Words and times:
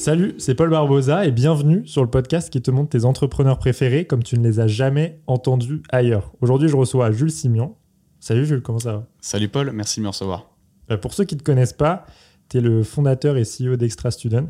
Salut, 0.00 0.32
c'est 0.38 0.54
Paul 0.54 0.70
Barbosa 0.70 1.26
et 1.26 1.30
bienvenue 1.30 1.86
sur 1.86 2.02
le 2.02 2.08
podcast 2.08 2.48
qui 2.48 2.62
te 2.62 2.70
montre 2.70 2.88
tes 2.88 3.04
entrepreneurs 3.04 3.58
préférés 3.58 4.06
comme 4.06 4.22
tu 4.22 4.38
ne 4.38 4.42
les 4.42 4.58
as 4.58 4.66
jamais 4.66 5.20
entendus 5.26 5.82
ailleurs. 5.90 6.32
Aujourd'hui, 6.40 6.70
je 6.70 6.76
reçois 6.76 7.12
Jules 7.12 7.30
Simian. 7.30 7.76
Salut 8.18 8.46
Jules, 8.46 8.62
comment 8.62 8.78
ça 8.78 8.92
va? 8.94 9.06
Salut 9.20 9.50
Paul, 9.50 9.72
merci 9.72 10.00
de 10.00 10.04
me 10.04 10.08
recevoir. 10.08 10.52
Euh, 10.90 10.96
Pour 10.96 11.12
ceux 11.12 11.24
qui 11.24 11.34
ne 11.34 11.40
te 11.40 11.44
connaissent 11.44 11.74
pas, 11.74 12.06
tu 12.48 12.56
es 12.56 12.60
le 12.62 12.82
fondateur 12.82 13.36
et 13.36 13.42
CEO 13.42 13.76
d'Extra 13.76 14.10
Student, 14.10 14.48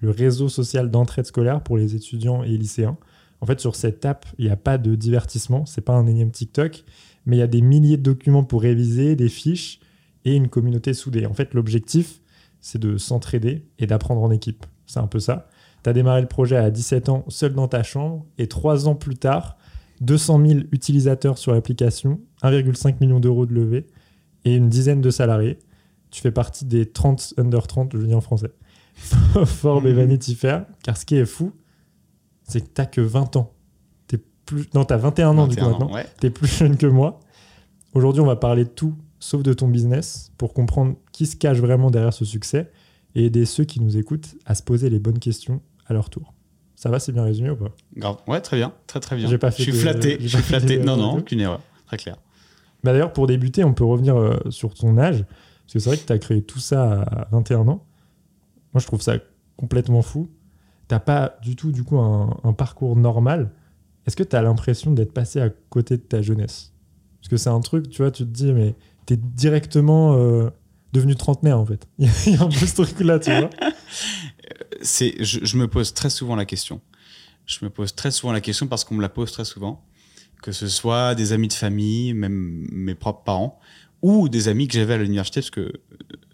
le 0.00 0.10
réseau 0.10 0.48
social 0.48 0.88
d'entraide 0.88 1.26
scolaire 1.26 1.64
pour 1.64 1.78
les 1.78 1.96
étudiants 1.96 2.44
et 2.44 2.56
lycéens. 2.56 2.96
En 3.40 3.46
fait, 3.46 3.58
sur 3.58 3.74
cette 3.74 4.04
app, 4.04 4.24
il 4.38 4.44
n'y 4.44 4.52
a 4.52 4.56
pas 4.56 4.78
de 4.78 4.94
divertissement, 4.94 5.66
c'est 5.66 5.80
pas 5.80 5.94
un 5.94 6.06
énième 6.06 6.30
TikTok, 6.30 6.84
mais 7.26 7.38
il 7.38 7.40
y 7.40 7.42
a 7.42 7.48
des 7.48 7.60
milliers 7.60 7.96
de 7.96 8.04
documents 8.04 8.44
pour 8.44 8.62
réviser, 8.62 9.16
des 9.16 9.28
fiches 9.28 9.80
et 10.24 10.36
une 10.36 10.46
communauté 10.46 10.94
soudée. 10.94 11.26
En 11.26 11.34
fait, 11.34 11.54
l'objectif, 11.54 12.20
c'est 12.60 12.80
de 12.80 12.98
s'entraider 12.98 13.66
et 13.80 13.88
d'apprendre 13.88 14.22
en 14.22 14.30
équipe. 14.30 14.64
C'est 14.92 15.00
un 15.00 15.06
peu 15.06 15.20
ça. 15.20 15.48
Tu 15.82 15.88
as 15.88 15.94
démarré 15.94 16.20
le 16.20 16.28
projet 16.28 16.56
à 16.56 16.70
17 16.70 17.08
ans 17.08 17.24
seul 17.28 17.54
dans 17.54 17.66
ta 17.66 17.82
chambre 17.82 18.26
et 18.36 18.46
trois 18.46 18.88
ans 18.88 18.94
plus 18.94 19.16
tard, 19.16 19.56
200 20.02 20.46
000 20.46 20.60
utilisateurs 20.70 21.38
sur 21.38 21.54
l'application, 21.54 22.20
1,5 22.42 22.96
million 23.00 23.18
d'euros 23.18 23.46
de 23.46 23.54
levée 23.54 23.86
et 24.44 24.54
une 24.54 24.68
dizaine 24.68 25.00
de 25.00 25.10
salariés. 25.10 25.58
Tu 26.10 26.20
fais 26.20 26.30
partie 26.30 26.66
des 26.66 26.84
30 26.84 27.34
under 27.38 27.66
30, 27.66 27.96
je 27.96 28.04
dis 28.04 28.14
en 28.14 28.20
français. 28.20 28.50
Forbes 29.46 29.86
et 29.86 29.94
Vanity 29.94 30.34
Fair, 30.34 30.66
car 30.82 30.98
ce 30.98 31.06
qui 31.06 31.16
est 31.16 31.24
fou, 31.24 31.52
c'est 32.42 32.60
que 32.60 32.68
t'as 32.68 32.84
que 32.84 33.00
20 33.00 33.36
ans. 33.36 33.54
T'es 34.08 34.18
plus... 34.44 34.68
Non, 34.74 34.84
t'as 34.84 34.98
21 34.98 35.38
ans 35.38 35.46
du 35.46 35.56
coup 35.56 35.62
21 35.62 35.74
ans, 35.74 35.78
maintenant. 35.78 35.94
ouais. 35.94 36.06
T'es 36.20 36.28
plus 36.28 36.48
jeune 36.48 36.76
que 36.76 36.86
moi. 36.86 37.18
Aujourd'hui, 37.94 38.20
on 38.20 38.26
va 38.26 38.36
parler 38.36 38.64
de 38.64 38.70
tout, 38.70 38.94
sauf 39.20 39.42
de 39.42 39.54
ton 39.54 39.68
business, 39.68 40.32
pour 40.36 40.52
comprendre 40.52 40.96
qui 41.12 41.24
se 41.24 41.36
cache 41.36 41.58
vraiment 41.58 41.90
derrière 41.90 42.12
ce 42.12 42.26
succès 42.26 42.70
et 43.14 43.26
aider 43.26 43.44
ceux 43.44 43.64
qui 43.64 43.80
nous 43.80 43.96
écoutent 43.96 44.34
à 44.46 44.54
se 44.54 44.62
poser 44.62 44.90
les 44.90 44.98
bonnes 44.98 45.18
questions 45.18 45.60
à 45.86 45.92
leur 45.92 46.10
tour. 46.10 46.34
Ça 46.74 46.88
va, 46.90 46.98
c'est 46.98 47.12
bien 47.12 47.22
résumé 47.24 47.50
ou 47.50 47.56
pas? 47.56 47.70
Grave. 47.96 48.16
Ouais, 48.26 48.40
très 48.40 48.56
bien, 48.56 48.72
très 48.86 48.98
très 49.00 49.16
bien. 49.16 49.28
J'ai 49.28 49.38
pas 49.38 49.50
fait 49.50 49.62
je 49.64 49.70
suis 49.70 49.72
de- 49.72 49.76
flatté, 49.78 50.16
je 50.20 50.38
suis 50.38 50.78
Non, 50.78 50.96
non, 50.96 51.18
aucune 51.18 51.40
erreur. 51.40 51.60
Très 51.86 51.96
clair. 51.96 52.16
Bah 52.82 52.92
D'ailleurs, 52.92 53.12
pour 53.12 53.26
débuter, 53.28 53.62
on 53.62 53.74
peut 53.74 53.84
revenir 53.84 54.16
euh, 54.16 54.36
sur 54.50 54.74
ton 54.74 54.98
âge, 54.98 55.24
parce 55.24 55.72
que 55.74 55.78
c'est 55.78 55.88
vrai 55.90 55.96
que 55.98 56.06
tu 56.06 56.12
as 56.12 56.18
créé 56.18 56.42
tout 56.42 56.58
ça 56.58 57.02
à 57.02 57.28
21 57.30 57.60
ans. 57.68 57.84
Moi, 58.74 58.80
je 58.80 58.86
trouve 58.86 59.00
ça 59.02 59.14
complètement 59.56 60.02
fou. 60.02 60.28
T'as 60.88 60.98
pas 60.98 61.38
du 61.42 61.54
tout, 61.54 61.70
du 61.70 61.84
coup, 61.84 61.98
un, 61.98 62.36
un 62.42 62.52
parcours 62.52 62.96
normal. 62.96 63.52
Est-ce 64.06 64.16
que 64.16 64.24
tu 64.24 64.34
as 64.34 64.42
l'impression 64.42 64.90
d'être 64.90 65.12
passé 65.12 65.40
à 65.40 65.50
côté 65.50 65.96
de 65.96 66.02
ta 66.02 66.22
jeunesse? 66.22 66.72
Parce 67.20 67.28
que 67.28 67.36
c'est 67.36 67.50
un 67.50 67.60
truc, 67.60 67.88
tu 67.88 68.02
vois, 68.02 68.10
tu 68.10 68.24
te 68.24 68.28
dis, 68.30 68.52
mais 68.52 68.74
tu 69.06 69.14
es 69.14 69.16
directement 69.16 70.14
euh, 70.16 70.50
devenu 70.92 71.14
trentenaire, 71.16 71.58
en 71.58 71.66
fait. 71.66 71.86
Il 71.98 72.34
y 72.34 72.36
a 72.36 72.42
un 72.42 72.48
peu 72.48 72.66
ce 72.66 72.74
truc-là, 72.82 73.18
tu 73.18 73.30
vois. 73.34 73.50
C'est, 74.82 75.14
je, 75.24 75.40
je 75.44 75.56
me 75.56 75.68
pose 75.68 75.94
très 75.94 76.10
souvent 76.10 76.36
la 76.36 76.44
question. 76.44 76.80
Je 77.46 77.58
me 77.64 77.70
pose 77.70 77.94
très 77.94 78.10
souvent 78.10 78.32
la 78.32 78.40
question 78.40 78.66
parce 78.66 78.84
qu'on 78.84 78.94
me 78.94 79.02
la 79.02 79.08
pose 79.08 79.32
très 79.32 79.44
souvent. 79.44 79.84
Que 80.42 80.52
ce 80.52 80.66
soit 80.68 81.14
des 81.14 81.32
amis 81.32 81.48
de 81.48 81.52
famille, 81.52 82.14
même 82.14 82.66
mes 82.72 82.94
propres 82.96 83.22
parents, 83.22 83.60
ou 84.02 84.28
des 84.28 84.48
amis 84.48 84.66
que 84.66 84.74
j'avais 84.74 84.94
à 84.94 84.98
l'université, 84.98 85.40
parce 85.40 85.50
que 85.50 85.60
euh, 85.60 85.72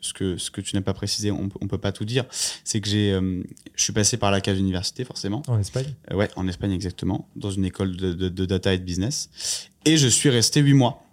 ce 0.01 0.15
que, 0.15 0.39
ce 0.39 0.51
que 0.51 0.63
tu 0.63 0.75
n'as 0.75 0.81
pas 0.83 0.95
précisé, 0.95 1.31
on, 1.31 1.51
on 1.61 1.67
peut 1.67 1.77
pas 1.77 1.93
tout 1.93 2.07
dire, 2.07 2.25
c'est 2.65 2.81
que 2.81 2.89
j'ai, 2.89 3.13
euh, 3.13 3.43
je 3.75 3.83
suis 3.85 3.93
passé 3.93 4.17
par 4.17 4.31
la 4.31 4.41
case 4.41 4.59
université, 4.59 5.05
forcément. 5.05 5.43
En 5.47 5.59
Espagne 5.59 5.95
Euh, 6.11 6.15
ouais, 6.17 6.31
en 6.37 6.49
Espagne 6.49 6.73
exactement, 6.73 7.29
dans 7.37 7.51
une 7.51 7.67
école 7.67 7.97
de, 7.97 8.15
de- 8.15 8.31
de 8.31 8.45
data 8.47 8.73
et 8.73 8.79
de 8.79 8.85
business. 8.85 9.29
Et 9.85 9.99
je 9.99 10.09
suis 10.09 10.31
resté 10.31 10.61
huit 10.61 10.73
mois. 10.75 11.05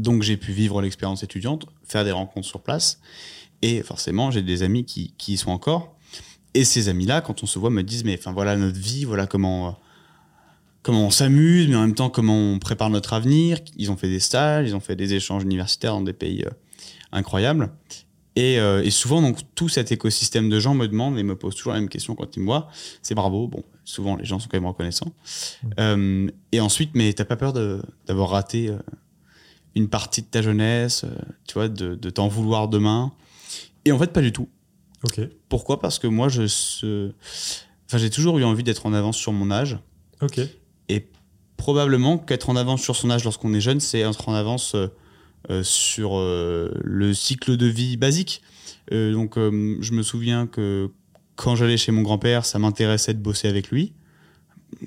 Donc 0.00 0.22
j'ai 0.22 0.38
pu 0.38 0.52
vivre 0.52 0.80
l'expérience 0.80 1.22
étudiante, 1.22 1.66
faire 1.84 2.04
des 2.04 2.10
rencontres 2.10 2.46
sur 2.46 2.60
place. 2.60 3.00
Et 3.60 3.82
forcément, 3.82 4.30
j'ai 4.30 4.40
des 4.40 4.62
amis 4.62 4.86
qui, 4.86 5.12
qui 5.18 5.34
y 5.34 5.36
sont 5.36 5.50
encore. 5.50 5.94
Et 6.54 6.64
ces 6.64 6.88
amis-là, 6.88 7.20
quand 7.20 7.42
on 7.42 7.46
se 7.46 7.58
voit, 7.58 7.68
me 7.68 7.82
disent, 7.82 8.04
mais 8.04 8.16
enfin 8.18 8.32
voilà 8.32 8.56
notre 8.56 8.78
vie, 8.78 9.04
voilà 9.04 9.26
comment, 9.26 9.68
euh, 9.68 9.72
comment 10.82 11.06
on 11.06 11.10
s'amuse, 11.10 11.68
mais 11.68 11.76
en 11.76 11.82
même 11.82 11.94
temps 11.94 12.08
comment 12.08 12.34
on 12.34 12.58
prépare 12.58 12.88
notre 12.88 13.12
avenir. 13.12 13.58
Ils 13.76 13.90
ont 13.90 13.96
fait 13.96 14.08
des 14.08 14.20
stages, 14.20 14.66
ils 14.66 14.74
ont 14.74 14.80
fait 14.80 14.96
des 14.96 15.12
échanges 15.12 15.42
universitaires 15.42 15.92
dans 15.92 16.00
des 16.00 16.14
pays 16.14 16.44
euh, 16.44 16.50
incroyables. 17.12 17.70
Et, 18.36 18.58
euh, 18.58 18.82
et 18.82 18.90
souvent, 18.90 19.20
donc, 19.20 19.40
tout 19.54 19.68
cet 19.68 19.92
écosystème 19.92 20.48
de 20.48 20.58
gens 20.60 20.72
me 20.72 20.88
demande 20.88 21.18
et 21.18 21.22
me 21.22 21.36
pose 21.36 21.54
toujours 21.56 21.74
la 21.74 21.80
même 21.80 21.90
question 21.90 22.14
quand 22.14 22.36
ils 22.36 22.40
me 22.40 22.46
voient. 22.46 22.68
C'est 23.02 23.14
bravo. 23.14 23.48
Bon, 23.48 23.64
souvent, 23.84 24.16
les 24.16 24.24
gens 24.24 24.38
sont 24.38 24.48
quand 24.48 24.56
même 24.56 24.68
reconnaissants. 24.68 25.12
Euh, 25.78 26.30
et 26.52 26.60
ensuite, 26.60 26.92
mais 26.94 27.12
t'as 27.12 27.26
pas 27.26 27.36
peur 27.36 27.52
d'avoir 28.06 28.30
raté 28.30 28.72
une 29.74 29.88
partie 29.88 30.22
de 30.22 30.26
ta 30.26 30.42
jeunesse, 30.42 31.04
euh, 31.04 31.14
tu 31.46 31.54
vois, 31.54 31.68
de, 31.68 31.94
de 31.94 32.10
t'en 32.10 32.28
vouloir 32.28 32.68
demain. 32.68 33.12
Et 33.84 33.92
en 33.92 33.98
fait, 33.98 34.12
pas 34.12 34.22
du 34.22 34.32
tout. 34.32 34.48
Ok. 35.04 35.20
Pourquoi? 35.48 35.80
Parce 35.80 35.98
que 35.98 36.06
moi, 36.06 36.28
je 36.28 36.46
se... 36.46 37.12
enfin, 37.86 37.98
j'ai 37.98 38.10
toujours 38.10 38.38
eu 38.38 38.44
envie 38.44 38.62
d'être 38.62 38.86
en 38.86 38.92
avance 38.92 39.16
sur 39.16 39.32
mon 39.32 39.50
âge. 39.50 39.78
Ok. 40.20 40.40
Et 40.88 41.08
probablement 41.56 42.18
qu'être 42.18 42.50
en 42.50 42.56
avance 42.56 42.82
sur 42.82 42.96
son 42.96 43.10
âge 43.10 43.24
lorsqu'on 43.24 43.54
est 43.54 43.60
jeune, 43.60 43.80
c'est 43.80 44.00
être 44.00 44.28
en 44.28 44.34
avance 44.34 44.74
euh, 44.74 44.88
euh, 45.50 45.62
sur 45.62 46.18
euh, 46.18 46.72
le 46.82 47.14
cycle 47.14 47.56
de 47.56 47.66
vie 47.66 47.96
basique. 47.96 48.42
Euh, 48.92 49.12
donc, 49.12 49.36
je 49.36 49.92
me 49.92 50.02
souviens 50.02 50.46
que 50.46 50.90
quand 51.36 51.54
j'allais 51.54 51.76
chez 51.76 51.92
mon 51.92 52.02
grand-père, 52.02 52.44
ça 52.44 52.58
m'intéressait 52.58 53.14
de 53.14 53.20
bosser 53.20 53.48
avec 53.48 53.70
lui. 53.70 53.94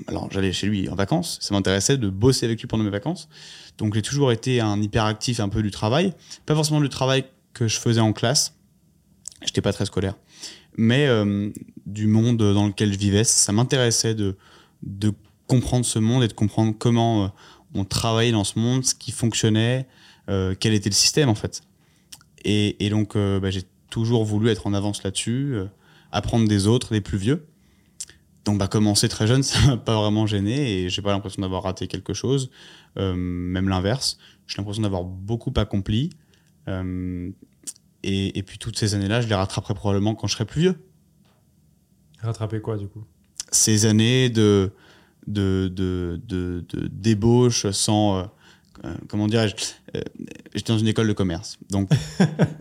Alors, 0.07 0.29
j'allais 0.31 0.51
chez 0.51 0.67
lui 0.67 0.89
en 0.89 0.95
vacances, 0.95 1.38
ça 1.41 1.53
m'intéressait 1.53 1.97
de 1.97 2.09
bosser 2.09 2.45
avec 2.45 2.59
lui 2.59 2.67
pendant 2.67 2.83
mes 2.83 2.89
vacances. 2.89 3.29
Donc, 3.77 3.94
j'ai 3.95 4.01
toujours 4.01 4.31
été 4.31 4.61
un 4.61 4.81
hyperactif 4.81 5.39
un 5.39 5.49
peu 5.49 5.61
du 5.61 5.71
travail. 5.71 6.13
Pas 6.45 6.55
forcément 6.55 6.81
du 6.81 6.89
travail 6.89 7.25
que 7.53 7.67
je 7.67 7.79
faisais 7.79 7.99
en 7.99 8.13
classe. 8.13 8.55
J'étais 9.45 9.61
pas 9.61 9.73
très 9.73 9.85
scolaire. 9.85 10.16
Mais 10.77 11.07
euh, 11.07 11.49
du 11.85 12.07
monde 12.07 12.38
dans 12.38 12.67
lequel 12.67 12.93
je 12.93 12.97
vivais, 12.97 13.23
ça 13.23 13.51
m'intéressait 13.51 14.16
de, 14.16 14.38
de 14.83 15.13
comprendre 15.47 15.85
ce 15.85 15.99
monde 15.99 16.23
et 16.23 16.27
de 16.27 16.33
comprendre 16.33 16.73
comment 16.77 17.25
euh, 17.25 17.27
on 17.75 17.85
travaillait 17.85 18.31
dans 18.31 18.43
ce 18.43 18.59
monde, 18.59 18.85
ce 18.85 18.95
qui 18.95 19.11
fonctionnait, 19.11 19.88
euh, 20.29 20.55
quel 20.59 20.73
était 20.73 20.89
le 20.89 20.95
système 20.95 21.29
en 21.29 21.35
fait. 21.35 21.61
Et, 22.45 22.85
et 22.85 22.89
donc 22.89 23.16
euh, 23.16 23.39
bah, 23.39 23.49
j'ai 23.49 23.63
toujours 23.89 24.25
voulu 24.25 24.49
être 24.49 24.67
en 24.67 24.73
avance 24.73 25.03
là-dessus, 25.03 25.53
euh, 25.53 25.66
apprendre 26.11 26.47
des 26.47 26.67
autres, 26.67 26.93
des 26.93 27.01
plus 27.01 27.17
vieux. 27.17 27.45
Donc 28.45 28.57
bah, 28.57 28.67
commencer 28.67 29.07
très 29.09 29.25
jeune, 29.27 29.43
ça 29.43 29.59
m'a 29.67 29.77
pas 29.77 29.95
vraiment 29.99 30.27
gêné 30.27 30.83
et 30.83 30.89
j'ai 30.89 31.01
pas 31.01 31.11
l'impression 31.11 31.41
d'avoir 31.41 31.63
raté 31.63 31.87
quelque 31.87 32.13
chose, 32.13 32.49
euh, 32.97 33.13
même 33.15 33.69
l'inverse. 33.69 34.17
J'ai 34.47 34.57
l'impression 34.57 34.83
d'avoir 34.83 35.03
beaucoup 35.03 35.53
accompli. 35.55 36.09
Euh, 36.67 37.29
et, 38.03 38.37
et 38.37 38.43
puis 38.43 38.57
toutes 38.57 38.77
ces 38.77 38.95
années-là, 38.95 39.21
je 39.21 39.27
les 39.27 39.35
rattraperai 39.35 39.73
probablement 39.73 40.13
quand 40.15 40.27
je 40.27 40.33
serai 40.33 40.45
plus 40.45 40.61
vieux 40.61 40.75
Rattraper 42.22 42.61
quoi, 42.61 42.78
du 42.78 42.87
coup? 42.87 43.03
Ces 43.51 43.85
années 43.85 44.29
de, 44.29 44.72
de, 45.28 45.69
de, 45.73 46.19
de, 46.25 46.66
de 46.73 46.87
débauche 46.87 47.69
sans. 47.72 48.17
euh, 48.85 48.93
comment 49.07 49.28
dirais-je 49.28 49.55
J'étais 50.55 50.73
dans 50.73 50.79
une 50.79 50.87
école 50.87 51.07
de 51.07 51.13
commerce. 51.13 51.59
Donc, 51.69 51.89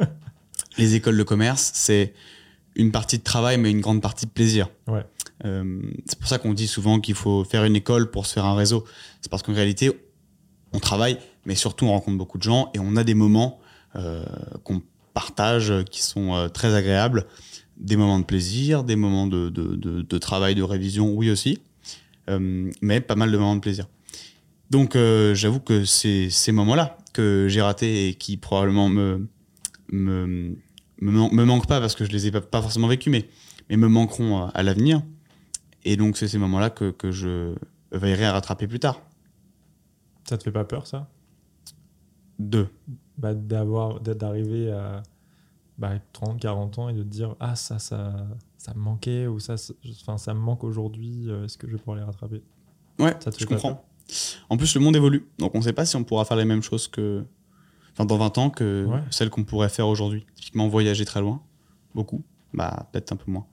les 0.79 0.95
écoles 0.95 1.17
de 1.17 1.23
commerce, 1.23 1.71
c'est 1.75 2.13
une 2.75 2.91
partie 2.91 3.19
de 3.19 3.23
travail, 3.23 3.59
mais 3.59 3.71
une 3.71 3.81
grande 3.81 4.01
partie 4.01 4.27
de 4.27 4.31
plaisir. 4.31 4.69
Ouais. 4.89 5.05
Euh, 5.45 5.81
c'est 6.07 6.19
pour 6.19 6.29
ça 6.29 6.39
qu'on 6.39 6.55
dit 6.55 6.67
souvent 6.67 7.01
qu'il 7.01 7.15
faut 7.15 7.45
faire 7.45 7.65
une 7.65 7.77
école 7.77 8.11
pour 8.11 8.27
se 8.27 8.33
faire 8.33 8.45
un 8.45 8.55
réseau. 8.55 8.85
C'est 9.21 9.31
parce 9.31 9.43
qu'en 9.43 9.55
réalité, 9.55 9.91
on 10.73 10.79
travaille, 10.79 11.19
mais 11.45 11.55
surtout 11.55 11.87
on 11.87 11.91
rencontre 11.91 12.19
beaucoup 12.19 12.39
de 12.39 12.43
gens 12.43 12.71
et 12.75 12.79
on 12.79 12.97
a 12.97 13.05
des 13.05 13.15
moments 13.15 13.59
euh, 13.97 14.25
qu'on 14.65 14.83
partage 15.15 15.73
qui 15.91 16.03
sont 16.03 16.35
euh, 16.35 16.49
très 16.49 16.75
agréables. 16.75 17.27
Des 17.77 17.97
moments 17.97 18.19
de 18.19 18.25
plaisir, 18.25 18.85
des 18.85 18.97
moments 18.97 19.27
de, 19.27 19.49
de, 19.49 19.75
de, 19.75 20.03
de 20.03 20.19
travail, 20.19 20.55
de 20.55 20.63
révision, 20.63 21.13
oui 21.13 21.31
aussi, 21.31 21.59
mais 22.29 23.01
pas 23.01 23.17
mal 23.17 23.33
de 23.33 23.37
moments 23.37 23.57
de 23.57 23.61
plaisir. 23.61 23.89
Donc 24.71 24.97
j'avoue 25.33 25.59
que 25.59 25.85
c'est 25.85 26.31
ces 26.31 26.53
moments-là 26.53 26.99
que 27.13 27.47
j'ai 27.49 27.61
ratés 27.61 28.09
et 28.09 28.15
qui 28.15 28.37
probablement 28.37 28.89
me, 28.89 29.27
me, 29.91 30.55
me, 31.11 31.35
me 31.35 31.45
manquent 31.45 31.67
pas 31.67 31.81
parce 31.81 31.95
que 31.95 32.05
je 32.05 32.11
les 32.13 32.27
ai 32.27 32.31
pas, 32.31 32.41
pas 32.41 32.63
forcément 32.63 32.89
vécus, 32.89 33.11
mais, 33.11 33.29
mais 33.69 33.77
me 33.77 33.89
manqueront 33.89 34.45
euh, 34.45 34.49
à 34.55 34.63
l'avenir. 34.63 35.03
Et 35.85 35.97
donc, 35.97 36.17
c'est 36.17 36.29
ces 36.29 36.39
moments-là 36.39 36.71
que, 36.71 36.91
que 36.91 37.11
je 37.11 37.55
veillerai 37.91 38.27
à 38.27 38.33
rattraper 38.33 38.67
plus 38.69 38.79
tard. 38.81 39.01
Ça 40.29 40.39
te 40.39 40.45
fait 40.45 40.53
pas 40.53 40.65
peur, 40.65 40.87
ça? 40.87 41.09
Deux. 42.39 42.69
bah, 43.19 43.35
d'avoir 43.35 44.01
d'arriver 44.01 44.71
à 44.73 45.03
bah, 45.79 45.93
30, 46.13 46.41
40 46.41 46.79
ans 46.79 46.89
et 46.89 46.93
de 46.93 47.03
te 47.03 47.09
dire 47.09 47.37
ah 47.41 47.55
ça 47.55 47.79
ça 47.79 48.15
ça 48.59 48.75
me 48.75 48.81
manquait 48.81 49.27
ou 49.27 49.39
ça 49.39 49.57
ça- 49.57 49.75
ça 50.19 50.35
me 50.35 50.41
manque 50.41 50.65
aujourd'hui 50.65 51.29
euh, 51.29 51.45
est-ce 51.45 51.57
que 51.59 51.67
je 51.67 51.73
vais 51.73 51.79
pouvoir 51.79 51.97
les 51.99 52.03
rattraper? 52.03 52.43
Ouais, 52.99 53.15
Ça 53.21 53.31
te 53.31 53.39
je 53.39 53.47
comprends. 53.47 53.85
En 54.51 54.57
plus, 54.57 54.75
le 54.75 54.81
monde 54.81 54.97
évolue. 54.97 55.27
Donc, 55.39 55.55
on 55.55 55.59
ne 55.59 55.63
sait 55.63 55.73
pas 55.73 55.87
si 55.87 55.97
on 55.97 56.05
pourra 56.05 56.25
faire 56.25 56.37
les 56.37 56.45
mêmes 56.45 56.63
choses 56.63 56.89
que. 56.89 57.25
Enfin, 57.93 58.05
dans 58.07 58.17
20 58.17 58.39
ans 58.39 58.51
que 58.51 58.87
Ouais. 58.87 59.01
celles 59.11 59.31
qu'on 59.31 59.45
pourrait 59.45 59.69
faire 59.69 59.87
aujourd'hui. 59.89 60.25
Typiquement, 60.35 60.69
voyager 60.69 61.05
très 61.05 61.21
loin. 61.21 61.43
Beaucoup. 61.95 62.23
Bah, 62.55 62.89
peut-être 62.93 63.13
un 63.13 63.17
peu 63.17 63.31
moins. 63.31 63.47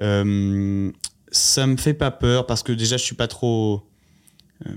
Euh, 0.00 0.90
ça 1.30 1.66
me 1.66 1.76
fait 1.76 1.94
pas 1.94 2.10
peur 2.10 2.46
parce 2.46 2.62
que 2.62 2.72
déjà, 2.72 2.96
je 2.96 3.02
suis 3.04 3.14
pas 3.16 3.28
trop. 3.28 3.86
euh, 4.66 4.74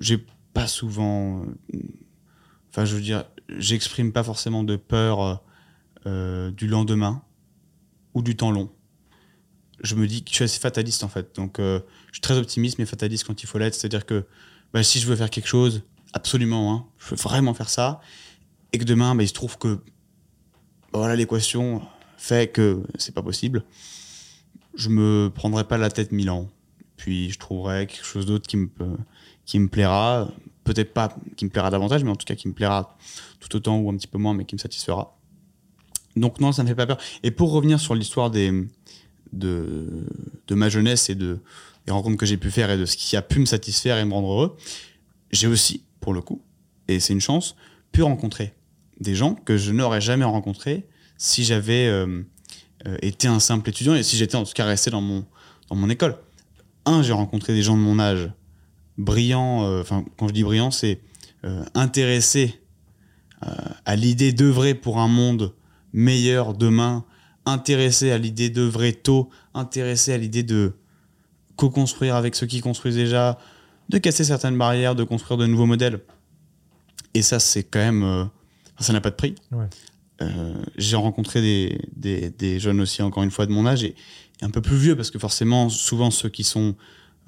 J'ai 0.00 0.24
pas 0.52 0.66
souvent. 0.66 1.42
euh, 1.42 1.78
Enfin, 2.70 2.84
je 2.84 2.94
veux 2.94 3.00
dire, 3.02 3.24
j'exprime 3.48 4.12
pas 4.12 4.22
forcément 4.22 4.62
de 4.62 4.76
peur 4.76 5.20
euh, 5.22 5.34
euh, 6.06 6.50
du 6.52 6.68
lendemain 6.68 7.22
ou 8.14 8.22
du 8.22 8.36
temps 8.36 8.52
long. 8.52 8.70
Je 9.82 9.94
me 9.96 10.06
dis 10.06 10.22
que 10.22 10.30
je 10.30 10.34
suis 10.36 10.44
assez 10.44 10.60
fataliste 10.60 11.02
en 11.04 11.08
fait. 11.08 11.34
Donc, 11.36 11.56
je 11.58 11.80
suis 12.12 12.20
très 12.20 12.36
optimiste 12.36 12.78
mais 12.78 12.84
fataliste 12.86 13.24
quand 13.24 13.42
il 13.42 13.46
faut 13.46 13.58
l'être. 13.58 13.74
C'est-à-dire 13.74 14.04
que 14.06 14.26
bah, 14.72 14.82
si 14.82 15.00
je 15.00 15.06
veux 15.06 15.16
faire 15.16 15.30
quelque 15.30 15.48
chose, 15.48 15.82
absolument, 16.12 16.72
hein, 16.74 16.86
je 16.98 17.10
veux 17.10 17.16
vraiment 17.16 17.54
faire 17.54 17.68
ça, 17.70 18.00
et 18.72 18.78
que 18.78 18.84
demain, 18.84 19.14
bah, 19.14 19.22
il 19.22 19.28
se 19.28 19.34
trouve 19.34 19.58
que 19.58 19.76
bah, 20.92 20.98
voilà, 20.98 21.16
l'équation 21.16 21.82
fait 22.16 22.52
que 22.52 22.82
c'est 22.96 23.14
pas 23.14 23.22
possible, 23.22 23.64
je 24.74 24.88
me 24.88 25.30
prendrai 25.34 25.64
pas 25.64 25.78
la 25.78 25.90
tête 25.90 26.12
mille 26.12 26.30
ans. 26.30 26.48
Puis 26.96 27.30
je 27.30 27.38
trouverai 27.38 27.86
quelque 27.86 28.04
chose 28.04 28.26
d'autre 28.26 28.46
qui 28.46 28.56
me, 28.56 28.68
qui 29.46 29.58
me 29.58 29.68
plaira. 29.68 30.28
Peut-être 30.64 30.92
pas 30.92 31.16
qui 31.36 31.46
me 31.46 31.50
plaira 31.50 31.70
davantage, 31.70 32.04
mais 32.04 32.10
en 32.10 32.16
tout 32.16 32.26
cas 32.26 32.34
qui 32.34 32.46
me 32.46 32.52
plaira 32.52 32.96
tout 33.40 33.56
autant 33.56 33.78
ou 33.78 33.88
un 33.90 33.96
petit 33.96 34.06
peu 34.06 34.18
moins, 34.18 34.34
mais 34.34 34.44
qui 34.44 34.54
me 34.54 34.60
satisfera. 34.60 35.16
Donc 36.14 36.40
non, 36.40 36.52
ça 36.52 36.62
ne 36.62 36.68
me 36.68 36.72
fait 36.72 36.76
pas 36.76 36.86
peur. 36.86 36.98
Et 37.22 37.30
pour 37.30 37.52
revenir 37.52 37.80
sur 37.80 37.94
l'histoire 37.94 38.30
des, 38.30 38.52
de, 39.32 40.06
de 40.46 40.54
ma 40.54 40.68
jeunesse 40.68 41.08
et 41.08 41.14
de, 41.14 41.40
des 41.86 41.92
rencontres 41.92 42.18
que 42.18 42.26
j'ai 42.26 42.36
pu 42.36 42.50
faire 42.50 42.70
et 42.70 42.76
de 42.76 42.84
ce 42.84 42.96
qui 42.96 43.16
a 43.16 43.22
pu 43.22 43.40
me 43.40 43.46
satisfaire 43.46 43.96
et 43.98 44.04
me 44.04 44.12
rendre 44.12 44.30
heureux, 44.30 44.56
j'ai 45.30 45.46
aussi, 45.46 45.84
pour 46.00 46.12
le 46.12 46.20
coup, 46.20 46.42
et 46.88 47.00
c'est 47.00 47.12
une 47.12 47.20
chance, 47.20 47.56
pu 47.92 48.02
rencontrer 48.02 48.52
des 49.00 49.14
gens 49.14 49.34
que 49.34 49.56
je 49.56 49.72
n'aurais 49.72 50.00
jamais 50.00 50.24
rencontrés 50.24 50.86
si 51.16 51.44
j'avais 51.44 51.86
euh, 51.86 52.22
euh, 52.86 52.96
été 53.02 53.28
un 53.28 53.40
simple 53.40 53.68
étudiant 53.70 53.94
et 53.94 54.02
si 54.02 54.16
j'étais 54.16 54.36
en 54.36 54.44
tout 54.44 54.52
cas 54.54 54.64
resté 54.64 54.90
dans 54.90 55.00
mon, 55.00 55.26
dans 55.68 55.76
mon 55.76 55.90
école. 55.90 56.16
Un, 56.86 57.02
j'ai 57.02 57.12
rencontré 57.12 57.54
des 57.54 57.62
gens 57.62 57.76
de 57.76 57.82
mon 57.82 57.98
âge 57.98 58.30
brillants, 58.96 59.64
euh, 59.64 59.80
enfin 59.80 60.04
quand 60.16 60.28
je 60.28 60.32
dis 60.34 60.44
brillants, 60.44 60.70
c'est 60.70 61.00
intéressés 61.74 62.60
à 63.86 63.96
l'idée 63.96 64.34
d'œuvrer 64.34 64.74
pour 64.74 64.98
un 64.98 65.08
monde 65.08 65.54
meilleur 65.94 66.52
demain, 66.52 67.06
intéressés 67.46 68.10
à 68.10 68.18
l'idée 68.18 68.50
d'œuvrer 68.50 68.92
tôt, 68.92 69.30
intéressés 69.54 70.12
à 70.12 70.18
l'idée 70.18 70.42
de 70.42 70.74
co-construire 71.56 72.14
avec 72.14 72.34
ceux 72.34 72.46
qui 72.46 72.60
construisent 72.60 72.96
déjà, 72.96 73.38
de 73.88 73.96
casser 73.96 74.24
certaines 74.24 74.58
barrières, 74.58 74.94
de 74.94 75.02
construire 75.02 75.38
de 75.38 75.46
nouveaux 75.46 75.64
modèles. 75.64 76.00
Et 77.14 77.22
ça, 77.22 77.40
c'est 77.40 77.62
quand 77.62 77.78
même. 77.78 78.28
Euh, 78.80 78.84
ça 78.84 78.92
n'a 78.92 79.00
pas 79.00 79.10
de 79.10 79.16
prix. 79.16 79.34
Ouais. 79.52 79.66
Euh, 80.22 80.54
J'ai 80.76 80.96
rencontré 80.96 81.40
des, 81.40 81.80
des, 81.96 82.30
des 82.30 82.60
jeunes 82.60 82.80
aussi, 82.80 83.02
encore 83.02 83.22
une 83.22 83.30
fois, 83.30 83.46
de 83.46 83.52
mon 83.52 83.66
âge, 83.66 83.84
et, 83.84 83.94
et 84.40 84.44
un 84.44 84.50
peu 84.50 84.60
plus 84.60 84.76
vieux, 84.76 84.96
parce 84.96 85.10
que 85.10 85.18
forcément, 85.18 85.68
souvent, 85.68 86.10
ceux 86.10 86.28
qui 86.28 86.44
sont 86.44 86.74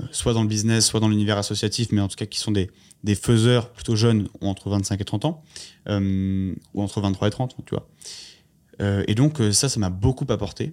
euh, 0.01 0.05
soit 0.11 0.33
dans 0.35 0.43
le 0.43 0.49
business, 0.49 0.87
soit 0.87 1.01
dans 1.01 1.09
l'univers 1.09 1.39
associatif, 1.39 1.89
mais 1.93 2.01
en 2.01 2.09
tout 2.09 2.17
cas 2.17 2.27
qui 2.27 2.39
sont 2.39 2.53
des, 2.53 2.71
des 3.05 3.15
faiseurs 3.15 3.71
plutôt 3.73 3.97
jeunes, 3.97 4.29
ont 4.41 4.49
entre 4.49 4.71
25 4.71 5.01
et 5.01 5.05
30 5.05 5.25
ans, 5.25 5.43
euh, 5.89 6.55
ou 6.75 6.83
entre 6.83 7.01
23 7.01 7.29
et 7.29 7.31
30, 7.31 7.57
tu 7.65 7.75
vois. 7.75 7.89
Euh, 8.81 9.05
et 9.07 9.15
donc, 9.15 9.41
euh, 9.41 9.53
ça, 9.53 9.69
ça 9.69 9.79
m'a 9.81 9.91
beaucoup 9.91 10.27
apporté. 10.29 10.73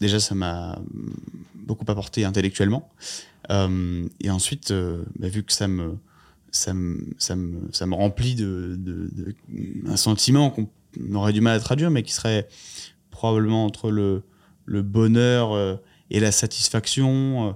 Déjà, 0.00 0.18
ça 0.18 0.34
m'a 0.34 0.78
beaucoup 1.54 1.84
apporté 1.88 2.24
intellectuellement. 2.24 2.90
Euh, 3.50 4.08
et 4.20 4.30
ensuite, 4.30 4.70
euh, 4.70 5.04
bah, 5.18 5.28
vu 5.28 5.44
que 5.44 5.52
ça 5.52 5.68
me, 5.68 5.96
ça 6.54 6.72
me, 6.72 7.14
ça 7.18 7.34
me, 7.34 7.68
ça 7.72 7.86
me 7.86 7.94
remplit 7.94 8.34
de, 8.36 8.78
sentiment 9.96 10.50
qu'on 10.50 10.68
aurait 11.14 11.32
du 11.32 11.40
mal 11.40 11.56
à 11.56 11.60
traduire, 11.60 11.90
mais 11.90 12.02
qui 12.02 12.12
serait 12.12 12.48
probablement 13.10 13.64
entre 13.64 13.90
le, 13.90 14.22
le 14.64 14.82
bonheur 14.82 15.52
euh, 15.52 15.76
et 16.10 16.20
la 16.20 16.32
satisfaction. 16.32 17.48
euh, 17.48 17.52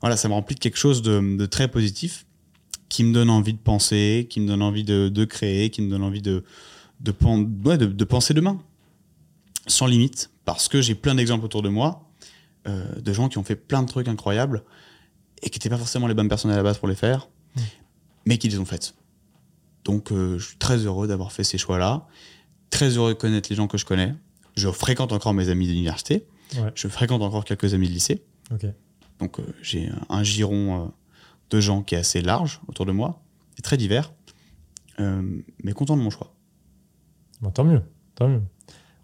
voilà, 0.00 0.16
ça 0.16 0.28
me 0.28 0.34
remplit 0.34 0.54
de 0.54 0.60
quelque 0.60 0.78
chose 0.78 1.02
de, 1.02 1.46
très 1.46 1.68
positif 1.68 2.24
qui 2.88 3.04
me 3.04 3.12
donne 3.12 3.28
envie 3.28 3.52
de 3.52 3.58
penser, 3.58 4.26
qui 4.30 4.40
me 4.40 4.46
donne 4.46 4.62
envie 4.62 4.84
de, 4.84 5.24
créer, 5.26 5.68
qui 5.68 5.82
me 5.82 5.90
donne 5.90 6.02
envie 6.02 6.22
de, 6.22 6.42
de, 7.00 8.04
penser 8.04 8.32
demain, 8.32 8.58
sans 9.66 9.86
limite, 9.86 10.30
parce 10.46 10.68
que 10.68 10.80
j'ai 10.80 10.94
plein 10.94 11.14
d'exemples 11.14 11.44
autour 11.44 11.60
de 11.60 11.68
moi 11.68 12.08
euh, 12.66 12.94
de 12.98 13.12
gens 13.12 13.28
qui 13.28 13.36
ont 13.36 13.44
fait 13.44 13.56
plein 13.56 13.82
de 13.82 13.88
trucs 13.88 14.08
incroyables 14.08 14.62
et 15.42 15.50
qui 15.50 15.58
n'étaient 15.58 15.68
pas 15.68 15.76
forcément 15.76 16.06
les 16.06 16.14
bonnes 16.14 16.30
personnes 16.30 16.50
à 16.50 16.56
la 16.56 16.62
base 16.62 16.78
pour 16.78 16.88
les 16.88 16.94
faire, 16.94 17.28
mais 18.28 18.36
qui 18.36 18.48
les 18.50 18.58
ont 18.58 18.66
faites. 18.66 18.94
Donc 19.84 20.12
euh, 20.12 20.36
je 20.38 20.48
suis 20.48 20.58
très 20.58 20.76
heureux 20.84 21.08
d'avoir 21.08 21.32
fait 21.32 21.44
ces 21.44 21.56
choix-là, 21.56 22.06
très 22.68 22.90
heureux 22.90 23.14
de 23.14 23.18
connaître 23.18 23.48
les 23.48 23.56
gens 23.56 23.66
que 23.68 23.78
je 23.78 23.86
connais. 23.86 24.14
Je 24.54 24.68
fréquente 24.70 25.12
encore 25.12 25.32
mes 25.32 25.48
amis 25.48 25.66
d'université, 25.66 26.26
Ouais. 26.56 26.70
je 26.74 26.88
fréquente 26.88 27.22
encore 27.22 27.44
quelques 27.46 27.72
amis 27.74 27.88
de 27.88 27.92
lycée. 27.94 28.22
ok 28.52 28.66
Donc 29.20 29.40
euh, 29.40 29.44
j'ai 29.62 29.90
un 30.10 30.22
giron 30.22 30.84
euh, 30.84 30.88
de 31.50 31.60
gens 31.60 31.82
qui 31.82 31.94
est 31.94 31.98
assez 31.98 32.20
large 32.20 32.60
autour 32.68 32.84
de 32.84 32.92
moi, 32.92 33.22
et 33.58 33.62
très 33.62 33.76
divers, 33.78 34.12
mais 34.98 35.72
content 35.72 35.96
de 35.96 36.02
mon 36.02 36.10
choix. 36.10 36.34
Tant 37.54 37.64
mieux 37.64 37.82
tant 38.14 38.28
mieux 38.28 38.42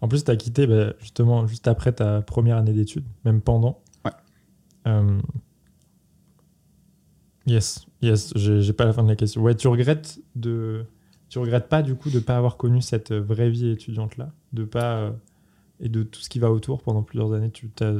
en 0.01 0.07
plus 0.09 0.23
tu 0.25 0.29
as 0.31 0.35
quitté 0.35 0.67
bah, 0.67 0.93
justement 0.99 1.47
juste 1.47 1.67
après 1.69 1.93
ta 1.93 2.21
première 2.21 2.57
année 2.57 2.73
d'études 2.73 3.05
même 3.23 3.39
pendant 3.41 3.81
Ouais. 4.03 4.11
Yes 7.47 7.85
yes 8.01 8.33
j'ai 8.35 8.73
pas 8.73 8.85
la 8.85 8.93
fin 8.93 9.03
de 9.03 9.09
la 9.09 9.15
question 9.15 9.41
ouais 9.41 9.55
tu 9.55 9.67
regrettes 9.67 10.19
de 10.35 10.85
tu 11.29 11.39
regrettes 11.39 11.69
pas 11.69 11.81
du 11.83 11.95
coup 11.95 12.09
de 12.09 12.19
pas 12.19 12.37
avoir 12.37 12.57
connu 12.57 12.81
cette 12.81 13.11
vraie 13.13 13.49
vie 13.49 13.69
étudiante 13.69 14.17
là 14.17 14.31
de 14.53 14.63
pas 14.63 14.95
euh, 14.95 15.11
et 15.79 15.89
de 15.89 16.03
tout 16.03 16.21
ce 16.21 16.29
qui 16.29 16.39
va 16.39 16.51
autour 16.51 16.81
pendant 16.81 17.03
plusieurs 17.03 17.33
années 17.33 17.51
tu 17.51 17.69
t'as 17.69 17.93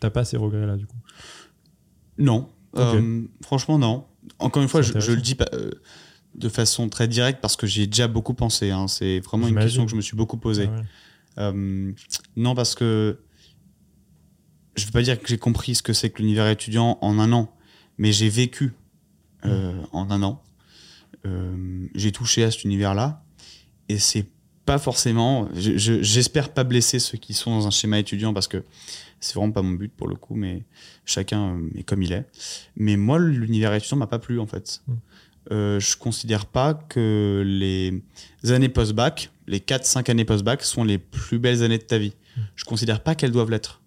t'as 0.00 0.10
pas 0.10 0.24
ces 0.24 0.36
regrets 0.36 0.66
là 0.66 0.76
du 0.76 0.86
coup? 0.86 0.96
Non. 2.18 2.48
Euh, 2.76 3.22
franchement 3.42 3.78
non. 3.78 4.06
Encore 4.38 4.62
une 4.62 4.68
fois, 4.68 4.82
je, 4.82 4.98
je 5.00 5.12
le 5.12 5.20
dis 5.20 5.34
pas, 5.34 5.46
euh, 5.54 5.70
de 6.34 6.48
façon 6.48 6.88
très 6.88 7.08
directe 7.08 7.40
parce 7.40 7.56
que 7.56 7.66
j'y 7.66 7.82
ai 7.82 7.86
déjà 7.86 8.08
beaucoup 8.08 8.34
pensé. 8.34 8.70
hein. 8.70 8.86
C'est 8.88 9.20
vraiment 9.20 9.48
une 9.48 9.58
question 9.58 9.84
que 9.84 9.90
je 9.90 9.96
me 9.96 10.00
suis 10.00 10.16
beaucoup 10.16 10.36
posée. 10.36 10.68
Ah 11.36 11.50
ouais. 11.52 11.94
Non, 12.36 12.54
parce 12.54 12.74
que 12.74 13.18
je 14.76 14.82
ne 14.82 14.86
veux 14.86 14.92
pas 14.92 15.02
dire 15.02 15.18
que 15.20 15.26
j'ai 15.26 15.38
compris 15.38 15.74
ce 15.74 15.82
que 15.82 15.92
c'est 15.92 16.10
que 16.10 16.20
l'univers 16.22 16.46
étudiant 16.48 16.98
en 17.00 17.18
un 17.18 17.32
an, 17.32 17.52
mais 17.96 18.12
j'ai 18.12 18.28
vécu 18.28 18.74
euh, 19.44 19.80
en 19.92 20.10
un 20.10 20.22
an. 20.22 20.42
Euh, 21.26 21.86
j'ai 21.94 22.12
touché 22.12 22.44
à 22.44 22.50
cet 22.50 22.64
univers-là, 22.64 23.22
et 23.88 23.98
c'est 23.98 24.26
pas 24.64 24.78
forcément. 24.78 25.48
je- 25.54 25.78
je- 25.78 26.02
J'espère 26.02 26.50
pas 26.52 26.64
blesser 26.64 26.98
ceux 26.98 27.16
qui 27.18 27.32
sont 27.34 27.50
dans 27.58 27.66
un 27.66 27.70
schéma 27.70 27.98
étudiant 27.98 28.34
parce 28.34 28.48
que 28.48 28.62
c'est 29.20 29.34
vraiment 29.34 29.52
pas 29.52 29.62
mon 29.62 29.72
but 29.72 29.90
pour 29.92 30.08
le 30.08 30.14
coup, 30.14 30.34
mais 30.34 30.64
chacun 31.04 31.56
euh, 31.56 31.68
est 31.78 31.82
comme 31.84 32.02
il 32.02 32.12
est. 32.12 32.26
Mais 32.76 32.96
moi, 32.96 33.18
l'univers 33.18 33.72
étudiant 33.74 33.96
m'a 33.96 34.06
pas 34.06 34.18
plu 34.18 34.38
en 34.40 34.46
fait. 34.46 34.82
Mm. 34.86 34.92
Euh, 35.50 35.80
je 35.80 35.96
considère 35.96 36.44
pas 36.44 36.74
que 36.74 37.42
les 37.46 38.02
années 38.52 38.68
post-bac, 38.68 39.30
les 39.46 39.60
4-5 39.60 40.10
années 40.10 40.26
post-bac, 40.26 40.62
sont 40.62 40.84
les 40.84 40.98
plus 40.98 41.38
belles 41.38 41.62
années 41.62 41.78
de 41.78 41.82
ta 41.84 41.96
vie. 41.96 42.12
Je 42.54 42.64
considère 42.66 43.02
pas 43.02 43.14
qu'elles 43.14 43.32
doivent 43.32 43.50
l'être. 43.50 43.80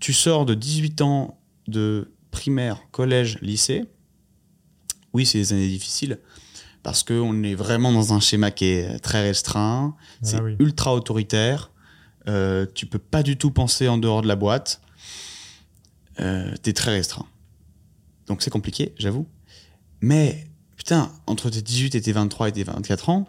Tu 0.00 0.12
sors 0.12 0.44
de 0.46 0.54
18 0.54 1.00
ans 1.02 1.38
de 1.68 2.10
primaire, 2.32 2.82
collège, 2.90 3.38
lycée. 3.40 3.84
Oui, 5.12 5.26
c'est 5.26 5.38
des 5.38 5.52
années 5.52 5.68
difficiles 5.68 6.18
parce 6.82 7.02
qu'on 7.02 7.42
est 7.42 7.54
vraiment 7.54 7.92
dans 7.92 8.14
un 8.14 8.20
schéma 8.20 8.50
qui 8.50 8.64
est 8.66 8.98
très 9.00 9.20
restreint, 9.22 9.94
c'est 10.22 10.36
Ah 10.36 10.42
oui. 10.42 10.56
ultra 10.58 10.94
autoritaire. 10.94 11.70
Euh, 12.28 12.64
tu 12.74 12.86
peux 12.86 12.98
pas 12.98 13.22
du 13.22 13.36
tout 13.36 13.50
penser 13.50 13.86
en 13.88 13.98
dehors 13.98 14.22
de 14.22 14.28
la 14.28 14.36
boîte. 14.36 14.80
Euh, 16.20 16.54
T'es 16.62 16.72
très 16.72 16.92
restreint. 16.92 17.26
Donc 18.26 18.42
c'est 18.42 18.50
compliqué, 18.50 18.94
j'avoue. 18.98 19.26
Mais 20.00 20.46
putain, 20.76 21.12
entre 21.26 21.50
tes 21.50 21.60
18 21.62 21.94
et 21.96 22.00
tes 22.00 22.12
23 22.12 22.48
et 22.48 22.52
tes 22.52 22.64
24 22.64 23.08
ans, 23.10 23.28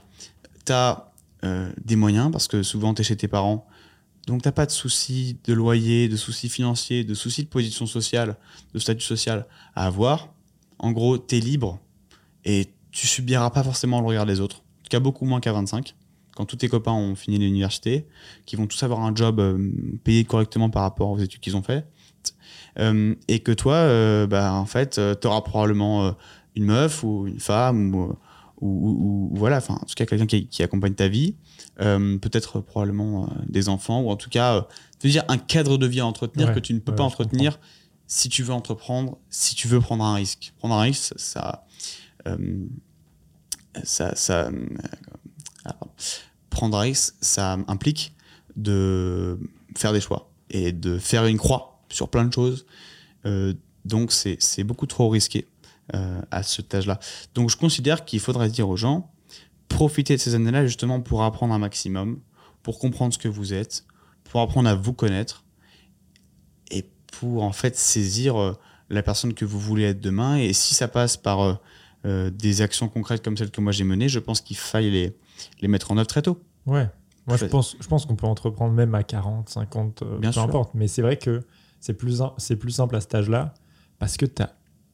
t'as 0.66 1.12
euh, 1.44 1.72
des 1.84 1.96
moyens 1.96 2.32
parce 2.32 2.48
que 2.48 2.64
souvent 2.64 2.94
t'es 2.94 3.04
chez 3.04 3.18
tes 3.18 3.28
parents. 3.28 3.68
Donc 4.28 4.44
t'as 4.44 4.52
pas 4.52 4.66
de 4.66 4.72
soucis 4.72 5.38
de 5.46 5.54
loyer, 5.54 6.08
de 6.08 6.16
soucis 6.16 6.48
financiers, 6.50 7.04
de 7.04 7.14
soucis 7.16 7.44
de 7.44 7.50
position 7.50 7.86
sociale, 7.88 8.38
de 8.74 8.80
statut 8.80 9.02
social 9.06 9.48
à 9.76 9.88
avoir. 9.88 10.34
En 10.82 10.92
gros, 10.92 11.20
t'es 11.20 11.40
libre 11.40 11.80
et 12.44 12.74
tu 12.92 13.06
subiras 13.06 13.52
pas 13.52 13.64
forcément 13.64 14.02
le 14.02 14.08
regard 14.08 14.26
des 14.26 14.40
autres. 14.40 14.58
En 14.58 14.84
tout 14.84 14.90
cas, 14.90 15.00
beaucoup 15.00 15.26
moins 15.26 15.40
qu'à 15.40 15.54
25, 15.54 15.96
quand 16.36 16.46
tous 16.46 16.56
tes 16.56 16.70
copains 16.70 16.92
ont 16.92 17.16
fini 17.16 17.38
l'université, 17.38 18.08
qui 18.48 18.56
vont 18.56 18.66
tous 18.66 18.82
avoir 18.82 19.02
un 19.02 19.14
job 19.14 19.40
euh, 19.40 19.72
payé 20.04 20.26
correctement 20.26 20.72
par 20.72 20.82
rapport 20.82 21.12
aux 21.12 21.20
études 21.20 21.40
qu'ils 21.40 21.56
ont 21.56 21.62
fait, 21.62 21.86
euh, 22.80 23.14
et 23.28 23.40
que 23.40 23.52
toi, 23.52 23.76
euh, 23.76 24.26
bah, 24.26 24.54
en 24.54 24.66
fait, 24.66 25.00
tu 25.22 25.28
auras 25.28 25.42
probablement 25.42 26.16
une 26.56 26.66
meuf 26.66 27.04
ou 27.04 27.28
une 27.28 27.40
femme 27.40 27.94
ou, 27.94 28.18
ou, 28.60 29.30
voilà, 29.34 29.58
enfin, 29.58 29.76
en 29.76 29.86
tout 29.86 29.96
cas, 29.96 30.08
quelqu'un 30.08 30.26
qui, 30.26 30.48
qui, 30.48 30.64
accompagne 30.64 30.96
ta 30.96 31.08
vie, 31.08 31.36
peut-être 31.78 32.60
probablement 32.60 33.30
des 33.48 33.70
enfants, 33.70 34.02
ou 34.02 34.10
en 34.10 34.16
tout 34.16 34.30
cas, 34.30 34.68
veux 35.04 35.10
dire 35.10 35.26
un 35.28 35.38
cadre 35.38 35.78
de 35.78 35.86
vie 35.86 36.00
à 36.00 36.06
entretenir 36.06 36.54
que 36.54 36.60
tu 36.60 36.74
ne 36.74 36.80
peux 36.80 36.96
pas 36.96 37.04
entretenir 37.04 37.60
si 38.12 38.28
tu 38.28 38.44
veux 38.44 38.54
entreprendre, 38.54 39.18
si 39.30 39.56
tu 39.56 39.70
veux 39.70 39.80
prendre 39.80 40.04
un 40.04 40.16
risque. 40.16 40.54
Prendre 40.58 40.76
un 40.76 40.82
risque, 40.82 41.14
ça, 41.16 41.66
ça, 43.86 44.16
ça, 44.18 44.52
ah, 45.64 45.78
prendre 46.50 46.78
un 46.78 46.82
risque, 46.82 47.16
ça 47.22 47.58
implique 47.70 48.14
de 48.58 49.40
faire 49.78 49.94
des 49.94 50.02
choix 50.02 50.30
et 50.50 50.74
de 50.74 50.98
faire 50.98 51.26
une 51.26 51.38
croix 51.38 51.80
sur 51.88 52.10
plein 52.10 52.26
de 52.26 52.34
choses. 52.34 52.66
Euh, 53.26 53.54
donc 53.86 54.12
c'est 54.12 54.64
beaucoup 54.66 54.88
trop 54.88 55.08
risqué 55.08 55.48
euh, 55.96 56.22
à 56.32 56.44
ce 56.44 56.62
âge-là. 56.74 57.00
Donc 57.34 57.50
je 57.50 57.56
considère 57.56 58.04
qu'il 58.04 58.20
faudrait 58.20 58.50
dire 58.50 58.68
aux 58.68 58.76
gens, 58.76 59.10
profitez 59.70 60.18
de 60.18 60.22
ces 60.22 60.36
années-là 60.36 60.66
justement 60.66 61.00
pour 61.00 61.24
apprendre 61.24 61.54
un 61.54 61.60
maximum, 61.60 62.20
pour 62.62 62.78
comprendre 62.78 63.14
ce 63.14 63.18
que 63.18 63.30
vous 63.30 63.54
êtes, 63.54 63.86
pour 64.26 64.42
apprendre 64.42 64.68
à 64.68 64.76
vous 64.76 64.92
connaître 64.92 65.46
pour 67.12 67.44
en 67.44 67.52
fait 67.52 67.78
saisir 67.78 68.40
euh, 68.40 68.54
la 68.90 69.04
personne 69.04 69.34
que 69.34 69.46
vous 69.46 69.60
voulez 69.60 69.84
être 69.84 70.02
demain. 70.02 70.38
Et 70.38 70.54
si 70.54 70.74
ça 70.74 70.88
passe 70.88 71.18
par 71.18 71.60
des 72.04 72.64
actions 72.64 72.90
concrètes 72.90 73.24
comme 73.24 73.38
celles 73.38 73.52
que 73.52 73.62
moi 73.62 73.72
j'ai 73.72 73.84
menées, 73.84 74.10
je 74.10 74.18
pense 74.18 74.42
qu'il 74.42 74.58
faille 74.58 74.90
les, 74.90 75.16
les 75.62 75.68
mettre 75.68 75.92
en 75.92 75.98
œuvre 75.98 76.08
très 76.08 76.24
tôt. 76.24 76.42
Ouais. 76.66 76.90
Moi, 77.28 77.38
je 77.38 77.46
pense, 77.46 77.76
je 77.80 77.88
pense 77.88 78.06
qu'on 78.06 78.16
peut 78.16 78.28
entreprendre 78.28 78.74
même 78.74 78.96
à 78.96 79.04
40, 79.04 79.50
50, 79.50 80.02
euh, 80.02 80.20
peu 80.20 80.40
importe. 80.40 80.74
Mais 80.74 80.88
c'est 80.88 81.02
vrai 81.02 81.18
que 81.18 81.42
c'est 81.80 81.94
plus, 81.94 82.22
c'est 82.38 82.56
plus 82.56 82.72
simple 82.72 82.96
à 82.96 83.02
cet 83.02 83.14
âge-là 83.16 83.54
parce 84.00 84.18
que 84.18 84.26
tu 84.26 84.42
n'as 84.42 84.50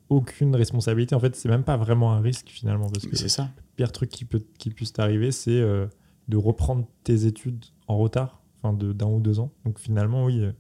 aucune 0.09 0.55
responsabilité. 0.55 1.15
En 1.15 1.19
fait, 1.19 1.36
c'est 1.36 1.50
même 1.50 1.63
pas 1.63 1.77
vraiment 1.77 2.13
un 2.13 2.19
risque 2.19 2.50
finalement. 2.50 2.89
Parce 2.89 3.05
que 3.07 3.15
c'est 3.15 3.29
ça. 3.29 3.50
Le 3.55 3.63
pire 3.77 3.91
truc 3.91 4.09
qui, 4.09 4.25
peut, 4.25 4.41
qui 4.57 4.69
puisse 4.69 4.93
t'arriver, 4.93 5.31
c'est 5.31 5.59
euh, 5.59 5.88
de 6.27 6.38
reprendre 6.38 6.86
tes 7.03 7.25
études 7.25 7.65
en 7.88 7.97
retard, 7.97 8.41
enfin 8.62 8.74
d'un 8.74 9.07
ou 9.07 9.19
deux 9.19 9.39
ans. 9.39 9.51
Donc 9.65 9.79
finalement, 9.79 10.25
oui, 10.25 10.41
euh, 10.41 10.51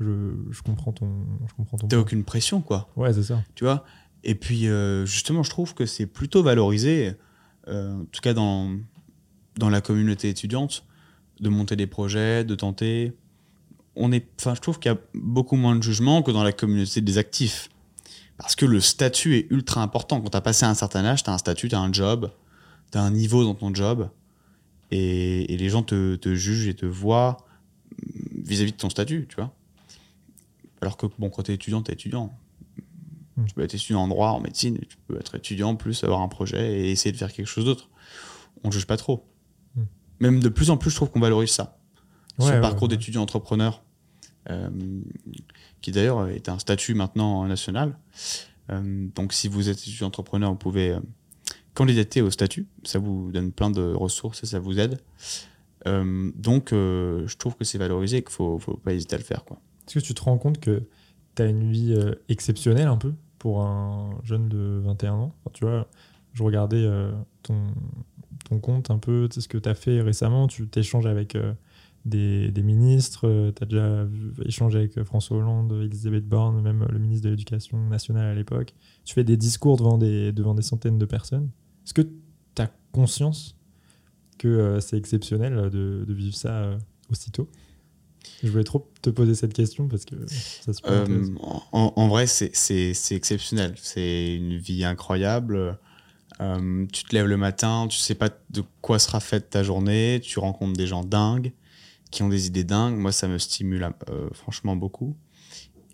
je, 0.00 0.32
je 0.50 0.62
comprends 0.62 0.92
ton. 0.92 1.26
Je 1.48 1.54
comprends 1.54 1.78
ton 1.78 1.88
T'as 1.88 1.98
aucune 1.98 2.24
pression, 2.24 2.60
quoi. 2.60 2.88
Ouais, 2.96 3.12
c'est 3.12 3.22
ça. 3.22 3.42
Tu 3.54 3.64
vois? 3.64 3.84
Et 4.22 4.34
puis, 4.34 4.68
justement, 5.04 5.42
je 5.42 5.50
trouve 5.50 5.74
que 5.74 5.86
c'est 5.86 6.06
plutôt 6.06 6.42
valorisé, 6.42 7.12
en 7.68 8.04
tout 8.10 8.20
cas 8.22 8.32
dans 8.32 8.70
dans 9.58 9.70
la 9.70 9.80
communauté 9.80 10.28
étudiante, 10.28 10.84
de 11.40 11.48
monter 11.48 11.76
des 11.76 11.86
projets, 11.86 12.44
de 12.44 12.54
tenter. 12.54 13.12
On 13.96 14.12
est, 14.12 14.26
enfin, 14.40 14.54
je 14.54 14.60
trouve 14.60 14.78
qu'il 14.78 14.90
y 14.90 14.94
a 14.94 14.98
beaucoup 15.14 15.56
moins 15.56 15.76
de 15.76 15.82
jugement 15.82 16.22
que 16.22 16.30
dans 16.30 16.42
la 16.42 16.52
communauté 16.52 17.00
des 17.00 17.18
actifs. 17.18 17.68
Parce 18.36 18.56
que 18.56 18.66
le 18.66 18.80
statut 18.80 19.36
est 19.36 19.46
ultra 19.50 19.82
important. 19.82 20.20
Quand 20.20 20.30
tu 20.30 20.36
as 20.36 20.40
passé 20.40 20.64
un 20.64 20.74
certain 20.74 21.04
âge, 21.04 21.22
tu 21.22 21.30
as 21.30 21.32
un 21.32 21.38
statut, 21.38 21.68
tu 21.68 21.74
as 21.76 21.80
un 21.80 21.92
job, 21.92 22.32
tu 22.90 22.98
as 22.98 23.02
un 23.02 23.12
niveau 23.12 23.44
dans 23.44 23.54
ton 23.54 23.72
job. 23.72 24.08
Et, 24.90 25.56
les 25.56 25.68
gens 25.68 25.82
te, 25.82 26.18
jugent 26.34 26.66
et 26.66 26.74
te 26.74 26.86
voient 26.86 27.38
vis-à-vis 28.34 28.72
de 28.72 28.76
ton 28.76 28.90
statut, 28.90 29.26
tu 29.28 29.36
vois. 29.36 29.54
Alors 30.84 30.98
que, 30.98 31.06
bon, 31.18 31.30
quand 31.30 31.44
tu 31.44 31.50
es 31.50 31.54
étudiant, 31.54 31.82
tu 31.82 31.90
es 31.90 31.94
étudiant. 31.94 32.38
Hmm. 33.38 33.46
Tu 33.46 33.54
peux 33.54 33.62
être 33.62 33.74
étudiant 33.74 34.00
en 34.00 34.08
droit, 34.08 34.28
en 34.28 34.40
médecine, 34.40 34.78
tu 34.86 34.98
peux 35.08 35.16
être 35.16 35.34
étudiant, 35.34 35.76
plus 35.76 36.04
avoir 36.04 36.20
un 36.20 36.28
projet 36.28 36.80
et 36.80 36.90
essayer 36.90 37.10
de 37.10 37.16
faire 37.16 37.32
quelque 37.32 37.46
chose 37.46 37.64
d'autre. 37.64 37.88
On 38.62 38.68
ne 38.68 38.72
juge 38.72 38.86
pas 38.86 38.98
trop. 38.98 39.26
Même 40.20 40.40
de 40.40 40.48
plus 40.50 40.68
en 40.68 40.76
plus, 40.76 40.90
je 40.90 40.96
trouve 40.96 41.10
qu'on 41.10 41.20
valorise 41.20 41.50
ça. 41.50 41.78
ce 42.38 42.60
parcours 42.60 42.88
d'étudiant 42.88 43.22
entrepreneur, 43.22 43.82
euh, 44.50 44.68
qui 45.80 45.90
d'ailleurs 45.90 46.28
est 46.28 46.50
un 46.50 46.58
statut 46.58 46.92
maintenant 46.92 47.46
national. 47.46 47.98
Euh, 48.70 49.08
donc, 49.14 49.32
si 49.32 49.48
vous 49.48 49.70
êtes 49.70 49.78
étudiant 49.78 50.08
entrepreneur, 50.08 50.50
vous 50.50 50.58
pouvez 50.58 50.90
euh, 50.90 51.00
candidater 51.72 52.20
au 52.20 52.30
statut. 52.30 52.66
Ça 52.84 52.98
vous 52.98 53.32
donne 53.32 53.52
plein 53.52 53.70
de 53.70 53.94
ressources 53.94 54.42
et 54.42 54.46
ça 54.46 54.58
vous 54.58 54.78
aide. 54.78 55.00
donc, 55.86 56.68
je 56.72 57.36
trouve 57.36 57.56
que 57.56 57.64
c'est 57.64 57.78
valorisé 57.78 58.18
et 58.18 58.22
qu'il 58.22 58.30
ne 58.30 58.34
faut, 58.34 58.58
faut, 58.58 58.76
pas 58.76 58.92
hésiter 58.92 59.14
à 59.16 59.18
le 59.18 59.24
faire. 59.24 59.44
Est-ce 59.86 59.98
que 59.98 60.04
tu 60.04 60.14
te 60.14 60.22
rends 60.22 60.38
compte 60.38 60.60
que 60.60 60.82
tu 61.34 61.42
as 61.42 61.46
une 61.46 61.70
vie 61.70 61.96
exceptionnelle 62.28 62.88
un 62.88 62.96
peu 62.96 63.14
pour 63.38 63.62
un 63.62 64.18
jeune 64.22 64.48
de 64.48 64.80
21 64.84 65.12
ans? 65.14 65.34
Tu 65.52 65.64
vois, 65.64 65.88
je 66.32 66.42
regardais 66.42 66.88
ton, 67.42 67.66
ton 68.44 68.60
compte 68.60 68.90
un 68.90 68.98
peu, 68.98 69.28
ce 69.30 69.48
que 69.48 69.58
tu 69.58 69.68
as 69.68 69.74
fait 69.74 70.00
récemment. 70.00 70.46
Tu 70.46 70.68
t'échanges 70.68 71.06
avec 71.06 71.34
euh, 71.34 71.52
des, 72.04 72.52
ministres, 72.62 73.26
euh, 73.26 73.52
tu 73.52 73.62
as 73.62 73.66
déjà 73.66 74.06
échangé 74.44 74.78
avec 74.78 74.98
euh, 74.98 75.04
François 75.04 75.38
Hollande, 75.38 75.72
Elisabeth 75.82 76.28
Borne, 76.28 76.60
même 76.62 76.86
le 76.90 76.98
ministre 76.98 77.24
de 77.24 77.30
l'Éducation 77.30 77.78
nationale 77.88 78.26
à 78.26 78.34
l'époque. 78.34 78.74
Tu 79.04 79.14
fais 79.14 79.24
des 79.24 79.36
discours 79.36 79.76
devant 79.76 79.98
des, 79.98 80.32
devant 80.32 80.54
des 80.54 80.62
centaines 80.62 80.98
de 80.98 81.06
personnes. 81.06 81.50
Est-ce 81.84 81.94
que 81.94 82.02
tu 82.02 82.62
as 82.62 82.70
conscience 82.92 83.56
que 84.38 84.78
c'est 84.80 84.96
exceptionnel 84.96 85.70
de, 85.70 86.04
vivre 86.08 86.36
ça 86.36 86.76
aussitôt? 87.10 87.48
Je 88.42 88.50
voulais 88.50 88.64
trop 88.64 88.88
te 89.02 89.10
poser 89.10 89.34
cette 89.34 89.52
question 89.52 89.88
parce 89.88 90.04
que 90.04 90.14
ça 90.28 90.72
se 90.72 90.80
en, 91.40 91.92
en, 91.96 92.08
vrai, 92.08 92.26
c'est 92.26 92.92
exceptionnel. 93.10 93.74
C'est 93.76 94.34
une 94.34 94.56
vie 94.56 94.84
incroyable. 94.84 95.78
Euh, 96.40 96.86
tu 96.92 97.04
te 97.04 97.14
lèves 97.14 97.26
le 97.26 97.36
matin, 97.36 97.86
tu 97.88 97.98
sais 97.98 98.14
pas 98.14 98.28
de 98.50 98.62
quoi 98.80 98.98
sera 98.98 99.20
faite 99.20 99.50
ta 99.50 99.62
journée, 99.62 100.20
tu 100.22 100.38
rencontres 100.40 100.76
des 100.76 100.86
gens 100.86 101.04
dingues 101.04 101.52
qui 102.10 102.22
ont 102.22 102.28
des 102.28 102.46
idées 102.46 102.64
dingues. 102.64 102.96
Moi, 102.96 103.12
ça 103.12 103.28
me 103.28 103.38
stimule 103.38 103.88
euh, 104.10 104.28
franchement 104.32 104.74
beaucoup. 104.76 105.16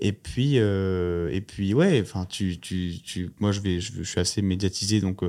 Et 0.00 0.12
puis, 0.12 0.54
euh, 0.56 1.28
et 1.30 1.42
puis 1.42 1.74
ouais, 1.74 2.00
enfin, 2.00 2.24
tu, 2.24 2.58
tu, 2.58 2.94
tu, 3.04 3.30
moi, 3.38 3.52
je 3.52 3.60
vais, 3.60 3.80
je, 3.80 4.02
suis 4.02 4.18
assez 4.18 4.40
médiatisé, 4.40 5.00
donc 5.00 5.22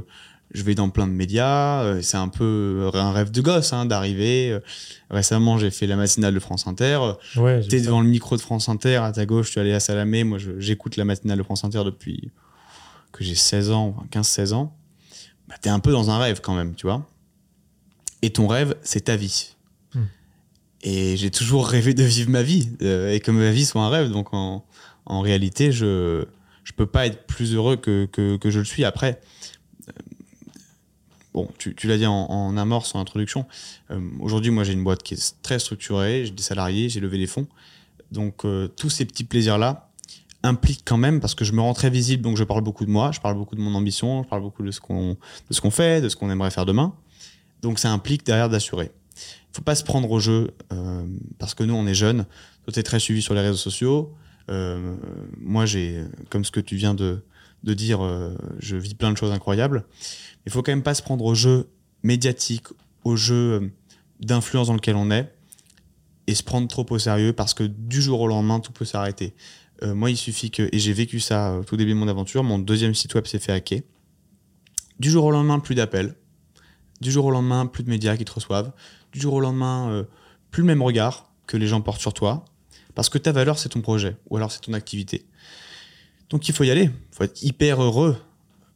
je 0.54 0.64
vais 0.64 0.76
dans 0.76 0.90
plein 0.90 1.08
de 1.08 1.14
médias. 1.14 2.02
c'est 2.02 2.18
un 2.18 2.28
peu 2.28 2.90
un 2.94 3.12
rêve 3.12 3.32
de 3.32 3.42
gosse 3.42 3.74
hein, 3.74 3.86
d'arriver. 3.86 4.58
récemment, 5.10 5.58
j'ai 5.58 5.72
fait 5.72 5.88
la 5.88 5.96
matinale 5.96 6.34
de 6.34 6.40
France 6.40 6.68
Inter. 6.68 7.00
Ouais, 7.36 7.62
es 7.72 7.82
devant 7.82 8.02
le 8.02 8.08
micro 8.08 8.36
de 8.36 8.42
France 8.42 8.70
Inter, 8.70 8.98
à 8.98 9.12
ta 9.12 9.26
gauche, 9.26 9.52
tu 9.52 9.60
es 9.60 9.62
allé 9.62 9.74
à 9.74 9.80
Salamé. 9.80 10.24
Moi, 10.24 10.38
j'écoute 10.58 10.98
la 10.98 11.06
matinale 11.06 11.38
de 11.38 11.44
France 11.44 11.64
Inter 11.64 11.84
depuis 11.86 12.32
que 13.12 13.24
j'ai 13.24 13.36
16 13.36 13.72
ans, 13.72 13.96
15-16 14.12 14.54
ans 14.54 14.76
bah, 15.52 15.58
tu 15.62 15.68
es 15.68 15.72
un 15.72 15.80
peu 15.80 15.92
dans 15.92 16.10
un 16.10 16.18
rêve 16.18 16.40
quand 16.42 16.56
même, 16.56 16.76
tu 16.76 16.88
vois. 16.88 17.06
Et 18.22 18.30
ton 18.30 18.48
rêve, 18.48 18.76
c'est 18.84 19.02
ta 19.02 19.18
vie. 19.18 19.56
Hmm. 19.94 20.06
Et 20.82 21.18
j'ai 21.18 21.30
toujours 21.30 21.68
rêvé 21.68 21.94
de 21.94 22.04
vivre 22.04 22.30
ma 22.30 22.42
vie 22.42 22.70
et 22.80 23.20
que 23.20 23.32
ma 23.32 23.52
vie 23.52 23.66
soit 23.66 23.82
un 23.82 23.90
rêve. 23.90 24.10
Donc 24.12 24.34
en, 24.34 24.66
en 25.06 25.20
réalité, 25.20 25.74
je 25.74 26.26
je 26.64 26.74
peux 26.74 26.86
pas 26.86 27.06
être 27.08 27.26
plus 27.26 27.54
heureux 27.54 27.76
que, 27.76 28.06
que, 28.06 28.38
que 28.38 28.50
je 28.50 28.60
le 28.60 28.66
suis. 28.66 28.86
Après, 28.86 29.20
euh, 29.20 29.51
bon, 31.34 31.48
tu, 31.58 31.76
l'as 31.88 31.98
dit 31.98 32.06
en, 32.06 32.58
amorce, 32.58 32.96
en 32.96 33.00
introduction. 33.00 33.46
Euh, 33.90 34.00
aujourd'hui, 34.20 34.52
moi, 34.52 34.64
j'ai 34.64 34.74
une 34.74 34.84
boîte 34.84 35.04
qui 35.04 35.14
est 35.14 35.36
très 35.42 35.60
structurée. 35.60 36.26
J'ai 36.26 36.32
des 36.32 36.44
salariés, 36.44 36.90
j'ai 36.90 37.00
levé 37.00 37.18
des 37.18 37.28
fonds. 37.28 37.48
Donc 38.12 38.46
euh, 38.46 38.68
tous 38.68 38.90
ces 38.90 39.06
petits 39.06 39.24
plaisirs-là, 39.24 39.90
implique 40.44 40.82
quand 40.84 40.98
même, 40.98 41.20
parce 41.20 41.36
que 41.36 41.46
je 41.46 41.54
me 41.54 41.62
rends 41.62 41.76
très 41.76 41.92
visible, 41.92 42.24
donc 42.24 42.36
je 42.36 42.44
parle 42.44 42.62
beaucoup 42.62 42.84
de 42.84 42.90
moi, 42.90 43.12
je 43.12 43.20
parle 43.20 43.36
beaucoup 43.36 43.56
de 43.56 43.62
mon 43.62 43.76
ambition, 43.76 44.24
je 44.24 44.28
parle 44.28 44.42
beaucoup 44.42 44.64
de 44.64 44.72
ce 44.72 44.80
qu'on 44.82 45.18
fait, 45.70 46.02
de 46.02 46.10
ce 46.10 46.16
qu'on 46.16 46.32
aimerait 46.32 46.50
faire 46.50 46.66
demain. 46.66 46.96
Donc 47.62 47.78
ça 47.78 47.92
implique 47.92 48.26
derrière 48.26 48.50
d'assurer. 48.50 48.92
Il 49.16 49.56
faut 49.56 49.62
pas 49.62 49.76
se 49.76 49.84
prendre 49.84 50.10
au 50.10 50.20
jeu, 50.20 50.52
euh, 50.74 51.06
parce 51.38 51.54
que 51.54 51.64
nous, 51.64 51.76
on 51.76 51.86
est 51.86 51.94
jeunes. 51.94 52.26
Toi, 52.64 52.74
tu 52.74 52.80
es 52.80 52.84
très 52.84 53.00
suivi 53.00 53.22
sur 53.22 53.34
les 53.34 53.42
réseaux 53.42 53.58
sociaux. 53.58 54.14
Moi, 55.40 55.66
j'ai, 55.66 56.04
comme 56.30 56.44
ce 56.44 56.52
que 56.52 56.60
tu 56.60 56.76
viens 56.76 56.94
de, 56.94 57.24
de 57.64 57.74
dire, 57.74 58.04
euh, 58.04 58.36
je 58.60 58.76
vis 58.76 58.96
plein 58.96 59.12
de 59.12 59.18
choses 59.18 59.32
incroyables. 59.32 59.86
Il 60.46 60.52
faut 60.52 60.64
quand 60.64 60.72
même 60.72 60.84
pas 60.84 60.96
se 60.96 61.02
prendre 61.02 61.26
au 61.26 61.36
jeu 61.36 61.70
médiatique, 62.04 62.66
au 63.04 63.16
jeu 63.16 63.72
d'influence 64.20 64.68
dans 64.68 64.74
lequel 64.74 64.96
on 64.96 65.12
est, 65.12 65.34
et 66.28 66.36
se 66.36 66.44
prendre 66.44 66.68
trop 66.68 66.86
au 66.90 67.00
sérieux, 67.00 67.34
parce 67.34 67.54
que 67.54 67.64
du 67.64 68.02
jour 68.02 68.22
au 68.22 68.28
lendemain, 68.28 68.60
tout 68.60 68.72
peut 68.72 68.86
s'arrêter. 68.86 69.36
Euh, 69.84 69.96
moi, 69.96 70.10
il 70.12 70.18
suffit 70.18 70.52
que, 70.52 70.70
et 70.72 70.80
j'ai 70.80 70.94
vécu 70.94 71.20
ça 71.20 71.58
au 71.60 71.64
tout 71.64 71.78
début 71.78 71.92
de 71.92 71.98
mon 71.98 72.08
aventure, 72.08 72.44
mon 72.44 72.60
deuxième 72.60 72.94
site 72.94 73.14
web 73.16 73.26
s'est 73.26 73.40
fait 73.40 73.52
hacker. 73.52 73.82
Du 75.00 75.10
jour 75.10 75.26
au 75.26 75.32
lendemain, 75.32 75.60
plus 75.60 75.76
d'appels. 75.76 76.16
Du 77.02 77.12
jour 77.12 77.26
au 77.26 77.32
lendemain, 77.32 77.66
plus 77.66 77.84
de 77.84 77.90
médias 77.90 78.16
qui 78.16 78.26
te 78.26 78.32
reçoivent. 78.32 78.72
Du 79.12 79.20
jour 79.20 79.34
au 79.34 79.40
lendemain, 79.40 79.90
euh, 79.90 80.04
plus 80.52 80.62
le 80.62 80.68
même 80.68 80.82
regard 80.84 81.32
que 81.48 81.58
les 81.58 81.68
gens 81.68 81.82
portent 81.82 82.02
sur 82.02 82.14
toi. 82.14 82.46
Parce 82.94 83.10
que 83.10 83.18
ta 83.18 83.32
valeur, 83.32 83.58
c'est 83.58 83.70
ton 83.70 83.82
projet, 83.82 84.18
ou 84.30 84.38
alors 84.38 84.52
c'est 84.52 84.62
ton 84.62 84.74
activité. 84.74 85.26
Donc 86.32 86.48
il 86.48 86.56
faut 86.56 86.64
y 86.64 86.72
aller. 86.72 86.86
Il 86.86 87.16
faut 87.16 87.24
être 87.24 87.44
hyper 87.44 87.84
heureux 87.84 88.18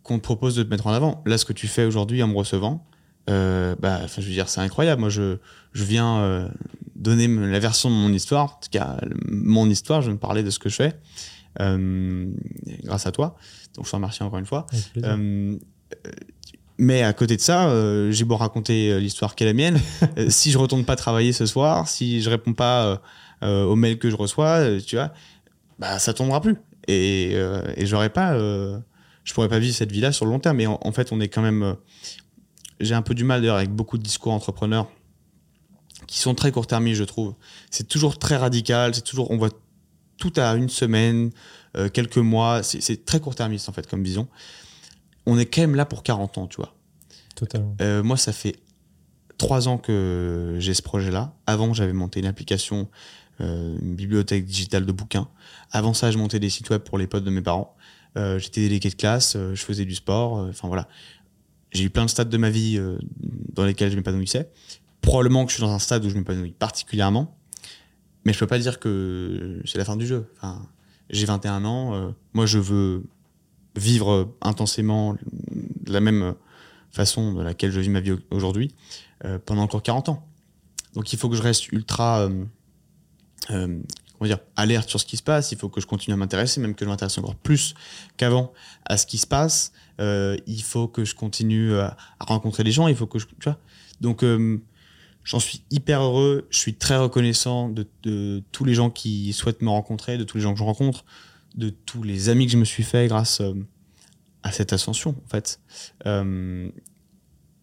qu'on 0.04 0.18
te 0.18 0.24
propose 0.24 0.56
de 0.56 0.64
te 0.64 0.70
mettre 0.70 0.88
en 0.88 0.94
avant. 0.94 1.24
Là, 1.26 1.38
ce 1.38 1.46
que 1.46 1.54
tu 1.54 1.68
fais 1.68 1.86
aujourd'hui 1.86 2.22
en 2.22 2.28
me 2.28 2.36
recevant, 2.36 2.86
euh, 3.30 3.76
bah, 3.80 4.02
je 4.08 4.22
veux 4.22 4.32
dire, 4.32 4.50
c'est 4.50 4.62
incroyable. 4.62 5.02
Moi, 5.02 5.10
je, 5.10 5.38
je 5.74 5.84
viens 5.84 6.20
euh, 6.20 6.48
donner 6.96 7.28
la 7.28 7.60
version 7.60 7.90
de 7.90 7.96
mon 7.96 8.14
histoire. 8.14 8.44
En 8.44 8.60
tout 8.62 8.70
cas, 8.70 8.98
mon 9.26 9.70
histoire, 9.70 10.02
je 10.02 10.08
vais 10.08 10.14
me 10.14 10.20
parler 10.20 10.44
de 10.44 10.50
ce 10.52 10.60
que 10.60 10.70
je 10.70 10.76
fais 10.76 10.94
euh, 11.60 12.28
grâce 12.84 13.08
à 13.08 13.12
toi. 13.12 13.36
Donc, 13.74 13.86
je 13.86 13.92
te 13.92 13.96
remercie 13.96 14.22
encore 14.22 14.40
une 14.40 14.46
fois. 14.46 14.68
Mais 16.78 17.04
à 17.04 17.14
côté 17.14 17.38
de 17.38 17.42
ça, 17.42 17.72
j'ai 18.12 18.26
beau 18.26 18.36
raconter 18.36 19.00
l'histoire 19.00 19.34
qui 19.34 19.46
est 19.46 19.48
la 19.48 19.54
mienne. 19.54 19.80
si 20.28 20.52
je 20.52 20.58
retourne 20.58 20.84
pas 20.84 20.98
travailler 20.98 21.32
ce 21.32 21.46
soir, 21.46 21.88
si 21.88 22.22
je 22.22 22.30
réponds 22.30 22.54
pas 22.54 23.02
aux 23.42 23.76
mails 23.78 23.98
que 23.98 24.10
je 24.10 24.16
reçois, 24.18 24.62
tu 24.86 24.98
vois, 24.98 25.14
bah 25.80 26.00
ça 26.00 26.14
tombera 26.14 26.42
plus. 26.42 26.58
Et, 26.88 27.32
euh, 27.34 27.64
et 27.76 27.86
j'aurais 27.86 28.10
pas, 28.10 28.34
euh, 28.34 28.80
je 29.24 29.34
pourrais 29.34 29.50
pas 29.50 29.60
vivre 29.60 29.76
cette 29.76 29.92
vie-là 29.92 30.12
sur 30.12 30.26
le 30.26 30.32
long 30.32 30.40
terme. 30.40 30.58
Mais 30.58 30.68
en, 30.68 30.80
en 30.82 30.92
fait, 30.92 31.12
on 31.12 31.20
est 31.20 31.28
quand 31.30 31.42
même. 31.42 31.64
euh, 31.64 31.74
j'ai 32.80 32.94
un 32.94 33.02
peu 33.02 33.16
du 33.16 33.24
mal 33.24 33.42
d'ailleurs 33.42 33.56
avec 33.58 33.72
beaucoup 33.72 33.98
de 33.98 34.04
discours 34.04 34.34
entrepreneurs 34.34 34.90
qui 36.08 36.20
sont 36.20 36.36
très 36.36 36.52
court-termistes, 36.52 37.00
je 37.00 37.04
trouve. 37.06 37.34
C'est 37.72 37.88
toujours 37.88 38.20
très 38.20 38.36
radical. 38.38 38.94
C'est 38.94 39.02
toujours, 39.04 39.32
on 39.32 39.38
voit 39.38 39.50
tout 40.18 40.34
à 40.36 40.56
une 40.56 40.70
semaine, 40.70 41.32
euh, 41.78 41.90
quelques 41.90 42.18
mois. 42.18 42.64
C'est 42.64 43.06
très 43.06 43.20
court-termiste 43.20 43.70
en 43.70 43.72
fait 43.72 43.88
comme 43.88 44.04
vision. 44.04 44.28
On 45.26 45.38
est 45.40 45.46
quand 45.46 45.62
même 45.62 45.76
là 45.76 45.86
pour 45.86 46.04
40 46.04 46.38
ans, 46.38 46.48
tu 46.48 46.58
vois. 46.58 46.76
Totalement. 47.36 47.76
Euh, 47.82 48.04
moi, 48.04 48.18
ça 48.18 48.32
fait 48.32 48.58
trois 49.38 49.68
ans 49.68 49.78
que 49.78 50.56
j'ai 50.60 50.74
ce 50.74 50.82
projet-là. 50.82 51.34
Avant, 51.48 51.74
j'avais 51.74 51.94
monté 51.94 52.20
une 52.20 52.28
application, 52.28 52.88
une 53.40 53.96
bibliothèque 53.96 54.46
digitale 54.46 54.86
de 54.86 54.92
bouquins. 54.92 55.28
Avant 55.72 55.94
ça, 55.94 56.12
je 56.12 56.18
montais 56.18 56.40
des 56.40 56.50
sites 56.50 56.70
web 56.70 56.82
pour 56.82 56.98
les 56.98 57.08
potes 57.08 57.24
de 57.24 57.30
mes 57.30 57.42
parents. 57.42 57.76
Euh, 58.18 58.40
J'étais 58.40 58.62
délégué 58.62 58.90
de 58.90 58.96
classe, 58.96 59.36
euh, 59.36 59.54
je 59.56 59.64
faisais 59.64 59.84
du 59.86 59.94
sport. 59.96 60.38
euh, 60.40 60.50
Enfin 60.50 60.68
voilà, 60.70 60.88
j'ai 61.72 61.84
eu 61.84 61.90
plein 61.90 62.06
de 62.06 62.10
stades 62.10 62.30
de 62.30 62.38
ma 62.38 62.50
vie 62.50 62.78
euh, 62.78 62.98
dans 63.54 63.66
lesquels 63.66 63.92
je 63.92 63.96
m'épanouissais. 63.98 64.50
Probablement 65.02 65.44
que 65.46 65.52
je 65.52 65.56
suis 65.58 65.64
dans 65.64 65.72
un 65.74 65.80
stade 65.80 66.06
où 66.06 66.10
je 66.10 66.16
m'épanouis 66.16 66.52
particulièrement, 66.58 67.38
mais 68.24 68.32
je 68.34 68.40
peux 68.40 68.48
pas 68.48 68.58
dire 68.58 68.80
que 68.80 69.62
c'est 69.66 69.78
la 69.78 69.86
fin 69.86 69.98
du 69.98 70.08
jeu. 70.08 70.28
Enfin, 70.38 70.66
j'ai 71.10 71.26
21 71.26 71.66
ans, 71.66 71.94
euh, 71.94 72.12
moi 72.34 72.46
je 72.46 72.58
veux 72.58 73.04
vivre 73.76 74.12
euh, 74.12 74.26
intensément 74.42 75.14
de 75.14 75.92
la 75.92 76.00
même 76.00 76.22
euh, 76.24 76.32
façon 76.92 77.34
de 77.34 77.42
laquelle 77.44 77.72
je 77.72 77.82
vis 77.82 77.90
ma 77.90 78.00
vie 78.00 78.14
au- 78.14 78.20
aujourd'hui 78.32 78.74
euh, 79.26 79.38
pendant 79.46 79.62
encore 79.64 79.84
40 79.84 80.08
ans. 80.10 80.26
Donc 80.94 81.12
il 81.12 81.20
faut 81.20 81.28
que 81.30 81.36
je 81.36 81.42
reste 81.42 81.72
ultra 81.74 82.22
euh, 82.22 82.46
euh, 83.52 83.80
comment 84.18 84.28
dire, 84.28 84.40
alerte 84.56 84.90
sur 84.90 85.00
ce 85.00 85.06
qui 85.06 85.18
se 85.18 85.24
passe, 85.24 85.52
il 85.52 85.58
faut 85.58 85.70
que 85.70 85.82
je 85.82 85.88
continue 85.88 86.14
à 86.14 86.18
m'intéresser, 86.18 86.62
même 86.62 86.76
que 86.76 86.86
je 86.86 86.90
m'intéresse 86.90 87.18
encore 87.18 87.36
plus 87.36 87.76
qu'avant 88.18 88.54
à 88.86 88.98
ce 88.98 89.06
qui 89.06 89.18
se 89.18 89.28
passe. 89.28 89.72
Euh, 90.00 90.38
il 90.48 90.62
faut 90.62 90.88
que 90.88 91.06
je 91.06 91.16
continue 91.16 91.76
à, 91.76 91.98
à 92.20 92.26
rencontrer 92.26 92.64
des 92.64 92.72
gens, 92.72 92.88
il 92.88 92.96
faut 92.96 93.08
que 93.08 93.20
je... 93.20 93.26
Tu 93.26 93.50
vois 93.50 93.58
Donc 94.02 94.24
euh, 94.24 94.62
j'en 95.26 95.40
suis 95.40 95.64
hyper 95.72 96.02
heureux, 96.02 96.48
je 96.50 96.58
suis 96.58 96.76
très 96.76 96.96
reconnaissant 96.96 97.68
de, 97.70 98.44
tous 98.52 98.64
les 98.64 98.76
gens 98.76 98.90
qui 98.90 99.34
souhaitent 99.34 99.62
me 99.62 99.70
rencontrer, 99.70 100.18
de 100.18 100.24
tous 100.24 100.38
les 100.38 100.44
gens 100.44 100.54
que 100.54 100.60
je 100.60 100.64
rencontre, 100.64 101.04
de 101.56 101.70
tous 101.70 102.04
les 102.04 102.30
amis 102.30 102.46
que 102.46 102.52
je 102.52 102.58
me 102.58 102.66
suis 102.66 102.84
fait 102.84 103.08
grâce 103.08 103.42
euh, 103.42 103.54
à 104.44 104.52
cette 104.52 104.72
ascension, 104.72 105.16
en 105.26 105.30
fait. 105.30 105.60
Euh, 106.06 106.70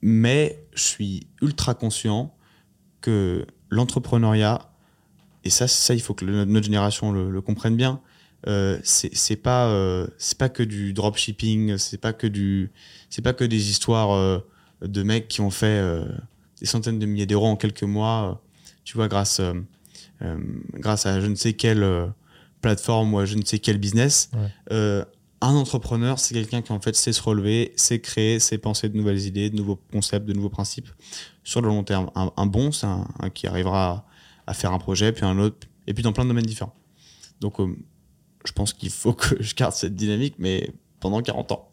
mais 0.02 0.66
je 0.74 0.82
suis 0.82 1.26
ultra 1.40 1.74
conscient 1.74 2.34
que 3.00 3.46
l'entrepreneuriat, 3.70 4.71
et 5.44 5.50
ça, 5.50 5.66
ça, 5.68 5.94
il 5.94 6.00
faut 6.00 6.14
que 6.14 6.25
le- 6.25 6.44
notre 6.44 6.64
génération 6.66 7.12
le, 7.12 7.30
le 7.30 7.40
comprenne 7.40 7.76
bien, 7.76 8.00
euh, 8.49 8.78
c'est 8.82 9.37
pas, 9.37 9.66
euh, 9.68 10.06
c'est 10.18 10.38
pas 10.38 10.49
que 10.49 10.62
du 10.62 10.92
dropshipping, 10.92 11.78
c'est 11.78 11.99
pas 12.00 12.12
que 12.12 12.26
du, 12.26 12.70
c'est 13.11 13.22
pas 13.22 13.32
que 13.32 13.44
des 13.44 13.70
histoires 13.70 14.12
euh, 14.14 14.38
de 14.84 15.02
mecs 15.02 15.28
qui 15.28 15.40
ont 15.40 15.50
fait 15.50 15.66
euh, 15.66 16.04
des 16.61 16.66
centaines 16.66 16.99
de 16.99 17.06
milliers 17.06 17.26
d'euros 17.26 17.46
en 17.46 17.56
quelques 17.56 17.84
mois, 17.84 18.30
euh, 18.30 18.34
tu 18.84 18.96
vois, 18.96 19.08
grâce, 19.08 19.40
grâce 20.75 21.06
à 21.06 21.20
je 21.20 21.26
ne 21.26 21.34
sais 21.34 21.52
quelle 21.52 21.84
plateforme 22.61 23.14
ou 23.14 23.18
à 23.18 23.25
je 23.25 23.37
ne 23.37 23.44
sais 23.44 23.58
quel 23.58 23.78
business. 23.78 24.30
Ouais. 24.34 25.02
Un 25.44 25.54
entrepreneur, 25.56 26.20
c'est 26.20 26.34
quelqu'un 26.34 26.62
qui 26.62 26.70
en 26.70 26.80
fait 26.80 26.94
sait 26.94 27.12
se 27.12 27.20
relever, 27.20 27.72
sait 27.75 27.99
créer, 27.99 28.38
sait 28.38 28.58
penser 28.58 28.88
de 28.88 28.96
nouvelles 28.96 29.18
idées, 29.26 29.50
de 29.50 29.56
nouveaux 29.56 29.80
concepts, 29.90 30.25
de 30.25 30.32
nouveaux 30.32 30.50
principes 30.50 30.88
sur 31.42 31.61
le 31.61 31.66
long 31.66 31.82
terme. 31.82 32.11
Un, 32.14 32.30
un 32.37 32.46
bon, 32.46 32.70
c'est 32.70 32.87
un, 32.87 33.08
un 33.18 33.28
qui 33.28 33.49
arrivera 33.49 34.06
à, 34.46 34.54
faire 34.54 34.72
un 34.72 34.78
projet, 34.78 35.12
puis 35.12 35.25
un 35.25 35.38
autre, 35.38 35.68
et 35.87 35.94
puis 35.94 36.02
dans 36.02 36.12
plein 36.12 36.25
de 36.25 36.28
domaines 36.28 36.46
différents. 36.46 36.75
Donc, 37.40 37.61
euh, 37.61 37.76
je 38.44 38.52
pense 38.52 38.72
qu'il 38.72 38.90
faut 38.90 39.12
que 39.12 39.40
je 39.42 39.54
garde 39.54 39.72
cette 39.72 39.94
dynamique, 39.94 40.34
mais 40.38 40.72
pendant 41.00 41.20
40 41.20 41.52
ans. 41.52 41.68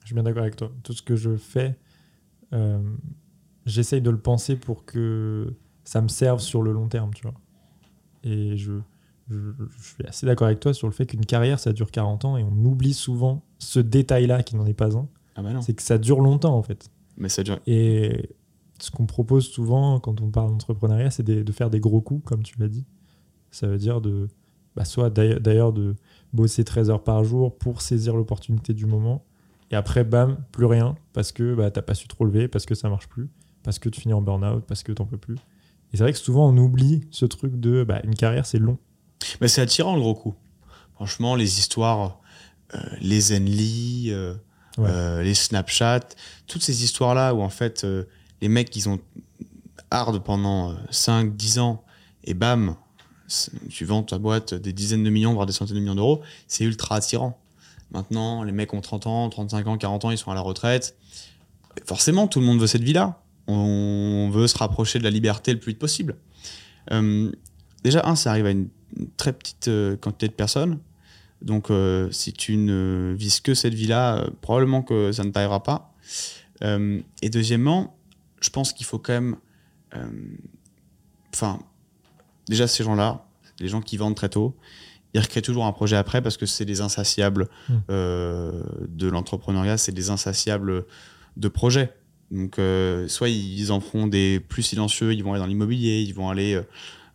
Je 0.00 0.06
suis 0.06 0.14
bien 0.14 0.22
d'accord 0.22 0.42
avec 0.42 0.56
toi. 0.56 0.70
Tout 0.82 0.92
ce 0.92 1.02
que 1.02 1.16
je 1.16 1.36
fais, 1.36 1.76
euh, 2.52 2.82
j'essaye 3.66 4.00
de 4.00 4.10
le 4.10 4.18
penser 4.18 4.56
pour 4.56 4.84
que 4.84 5.54
ça 5.84 6.00
me 6.00 6.08
serve 6.08 6.40
sur 6.40 6.62
le 6.62 6.72
long 6.72 6.88
terme, 6.88 7.12
tu 7.14 7.22
vois. 7.22 7.34
Et 8.24 8.56
je, 8.56 8.72
je, 9.28 9.36
je 9.36 9.82
suis 9.82 10.06
assez 10.06 10.26
d'accord 10.26 10.46
avec 10.46 10.60
toi 10.60 10.72
sur 10.72 10.86
le 10.86 10.92
fait 10.92 11.06
qu'une 11.06 11.26
carrière, 11.26 11.60
ça 11.60 11.72
dure 11.72 11.90
40 11.90 12.24
ans 12.24 12.36
et 12.36 12.42
on 12.42 12.64
oublie 12.64 12.94
souvent 12.94 13.42
ce 13.58 13.80
détail-là 13.80 14.42
qui 14.42 14.56
n'en 14.56 14.66
est 14.66 14.74
pas 14.74 14.96
un. 14.96 15.08
Ah 15.36 15.42
bah. 15.42 15.50
C'est 15.62 15.74
que 15.74 15.82
ça 15.82 15.98
dure 15.98 16.20
longtemps, 16.20 16.56
en 16.56 16.62
fait. 16.62 16.90
Mais 17.16 17.28
ça 17.28 17.42
dure. 17.42 17.58
Et 17.66 18.30
ce 18.80 18.90
qu'on 18.90 19.06
propose 19.06 19.48
souvent 19.48 20.00
quand 20.00 20.20
on 20.20 20.30
parle 20.30 20.50
d'entrepreneuriat, 20.50 21.10
c'est 21.10 21.22
de 21.24 21.52
faire 21.52 21.70
des 21.70 21.80
gros 21.80 22.00
coups, 22.00 22.24
comme 22.24 22.42
tu 22.42 22.54
l'as 22.58 22.68
dit. 22.68 22.84
Ça 23.50 23.66
veut 23.66 23.78
dire 23.78 24.00
de, 24.00 24.28
bah, 24.76 24.84
soit 24.84 25.10
d'ailleurs 25.10 25.72
de 25.72 25.96
bosser 26.32 26.64
13 26.64 26.90
heures 26.90 27.02
par 27.02 27.24
jour 27.24 27.56
pour 27.56 27.80
saisir 27.82 28.14
l'opportunité 28.14 28.74
du 28.74 28.86
moment. 28.86 29.24
Et 29.70 29.76
après, 29.76 30.04
bam, 30.04 30.38
plus 30.52 30.66
rien, 30.66 30.96
parce 31.12 31.32
que 31.32 31.54
bah, 31.54 31.70
t'as 31.70 31.82
pas 31.82 31.94
su 31.94 32.08
te 32.08 32.14
relever, 32.16 32.48
parce 32.48 32.64
que 32.66 32.74
ça 32.74 32.88
marche 32.88 33.08
plus, 33.08 33.28
parce 33.62 33.78
que 33.78 33.88
tu 33.88 34.00
finis 34.00 34.14
en 34.14 34.22
burn-out, 34.22 34.64
parce 34.66 34.82
que 34.82 34.92
t'en 34.92 35.04
peux 35.06 35.18
plus. 35.18 35.36
Et 35.92 35.96
c'est 35.96 36.02
vrai 36.04 36.12
que 36.12 36.18
souvent, 36.18 36.48
on 36.48 36.56
oublie 36.56 37.06
ce 37.10 37.24
truc 37.26 37.58
de 37.58 37.84
bah, 37.84 38.00
une 38.04 38.14
carrière, 38.14 38.46
c'est 38.46 38.58
long. 38.58 38.78
Mais 39.40 39.48
c'est 39.48 39.60
attirant 39.62 39.94
le 39.94 40.00
gros 40.00 40.14
coup. 40.14 40.34
Franchement, 40.94 41.34
les 41.34 41.58
histoires, 41.58 42.20
euh, 42.74 42.78
les 43.00 43.20
Zenly, 43.20 44.08
euh, 44.10 44.34
Ouais. 44.76 44.84
euh, 44.88 45.22
les 45.24 45.34
Snapchat, 45.34 46.00
toutes 46.46 46.62
ces 46.62 46.84
histoires-là 46.84 47.34
où 47.34 47.40
en 47.40 47.48
fait 47.48 47.84
les 48.40 48.48
mecs 48.48 48.74
ils 48.76 48.88
ont 48.88 48.98
hard 49.90 50.22
pendant 50.22 50.74
5-10 50.90 51.60
ans 51.60 51.84
et 52.24 52.34
bam, 52.34 52.76
tu 53.70 53.84
vends 53.84 54.02
ta 54.02 54.18
boîte 54.18 54.54
des 54.54 54.72
dizaines 54.72 55.04
de 55.04 55.10
millions, 55.10 55.34
voire 55.34 55.46
des 55.46 55.52
centaines 55.52 55.76
de 55.76 55.80
millions 55.80 55.94
d'euros, 55.94 56.22
c'est 56.46 56.64
ultra 56.64 56.96
attirant. 56.96 57.38
Maintenant, 57.90 58.42
les 58.42 58.52
mecs 58.52 58.74
ont 58.74 58.80
30 58.80 59.06
ans, 59.06 59.28
35 59.28 59.66
ans, 59.66 59.78
40 59.78 60.04
ans, 60.04 60.10
ils 60.10 60.18
sont 60.18 60.30
à 60.30 60.34
la 60.34 60.40
retraite. 60.40 60.96
Forcément, 61.86 62.26
tout 62.26 62.40
le 62.40 62.46
monde 62.46 62.60
veut 62.60 62.66
cette 62.66 62.82
vie-là. 62.82 63.22
On 63.46 64.28
veut 64.30 64.46
se 64.46 64.58
rapprocher 64.58 64.98
de 64.98 65.04
la 65.04 65.10
liberté 65.10 65.52
le 65.52 65.58
plus 65.58 65.72
vite 65.72 65.78
possible. 65.78 66.16
Euh, 66.92 67.32
déjà, 67.82 68.06
un, 68.06 68.14
ça 68.14 68.30
arrive 68.30 68.46
à 68.46 68.50
une 68.50 68.68
très 69.16 69.32
petite 69.32 69.68
euh, 69.68 69.96
quantité 69.96 70.28
de 70.28 70.34
personnes. 70.34 70.80
Donc, 71.40 71.70
euh, 71.70 72.10
si 72.10 72.32
tu 72.32 72.56
ne 72.56 73.14
vises 73.16 73.40
que 73.40 73.54
cette 73.54 73.74
vie-là, 73.74 74.16
euh, 74.16 74.30
probablement 74.40 74.82
que 74.82 75.12
ça 75.12 75.24
ne 75.24 75.30
t'arrivera 75.30 75.62
pas. 75.62 75.94
Euh, 76.62 77.00
et 77.22 77.30
deuxièmement, 77.30 77.96
je 78.40 78.50
pense 78.50 78.72
qu'il 78.72 78.86
faut 78.86 78.98
quand 78.98 79.12
même. 79.14 79.36
euh, 79.94 80.06
Enfin, 81.34 81.58
déjà, 82.48 82.66
ces 82.66 82.82
gens-là, 82.84 83.24
les 83.60 83.68
gens 83.68 83.80
qui 83.80 83.96
vendent 83.96 84.16
très 84.16 84.28
tôt, 84.30 84.56
ils 85.14 85.20
recréent 85.20 85.42
toujours 85.42 85.66
un 85.66 85.72
projet 85.72 85.96
après 85.96 86.22
parce 86.22 86.36
que 86.36 86.46
c'est 86.46 86.64
des 86.64 86.80
insatiables 86.80 87.48
Mm. 87.68 87.74
euh, 87.90 88.62
de 88.88 89.08
l'entrepreneuriat, 89.08 89.76
c'est 89.78 89.92
des 89.92 90.10
insatiables 90.10 90.84
de 91.36 91.48
projets. 91.48 91.92
Donc, 92.30 92.58
euh, 92.58 93.08
soit 93.08 93.28
ils 93.28 93.72
en 93.72 93.80
feront 93.80 94.06
des 94.06 94.40
plus 94.40 94.62
silencieux, 94.62 95.12
ils 95.14 95.22
vont 95.22 95.32
aller 95.32 95.40
dans 95.40 95.46
l'immobilier, 95.46 96.02
ils 96.02 96.12
vont 96.14 96.28
aller 96.28 96.60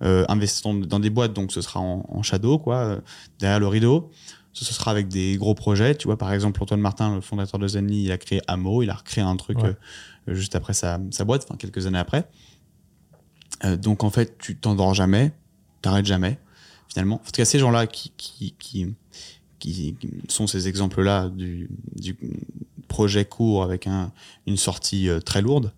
euh, 0.02 0.26
investir 0.28 0.74
dans, 0.74 1.00
des 1.00 1.10
boîtes, 1.10 1.34
donc 1.34 1.52
ce 1.52 1.62
sera 1.62 1.80
en, 1.80 2.06
en 2.10 2.24
shadow, 2.24 2.58
quoi, 2.60 3.00
derrière 3.40 3.60
le 3.60 3.68
rideau. 3.68 4.10
Ce, 4.54 4.66
ce 4.66 4.74
sera 4.74 4.92
avec 4.92 5.08
des 5.08 5.36
gros 5.38 5.56
projets. 5.56 5.96
Tu 5.96 6.08
vois, 6.08 6.18
par 6.18 6.32
exemple, 6.34 6.62
Antoine 6.62 6.80
Martin, 6.82 7.16
le 7.16 7.22
fondateur 7.22 7.60
de 7.60 7.68
Zenly, 7.68 8.04
il 8.04 8.12
a 8.12 8.18
créé 8.20 8.40
Amo, 8.48 8.84
il 8.84 8.90
a 8.92 8.94
recréé 8.96 9.24
un 9.24 9.36
truc 9.36 9.58
Ouais. 9.60 9.76
Juste 10.28 10.56
après 10.56 10.74
sa, 10.74 11.00
sa 11.12 11.26
boîte, 11.26 11.44
enfin 11.44 11.58
quelques 11.58 11.86
années 11.86 12.00
après. 12.00 12.28
Euh, 13.66 13.78
donc 13.78 14.04
en 14.04 14.10
fait, 14.10 14.38
tu 14.38 14.56
t'endors 14.56 14.94
jamais, 14.94 15.32
t'arrêtes 15.82 16.06
jamais, 16.06 16.40
finalement. 16.90 17.16
En 17.16 17.20
tout 17.20 17.32
cas, 17.32 17.46
ces 17.46 17.60
gens-là 17.60 17.88
qui, 17.88 18.14
qui, 18.18 18.56
qui, 19.60 19.96
sont 20.28 20.48
ces 20.48 20.68
exemples-là 20.68 21.30
du, 21.30 21.70
projet 22.90 23.26
court 23.26 23.64
avec 23.64 23.88
un, 23.88 24.12
une 24.46 24.58
sortie 24.58 25.10
euh, 25.10 25.20
très 25.20 25.42
lourde, 25.42 25.74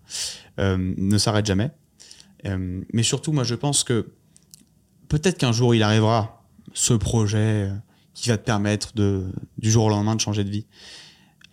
euh, 0.58 0.76
ne 0.76 1.18
s'arrêtent 1.18 1.46
jamais. 1.46 1.70
Mais 2.92 3.02
surtout, 3.02 3.32
moi, 3.32 3.42
je 3.42 3.56
pense 3.56 3.82
que 3.82 4.06
peut-être 5.08 5.36
qu'un 5.36 5.50
jour, 5.50 5.74
il 5.74 5.82
arrivera 5.82 6.46
ce 6.74 6.94
projet 6.94 7.72
qui 8.14 8.28
va 8.28 8.38
te 8.38 8.44
permettre 8.44 8.94
de, 8.94 9.24
du 9.58 9.68
jour 9.68 9.86
au 9.86 9.88
lendemain 9.88 10.14
de 10.14 10.20
changer 10.20 10.44
de 10.44 10.50
vie. 10.50 10.64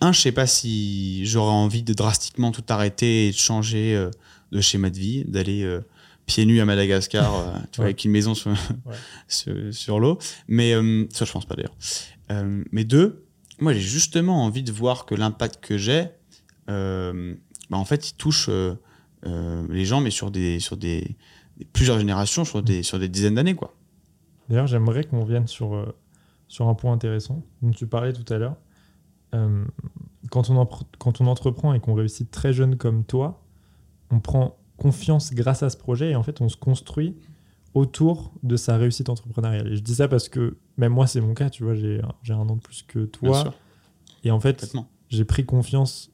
Un, 0.02 0.12
je 0.12 0.20
sais 0.20 0.32
pas 0.32 0.48
si 0.48 1.26
j'aurais 1.26 1.52
envie 1.54 1.84
de 1.84 1.94
drastiquement 1.94 2.52
tout 2.52 2.64
arrêter 2.70 3.28
et 3.28 3.32
de 3.32 3.36
changer 3.38 3.96
euh, 3.96 4.10
de 4.52 4.60
schéma 4.62 4.90
de 4.90 4.98
vie, 4.98 5.24
d'aller 5.26 5.64
euh, 5.64 5.82
pieds 6.26 6.46
nus 6.46 6.60
à 6.60 6.66
Madagascar, 6.66 7.34
euh, 7.36 7.52
tu 7.72 7.78
vois, 7.78 7.86
Ouais. 7.86 7.90
avec 7.92 8.04
une 8.06 8.12
maison 8.12 8.34
sur, 8.36 8.52
sur, 9.28 9.54
sur 9.74 10.00
l'eau. 10.00 10.18
Mais 10.48 10.74
ça, 11.12 11.26
je 11.26 11.32
pense 11.32 11.46
pas 11.46 11.56
d'ailleurs. 11.56 11.76
Mais 12.72 12.84
deux, 12.84 13.26
moi, 13.60 13.74
j'ai 13.74 13.80
justement 13.82 14.44
envie 14.44 14.64
de 14.64 14.72
voir 14.72 15.06
que 15.06 15.16
l'impact 15.16 15.64
que 15.64 15.78
j'ai, 15.78 16.08
bah, 16.68 17.78
en 17.78 17.86
fait, 17.86 18.10
il 18.10 18.14
touche 18.16 18.50
les 19.26 19.86
gens, 19.86 20.02
mais 20.02 20.12
sur 20.12 20.32
des, 20.32 20.60
sur 20.60 20.76
des, 20.78 21.16
des- 21.58 21.66
plusieurs 21.66 21.98
générations, 22.00 22.44
sur 22.46 22.62
des, 22.62 22.84
sur 22.84 23.00
des 23.00 23.08
dizaines 23.10 23.36
d'années, 23.36 23.56
quoi. 23.56 23.74
D'ailleurs, 24.50 24.68
j'aimerais 24.68 25.06
qu'on 25.06 25.24
vienne 25.24 25.48
sur, 25.48 25.94
sur 26.50 26.68
un 26.68 26.74
point 26.74 26.92
intéressant 26.92 27.44
dont 27.62 27.72
tu 27.72 27.88
parlais 27.88 28.12
tout 28.12 28.32
à 28.34 28.38
l'heure. 28.38 28.58
Euh, 29.34 29.66
quand 30.30 30.50
on, 30.50 30.68
quand 31.00 31.22
on 31.22 31.28
entreprend 31.28 31.74
et 31.74 31.80
qu'on 31.80 31.94
réussit 31.94 32.30
très 32.30 32.54
jeune 32.54 32.78
comme 32.78 33.04
toi, 33.04 33.44
on 34.12 34.20
prend 34.20 34.58
confiance 34.78 35.34
grâce 35.34 35.64
à 35.64 35.70
ce 35.70 35.78
projet 35.78 36.12
et 36.12 36.16
en 36.16 36.24
fait 36.24 36.42
on 36.42 36.50
se 36.50 36.58
construit 36.58 37.16
autour 37.74 38.34
de 38.44 38.56
sa 38.56 38.78
réussite 38.78 39.10
entrepreneuriale. 39.10 39.68
Et 39.68 39.76
je 39.76 39.82
dis 39.82 39.96
ça 39.96 40.08
parce 40.08 40.30
que 40.30 40.58
même 40.78 40.94
moi 40.94 41.08
c'est 41.08 41.22
mon 41.22 41.34
cas, 41.34 41.50
tu 41.50 41.64
vois, 41.64 41.76
j'ai 41.76 42.02
un 42.30 42.36
an 42.36 42.56
de 42.56 42.62
plus 42.62 42.84
que 42.84 43.06
toi. 43.06 43.54
Et 44.24 44.32
en 44.32 44.40
fait, 44.40 44.74
j'ai 45.10 45.26
pris 45.26 45.46
confiance 45.46 46.12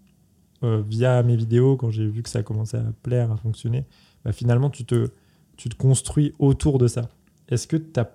euh, 0.64 0.82
via 0.88 1.22
mes 1.24 1.36
vidéos 1.36 1.78
quand 1.78 1.92
j'ai 1.92 2.08
vu 2.08 2.24
que 2.24 2.30
ça 2.30 2.44
commençait 2.44 2.78
à 2.78 2.92
plaire, 3.04 3.32
à 3.32 3.38
fonctionner. 3.38 3.86
Bah, 4.26 4.32
finalement, 4.32 4.70
tu 4.70 4.86
te, 4.86 5.10
tu 5.58 5.70
te 5.70 5.76
construis 5.76 6.34
autour 6.40 6.80
de 6.80 6.88
ça. 6.88 7.10
Est-ce 7.50 7.68
que 7.68 7.78
tu 7.78 8.00
as 8.00 8.10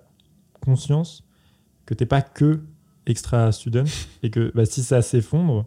conscience 0.61 1.23
que 1.85 1.93
tu 1.93 2.03
n'es 2.03 2.07
pas 2.07 2.21
que 2.21 2.61
extra 3.05 3.51
student 3.51 3.85
et 4.23 4.29
que 4.29 4.51
bah, 4.55 4.65
si 4.65 4.83
ça 4.83 5.01
s'effondre, 5.01 5.65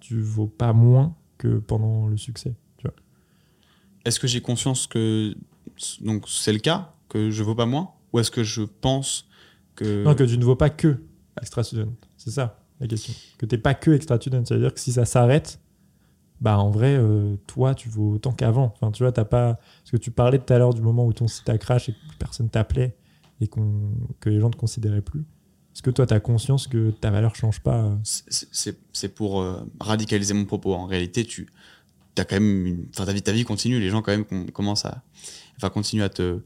tu 0.00 0.20
vaux 0.20 0.46
pas 0.46 0.72
moins 0.72 1.14
que 1.38 1.58
pendant 1.58 2.06
le 2.06 2.16
succès. 2.16 2.54
Est-ce 4.04 4.18
que 4.18 4.26
j'ai 4.26 4.40
conscience 4.40 4.86
que 4.88 5.34
donc 6.00 6.28
c'est 6.28 6.52
le 6.52 6.58
cas 6.58 6.92
que 7.08 7.30
je 7.30 7.42
vaux 7.44 7.54
pas 7.54 7.66
moins? 7.66 7.92
Ou 8.12 8.18
est-ce 8.18 8.30
que 8.30 8.42
je 8.42 8.62
pense 8.62 9.28
que 9.76 10.04
non 10.04 10.14
que 10.14 10.24
tu 10.24 10.36
ne 10.36 10.44
vaux 10.44 10.56
pas 10.56 10.70
que 10.70 11.02
extra 11.40 11.62
student 11.62 11.92
c'est 12.16 12.30
ça 12.30 12.58
la 12.80 12.88
question. 12.88 13.14
Que 13.38 13.46
tu 13.46 13.54
n'es 13.54 13.60
pas 13.60 13.74
que 13.74 13.92
extra 13.92 14.16
student 14.16 14.44
ça 14.44 14.56
veut 14.56 14.60
dire 14.60 14.74
que 14.74 14.80
si 14.80 14.92
ça 14.92 15.04
s'arrête 15.04 15.60
bah 16.40 16.58
en 16.58 16.70
vrai 16.70 16.96
euh, 16.98 17.36
toi 17.46 17.76
tu 17.76 17.88
vaux 17.88 18.14
autant 18.14 18.32
qu'avant. 18.32 18.74
Enfin 18.74 18.90
tu 18.90 19.04
vois 19.04 19.12
t'as 19.12 19.24
pas 19.24 19.54
parce 19.54 19.92
que 19.92 19.96
tu 19.96 20.10
parlais 20.10 20.40
tout 20.40 20.52
à 20.52 20.58
l'heure 20.58 20.74
du 20.74 20.82
moment 20.82 21.06
où 21.06 21.12
ton 21.12 21.28
site 21.28 21.48
a 21.48 21.56
crash 21.58 21.88
et 21.88 21.92
que 21.92 21.98
personne 22.18 22.48
t'appelait 22.48 22.96
et 23.40 23.46
que 23.46 23.60
les 24.28 24.40
gens 24.40 24.48
ne 24.48 24.52
te 24.52 24.58
considéraient 24.58 25.00
plus 25.00 25.24
est-ce 25.74 25.82
que 25.82 25.90
toi, 25.90 26.06
tu 26.06 26.14
as 26.14 26.20
conscience 26.20 26.66
que 26.66 26.90
ta 26.90 27.10
valeur 27.10 27.34
change 27.34 27.60
pas 27.60 27.84
euh 27.84 27.96
C'est 28.92 29.14
pour 29.14 29.40
euh, 29.40 29.60
radicaliser 29.80 30.34
mon 30.34 30.44
propos. 30.44 30.74
En 30.74 30.86
réalité, 30.86 31.24
tu 31.24 31.48
as 32.18 32.24
quand 32.24 32.36
même 32.36 32.66
une... 32.66 32.86
ta, 32.86 33.10
vie, 33.12 33.22
ta 33.22 33.32
vie 33.32 33.44
continue. 33.44 33.80
Les 33.80 33.88
gens, 33.88 34.02
quand 34.02 34.12
même, 34.12 34.50
commencent 34.50 34.84
à 34.84 35.02
enfin, 35.56 35.70
continuer 35.70 36.04
à 36.04 36.08
te, 36.10 36.40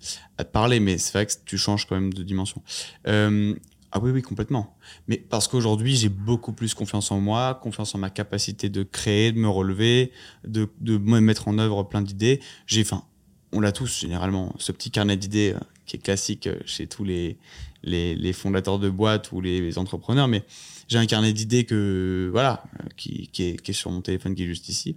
parler, 0.52 0.78
mais 0.78 0.98
c'est 0.98 1.12
vrai 1.12 1.26
que 1.26 1.32
tu 1.44 1.58
changes 1.58 1.86
quand 1.86 1.96
même 1.96 2.14
de 2.14 2.22
dimension. 2.22 2.62
Euh, 3.08 3.54
ah 3.92 3.98
oui, 4.00 4.10
oui, 4.10 4.22
complètement. 4.22 4.76
Mais 5.08 5.16
parce 5.16 5.48
qu'aujourd'hui, 5.48 5.96
j'ai 5.96 6.08
beaucoup 6.08 6.52
plus 6.52 6.74
confiance 6.74 7.10
en 7.10 7.20
moi, 7.20 7.58
confiance 7.60 7.94
en 7.94 7.98
ma 7.98 8.10
capacité 8.10 8.68
de 8.68 8.82
créer, 8.82 9.32
de 9.32 9.38
me 9.38 9.48
relever, 9.48 10.12
de, 10.46 10.68
de 10.80 10.98
mettre 10.98 11.48
en 11.48 11.58
œuvre 11.58 11.82
plein 11.84 12.02
d'idées. 12.02 12.40
J'ai, 12.66 12.82
enfin, 12.82 13.04
on 13.52 13.60
l'a 13.60 13.72
tous 13.72 14.00
généralement, 14.00 14.54
ce 14.58 14.70
petit 14.70 14.90
carnet 14.90 15.16
d'idées 15.16 15.54
qui 15.86 15.96
est 15.96 16.00
classique 16.00 16.48
chez 16.66 16.86
tous 16.86 17.04
les, 17.04 17.38
les, 17.86 18.32
fondateurs 18.32 18.78
de 18.78 18.90
boîtes 18.90 19.32
ou 19.32 19.40
les, 19.40 19.78
entrepreneurs, 19.78 20.28
mais 20.28 20.44
j'ai 20.88 20.98
un 20.98 21.06
carnet 21.06 21.32
d'idées 21.32 21.64
que 21.64 22.28
voilà, 22.32 22.64
qui, 22.96 23.30
est, 23.38 23.72
sur 23.72 23.90
mon 23.90 24.00
téléphone 24.00 24.34
qui 24.34 24.44
est 24.44 24.46
juste 24.46 24.68
ici, 24.68 24.96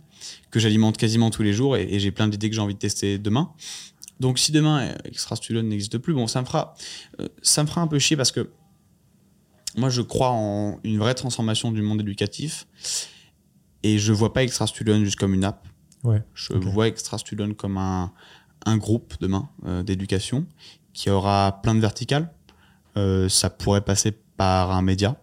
que 0.52 0.60
j'alimente 0.60 0.97
quasiment 0.97 1.30
tous 1.30 1.43
les 1.43 1.54
jours 1.54 1.78
et, 1.78 1.99
j'ai 1.99 2.12
plein 2.12 2.28
d'idées 2.28 2.49
que 2.49 2.56
j'ai 2.56 2.62
envie 2.62 2.73
de 2.73 2.80
tester 2.80 3.17
demain. 3.17 3.52
Donc 4.19 4.38
si 4.38 4.52
demain 4.52 4.93
Extra 5.06 5.36
Student 5.38 5.63
n'existe 5.63 5.97
plus, 5.97 6.13
bon 6.13 6.28
ça 6.28 6.41
me 6.41 6.45
fera 6.45 6.73
euh, 7.21 7.30
ça 7.41 7.63
me 7.63 7.69
fera 7.69 7.80
un 7.80 7.88
peu 7.88 7.99
chier 7.99 8.17
parce 8.17 8.34
que 8.34 8.49
moi 9.78 9.89
je 9.89 10.02
crois 10.02 10.32
en 10.32 10.78
une 10.84 10.97
vraie 10.97 11.13
transformation 11.13 11.71
du 11.71 11.82
monde 11.82 12.02
éducatif 12.02 12.67
et 13.84 13.97
je 13.97 14.12
vois 14.12 14.34
pas 14.34 14.43
Extra 14.43 14.67
Student 14.67 15.06
juste 15.06 15.17
comme 15.17 15.34
une 15.34 15.45
app. 15.45 15.65
Ouais, 16.04 16.21
je 16.34 16.54
vois 16.54 16.88
Extra 16.88 17.17
Student 17.17 17.54
comme 17.54 17.78
un, 17.78 18.12
groupe 18.77 19.15
demain 19.19 19.49
euh, 19.65 19.83
d'éducation 19.83 20.45
qui 20.93 21.09
aura 21.09 21.59
plein 21.61 21.75
de 21.75 21.79
verticales 21.79 22.31
euh, 22.97 23.29
ça 23.29 23.49
pourrait 23.49 23.81
passer 23.81 24.11
par 24.37 24.71
un 24.71 24.81
média, 24.81 25.21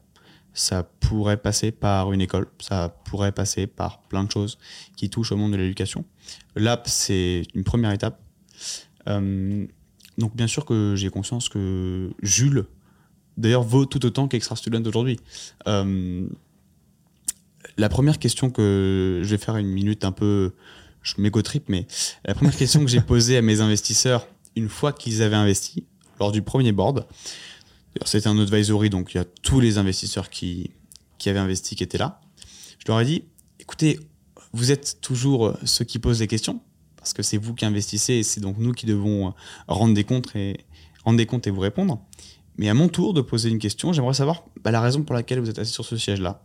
ça 0.55 0.85
pourrait 0.85 1.37
passer 1.37 1.73
par 1.73 2.13
une 2.13 2.21
école, 2.21 2.47
ça 2.59 2.97
pourrait 3.05 3.33
passer 3.33 3.67
par 3.67 4.03
plein 4.03 4.25
de 4.25 4.31
choses 4.31 4.59
qui 4.97 5.11
touchent 5.11 5.33
au 5.33 5.37
monde 5.37 5.53
de 5.53 5.57
l'éducation. 5.57 6.05
L'app, 6.55 6.87
c'est 6.89 7.43
une 7.55 7.65
première 7.65 7.91
étape. 7.91 8.21
Euh, 9.09 9.67
donc 10.17 10.35
bien 10.35 10.47
sûr 10.47 10.65
que 10.65 10.95
j'ai 10.97 11.11
conscience 11.11 11.49
que 11.49 12.11
Jules, 12.23 12.67
d'ailleurs, 13.37 13.63
vaut 13.63 13.85
tout 13.85 14.07
autant 14.07 14.29
qu'Extra 14.29 14.57
Student 14.57 14.85
aujourd'hui. 14.87 15.21
La 17.79 17.89
première 17.89 18.19
question 18.19 18.51
que 18.51 19.21
je 19.23 19.29
vais 19.29 19.39
faire 19.39 19.57
une 19.57 19.69
minute 19.69 20.05
un 20.05 20.13
peu, 20.13 20.55
je 21.07 21.21
m'égo-trip, 21.21 21.65
mais 21.69 21.87
la 22.25 22.35
première 22.35 22.57
question 22.57 22.85
que 22.85 22.91
j'ai 22.91 23.01
posée 23.01 23.37
à 23.37 23.43
mes 23.43 23.61
investisseurs 23.61 24.27
une 24.57 24.69
fois 24.69 24.93
qu'ils 24.93 25.23
avaient 25.23 25.37
investi, 25.37 25.85
lors 26.19 26.33
du 26.33 26.43
premier 26.43 26.73
board, 26.73 27.07
c'était 28.05 28.27
un 28.29 28.39
advisory, 28.39 28.91
donc 28.91 29.15
il 29.15 29.19
y 29.19 29.21
a 29.21 29.25
tous 29.43 29.61
les 29.61 29.79
investisseurs 29.79 30.31
qui, 30.31 30.71
qui 31.19 31.29
avaient 31.29 31.39
investi 31.39 31.77
qui 31.77 31.85
étaient 31.85 31.99
là. 31.99 32.21
Je 32.79 32.89
leur 32.89 33.01
ai 33.01 33.05
dit, 33.05 33.25
écoutez, 33.61 34.01
vous 34.53 34.73
êtes 34.73 35.01
toujours 35.01 35.57
ceux 35.65 35.85
qui 35.85 35.99
posent 35.99 36.19
des 36.19 36.27
questions, 36.27 36.61
parce 36.97 37.13
que 37.13 37.23
c'est 37.23 37.37
vous 37.37 37.55
qui 37.55 37.65
investissez 37.65 38.15
et 38.15 38.23
c'est 38.23 38.41
donc 38.41 38.57
nous 38.59 38.73
qui 38.73 38.87
devons 38.87 39.33
rendre 39.69 39.95
des 39.95 40.05
comptes 40.05 40.35
et, 40.35 40.57
rendre 41.05 41.19
des 41.19 41.27
comptes 41.27 41.47
et 41.47 41.51
vous 41.51 41.61
répondre. 41.61 42.03
Mais 42.59 42.69
à 42.69 42.75
mon 42.75 42.89
tour 42.89 43.15
de 43.15 43.21
poser 43.21 43.51
une 43.51 43.59
question, 43.59 43.93
j'aimerais 43.93 44.15
savoir 44.15 44.45
bah, 44.63 44.71
la 44.71 44.81
raison 44.81 45.03
pour 45.03 45.15
laquelle 45.15 45.39
vous 45.39 45.51
êtes 45.51 45.59
assis 45.59 45.73
sur 45.73 45.85
ce 45.85 45.97
siège-là. 45.97 46.43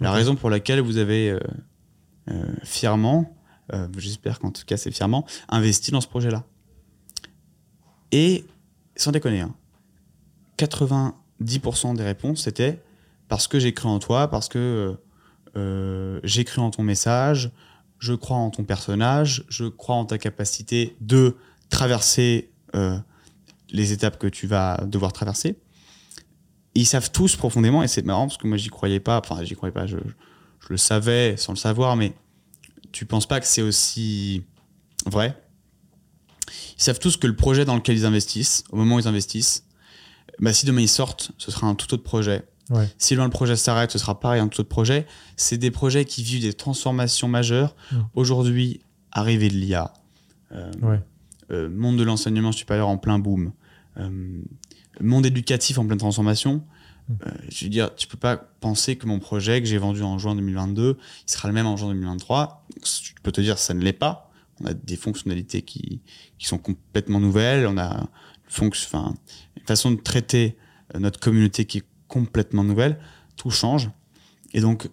La 0.00 0.12
raison 0.12 0.36
pour 0.36 0.50
laquelle 0.50 0.80
vous 0.80 0.98
avez 0.98 1.30
euh, 1.30 1.40
euh, 2.30 2.44
fièrement, 2.62 3.35
euh, 3.72 3.88
j'espère 3.96 4.38
qu'en 4.38 4.50
tout 4.50 4.64
cas 4.64 4.76
c'est 4.76 4.90
fièrement, 4.90 5.26
investi 5.48 5.90
dans 5.90 6.00
ce 6.00 6.08
projet-là. 6.08 6.44
Et 8.12 8.44
sans 8.96 9.12
déconner, 9.12 9.40
hein, 9.40 9.54
90% 10.58 11.96
des 11.96 12.04
réponses, 12.04 12.44
c'était 12.44 12.82
parce 13.28 13.48
que 13.48 13.58
j'ai 13.58 13.74
cru 13.74 13.88
en 13.88 13.98
toi, 13.98 14.28
parce 14.28 14.48
que 14.48 14.96
euh, 15.56 16.20
j'ai 16.22 16.44
cru 16.44 16.60
en 16.60 16.70
ton 16.70 16.82
message, 16.82 17.50
je 17.98 18.12
crois 18.12 18.36
en 18.36 18.50
ton 18.50 18.64
personnage, 18.64 19.44
je 19.48 19.64
crois 19.64 19.96
en 19.96 20.04
ta 20.04 20.18
capacité 20.18 20.96
de 21.00 21.36
traverser 21.70 22.50
euh, 22.74 22.98
les 23.70 23.92
étapes 23.92 24.18
que 24.18 24.26
tu 24.26 24.46
vas 24.46 24.78
devoir 24.86 25.12
traverser. 25.12 25.58
ils 26.74 26.86
savent 26.86 27.10
tous 27.10 27.36
profondément, 27.36 27.82
et 27.82 27.88
c'est 27.88 28.04
marrant 28.04 28.26
parce 28.26 28.36
que 28.36 28.46
moi 28.46 28.56
j'y 28.58 28.68
croyais 28.68 29.00
pas, 29.00 29.18
enfin 29.18 29.42
j'y 29.44 29.54
croyais 29.54 29.72
pas, 29.72 29.86
je, 29.86 29.96
le 30.68 30.76
savais 30.76 31.36
sans 31.36 31.52
le 31.52 31.58
savoir, 31.58 31.96
mais 31.96 32.12
tu 32.96 33.04
penses 33.04 33.26
pas 33.26 33.40
que 33.40 33.46
c'est 33.46 33.60
aussi 33.60 34.42
vrai? 35.04 35.38
Ils 36.78 36.82
savent 36.82 36.98
tous 36.98 37.18
que 37.18 37.26
le 37.26 37.36
projet 37.36 37.66
dans 37.66 37.74
lequel 37.74 37.94
ils 37.94 38.06
investissent, 38.06 38.64
au 38.70 38.76
moment 38.76 38.96
où 38.96 39.00
ils 39.00 39.08
investissent, 39.08 39.64
bah, 40.38 40.54
si 40.54 40.64
demain 40.64 40.80
ils 40.80 40.88
sortent, 40.88 41.32
ce 41.36 41.50
sera 41.50 41.66
un 41.66 41.74
tout 41.74 41.92
autre 41.92 42.02
projet. 42.02 42.44
Si 42.96 43.14
demain 43.14 43.26
le 43.26 43.30
projet 43.30 43.54
s'arrête, 43.54 43.90
ce 43.90 43.98
sera 43.98 44.18
pareil, 44.18 44.40
un 44.40 44.48
tout 44.48 44.60
autre 44.60 44.70
projet. 44.70 45.06
C'est 45.36 45.58
des 45.58 45.70
projets 45.70 46.06
qui 46.06 46.22
vivent 46.22 46.40
des 46.40 46.54
transformations 46.54 47.28
majeures. 47.28 47.76
Aujourd'hui, 48.14 48.80
arrivée 49.12 49.50
de 49.50 49.54
l'IA, 49.54 49.92
euh, 50.52 50.70
euh, 51.50 51.68
monde 51.68 51.98
de 51.98 52.02
l'enseignement 52.02 52.52
supérieur 52.52 52.88
en 52.88 52.96
plein 52.96 53.18
boom, 53.18 53.52
euh, 53.98 54.40
monde 55.00 55.26
éducatif 55.26 55.78
en 55.78 55.86
pleine 55.86 55.98
transformation. 55.98 56.64
Je 57.48 57.64
veux 57.64 57.70
dire, 57.70 57.94
tu 57.94 58.06
peux 58.06 58.16
pas 58.16 58.36
penser 58.36 58.96
que 58.96 59.06
mon 59.06 59.18
projet 59.18 59.60
que 59.60 59.68
j'ai 59.68 59.78
vendu 59.78 60.02
en 60.02 60.18
juin 60.18 60.34
2022, 60.34 60.98
il 61.26 61.30
sera 61.30 61.48
le 61.48 61.54
même 61.54 61.66
en 61.66 61.76
juin 61.76 61.88
2023. 61.88 62.66
Je 62.84 63.12
peux 63.22 63.32
te 63.32 63.40
dire, 63.40 63.58
ça 63.58 63.74
ne 63.74 63.82
l'est 63.82 63.92
pas. 63.92 64.30
On 64.60 64.66
a 64.66 64.74
des 64.74 64.96
fonctionnalités 64.96 65.62
qui, 65.62 66.00
qui 66.38 66.46
sont 66.46 66.58
complètement 66.58 67.20
nouvelles. 67.20 67.66
On 67.66 67.78
a 67.78 68.08
une 68.62 68.72
façon 69.66 69.90
de 69.90 70.00
traiter 70.00 70.56
euh, 70.94 70.98
notre 70.98 71.20
communauté 71.20 71.64
qui 71.64 71.78
est 71.78 71.86
complètement 72.08 72.64
nouvelle. 72.64 72.98
Tout 73.36 73.50
change. 73.50 73.90
Et 74.52 74.60
donc, 74.60 74.88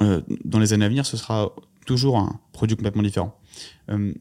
euh, 0.00 0.20
dans 0.44 0.58
les 0.58 0.72
années 0.72 0.84
à 0.84 0.88
venir, 0.88 1.06
ce 1.06 1.16
sera 1.16 1.52
toujours 1.86 2.18
un 2.18 2.40
produit 2.52 2.76
complètement 2.76 3.02
différent. 3.02 3.38
Euh, 3.90 4.12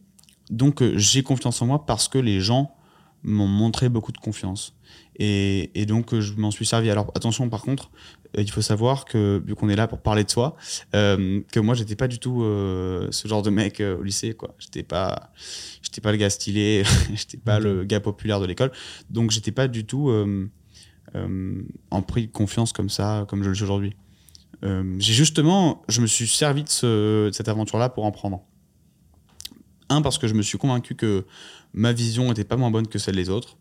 donc, 0.49 0.83
j'ai 0.95 1.23
confiance 1.23 1.61
en 1.61 1.67
moi 1.67 1.85
parce 1.85 2.07
que 2.07 2.17
les 2.17 2.41
gens 2.41 2.75
m'ont 3.23 3.47
montré 3.47 3.89
beaucoup 3.89 4.11
de 4.11 4.17
confiance. 4.17 4.75
Et, 5.17 5.71
et 5.79 5.85
donc, 5.85 6.17
je 6.19 6.33
m'en 6.33 6.51
suis 6.51 6.65
servi. 6.65 6.89
Alors, 6.89 7.11
attention, 7.15 7.49
par 7.49 7.61
contre, 7.61 7.91
il 8.37 8.49
faut 8.49 8.61
savoir 8.61 9.05
que, 9.05 9.41
vu 9.45 9.55
qu'on 9.55 9.69
est 9.69 9.75
là 9.75 9.87
pour 9.87 9.99
parler 10.01 10.23
de 10.23 10.29
soi, 10.31 10.55
que 10.91 11.59
moi, 11.59 11.75
j'étais 11.75 11.95
pas 11.95 12.07
du 12.07 12.17
tout 12.19 12.41
ce 12.41 13.27
genre 13.27 13.43
de 13.43 13.51
mec 13.51 13.79
au 13.81 14.01
lycée, 14.01 14.33
quoi. 14.33 14.55
J'étais 14.57 14.81
pas, 14.83 15.31
j'étais 15.83 16.01
pas 16.01 16.11
le 16.11 16.17
gars 16.17 16.29
stylé, 16.31 16.83
j'étais 17.13 17.37
pas 17.37 17.59
le 17.59 17.83
gars 17.83 17.99
populaire 17.99 18.39
de 18.39 18.47
l'école, 18.47 18.71
donc 19.09 19.29
j'étais 19.29 19.51
pas 19.51 19.67
du 19.67 19.85
tout 19.85 20.09
euh, 20.09 20.49
euh, 21.15 21.61
en 21.91 22.01
pris 22.01 22.27
de 22.27 22.31
confiance 22.31 22.73
comme 22.73 22.89
ça, 22.89 23.25
comme 23.29 23.43
je 23.43 23.49
le 23.49 23.55
suis 23.55 23.63
aujourd'hui. 23.63 23.95
Euh, 24.63 24.95
j'ai 24.97 25.13
justement, 25.13 25.83
je 25.87 26.01
me 26.01 26.07
suis 26.07 26.27
servi 26.27 26.63
de, 26.63 27.29
cette 27.31 27.49
aventure-là 27.49 27.89
pour 27.89 28.05
en 28.05 28.11
prendre. 28.11 28.41
Un, 29.89 30.01
parce 30.01 30.17
que 30.17 30.27
je 30.27 30.33
me 30.33 30.41
suis 30.41 30.57
convaincu 30.57 30.95
que 30.95 31.25
ma 31.73 31.93
vision 31.93 32.27
n'était 32.29 32.43
pas 32.43 32.57
moins 32.57 32.71
bonne 32.71 32.87
que 32.87 32.99
celle 32.99 33.15
des 33.15 33.29
autres. 33.29 33.57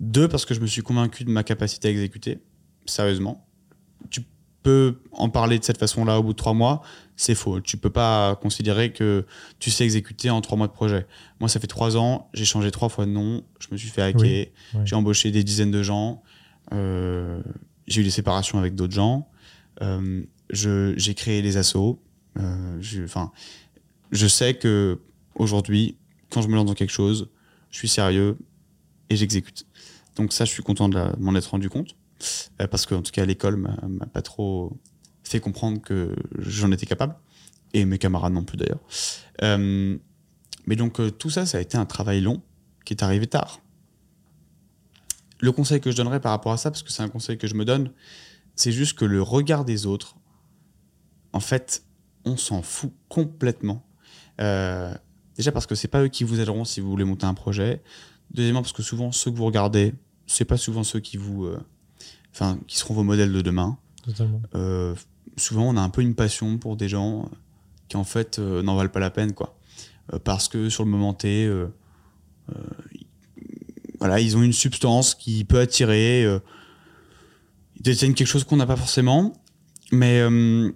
Deux, 0.00 0.28
parce 0.28 0.44
que 0.44 0.54
je 0.54 0.60
me 0.60 0.66
suis 0.66 0.82
convaincu 0.82 1.24
de 1.24 1.30
ma 1.30 1.42
capacité 1.42 1.88
à 1.88 1.90
exécuter, 1.90 2.38
sérieusement. 2.84 3.46
Tu 4.10 4.22
peux 4.62 5.00
en 5.12 5.30
parler 5.30 5.58
de 5.58 5.64
cette 5.64 5.78
façon-là 5.78 6.18
au 6.18 6.22
bout 6.22 6.32
de 6.32 6.36
trois 6.36 6.52
mois, 6.52 6.82
c'est 7.16 7.34
faux. 7.34 7.60
Tu 7.60 7.76
peux 7.76 7.90
pas 7.90 8.36
considérer 8.36 8.92
que 8.92 9.24
tu 9.58 9.70
sais 9.70 9.84
exécuter 9.84 10.28
en 10.28 10.40
trois 10.40 10.58
mois 10.58 10.66
de 10.66 10.72
projet. 10.72 11.06
Moi, 11.40 11.48
ça 11.48 11.60
fait 11.60 11.66
trois 11.68 11.96
ans, 11.96 12.28
j'ai 12.34 12.44
changé 12.44 12.70
trois 12.70 12.88
fois 12.88 13.06
de 13.06 13.12
nom, 13.12 13.42
je 13.60 13.68
me 13.70 13.76
suis 13.76 13.88
fait 13.88 14.02
hacker, 14.02 14.46
j'ai 14.84 14.96
embauché 14.96 15.30
des 15.30 15.44
dizaines 15.44 15.70
de 15.70 15.82
gens, 15.82 16.22
euh, 16.72 17.40
j'ai 17.86 18.00
eu 18.00 18.04
des 18.04 18.10
séparations 18.10 18.58
avec 18.58 18.74
d'autres 18.74 18.94
gens. 18.94 19.28
Euh, 19.82 20.22
j'ai 20.50 21.14
créé 21.14 21.42
les 21.42 21.56
assos. 21.56 22.02
Euh, 22.38 22.76
je, 22.80 23.02
je 24.10 24.26
sais 24.26 24.54
que 24.54 25.00
aujourd'hui, 25.34 25.96
quand 26.36 26.42
je 26.42 26.48
me 26.48 26.54
lance 26.54 26.66
dans 26.66 26.74
quelque 26.74 26.92
chose, 26.92 27.30
je 27.70 27.78
suis 27.78 27.88
sérieux 27.88 28.36
et 29.08 29.16
j'exécute. 29.16 29.64
Donc 30.16 30.34
ça, 30.34 30.44
je 30.44 30.50
suis 30.50 30.62
content 30.62 30.90
de 30.90 31.02
m'en 31.18 31.34
être 31.34 31.46
rendu 31.46 31.70
compte. 31.70 31.96
Euh, 32.60 32.66
parce 32.66 32.84
qu'en 32.84 33.00
tout 33.00 33.10
cas, 33.10 33.24
l'école 33.24 33.56
m'a 33.56 34.04
pas 34.04 34.20
trop 34.20 34.76
fait 35.24 35.40
comprendre 35.40 35.80
que 35.80 36.14
j'en 36.38 36.70
étais 36.72 36.84
capable. 36.84 37.16
Et 37.72 37.86
mes 37.86 37.96
camarades 37.96 38.34
non 38.34 38.44
plus 38.44 38.58
d'ailleurs. 38.58 38.80
Euh, 39.42 39.96
mais 40.66 40.76
donc 40.76 41.00
euh, 41.00 41.10
tout 41.10 41.30
ça, 41.30 41.46
ça 41.46 41.56
a 41.56 41.62
été 41.62 41.78
un 41.78 41.86
travail 41.86 42.20
long 42.20 42.42
qui 42.84 42.92
est 42.92 43.02
arrivé 43.02 43.26
tard. 43.26 43.62
Le 45.40 45.52
conseil 45.52 45.80
que 45.80 45.90
je 45.90 45.96
donnerais 45.96 46.20
par 46.20 46.32
rapport 46.32 46.52
à 46.52 46.58
ça, 46.58 46.70
parce 46.70 46.82
que 46.82 46.92
c'est 46.92 47.02
un 47.02 47.08
conseil 47.08 47.38
que 47.38 47.46
je 47.46 47.54
me 47.54 47.64
donne, 47.64 47.92
c'est 48.56 48.72
juste 48.72 48.98
que 48.98 49.06
le 49.06 49.22
regard 49.22 49.64
des 49.64 49.86
autres, 49.86 50.16
en 51.32 51.40
fait, 51.40 51.82
on 52.26 52.36
s'en 52.36 52.60
fout 52.60 52.92
complètement. 53.08 53.86
Euh, 54.38 54.94
déjà 55.36 55.52
parce 55.52 55.66
que 55.66 55.74
c'est 55.74 55.88
pas 55.88 56.02
eux 56.02 56.08
qui 56.08 56.24
vous 56.24 56.40
aideront 56.40 56.64
si 56.64 56.80
vous 56.80 56.90
voulez 56.90 57.04
monter 57.04 57.26
un 57.26 57.34
projet. 57.34 57.82
Deuxièmement 58.32 58.62
parce 58.62 58.72
que 58.72 58.82
souvent 58.82 59.12
ceux 59.12 59.30
que 59.30 59.36
vous 59.36 59.44
regardez, 59.46 59.94
c'est 60.26 60.44
pas 60.44 60.56
souvent 60.56 60.82
ceux 60.84 61.00
qui 61.00 61.16
vous, 61.16 61.44
euh, 61.44 61.58
enfin, 62.32 62.58
qui 62.66 62.76
seront 62.78 62.94
vos 62.94 63.04
modèles 63.04 63.32
de 63.32 63.40
demain. 63.42 63.78
Totalement. 64.04 64.40
Euh, 64.54 64.94
souvent 65.36 65.68
on 65.68 65.76
a 65.76 65.80
un 65.80 65.90
peu 65.90 66.02
une 66.02 66.14
passion 66.14 66.58
pour 66.58 66.76
des 66.76 66.88
gens 66.88 67.28
qui 67.88 67.96
en 67.96 68.04
fait 68.04 68.38
euh, 68.38 68.62
n'en 68.62 68.74
valent 68.76 68.88
pas 68.90 69.00
la 69.00 69.10
peine 69.10 69.32
quoi 69.32 69.56
Euh, 70.12 70.18
parce 70.20 70.46
que 70.48 70.68
sur 70.70 70.84
le 70.84 70.90
moment 70.90 71.12
T 71.14 71.44
euh, 71.46 71.66
euh, 72.50 72.54
ils- 72.94 73.06
voilà 73.98 74.20
ils 74.20 74.36
ont 74.36 74.42
une 74.42 74.52
substance 74.52 75.14
qui 75.16 75.44
peut 75.44 75.58
attirer 75.60 76.24
euh, 76.24 76.38
ils 77.76 77.82
détiennent 77.82 78.14
quelque 78.14 78.28
chose 78.28 78.44
qu'on 78.44 78.56
n'a 78.56 78.66
pas 78.66 78.76
forcément 78.76 79.32
mais 79.92 80.20
euh, 80.20 80.70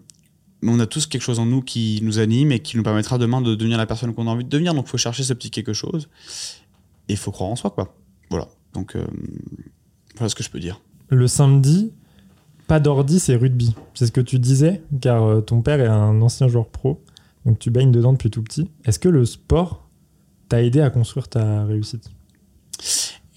mais 0.62 0.72
on 0.72 0.78
a 0.78 0.86
tous 0.86 1.06
quelque 1.06 1.22
chose 1.22 1.38
en 1.38 1.46
nous 1.46 1.62
qui 1.62 2.00
nous 2.02 2.18
anime 2.18 2.52
et 2.52 2.60
qui 2.60 2.76
nous 2.76 2.82
permettra 2.82 3.18
demain 3.18 3.40
de 3.40 3.54
devenir 3.54 3.78
la 3.78 3.86
personne 3.86 4.14
qu'on 4.14 4.26
a 4.26 4.30
envie 4.30 4.44
de 4.44 4.48
devenir 4.48 4.74
donc 4.74 4.86
il 4.86 4.90
faut 4.90 4.98
chercher 4.98 5.22
ce 5.22 5.32
petit 5.32 5.50
quelque 5.50 5.72
chose 5.72 6.08
et 7.08 7.14
il 7.14 7.18
faut 7.18 7.30
croire 7.30 7.50
en 7.50 7.56
soi 7.56 7.70
quoi 7.70 7.94
voilà 8.30 8.48
donc 8.74 8.96
euh, 8.96 9.04
voilà 10.16 10.28
ce 10.28 10.34
que 10.34 10.42
je 10.42 10.50
peux 10.50 10.60
dire 10.60 10.80
Le 11.08 11.26
samedi, 11.26 11.92
pas 12.66 12.80
d'ordi, 12.80 13.18
c'est 13.18 13.36
rugby. 13.36 13.74
C'est 13.94 14.06
ce 14.06 14.12
que 14.12 14.20
tu 14.20 14.38
disais, 14.38 14.82
car 15.00 15.24
euh, 15.24 15.40
ton 15.40 15.62
père 15.62 15.80
est 15.80 15.86
un 15.86 16.20
ancien 16.20 16.46
joueur 16.46 16.68
pro, 16.68 17.02
donc 17.44 17.58
tu 17.58 17.70
baignes 17.70 17.90
dedans 17.90 18.12
depuis 18.12 18.30
tout 18.30 18.42
petit. 18.42 18.70
Est-ce 18.84 18.98
que 18.98 19.08
le 19.08 19.24
sport 19.24 19.88
t'a 20.48 20.62
aidé 20.62 20.80
à 20.80 20.90
construire 20.90 21.28
ta 21.28 21.64
réussite? 21.64 22.10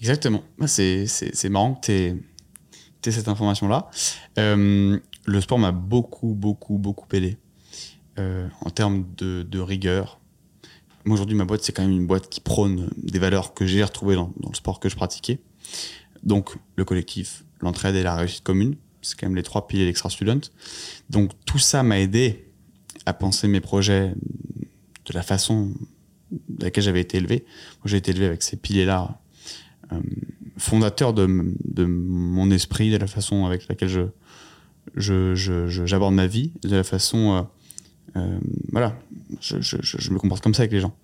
Exactement. 0.00 0.42
Bah, 0.58 0.66
C'est, 0.66 1.48
marrant 1.48 1.74
que 1.74 1.86
tu 1.86 1.92
aies 1.92 3.12
cette 3.12 3.28
information-là. 3.28 3.88
Euh, 4.38 4.98
le 5.26 5.40
sport 5.40 5.58
m'a 5.58 5.72
beaucoup, 5.72 6.34
beaucoup, 6.34 6.78
beaucoup 6.78 7.06
aidé 7.14 7.38
euh, 8.18 8.48
en 8.60 8.70
termes 8.70 9.06
de, 9.16 9.42
de 9.42 9.58
rigueur. 9.58 10.20
Moi, 11.04 11.14
aujourd'hui, 11.14 11.36
ma 11.36 11.44
boîte, 11.44 11.62
c'est 11.62 11.72
quand 11.72 11.82
même 11.82 11.92
une 11.92 12.06
boîte 12.06 12.28
qui 12.28 12.40
prône 12.40 12.90
des 12.96 13.18
valeurs 13.18 13.54
que 13.54 13.66
j'ai 13.66 13.82
retrouvées 13.82 14.14
dans, 14.14 14.32
dans 14.40 14.50
le 14.50 14.54
sport 14.54 14.80
que 14.80 14.88
je 14.88 14.96
pratiquais. 14.96 15.40
Donc, 16.22 16.56
le 16.76 16.84
collectif, 16.84 17.44
l'entraide 17.60 17.94
et 17.96 18.02
la 18.02 18.16
réussite 18.16 18.42
commune, 18.42 18.76
c'est 19.02 19.18
quand 19.18 19.26
même 19.26 19.36
les 19.36 19.42
trois 19.42 19.66
piliers 19.66 19.84
d'Extra 19.84 20.08
Student. 20.08 20.40
Donc, 21.10 21.32
tout 21.44 21.58
ça 21.58 21.82
m'a 21.82 22.00
aidé 22.00 22.50
à 23.04 23.12
penser 23.12 23.48
mes 23.48 23.60
projets 23.60 24.14
de 25.04 25.12
la 25.12 25.22
façon 25.22 25.74
de 26.30 26.64
laquelle 26.64 26.84
j'avais 26.84 27.02
été 27.02 27.18
élevé. 27.18 27.44
Moi, 27.78 27.84
j'ai 27.86 27.98
été 27.98 28.12
élevé 28.12 28.26
avec 28.26 28.42
ces 28.42 28.56
piliers-là 28.56 29.20
euh, 29.92 30.00
fondateur 30.56 31.12
de, 31.12 31.26
de 31.64 31.84
mon 31.84 32.50
esprit, 32.50 32.90
de 32.90 32.96
la 32.96 33.06
façon 33.06 33.44
avec 33.44 33.68
laquelle 33.68 33.90
je, 33.90 34.02
je, 34.94 35.34
je- 35.34 35.68
je- 35.68 35.86
j'aborde 35.86 36.14
ma 36.14 36.26
vie, 36.26 36.52
de 36.62 36.76
la 36.76 36.84
façon, 36.84 37.46
euh, 38.16 38.20
euh, 38.20 38.38
voilà, 38.72 38.98
je, 39.40 39.56
je- 39.60 40.10
me 40.12 40.18
comporte 40.18 40.42
comme 40.42 40.54
ça 40.54 40.62
avec 40.62 40.72
les 40.72 40.80
gens. 40.80 40.94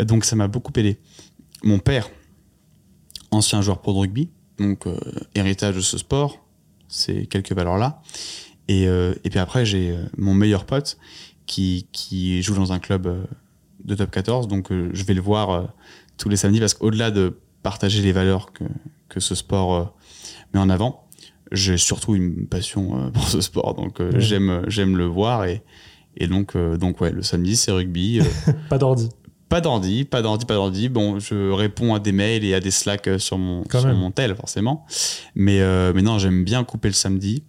Donc 0.00 0.24
ça 0.24 0.36
m'a 0.36 0.48
beaucoup 0.48 0.72
aidé. 0.76 0.98
Mon 1.62 1.78
père, 1.78 2.08
ancien 3.30 3.62
joueur 3.62 3.80
pro 3.80 3.92
de 3.92 3.98
rugby, 3.98 4.30
donc 4.58 4.86
euh, 4.86 4.98
héritage 5.34 5.76
de 5.76 5.80
ce 5.80 5.98
sport, 5.98 6.44
ces 6.88 7.26
quelques 7.26 7.52
valeurs-là. 7.52 8.02
Et, 8.68 8.84
et 8.84 9.30
puis 9.30 9.38
après, 9.38 9.66
j'ai 9.66 9.94
mon 10.16 10.32
meilleur 10.32 10.64
pote 10.64 10.96
qui, 11.44 11.86
qui 11.92 12.40
joue 12.42 12.54
dans 12.54 12.72
un 12.72 12.78
club 12.78 13.26
de 13.84 13.94
top 13.94 14.10
14, 14.10 14.48
donc 14.48 14.68
je 14.70 15.04
vais 15.04 15.12
le 15.12 15.20
voir 15.20 15.74
tous 16.16 16.30
les 16.30 16.36
samedis 16.36 16.60
parce 16.60 16.72
qu'au-delà 16.72 17.10
de 17.10 17.38
partager 17.62 18.00
les 18.00 18.12
valeurs 18.12 18.52
que, 18.54 18.64
que 19.10 19.20
ce 19.20 19.34
sport 19.34 19.94
met 20.54 20.60
en 20.60 20.70
avant, 20.70 21.03
j'ai 21.52 21.76
surtout 21.76 22.14
une 22.14 22.46
passion 22.46 22.98
euh, 23.06 23.10
pour 23.10 23.28
ce 23.28 23.40
sport, 23.40 23.74
donc 23.74 24.00
euh, 24.00 24.10
Ouais. 24.12 24.20
j'aime 24.20 24.62
j'aime 24.68 24.96
le 24.96 25.04
voir 25.06 25.44
et, 25.44 25.62
et 26.16 26.26
donc 26.26 26.56
euh, 26.56 26.76
donc 26.76 27.00
ouais, 27.00 27.10
le 27.12 27.22
samedi 27.22 27.56
c'est 27.56 27.70
rugby. 27.72 28.20
euh, 28.20 28.52
Pas 28.70 28.78
d'ordi. 28.78 29.08
pas 29.48 29.60
d'ordi, 29.60 30.04
pas 30.04 30.22
d'ordi, 30.22 30.46
pas 30.46 30.54
d'ordi. 30.54 30.88
Bon, 30.88 31.18
je 31.20 31.50
réponds 31.52 31.94
à 31.94 32.00
des 32.00 32.12
mails 32.12 32.44
et 32.44 32.54
à 32.54 32.60
des 32.60 32.70
slacks 32.70 33.06
euh, 33.08 33.18
sur 33.18 33.38
mon, 33.38 33.62
Quand 33.64 33.80
sur 33.80 33.88
même. 33.88 33.98
mon 33.98 34.10
tel, 34.10 34.34
forcément. 34.34 34.84
Mais, 35.34 35.60
euh, 35.60 35.92
mais 35.94 36.02
non, 36.02 36.18
j'aime 36.18 36.44
bien 36.44 36.64
couper 36.64 36.88
le 36.88 36.94
samedi 36.94 37.44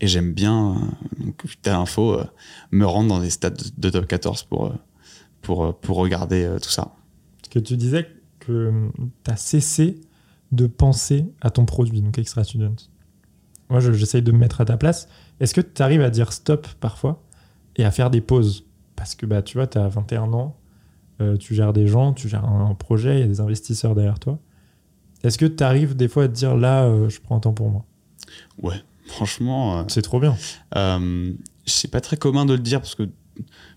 et 0.00 0.06
j'aime 0.06 0.32
bien, 0.34 0.74
euh, 0.76 1.24
donc, 1.24 1.42
l'info, 1.64 2.14
euh, 2.14 2.24
me 2.72 2.84
rendre 2.84 3.08
dans 3.08 3.20
des 3.20 3.30
stades 3.30 3.56
de, 3.56 3.70
de 3.78 3.90
top 3.90 4.06
14 4.06 4.42
pour, 4.42 4.66
euh, 4.66 4.74
pour, 5.40 5.64
euh, 5.64 5.72
pour 5.72 5.96
regarder 5.96 6.44
euh, 6.44 6.58
tout 6.58 6.68
ça. 6.68 6.92
que 7.50 7.58
tu 7.58 7.76
disais 7.78 8.06
que 8.40 8.72
tu 9.24 9.30
as 9.30 9.36
cessé 9.36 9.98
de 10.52 10.66
penser 10.66 11.24
à 11.40 11.48
ton 11.50 11.64
produit, 11.64 12.02
donc 12.02 12.18
Extra 12.18 12.44
Student. 12.44 12.74
Moi, 13.70 13.80
je- 13.80 13.92
j'essaye 13.92 14.22
de 14.22 14.32
me 14.32 14.38
mettre 14.38 14.60
à 14.60 14.64
ta 14.64 14.76
place. 14.76 15.08
Est-ce 15.40 15.54
que 15.54 15.60
tu 15.60 15.82
arrives 15.82 16.02
à 16.02 16.10
dire 16.10 16.32
stop 16.32 16.66
parfois 16.80 17.22
et 17.76 17.84
à 17.84 17.90
faire 17.90 18.10
des 18.10 18.20
pauses? 18.20 18.64
Parce 18.94 19.14
que 19.14 19.26
bah, 19.26 19.42
tu 19.42 19.58
vois, 19.58 19.66
tu 19.66 19.78
as 19.78 19.88
21 19.88 20.32
ans, 20.32 20.56
euh, 21.20 21.36
tu 21.36 21.54
gères 21.54 21.72
des 21.72 21.86
gens, 21.86 22.12
tu 22.12 22.28
gères 22.28 22.44
un, 22.44 22.70
un 22.70 22.74
projet, 22.74 23.16
il 23.16 23.20
y 23.20 23.24
a 23.24 23.26
des 23.26 23.40
investisseurs 23.40 23.94
derrière 23.94 24.18
toi. 24.18 24.38
Est-ce 25.24 25.38
que 25.38 25.46
tu 25.46 25.62
arrives 25.64 25.96
des 25.96 26.08
fois 26.08 26.24
à 26.24 26.28
te 26.28 26.32
dire 26.34 26.56
là, 26.56 26.84
euh, 26.84 27.08
je 27.08 27.20
prends 27.20 27.36
un 27.36 27.40
temps 27.40 27.52
pour 27.52 27.70
moi? 27.70 27.84
Ouais, 28.62 28.82
franchement, 29.06 29.80
euh, 29.80 29.84
C'est 29.88 30.02
trop 30.02 30.20
bien. 30.20 30.36
c'est 31.66 31.90
pas 31.90 32.00
très 32.00 32.16
commun 32.16 32.46
de 32.46 32.52
le 32.54 32.60
dire 32.60 32.80
parce 32.80 32.94
que 32.94 33.02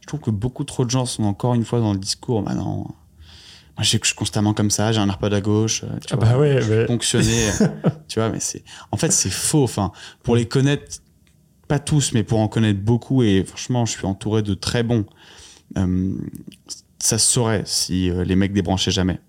je 0.01 0.05
trouve 0.07 0.19
que 0.21 0.31
beaucoup 0.31 0.63
trop 0.63 0.85
de 0.85 0.89
gens 0.89 1.05
sont 1.05 1.23
encore 1.23 1.53
une 1.55 1.65
fois 1.65 1.79
dans 1.79 1.93
le 1.93 1.99
discours. 1.99 2.43
Bah 2.43 2.55
non, 2.55 2.85
je 3.83 3.89
suis 3.89 3.99
constamment 4.15 4.53
comme 4.53 4.69
ça, 4.71 4.91
j'ai 4.91 4.99
un 4.99 5.07
AirPod 5.07 5.33
à 5.33 5.41
gauche. 5.41 5.83
euh, 5.83 5.87
tu 6.05 6.13
Ah 6.13 6.17
vois, 6.17 6.25
bah 6.25 6.37
ouais, 6.37 6.61
je 6.61 6.69
ouais. 6.71 6.85
ponctionné. 6.85 7.49
tu 8.07 8.19
vois, 8.19 8.29
mais 8.29 8.39
c'est. 8.39 8.63
En 8.91 8.97
fait, 8.97 9.11
c'est 9.11 9.29
faux. 9.29 9.63
Enfin, 9.63 9.91
pour 10.23 10.35
les 10.35 10.47
connaître, 10.47 10.97
pas 11.67 11.79
tous, 11.79 12.13
mais 12.13 12.23
pour 12.23 12.39
en 12.39 12.47
connaître 12.47 12.79
beaucoup, 12.81 13.23
et 13.23 13.43
franchement, 13.43 13.85
je 13.85 13.91
suis 13.91 14.05
entouré 14.05 14.41
de 14.41 14.53
très 14.53 14.83
bons. 14.83 15.05
euh, 15.77 16.13
ça 17.01 17.17
se 17.17 17.31
saurait 17.31 17.63
si 17.65 18.09
euh, 18.09 18.23
les 18.25 18.35
mecs 18.35 18.51
débranchaient 18.53 18.91
jamais. 18.91 19.19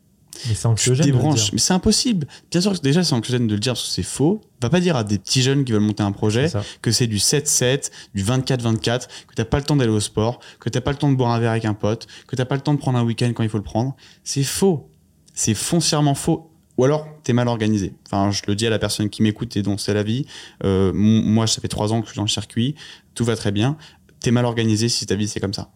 Mais 0.49 0.55
c'est 0.55 0.61
Tu 0.63 0.67
anxiogène. 0.67 1.07
de 1.07 1.11
le 1.13 1.17
débranches, 1.19 1.45
dire. 1.45 1.51
mais 1.55 1.59
c'est 1.59 1.73
impossible. 1.75 2.27
Bien 2.51 2.61
sûr 2.61 2.73
que 2.73 2.79
déjà 2.81 3.03
c'est 3.05 3.15
anxiogène 3.15 3.47
de 3.47 3.55
le 3.55 3.61
dire 3.61 3.73
parce 3.75 3.85
que 3.87 3.93
c'est 3.93 4.03
faux. 4.03 4.41
Va 4.63 4.71
pas 4.71 4.81
dire 4.81 4.97
à 4.97 5.05
des 5.05 5.19
petits 5.19 5.43
jeunes 5.43 5.65
qui 5.65 5.73
veulent 5.73 5.81
monter 5.83 6.03
un 6.03 6.13
projet 6.13 6.49
que 6.83 6.91
c'est 6.91 7.07
du 7.07 7.17
7-7, 7.19 7.91
du 8.15 8.23
24-24, 8.25 9.07
que 9.29 9.35
t'as 9.35 9.45
pas 9.45 9.59
le 9.59 9.65
temps 9.65 9.77
d'aller 9.77 9.91
au 9.91 10.01
sport, 10.01 10.41
que 10.59 10.69
t'as 10.69 10.81
pas 10.81 10.91
le 10.93 10.99
temps 10.99 11.11
de 11.11 11.17
boire 11.17 11.31
un 11.33 11.39
verre 11.39 11.51
avec 11.53 11.65
un 11.65 11.75
pote, 11.75 12.07
que 12.27 12.37
t'as 12.37 12.45
pas 12.45 12.57
le 12.57 12.61
temps 12.61 12.75
de 12.75 12.79
prendre 12.79 12.99
un 12.99 13.05
week-end 13.05 13.33
quand 13.35 13.43
il 13.43 13.49
faut 13.49 13.59
le 13.59 13.65
prendre. 13.65 13.97
C'est 14.25 14.45
faux. 14.45 14.91
C'est 15.35 15.55
foncièrement 15.55 16.15
faux. 16.15 16.47
Ou 16.79 16.85
alors, 16.85 17.07
t'es 17.25 17.33
mal 17.35 17.49
organisé. 17.49 17.95
Enfin, 18.07 18.31
je 18.31 18.41
le 18.49 18.55
dis 18.55 18.67
à 18.67 18.71
la 18.71 18.79
personne 18.79 19.11
qui 19.11 19.23
m'écoute 19.23 19.55
et 19.57 19.63
dont 19.63 19.77
c'est 19.77 19.93
la 19.93 20.03
vie. 20.03 20.25
Euh, 20.65 20.93
moi, 20.95 21.47
ça 21.47 21.61
fait 21.61 21.69
trois 21.69 21.93
ans 21.93 22.01
que 22.01 22.07
je 22.07 22.13
suis 22.13 22.17
dans 22.17 22.23
le 22.25 22.29
circuit. 22.29 22.75
Tout 23.15 23.25
va 23.25 23.37
très 23.37 23.53
bien. 23.53 23.77
T'es 24.21 24.31
mal 24.31 24.47
organisé 24.47 24.89
si 24.89 25.05
ta 25.05 25.15
vie 25.15 25.29
c'est 25.29 25.41
comme 25.41 25.53
ça. 25.53 25.71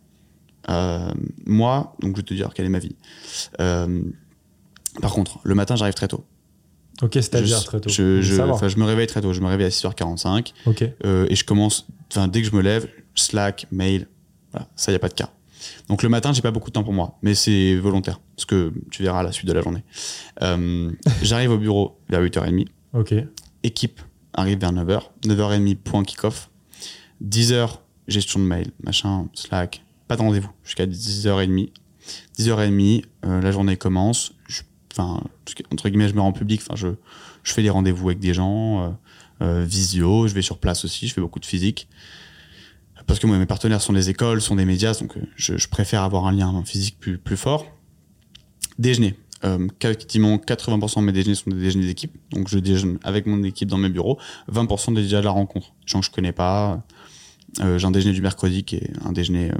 Euh, 0.70 1.10
moi, 1.44 1.94
donc 2.00 2.12
je 2.12 2.16
vais 2.22 2.26
te 2.26 2.32
dire 2.34 2.54
quelle 2.54 2.64
est 2.66 2.70
ma 2.70 2.78
vie. 2.78 2.96
Euh, 3.60 4.02
par 5.00 5.12
contre, 5.12 5.38
le 5.44 5.54
matin, 5.54 5.76
j'arrive 5.76 5.94
très 5.94 6.08
tôt. 6.08 6.24
Ok, 7.02 7.14
c'est-à-dire 7.14 7.62
très 7.64 7.80
tôt. 7.80 7.90
Je, 7.90 8.02
me 8.78 8.84
réveille 8.84 9.06
très 9.06 9.20
tôt. 9.20 9.32
Je 9.32 9.40
me 9.40 9.46
réveille 9.46 9.66
à 9.66 9.70
6h45 9.70 10.52
Ok. 10.66 10.84
euh, 11.04 11.26
et 11.28 11.34
je 11.34 11.44
commence, 11.44 11.86
enfin, 12.10 12.28
dès 12.28 12.40
que 12.42 12.48
je 12.48 12.54
me 12.54 12.62
lève, 12.62 12.88
Slack, 13.16 13.66
mail, 13.70 14.08
voilà, 14.52 14.68
ça, 14.76 14.92
y 14.92 14.94
a 14.94 14.98
pas 14.98 15.08
de 15.08 15.14
cas. 15.14 15.30
Donc 15.88 16.02
le 16.02 16.08
matin, 16.08 16.32
j'ai 16.32 16.42
pas 16.42 16.50
beaucoup 16.50 16.68
de 16.70 16.74
temps 16.74 16.84
pour 16.84 16.92
moi, 16.92 17.18
mais 17.22 17.34
c'est 17.34 17.74
volontaire, 17.76 18.20
parce 18.36 18.44
que 18.44 18.72
tu 18.90 19.02
verras 19.02 19.20
à 19.20 19.22
la 19.22 19.32
suite 19.32 19.46
de 19.48 19.52
la 19.52 19.62
journée. 19.62 19.82
Euh, 20.42 20.90
J'arrive 21.22 21.52
au 21.52 21.58
bureau 21.58 21.98
vers 22.10 22.20
8h30, 22.22 22.66
Ok. 22.92 23.14
équipe 23.62 24.00
arrive 24.34 24.58
vers 24.58 24.72
9h, 24.72 25.00
9h30, 25.24 25.76
point 25.76 26.04
kick-off, 26.04 26.50
10h, 27.24 27.78
gestion 28.08 28.40
de 28.40 28.44
mail, 28.44 28.72
machin, 28.82 29.28
Slack, 29.32 29.82
pas 30.06 30.16
de 30.16 30.20
rendez-vous, 30.22 30.50
jusqu'à 30.64 30.86
10h30. 30.86 31.70
10h30, 32.38 33.04
euh, 33.24 33.40
la 33.40 33.50
journée 33.50 33.76
commence, 33.78 34.33
enfin, 34.96 35.22
entre 35.72 35.88
guillemets, 35.88 36.08
je 36.08 36.14
me 36.14 36.20
rends 36.20 36.32
public, 36.32 36.62
je, 36.74 36.88
fais 37.42 37.62
des 37.62 37.70
rendez-vous 37.70 38.08
avec 38.08 38.20
des 38.20 38.32
gens, 38.32 38.84
euh, 38.84 38.90
euh, 39.42 39.64
visio, 39.66 40.28
je 40.28 40.34
vais 40.34 40.42
sur 40.42 40.58
place 40.58 40.84
aussi, 40.84 41.08
je 41.08 41.14
fais 41.14 41.20
beaucoup 41.20 41.40
de 41.40 41.46
physique. 41.46 41.88
Parce 43.06 43.18
que 43.18 43.26
mes 43.26 43.46
partenaires 43.46 43.82
sont 43.82 43.92
des 43.92 44.08
écoles, 44.08 44.40
sont 44.40 44.56
des 44.56 44.64
médias, 44.64 44.94
donc 44.94 45.16
euh, 45.16 45.20
je, 45.36 45.68
préfère 45.68 46.02
avoir 46.02 46.26
un 46.26 46.32
lien 46.32 46.62
physique 46.64 46.98
plus, 46.98 47.36
fort. 47.36 47.66
Déjeuner. 48.78 49.16
Euh, 49.44 49.68
quasiment 49.78 50.36
80% 50.36 51.00
de 51.00 51.04
mes 51.04 51.12
déjeuners 51.12 51.34
sont 51.34 51.50
des 51.50 51.56
déjeuners 51.56 51.86
d'équipe. 51.86 52.12
Donc 52.30 52.48
je 52.48 52.58
déjeune 52.58 52.98
avec 53.02 53.26
mon 53.26 53.42
équipe 53.42 53.68
dans 53.68 53.76
mes 53.76 53.90
bureaux. 53.90 54.18
20% 54.50 54.94
déjà 54.94 55.20
de 55.20 55.24
la 55.24 55.32
rencontre. 55.32 55.74
Gens 55.84 56.00
que 56.00 56.06
je 56.06 56.10
connais 56.10 56.32
pas. 56.32 56.82
J'ai 57.58 57.84
un 57.84 57.90
déjeuner 57.90 58.14
du 58.14 58.22
mercredi 58.22 58.64
qui 58.64 58.76
est 58.76 58.90
un 59.04 59.12
déjeuner 59.12 59.52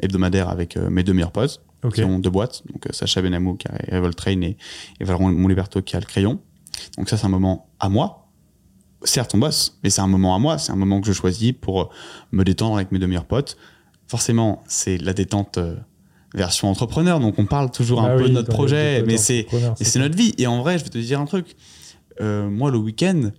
hebdomadaire 0.00 0.48
avec 0.48 0.76
mes 0.76 1.04
deux 1.04 1.14
meilleurs 1.14 1.32
potes 1.32 1.62
Ok. 1.82 1.94
qui 1.94 2.04
ont 2.04 2.18
deux 2.18 2.30
boîtes. 2.30 2.62
Donc 2.72 2.86
euh, 2.86 2.92
Sacha 2.92 3.22
Benamou 3.22 3.54
qui 3.54 3.68
a 3.68 3.96
Revolt 3.96 4.16
Train 4.16 4.40
et, 4.42 4.56
et 5.00 5.04
Mouliberto 5.04 5.82
qui 5.82 5.96
a 5.96 6.00
le 6.00 6.06
crayon. 6.06 6.40
Donc 6.96 7.08
ça, 7.08 7.16
c'est 7.16 7.26
un 7.26 7.30
moment 7.30 7.70
à 7.78 7.88
moi. 7.88 8.28
Certes, 9.04 9.34
on 9.34 9.38
bosse, 9.38 9.78
mais 9.82 9.90
c'est 9.90 10.02
un 10.02 10.06
moment 10.06 10.34
à 10.34 10.38
moi. 10.38 10.58
C'est 10.58 10.72
un 10.72 10.76
moment 10.76 11.00
que 11.00 11.06
je 11.06 11.12
choisis 11.12 11.52
pour 11.58 11.80
euh, 11.80 11.88
me 12.32 12.44
détendre 12.44 12.76
avec 12.76 12.92
mes 12.92 12.98
deux 12.98 13.06
meilleurs 13.06 13.24
potes. 13.24 13.56
Forcément, 14.06 14.62
c'est 14.66 14.98
la 14.98 15.12
détente 15.12 15.58
euh, 15.58 15.76
version 16.34 16.68
entrepreneur. 16.68 17.20
Donc 17.20 17.38
on 17.38 17.46
parle 17.46 17.70
toujours 17.70 18.02
Ah 18.02 18.12
un 18.12 18.18
peu 18.18 18.28
de 18.28 18.34
notre 18.34 18.50
projet, 18.50 19.02
mais 19.06 19.16
c'est 19.16 19.46
notre 19.96 20.16
vie. 20.16 20.34
Et 20.38 20.46
en 20.46 20.60
vrai, 20.60 20.78
je 20.78 20.84
vais 20.84 20.90
te 20.90 20.98
dire 20.98 21.20
un 21.20 21.26
truc. 21.26 21.56
Euh, 22.20 22.50
moi, 22.50 22.70
le 22.70 22.78
week-end, 22.78 23.30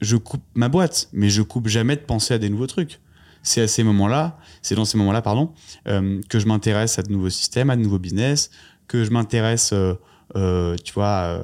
je 0.00 0.16
coupe 0.16 0.42
ma 0.54 0.68
boîte, 0.68 1.08
mais 1.12 1.28
je 1.28 1.42
coupe 1.42 1.68
jamais 1.68 1.96
de 1.96 2.02
penser 2.02 2.34
à 2.34 2.38
des 2.38 2.48
nouveaux 2.48 2.66
trucs. 2.66 3.00
C'est 3.42 3.62
à 3.62 3.68
ces 3.68 3.82
moments-là, 3.82 4.38
c'est 4.62 4.74
dans 4.74 4.84
ces 4.84 4.96
moments-là, 4.98 5.22
pardon, 5.22 5.52
euh, 5.88 6.20
que 6.28 6.38
je 6.38 6.46
m'intéresse 6.46 6.98
à 6.98 7.02
de 7.02 7.10
nouveaux 7.10 7.30
systèmes, 7.30 7.70
à 7.70 7.76
de 7.76 7.82
nouveaux 7.82 7.98
business, 7.98 8.50
que 8.86 9.04
je 9.04 9.10
m'intéresse, 9.10 9.72
euh, 9.72 9.94
euh, 10.36 10.76
tu 10.82 10.92
vois, 10.92 11.40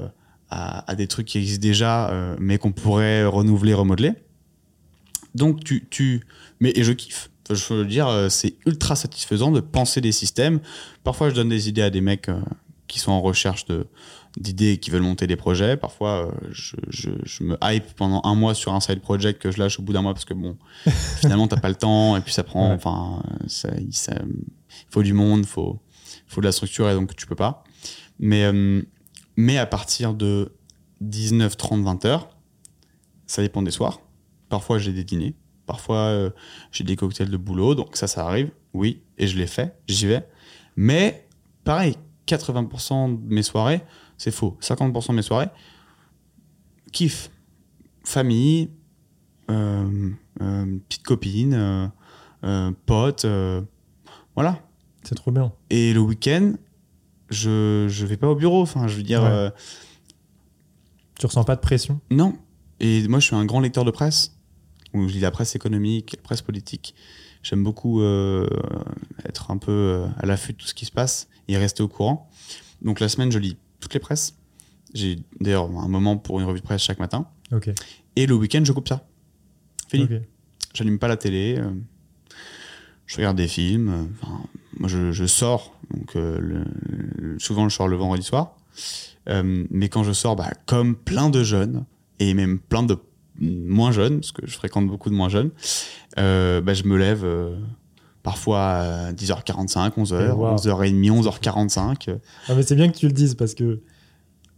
à, 0.50 0.90
à 0.90 0.94
des 0.94 1.06
trucs 1.06 1.26
qui 1.26 1.38
existent 1.38 1.62
déjà, 1.62 2.12
mais 2.38 2.58
qu'on 2.58 2.72
pourrait 2.72 3.24
renouveler, 3.24 3.74
remodeler. 3.74 4.12
Donc, 5.34 5.62
tu, 5.64 5.86
tu, 5.90 6.22
mais 6.60 6.72
et 6.74 6.84
je 6.84 6.92
kiffe. 6.92 7.30
Je 7.50 7.74
veux 7.74 7.84
dire, 7.84 8.26
c'est 8.28 8.56
ultra 8.66 8.94
satisfaisant 8.94 9.50
de 9.50 9.60
penser 9.60 10.00
des 10.00 10.12
systèmes. 10.12 10.60
Parfois, 11.02 11.30
je 11.30 11.34
donne 11.34 11.48
des 11.48 11.68
idées 11.68 11.82
à 11.82 11.90
des 11.90 12.02
mecs 12.02 12.30
qui 12.88 12.98
sont 12.98 13.12
en 13.12 13.20
recherche 13.20 13.66
de 13.66 13.86
d'idées 14.38 14.78
qui 14.78 14.90
veulent 14.90 15.02
monter 15.02 15.26
des 15.26 15.36
projets. 15.36 15.76
Parfois, 15.76 16.26
euh, 16.26 16.30
je, 16.50 16.76
je, 16.88 17.10
je 17.24 17.42
me 17.44 17.56
hype 17.62 17.94
pendant 17.94 18.20
un 18.24 18.34
mois 18.34 18.54
sur 18.54 18.72
un 18.74 18.80
side 18.80 19.00
project 19.00 19.40
que 19.42 19.50
je 19.50 19.58
lâche 19.58 19.78
au 19.78 19.82
bout 19.82 19.92
d'un 19.92 20.02
mois 20.02 20.14
parce 20.14 20.24
que 20.24 20.34
bon, 20.34 20.56
finalement, 21.20 21.48
t'as 21.48 21.58
pas 21.60 21.68
le 21.68 21.74
temps 21.74 22.16
et 22.16 22.20
puis 22.20 22.32
ça 22.32 22.44
prend. 22.44 22.72
Enfin, 22.72 23.22
il 23.78 23.92
ça- 23.94 24.14
faut 24.90 25.02
du 25.02 25.12
monde, 25.12 25.44
faut, 25.46 25.80
faut 26.26 26.40
de 26.40 26.46
la 26.46 26.52
structure 26.52 26.88
et 26.88 26.94
donc 26.94 27.14
tu 27.16 27.26
peux 27.26 27.34
pas. 27.36 27.64
Mais, 28.18 28.44
euh, 28.44 28.82
mais 29.36 29.58
à 29.58 29.66
partir 29.66 30.14
de 30.14 30.52
19, 31.00 31.56
30, 31.56 31.82
20 31.84 32.04
heures, 32.04 32.28
ça 33.26 33.42
dépend 33.42 33.62
des 33.62 33.70
soirs. 33.70 34.00
Parfois, 34.48 34.78
j'ai 34.78 34.92
des 34.92 35.04
dîners. 35.04 35.34
Parfois, 35.66 35.96
euh, 35.98 36.30
j'ai 36.72 36.82
des 36.84 36.96
cocktails 36.96 37.28
de 37.30 37.36
boulot. 37.36 37.74
Donc 37.74 37.96
ça, 37.96 38.06
ça 38.06 38.26
arrive. 38.26 38.50
Oui. 38.72 39.02
Et 39.18 39.26
je 39.26 39.36
l'ai 39.36 39.46
fait. 39.46 39.76
J'y 39.86 40.06
vais. 40.06 40.26
Mais 40.76 41.28
pareil, 41.64 41.96
80% 42.26 43.08
de 43.22 43.34
mes 43.34 43.42
soirées, 43.42 43.82
c'est 44.18 44.30
faux. 44.32 44.58
50% 44.60 45.08
de 45.08 45.12
mes 45.14 45.22
soirées, 45.22 45.48
kiff. 46.92 47.30
Famille, 48.04 48.70
euh, 49.50 50.10
euh, 50.40 50.78
petite 50.88 51.02
copine, 51.04 51.54
euh, 51.54 51.86
euh, 52.44 52.72
pote. 52.86 53.26
voilà. 54.34 54.62
C'est 55.02 55.14
trop 55.14 55.30
bien. 55.30 55.52
Et 55.70 55.92
le 55.92 56.00
week-end, 56.00 56.54
je 57.30 57.86
je 57.88 58.06
vais 58.06 58.16
pas 58.16 58.28
au 58.28 58.34
bureau. 58.34 58.62
Enfin, 58.62 58.88
je 58.88 58.96
veux 58.96 59.02
dire, 59.02 59.22
Ouais. 59.22 59.50
Tu 61.18 61.26
ressens 61.26 61.42
pas 61.44 61.56
de 61.56 61.60
pression? 61.60 62.00
Non. 62.10 62.38
Et 62.78 63.06
moi, 63.08 63.18
je 63.18 63.26
suis 63.26 63.34
un 63.34 63.44
grand 63.44 63.58
lecteur 63.60 63.84
de 63.84 63.90
presse, 63.90 64.38
où 64.94 65.08
je 65.08 65.14
lis 65.14 65.20
la 65.20 65.32
presse 65.32 65.56
économique, 65.56 66.12
la 66.16 66.22
presse 66.22 66.42
politique. 66.42 66.94
J'aime 67.42 67.64
beaucoup 67.64 68.02
être 69.24 69.50
un 69.50 69.58
peu 69.58 70.04
à 70.16 70.26
l'affût 70.26 70.52
de 70.52 70.58
tout 70.58 70.66
ce 70.66 70.74
qui 70.74 70.84
se 70.84 70.92
passe 70.92 71.28
et 71.48 71.56
rester 71.58 71.82
au 71.82 71.88
courant. 71.88 72.30
Donc 72.82 73.00
la 73.00 73.08
semaine, 73.08 73.32
je 73.32 73.38
lis 73.40 73.56
toutes 73.80 73.94
les 73.94 74.00
presses. 74.00 74.34
J'ai 74.94 75.18
d'ailleurs 75.40 75.64
un 75.66 75.88
moment 75.88 76.16
pour 76.16 76.40
une 76.40 76.46
revue 76.46 76.60
de 76.60 76.64
presse 76.64 76.82
chaque 76.82 76.98
matin. 76.98 77.26
Ok. 77.52 77.70
Et 78.16 78.26
le 78.26 78.34
week-end, 78.34 78.62
je 78.64 78.72
coupe 78.72 78.88
ça. 78.88 79.06
Fini. 79.88 80.04
J'allume 80.74 80.98
pas 80.98 81.08
la 81.08 81.16
télé. 81.16 81.56
euh, 81.58 81.70
je 83.06 83.16
regarde 83.16 83.36
des 83.36 83.48
films. 83.48 83.88
euh, 83.88 84.04
enfin, 84.22 84.40
moi, 84.78 84.88
je, 84.88 85.12
je 85.12 85.24
sors. 85.26 85.74
Donc, 85.94 86.16
euh, 86.16 86.38
le- 86.40 87.38
souvent, 87.38 87.68
je 87.68 87.74
sors 87.76 87.88
le 87.88 87.96
vendredi 87.96 88.22
soir. 88.22 88.56
Euh, 89.28 89.64
mais 89.70 89.88
quand 89.88 90.04
je 90.04 90.12
sors, 90.12 90.36
bah, 90.36 90.50
comme 90.66 90.94
plein 90.96 91.30
de 91.30 91.42
jeunes, 91.42 91.84
et 92.18 92.34
même 92.34 92.58
plein 92.58 92.82
de 92.82 92.96
moins 93.40 93.92
jeunes, 93.92 94.20
parce 94.20 94.32
que 94.32 94.46
je 94.46 94.54
fréquente 94.54 94.86
beaucoup 94.88 95.10
de 95.10 95.14
moins 95.14 95.28
jeunes, 95.28 95.50
bah, 96.16 96.74
je 96.74 96.82
me 96.84 96.96
lève 96.96 97.24
parfois 98.28 98.60
à 99.08 99.12
10h45, 99.12 99.94
11h, 99.96 100.32
Wow. 100.34 100.56
11h30, 100.56 101.22
11h45. 101.22 102.08
euh, 102.10 102.16
Ah, 102.48 102.54
mais 102.54 102.62
c'est 102.62 102.74
bien 102.76 102.88
que 102.90 102.96
tu 102.96 103.06
le 103.06 103.12
dises 103.12 103.34
parce 103.34 103.54
que 103.54 103.80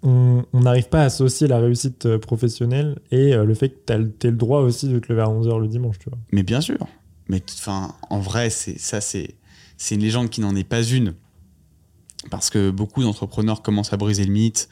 on 0.03 0.45
n'arrive 0.55 0.89
pas 0.89 1.03
à 1.03 1.05
associer 1.05 1.47
la 1.47 1.59
réussite 1.59 2.07
euh, 2.07 2.19
professionnelle 2.19 2.99
et 3.11 3.35
euh, 3.35 3.45
le 3.45 3.55
fait 3.55 3.69
que 3.69 3.79
tu 3.87 3.93
as 3.93 4.31
le 4.31 4.37
droit 4.37 4.61
aussi 4.63 4.89
de 4.89 4.99
te 4.99 5.13
lever 5.13 5.23
à 5.23 5.27
11h 5.27 5.61
le 5.61 5.69
dimanche, 5.69 5.99
tu 5.99 6.09
vois. 6.09 6.19
Mais 6.33 6.43
bien 6.43 6.61
sûr. 6.63 6.79
Mais 7.29 7.43
enfin, 7.59 7.95
en 8.09 8.19
vrai, 8.19 8.49
c'est 8.51 8.79
ça, 8.79 9.01
c'est 9.01 9.37
c'est 9.77 9.95
une 9.95 10.01
légende 10.01 10.31
qui 10.31 10.41
n'en 10.41 10.57
est 10.57 10.65
pas 10.65 10.83
une, 10.83 11.15
parce 12.31 12.51
que 12.51 12.71
beaucoup 12.71 13.03
d'entrepreneurs 13.03 13.63
commencent 13.63 13.93
à 13.93 13.97
briser 13.99 14.25
le 14.25 14.33
mythe. 14.33 14.69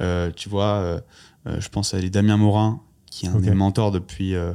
Euh, 0.00 0.30
tu 0.34 0.48
vois, 0.48 0.64
euh, 0.80 1.00
euh, 1.46 1.60
je 1.60 1.68
pense 1.68 1.92
à 1.94 2.00
Damien 2.00 2.36
Morin, 2.38 2.80
qui 3.10 3.26
est 3.26 3.28
un 3.28 3.34
Ok. 3.36 3.42
des 3.42 3.54
mentors 3.54 3.90
depuis 3.92 4.34
euh, 4.34 4.52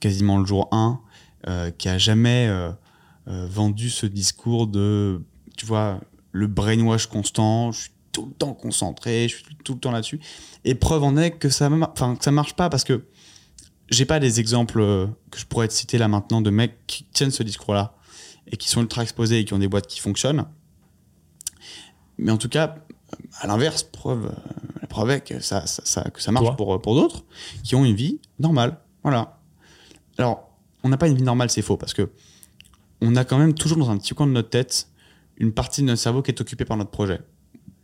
quasiment 0.00 0.38
le 0.38 0.46
jour 0.46 0.68
1, 0.72 1.00
euh, 1.48 1.70
qui 1.76 1.88
a 1.88 1.98
jamais 1.98 2.48
vendu 3.28 3.90
ce 3.90 4.06
discours 4.06 4.66
de, 4.66 5.22
tu 5.56 5.66
vois, 5.66 6.00
le 6.32 6.46
brainwash 6.46 7.06
constant. 7.06 7.72
Je 7.72 7.82
suis 7.82 7.90
tout 8.12 8.26
le 8.26 8.32
temps 8.32 8.54
concentré, 8.54 9.28
je 9.28 9.36
suis 9.36 9.44
tout 9.64 9.74
le 9.74 9.80
temps 9.80 9.90
là-dessus. 9.90 10.18
Et 10.64 10.74
preuve 10.74 11.02
en 11.04 11.16
est 11.16 11.32
que 11.32 11.48
ça, 11.50 11.70
enfin, 11.70 12.16
que 12.16 12.24
ça 12.24 12.30
marche 12.30 12.54
pas 12.54 12.68
parce 12.70 12.84
que 12.84 13.04
j'ai 13.90 14.04
pas 14.06 14.18
des 14.20 14.40
exemples 14.40 14.80
euh, 14.80 15.06
que 15.30 15.38
je 15.38 15.46
pourrais 15.46 15.68
te 15.68 15.72
citer 15.74 15.98
là 15.98 16.08
maintenant 16.08 16.40
de 16.40 16.50
mecs 16.50 16.86
qui 16.86 17.04
tiennent 17.04 17.30
ce 17.30 17.42
discours-là 17.42 17.94
et 18.50 18.56
qui 18.56 18.68
sont 18.68 18.80
ultra 18.80 19.02
exposés 19.02 19.40
et 19.40 19.44
qui 19.44 19.52
ont 19.54 19.58
des 19.58 19.68
boîtes 19.68 19.86
qui 19.86 20.00
fonctionnent. 20.00 20.46
Mais 22.18 22.32
en 22.32 22.36
tout 22.38 22.48
cas, 22.48 22.76
à 23.40 23.46
l'inverse, 23.46 23.82
preuve, 23.82 24.26
euh, 24.26 24.60
la 24.80 24.88
preuve 24.88 25.10
est 25.10 25.20
que 25.20 25.40
ça, 25.40 25.66
ça, 25.66 25.82
ça- 25.84 26.10
que 26.10 26.20
ça 26.20 26.32
marche 26.32 26.46
Toi. 26.46 26.56
pour, 26.56 26.80
pour 26.82 26.94
d'autres 26.94 27.24
qui 27.62 27.74
ont 27.76 27.84
une 27.84 27.94
vie 27.94 28.20
normale. 28.38 28.78
Voilà. 29.02 29.38
Alors, 30.18 30.50
on 30.82 30.88
n'a 30.88 30.96
pas 30.96 31.08
une 31.08 31.14
vie 31.16 31.22
normale, 31.22 31.50
c'est 31.50 31.62
faux, 31.62 31.76
parce 31.76 31.94
que 31.94 32.10
on 33.00 33.16
a 33.16 33.24
quand 33.24 33.38
même 33.38 33.54
toujours 33.54 33.78
dans 33.78 33.90
un 33.90 33.96
petit 33.98 34.14
coin 34.14 34.26
de 34.26 34.32
notre 34.32 34.50
tête 34.50 34.88
une 35.36 35.52
partie 35.52 35.82
de 35.82 35.86
notre 35.86 36.00
cerveau 36.02 36.20
qui 36.22 36.30
est 36.32 36.40
occupée 36.40 36.64
par 36.64 36.76
notre 36.76 36.90
projet. 36.90 37.20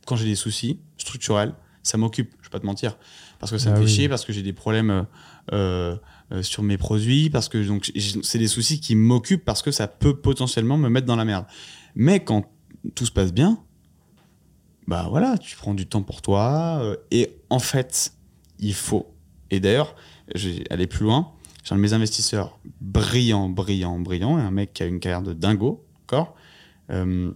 Quand 0.06 0.16
j'ai 0.16 0.24
des 0.26 0.34
soucis 0.34 0.80
structurels, 0.96 1.54
ça 1.82 1.98
m'occupe, 1.98 2.32
je 2.40 2.46
vais 2.48 2.50
pas 2.50 2.58
te 2.60 2.66
mentir, 2.66 2.96
parce 3.38 3.52
que 3.52 3.58
ça 3.58 3.68
Ah 3.70 3.72
me 3.72 3.76
fait 3.76 3.84
oui. 3.84 3.90
chier, 3.90 4.08
parce 4.08 4.24
que 4.24 4.32
j'ai 4.32 4.42
des 4.42 4.52
problèmes 4.52 5.06
euh, 5.52 5.96
euh, 6.32 6.42
sur 6.42 6.62
mes 6.62 6.76
produits, 6.78 7.30
parce 7.30 7.48
que 7.48 7.62
donc 7.64 7.92
c'est 8.22 8.38
des 8.38 8.48
soucis 8.48 8.80
qui 8.80 8.96
m'occupent 8.96 9.44
parce 9.44 9.62
que 9.62 9.70
ça 9.70 9.86
peut 9.86 10.16
potentiellement 10.16 10.76
me 10.78 10.88
mettre 10.88 11.06
dans 11.06 11.16
la 11.16 11.24
merde. 11.24 11.44
Mais 11.94 12.24
quand 12.24 12.44
tout 12.94 13.06
se 13.06 13.12
passe 13.12 13.32
bien, 13.32 13.58
bah 14.86 15.06
voilà, 15.08 15.38
tu 15.38 15.56
prends 15.56 15.74
du 15.74 15.86
temps 15.86 16.02
pour 16.02 16.22
toi. 16.22 16.80
euh, 16.82 16.96
et 17.10 17.36
en 17.50 17.58
fait, 17.60 18.12
il 18.58 18.74
faut. 18.74 19.14
Et 19.50 19.60
d'ailleurs, 19.60 19.94
j'ai 20.34 20.64
aller 20.70 20.86
plus 20.86 21.04
loin. 21.04 21.32
J'ai 21.64 21.72
un 21.72 21.76
de 21.76 21.82
mes 21.82 21.92
investisseurs 21.94 22.58
brillant, 22.80 23.48
brillant, 23.48 23.98
brillant, 23.98 24.38
et 24.38 24.42
un 24.42 24.50
mec 24.50 24.72
qui 24.74 24.82
a 24.82 24.86
une 24.86 25.00
carrière 25.00 25.22
de 25.22 25.32
dingo, 25.32 25.84
d'accord 26.02 26.34
Euh, 26.90 27.32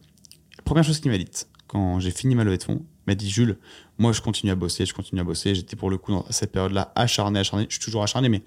Première 0.64 0.84
chose 0.84 1.00
qu'il 1.00 1.10
m'a 1.10 1.16
dite, 1.18 1.48
quand 1.66 1.98
j'ai 1.98 2.10
fini 2.10 2.34
ma 2.34 2.44
levée 2.44 2.58
de 2.58 2.62
fonds, 2.62 2.82
il 3.06 3.10
m'a 3.10 3.14
dit 3.14 3.30
Jules, 3.30 3.56
moi 3.96 4.12
je 4.12 4.20
continue 4.20 4.52
à 4.52 4.54
bosser, 4.54 4.84
je 4.84 4.92
continue 4.92 5.20
à 5.22 5.24
bosser. 5.24 5.54
J'étais 5.54 5.76
pour 5.76 5.88
le 5.88 5.96
coup 5.96 6.12
dans 6.12 6.26
cette 6.30 6.52
période-là 6.52 6.92
acharné, 6.94 7.40
acharné. 7.40 7.64
Je 7.70 7.76
suis 7.76 7.82
toujours 7.84 8.02
acharné, 8.02 8.28
mais 8.28 8.42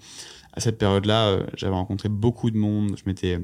à 0.52 0.60
cette 0.60 0.78
période-là, 0.78 1.26
euh, 1.30 1.46
j'avais 1.56 1.74
rencontré 1.74 2.08
beaucoup 2.08 2.52
de 2.52 2.56
monde. 2.56 2.94
Je 2.96 3.02
m'étais, 3.06 3.40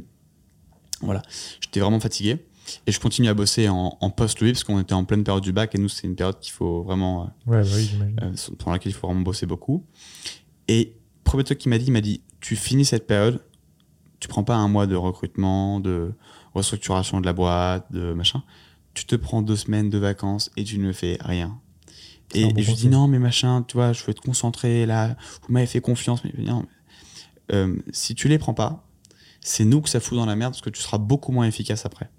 voilà, 1.01 1.23
j'étais 1.61 1.81
vraiment 1.81 1.99
fatigué. 1.99 2.45
Et 2.87 2.93
je 2.93 3.01
continue 3.01 3.29
à 3.29 3.35
bosser 3.35 3.69
en, 3.69 3.97
en 4.01 4.11
post-levée 4.11 4.53
parce 4.53 4.63
qu'on 4.63 4.79
était 4.79 4.93
en 4.93 5.05
pleine 5.05 5.25
période 5.25 5.43
du 5.43 5.53
bac 5.53 5.75
et 5.75 5.79
nous, 5.79 5.89
c'est 5.89 6.07
une 6.07 6.15
période 6.15 6.39
qu'il 6.39 6.53
faut 6.53 6.83
vraiment, 6.83 7.33
euh, 7.49 7.51
Ouais, 7.51 7.63
bah 7.63 7.69
oui, 7.75 7.91
pendant 8.59 8.73
laquelle 8.73 8.93
il 8.93 8.95
faut 8.95 9.07
vraiment 9.09 9.23
bosser 9.23 9.47
beaucoup. 9.47 9.85
Et 10.69 10.95
premier 11.25 11.43
truc 11.45 11.59
qu'il 11.59 11.71
m'a 11.71 11.79
dit, 11.79 11.87
il 11.87 11.93
m'a 11.93 12.01
dit, 12.03 12.21
tu 12.41 12.57
finis 12.57 12.85
cette 12.85 13.07
période, 13.07 13.41
tu 14.21 14.29
prends 14.29 14.45
pas 14.45 14.57
un 14.57 14.69
mois 14.69 14.87
de 14.87 14.97
recrutement, 14.97 15.81
de 15.81 16.13
restructuration 16.55 17.21
de 17.21 17.27
la 17.27 17.33
boîte, 17.33 17.91
de 17.93 18.13
machin. 18.13 18.43
Tu 18.95 19.05
te 19.07 19.15
prends 19.15 19.43
deux 19.43 19.57
semaines 19.57 19.91
de 19.91 19.99
vacances 19.99 20.51
et 20.57 20.65
tu 20.65 20.79
ne 20.79 20.93
fais 20.93 21.19
rien. 21.21 21.61
Et, 22.35 22.45
bon 22.45 22.57
et 22.57 22.63
je 22.63 22.71
lui 22.71 22.77
dis 22.77 22.89
non, 22.89 23.07
mais 23.07 23.19
machin, 23.19 23.65
tu 23.67 23.77
vois, 23.77 23.93
je 23.93 24.03
veux 24.03 24.11
être 24.11 24.21
concentré 24.21 24.87
là. 24.87 25.17
Vous 25.43 25.53
m'avez 25.53 25.67
fait 25.67 25.81
confiance, 25.81 26.23
mais 26.25 26.33
non. 26.39 26.67
Euh, 27.53 27.77
si 27.93 28.15
tu 28.15 28.29
les 28.29 28.39
prends 28.39 28.55
pas, 28.55 28.85
c'est 29.41 29.65
nous 29.65 29.81
que 29.81 29.89
ça 29.89 30.01
fout 30.01 30.19
dans 30.19 30.27
la 30.27 30.37
merde 30.37 30.53
parce 30.53 30.61
que 30.61 30.71
tu 30.71 30.83
seras 30.83 30.99
beaucoup 30.99 31.33
moins 31.33 31.47
efficace 31.47 31.87
après. 31.87 32.11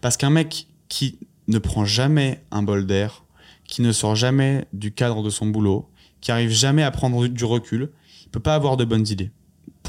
Parce 0.00 0.16
qu'un 0.16 0.30
mec 0.30 0.66
qui 0.88 1.18
ne 1.48 1.58
prend 1.58 1.84
jamais 1.84 2.44
un 2.50 2.62
bol 2.62 2.86
d'air, 2.86 3.24
qui 3.64 3.82
ne 3.82 3.92
sort 3.92 4.16
jamais 4.16 4.66
du 4.72 4.92
cadre 4.92 5.22
de 5.22 5.30
son 5.30 5.46
boulot, 5.46 5.88
qui 6.20 6.32
arrive 6.32 6.50
jamais 6.50 6.82
à 6.82 6.90
prendre 6.90 7.26
du 7.28 7.44
recul, 7.44 7.90
il 8.24 8.28
peut 8.30 8.40
pas 8.40 8.54
avoir 8.54 8.76
de 8.76 8.84
bonnes 8.84 9.06
idées 9.08 9.30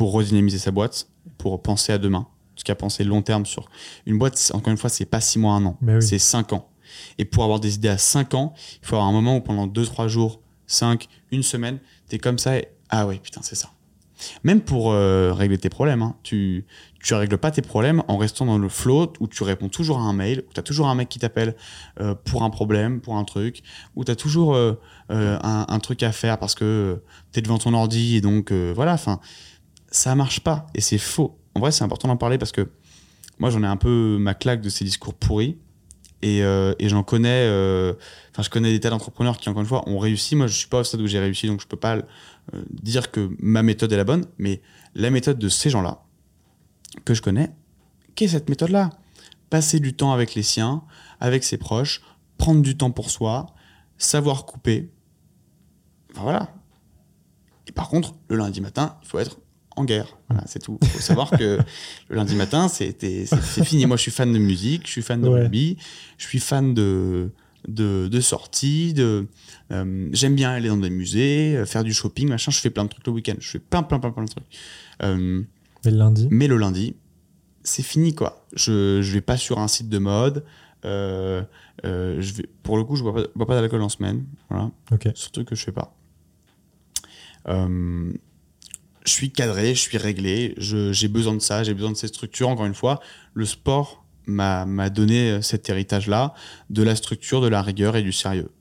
pour 0.01 0.13
redynamiser 0.13 0.57
sa 0.57 0.71
boîte, 0.71 1.07
pour 1.37 1.61
penser 1.61 1.93
à 1.93 1.99
demain, 1.99 2.25
parce 2.55 2.63
qu'à 2.63 2.73
penser 2.73 3.03
long 3.03 3.21
terme 3.21 3.45
sur 3.45 3.69
une 4.07 4.17
boîte, 4.17 4.51
encore 4.55 4.71
une 4.71 4.77
fois, 4.77 4.89
c'est 4.89 5.05
pas 5.05 5.21
six 5.21 5.37
mois, 5.37 5.53
un 5.53 5.63
an, 5.63 5.77
oui. 5.79 6.01
c'est 6.01 6.17
cinq 6.17 6.53
ans. 6.53 6.71
Et 7.19 7.25
pour 7.25 7.43
avoir 7.43 7.59
des 7.59 7.75
idées 7.75 7.87
à 7.87 7.99
cinq 7.99 8.33
ans, 8.33 8.55
il 8.81 8.87
faut 8.87 8.95
avoir 8.95 9.07
un 9.07 9.11
moment 9.11 9.37
où 9.37 9.41
pendant 9.41 9.67
deux, 9.67 9.85
trois 9.85 10.07
jours, 10.07 10.41
cinq, 10.65 11.07
une 11.31 11.43
semaine, 11.43 11.77
t'es 12.09 12.17
comme 12.17 12.39
ça 12.39 12.57
et 12.57 12.69
ah 12.89 13.05
ouais, 13.05 13.19
putain, 13.19 13.41
c'est 13.43 13.53
ça. 13.53 13.69
Même 14.43 14.61
pour 14.61 14.91
euh, 14.91 15.33
régler 15.33 15.59
tes 15.59 15.69
problèmes, 15.69 16.01
hein. 16.01 16.15
tu 16.23 16.65
tu 17.03 17.15
règles 17.15 17.37
pas 17.39 17.49
tes 17.49 17.63
problèmes 17.63 18.03
en 18.07 18.17
restant 18.17 18.45
dans 18.45 18.59
le 18.59 18.69
flow 18.69 19.11
où 19.19 19.27
tu 19.27 19.41
réponds 19.41 19.69
toujours 19.69 19.97
à 19.97 20.01
un 20.01 20.13
mail, 20.13 20.43
où 20.47 20.53
tu 20.53 20.59
as 20.59 20.63
toujours 20.63 20.87
un 20.87 20.93
mec 20.95 21.09
qui 21.09 21.17
t'appelle 21.17 21.55
euh, 21.99 22.13
pour 22.13 22.43
un 22.43 22.51
problème, 22.51 23.01
pour 23.01 23.17
un 23.17 23.23
truc, 23.23 23.63
où 23.95 24.03
tu 24.03 24.11
as 24.11 24.15
toujours 24.15 24.55
euh, 24.55 24.73
un, 25.09 25.65
un, 25.67 25.79
truc 25.79 26.03
à 26.03 26.11
faire 26.11 26.37
parce 26.37 26.53
que 26.53 27.01
tu 27.33 27.39
es 27.39 27.41
devant 27.41 27.57
ton 27.57 27.73
ordi 27.73 28.17
et 28.17 28.21
donc 28.21 28.51
voilà, 28.51 28.93
enfin 28.93 29.19
ça 29.91 30.15
marche 30.15 30.39
pas 30.39 30.67
et 30.73 30.81
c'est 30.81 30.97
faux. 30.97 31.37
En 31.53 31.59
vrai, 31.59 31.71
c'est 31.71 31.83
important 31.83 32.07
d'en 32.07 32.17
parler 32.17 32.37
parce 32.37 32.51
que 32.51 32.69
moi 33.39 33.49
j'en 33.49 33.61
ai 33.63 33.67
un 33.67 33.77
peu 33.77 34.17
ma 34.19 34.33
claque 34.33 34.61
de 34.61 34.69
ces 34.69 34.85
discours 34.85 35.13
pourris 35.13 35.57
et, 36.21 36.39
et 36.39 36.89
j'en 36.89 37.01
connais 37.01 37.47
enfin 38.29 38.43
je 38.43 38.49
connais 38.49 38.71
des 38.71 38.79
tas 38.79 38.91
d'entrepreneurs 38.91 39.37
qui 39.37 39.49
encore 39.49 39.63
une 39.63 39.67
fois 39.67 39.89
ont 39.89 39.97
réussi 39.97 40.35
moi 40.35 40.45
je 40.45 40.55
suis 40.55 40.67
pas 40.67 40.81
au 40.81 40.83
stade 40.83 41.01
où 41.01 41.07
j'ai 41.07 41.17
réussi 41.17 41.47
donc 41.47 41.59
je 41.59 41.65
peux 41.65 41.77
pas 41.77 41.97
euh, 42.53 42.63
dire 42.69 43.11
que 43.11 43.29
ma 43.39 43.63
méthode 43.63 43.93
est 43.93 43.97
la 43.97 44.03
bonne, 44.03 44.25
mais 44.37 44.61
la 44.95 45.09
méthode 45.09 45.39
de 45.39 45.47
ces 45.47 45.69
gens-là, 45.69 46.03
que 47.05 47.13
je 47.13 47.21
connais, 47.21 47.51
qu'est 48.15 48.27
cette 48.27 48.49
méthode-là? 48.49 48.89
Passer 49.49 49.79
du 49.79 49.93
temps 49.93 50.11
avec 50.11 50.35
les 50.35 50.43
siens, 50.43 50.83
avec 51.19 51.43
ses 51.43 51.57
proches, 51.57 52.01
prendre 52.37 52.61
du 52.61 52.75
temps 52.75 52.91
pour 52.91 53.09
soi, 53.09 53.53
savoir 53.97 54.45
couper. 54.45 54.91
Enfin, 56.11 56.23
voilà. 56.23 56.53
Et 57.67 57.71
par 57.71 57.89
contre, 57.89 58.15
le 58.27 58.37
lundi 58.37 58.59
matin, 58.59 58.97
il 59.03 59.07
faut 59.07 59.19
être 59.19 59.37
en 59.75 59.85
guerre. 59.85 60.17
Voilà, 60.29 60.43
c'est 60.47 60.59
tout. 60.59 60.77
Il 60.81 60.87
faut 60.87 60.99
savoir 60.99 61.31
que 61.31 61.59
le 62.09 62.15
lundi 62.15 62.35
matin, 62.35 62.67
c'est 62.67 62.95
fini. 63.63 63.85
Moi, 63.85 63.97
je 63.97 64.01
suis 64.01 64.11
fan 64.11 64.31
de 64.31 64.37
musique, 64.37 64.85
je 64.85 64.91
suis 64.91 65.01
fan 65.01 65.21
de 65.21 65.27
rugby, 65.27 65.77
je 66.17 66.25
suis 66.25 66.39
fan 66.39 66.73
de, 66.73 67.31
de, 67.67 68.07
de 68.07 68.21
sorties, 68.21 68.93
de, 68.93 69.27
euh, 69.71 70.09
j'aime 70.11 70.35
bien 70.35 70.51
aller 70.51 70.69
dans 70.69 70.77
des 70.77 70.89
musées, 70.89 71.57
euh, 71.57 71.65
faire 71.65 71.83
du 71.83 71.93
shopping, 71.93 72.29
machin. 72.29 72.51
Je 72.51 72.59
fais 72.59 72.69
plein 72.69 72.83
de 72.83 72.89
trucs 72.89 73.05
le 73.05 73.13
week-end. 73.13 73.35
Je 73.39 73.49
fais 73.49 73.59
plein, 73.59 73.83
plein, 73.83 73.99
plein, 73.99 74.11
plein 74.11 74.25
de 74.25 74.29
trucs. 74.29 74.45
Euh, 75.03 75.41
mais 75.85 75.91
le 75.91 75.97
lundi? 75.97 76.27
Mais 76.29 76.47
le 76.47 76.57
lundi, 76.57 76.95
c'est 77.63 77.83
fini, 77.83 78.13
quoi. 78.13 78.45
Je, 78.53 79.01
je 79.01 79.13
vais 79.13 79.21
pas 79.21 79.37
sur 79.37 79.59
un 79.59 79.67
site 79.67 79.89
de 79.89 79.97
mode. 79.97 80.43
je 80.83 81.43
vais, 81.83 82.49
pour 82.63 82.77
le 82.77 82.83
coup, 82.83 82.95
je 82.95 83.03
bois 83.03 83.13
pas, 83.13 83.45
pas 83.45 83.55
d'alcool 83.55 83.81
en 83.81 83.89
semaine. 83.89 84.25
Voilà. 84.49 84.71
Okay. 84.91 85.11
Surtout 85.15 85.45
que 85.45 85.55
je 85.55 85.63
fais 85.63 85.71
pas. 85.71 85.95
Je 89.05 89.11
suis 89.11 89.31
cadré, 89.31 89.73
je 89.73 89.79
suis 89.79 89.97
réglé. 89.97 90.53
J'ai 90.57 91.07
besoin 91.07 91.33
de 91.33 91.39
ça, 91.39 91.63
j'ai 91.63 91.73
besoin 91.73 91.91
de 91.91 91.97
ces 91.97 92.07
structures. 92.07 92.49
Encore 92.49 92.65
une 92.65 92.75
fois, 92.75 92.99
le 93.33 93.45
sport 93.45 94.05
m'a 94.27 94.89
donné 94.89 95.41
cet 95.41 95.69
héritage-là 95.69 96.33
de 96.69 96.83
la 96.83 96.95
structure, 96.95 97.41
de 97.41 97.47
la 97.47 97.61
rigueur 97.61 97.95
et 97.95 98.03
du 98.03 98.11
sérieux. 98.11 98.51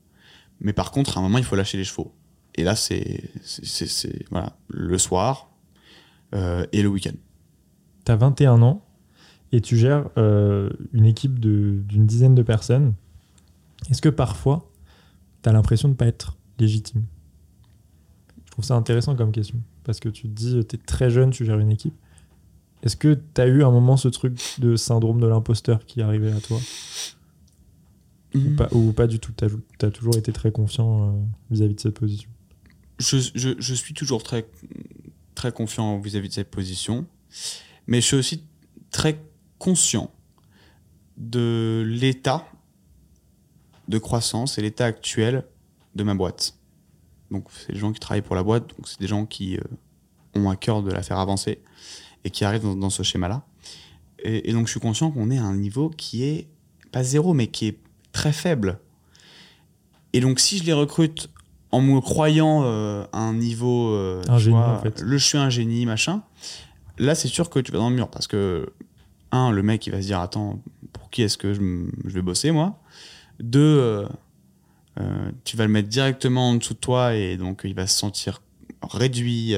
Mais 0.59 0.73
par 0.73 0.91
contre, 0.91 1.17
à 1.17 1.19
un 1.19 1.23
moment, 1.23 1.37
il 1.37 1.43
faut 1.43 1.55
lâcher 1.55 1.77
les 1.77 1.83
chevaux. 1.83 2.13
Et 2.55 2.63
là, 2.63 2.75
c'est 2.75 3.29
le 4.69 4.97
soir 4.97 5.51
euh, 6.35 6.65
et 6.71 6.81
le 6.81 6.89
week-end. 6.89 7.15
Tu 8.05 8.11
as 8.11 8.15
21 8.15 8.61
ans 8.61 8.85
et 9.51 9.61
tu 9.61 9.77
gères 9.77 10.09
euh, 10.17 10.69
une 10.93 11.05
équipe 11.05 11.39
d'une 11.39 12.05
dizaine 12.05 12.35
de 12.35 12.43
personnes. 12.43 12.93
Est-ce 13.89 14.01
que 14.01 14.09
parfois, 14.09 14.69
tu 15.43 15.49
as 15.49 15.51
l'impression 15.51 15.87
de 15.87 15.93
ne 15.93 15.97
pas 15.97 16.07
être 16.07 16.37
légitime? 16.59 17.05
Je 18.45 18.51
trouve 18.51 18.65
ça 18.65 18.75
intéressant 18.75 19.15
comme 19.15 19.31
question. 19.31 19.61
Parce 19.91 19.99
que 19.99 20.07
tu 20.07 20.29
te 20.29 20.33
dis, 20.33 20.65
tu 20.65 20.77
es 20.77 20.79
très 20.79 21.09
jeune, 21.09 21.31
tu 21.31 21.43
gères 21.43 21.59
une 21.59 21.69
équipe. 21.69 21.93
Est-ce 22.81 22.95
que 22.95 23.13
tu 23.13 23.41
as 23.41 23.47
eu 23.47 23.61
un 23.61 23.71
moment 23.71 23.97
ce 23.97 24.07
truc 24.07 24.39
de 24.57 24.77
syndrome 24.77 25.19
de 25.19 25.27
l'imposteur 25.27 25.85
qui 25.85 26.01
arrivé 26.01 26.31
à 26.31 26.39
toi? 26.39 26.61
Ou, 28.71 28.93
pas, 28.93 29.07
du 29.07 29.19
tout 29.19 29.33
Tu 29.37 29.85
as, 29.85 29.91
toujours 29.91 30.15
été 30.15 30.31
très 30.31 30.53
confiant 30.53 31.09
euh, 31.09 31.11
vis-à-vis 31.49 31.75
de 31.75 31.79
cette 31.81 31.99
position? 31.99 32.29
Je, 32.99 33.17
je, 33.35 33.49
je, 33.59 33.73
suis 33.73 33.93
toujours 33.93 34.23
très, 34.23 34.47
très 35.35 35.51
confiant 35.51 35.99
vis-à-vis 35.99 36.29
de 36.29 36.33
cette 36.35 36.51
position, 36.51 37.05
mais 37.85 37.99
je 37.99 38.05
suis 38.05 38.15
aussi 38.15 38.45
très 38.91 39.21
conscient 39.59 40.09
de 41.17 41.83
l'état 41.85 42.47
de 43.89 43.97
croissance 43.97 44.57
et 44.57 44.61
l'état 44.61 44.85
actuel 44.85 45.43
de 45.95 46.03
ma 46.03 46.15
boîte. 46.15 46.60
Donc, 47.31 47.45
c'est 47.51 47.71
les 47.71 47.79
gens 47.79 47.91
qui 47.91 47.99
travaillent 47.99 48.21
pour 48.21 48.35
la 48.35 48.43
boîte, 48.43 48.67
donc 48.69 48.87
c'est 48.87 48.99
des 48.99 49.07
gens 49.07 49.25
qui 49.25 49.57
euh, 49.57 49.61
ont 50.35 50.49
à 50.49 50.55
cœur 50.55 50.83
de 50.83 50.91
la 50.91 51.01
faire 51.01 51.17
avancer 51.19 51.59
et 52.23 52.29
qui 52.29 52.43
arrivent 52.45 52.63
dans, 52.63 52.75
dans 52.75 52.89
ce 52.89 53.03
schéma-là. 53.03 53.43
Et, 54.23 54.49
et, 54.49 54.53
donc, 54.53 54.67
je 54.67 54.71
suis 54.71 54.79
conscient 54.79 55.11
qu'on 55.11 55.31
est 55.31 55.37
à 55.37 55.43
un 55.43 55.55
niveau 55.55 55.89
qui 55.89 56.23
est 56.23 56.47
pas 56.91 57.03
zéro, 57.03 57.33
mais 57.33 57.47
qui 57.47 57.67
est 57.67 57.79
très 58.11 58.31
faible. 58.31 58.79
Et 60.13 60.19
donc, 60.19 60.39
si 60.39 60.57
je 60.57 60.63
les 60.63 60.73
recrute 60.73 61.29
en 61.71 61.81
me 61.81 62.01
croyant 62.01 62.63
euh, 62.63 63.05
à 63.13 63.19
un 63.19 63.33
niveau. 63.33 63.91
Euh, 63.91 64.21
un 64.27 64.37
génie, 64.37 64.57
en 64.57 64.79
fait. 64.79 65.01
Le 65.01 65.17
je 65.17 65.25
suis 65.25 65.37
un 65.37 65.49
génie, 65.49 65.85
machin. 65.85 66.21
Là, 66.97 67.15
c'est 67.15 67.27
sûr 67.27 67.49
que 67.49 67.59
tu 67.59 67.71
vas 67.71 67.79
dans 67.79 67.89
le 67.89 67.95
mur 67.95 68.09
parce 68.09 68.27
que, 68.27 68.71
un, 69.31 69.51
le 69.51 69.63
mec, 69.63 69.87
il 69.87 69.91
va 69.91 70.01
se 70.01 70.07
dire 70.07 70.19
Attends, 70.19 70.61
pour 70.91 71.09
qui 71.09 71.23
est-ce 71.23 71.37
que 71.37 71.53
je, 71.53 71.61
vais 72.05 72.21
bosser, 72.21 72.51
moi? 72.51 72.79
Deux, 73.39 73.59
euh, 73.59 74.07
tu 75.43 75.57
vas 75.57 75.65
le 75.65 75.71
mettre 75.71 75.89
directement 75.89 76.49
en 76.49 76.55
dessous 76.55 76.73
de 76.73 76.79
toi 76.79 77.15
et 77.15 77.37
donc 77.37 77.61
il 77.63 77.73
va 77.73 77.87
se 77.87 77.97
sentir 77.97 78.41
réduit 78.83 79.55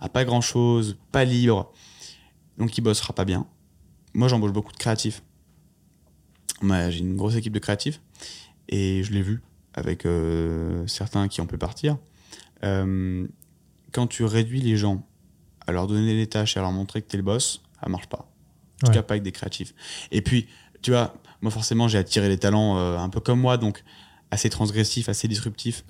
à 0.00 0.08
pas 0.08 0.24
grand 0.24 0.40
chose, 0.40 0.96
pas 1.12 1.24
libre. 1.24 1.72
Donc 2.58 2.78
il 2.78 2.80
bossera 2.80 3.12
pas 3.12 3.24
bien. 3.24 3.46
Moi, 4.14 4.28
j'embauche 4.28 4.52
beaucoup 4.52 4.72
de 4.72 4.78
créatifs 4.78 5.22
j'ai 6.62 6.98
une 6.98 7.16
grosse 7.16 7.36
équipe 7.36 7.52
de 7.52 7.58
créatifs 7.58 8.00
et 8.68 9.02
je 9.02 9.12
l'ai 9.12 9.22
vu 9.22 9.42
avec 9.74 10.06
euh, 10.06 10.86
certains 10.86 11.28
qui 11.28 11.40
ont 11.40 11.46
pu 11.46 11.58
partir. 11.58 11.98
Euh, 12.64 13.26
quand 13.92 14.06
tu 14.06 14.24
réduis 14.24 14.60
les 14.60 14.76
gens 14.76 15.06
à 15.66 15.72
leur 15.72 15.86
donner 15.86 16.14
les 16.14 16.26
tâches 16.26 16.56
et 16.56 16.58
à 16.58 16.62
leur 16.62 16.72
montrer 16.72 17.02
que 17.02 17.08
tu 17.08 17.14
es 17.14 17.18
le 17.18 17.22
boss, 17.22 17.62
ça 17.80 17.88
marche 17.88 18.08
pas. 18.08 18.30
En 18.82 18.86
tout 18.86 18.92
cas, 18.92 19.02
pas 19.02 19.14
avec 19.14 19.22
des 19.22 19.32
créatifs. 19.32 19.74
Et 20.12 20.22
puis, 20.22 20.46
tu 20.82 20.92
vois, 20.92 21.14
moi 21.40 21.50
forcément, 21.50 21.88
j'ai 21.88 21.98
attiré 21.98 22.28
les 22.28 22.38
talents 22.38 22.78
euh, 22.78 22.96
un 22.96 23.08
peu 23.08 23.20
comme 23.20 23.40
moi, 23.40 23.56
donc 23.56 23.82
assez 24.30 24.50
transgressifs, 24.50 25.08
assez 25.08 25.28
disruptifs. 25.28 25.84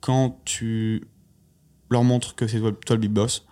quand 0.00 0.40
tu 0.44 1.02
leur 1.90 2.04
montres 2.04 2.34
que 2.34 2.46
c'est 2.46 2.60
toi, 2.60 2.72
le 2.90 2.96
big 2.96 3.10
boss, 3.10 3.46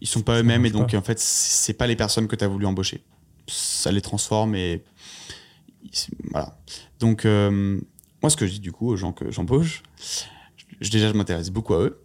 ils 0.00 0.08
sont 0.08 0.22
pas 0.22 0.38
eux-mêmes 0.38 0.66
et 0.66 0.70
donc 0.70 0.92
en 0.94 1.02
fait, 1.02 1.18
c'est 1.18 1.74
pas 1.74 1.86
les 1.86 1.96
personnes 1.96 2.28
que 2.28 2.36
tu 2.36 2.44
as 2.44 2.48
voulu 2.48 2.66
embaucher 2.66 3.02
ça 3.46 3.92
les 3.92 4.00
transforme 4.00 4.54
et 4.54 4.82
voilà. 6.30 6.58
Donc, 6.98 7.24
euh, 7.24 7.80
moi, 8.22 8.30
ce 8.30 8.36
que 8.36 8.46
je 8.46 8.52
dis 8.52 8.60
du 8.60 8.72
coup 8.72 8.88
aux 8.88 8.96
gens 8.96 9.12
que 9.12 9.30
j'embauche, 9.30 9.82
je, 10.80 10.90
déjà, 10.90 11.08
je 11.08 11.14
m'intéresse 11.14 11.50
beaucoup 11.50 11.74
à 11.74 11.82
eux. 11.82 12.00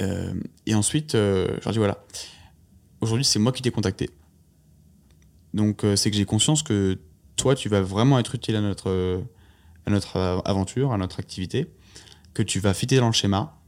Euh, 0.00 0.34
et 0.66 0.74
ensuite, 0.74 1.14
euh, 1.14 1.46
je 1.60 1.64
leur 1.64 1.72
dis 1.72 1.78
voilà, 1.78 2.04
aujourd'hui, 3.00 3.24
c'est 3.24 3.38
moi 3.38 3.52
qui 3.52 3.62
t'ai 3.62 3.70
contacté. 3.70 4.10
Donc, 5.54 5.86
c'est 5.94 6.10
que 6.10 6.16
j'ai 6.16 6.26
conscience 6.26 6.62
que 6.62 6.98
toi, 7.36 7.54
tu 7.54 7.68
vas 7.68 7.80
vraiment 7.80 8.18
être 8.18 8.34
utile 8.34 8.56
à 8.56 8.60
notre, 8.60 9.22
à 9.86 9.90
notre 9.90 10.42
aventure, 10.44 10.92
à 10.92 10.98
notre 10.98 11.20
activité, 11.20 11.70
que 12.34 12.42
tu 12.42 12.60
vas 12.60 12.74
fitter 12.74 12.98
dans 12.98 13.06
le 13.06 13.12
schéma. 13.12 13.58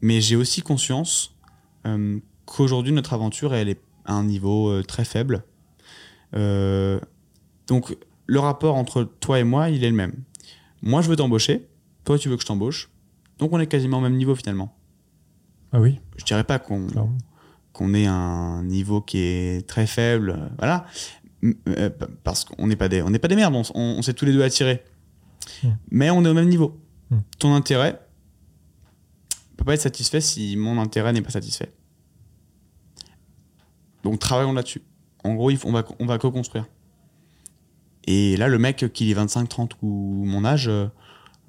Mais 0.00 0.20
j'ai 0.20 0.36
aussi 0.36 0.62
conscience 0.62 1.34
qu'aujourd'hui, 2.46 2.92
notre 2.92 3.12
aventure, 3.12 3.54
elle 3.54 3.68
est 3.68 3.80
un 4.06 4.24
niveau 4.24 4.70
euh, 4.70 4.82
très 4.82 5.04
faible. 5.04 5.44
Euh, 6.34 7.00
donc 7.66 7.96
le 8.26 8.38
rapport 8.38 8.76
entre 8.76 9.04
toi 9.04 9.38
et 9.38 9.44
moi, 9.44 9.70
il 9.70 9.84
est 9.84 9.90
le 9.90 9.96
même. 9.96 10.14
Moi, 10.82 11.02
je 11.02 11.08
veux 11.08 11.16
t'embaucher, 11.16 11.68
toi, 12.04 12.18
tu 12.18 12.28
veux 12.28 12.36
que 12.36 12.42
je 12.42 12.46
t'embauche. 12.46 12.90
Donc 13.38 13.52
on 13.52 13.60
est 13.60 13.66
quasiment 13.66 13.98
au 13.98 14.02
même 14.02 14.16
niveau 14.16 14.34
finalement. 14.34 14.76
Ah 15.72 15.80
oui. 15.80 16.00
Je 16.16 16.24
dirais 16.24 16.44
pas 16.44 16.58
qu'on 16.58 16.88
qu'on 17.72 17.94
ait 17.94 18.06
un 18.06 18.64
niveau 18.64 19.00
qui 19.00 19.18
est 19.18 19.66
très 19.66 19.86
faible, 19.86 20.50
voilà, 20.58 20.84
euh, 21.44 21.90
parce 22.22 22.44
qu'on 22.44 22.66
n'est 22.66 22.76
pas 22.76 22.88
des 22.88 23.02
on 23.02 23.10
n'est 23.10 23.18
pas 23.18 23.28
des 23.28 23.36
merdes, 23.36 23.54
on, 23.54 23.62
on, 23.74 24.02
s'est 24.02 24.14
tous 24.14 24.24
les 24.24 24.32
deux 24.32 24.42
attirés. 24.42 24.82
Hmm. 25.62 25.70
Mais 25.90 26.10
on 26.10 26.24
est 26.24 26.28
au 26.28 26.34
même 26.34 26.48
niveau. 26.48 26.80
Hmm. 27.10 27.20
Ton 27.38 27.54
intérêt 27.54 28.00
peut 29.60 29.64
pas 29.66 29.74
être 29.74 29.82
satisfait 29.82 30.22
si 30.22 30.56
mon 30.56 30.80
intérêt 30.80 31.12
n'est 31.12 31.20
pas 31.20 31.30
satisfait. 31.30 31.70
Donc 34.02 34.18
travaillons 34.18 34.54
là-dessus. 34.54 34.82
En 35.22 35.34
gros, 35.34 35.50
on 35.64 35.72
va, 35.72 35.84
on 35.98 36.06
va 36.06 36.18
co-construire. 36.18 36.66
Et 38.04 38.38
là, 38.38 38.48
le 38.48 38.58
mec 38.58 38.90
qui 38.94 39.10
est 39.10 39.14
25, 39.14 39.48
30 39.48 39.76
ou 39.82 40.24
mon 40.24 40.46
âge, 40.46 40.68
euh, 40.68 40.86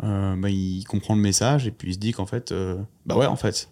euh, 0.03 0.35
bah, 0.35 0.49
il 0.49 0.83
comprend 0.83 1.15
le 1.15 1.21
message 1.21 1.67
et 1.67 1.71
puis 1.71 1.91
il 1.91 1.93
se 1.93 1.99
dit 1.99 2.11
qu'en 2.11 2.25
fait, 2.25 2.51
euh, 2.51 2.81
bah 3.05 3.15
ouais, 3.15 3.25
en 3.25 3.37
fait, 3.37 3.69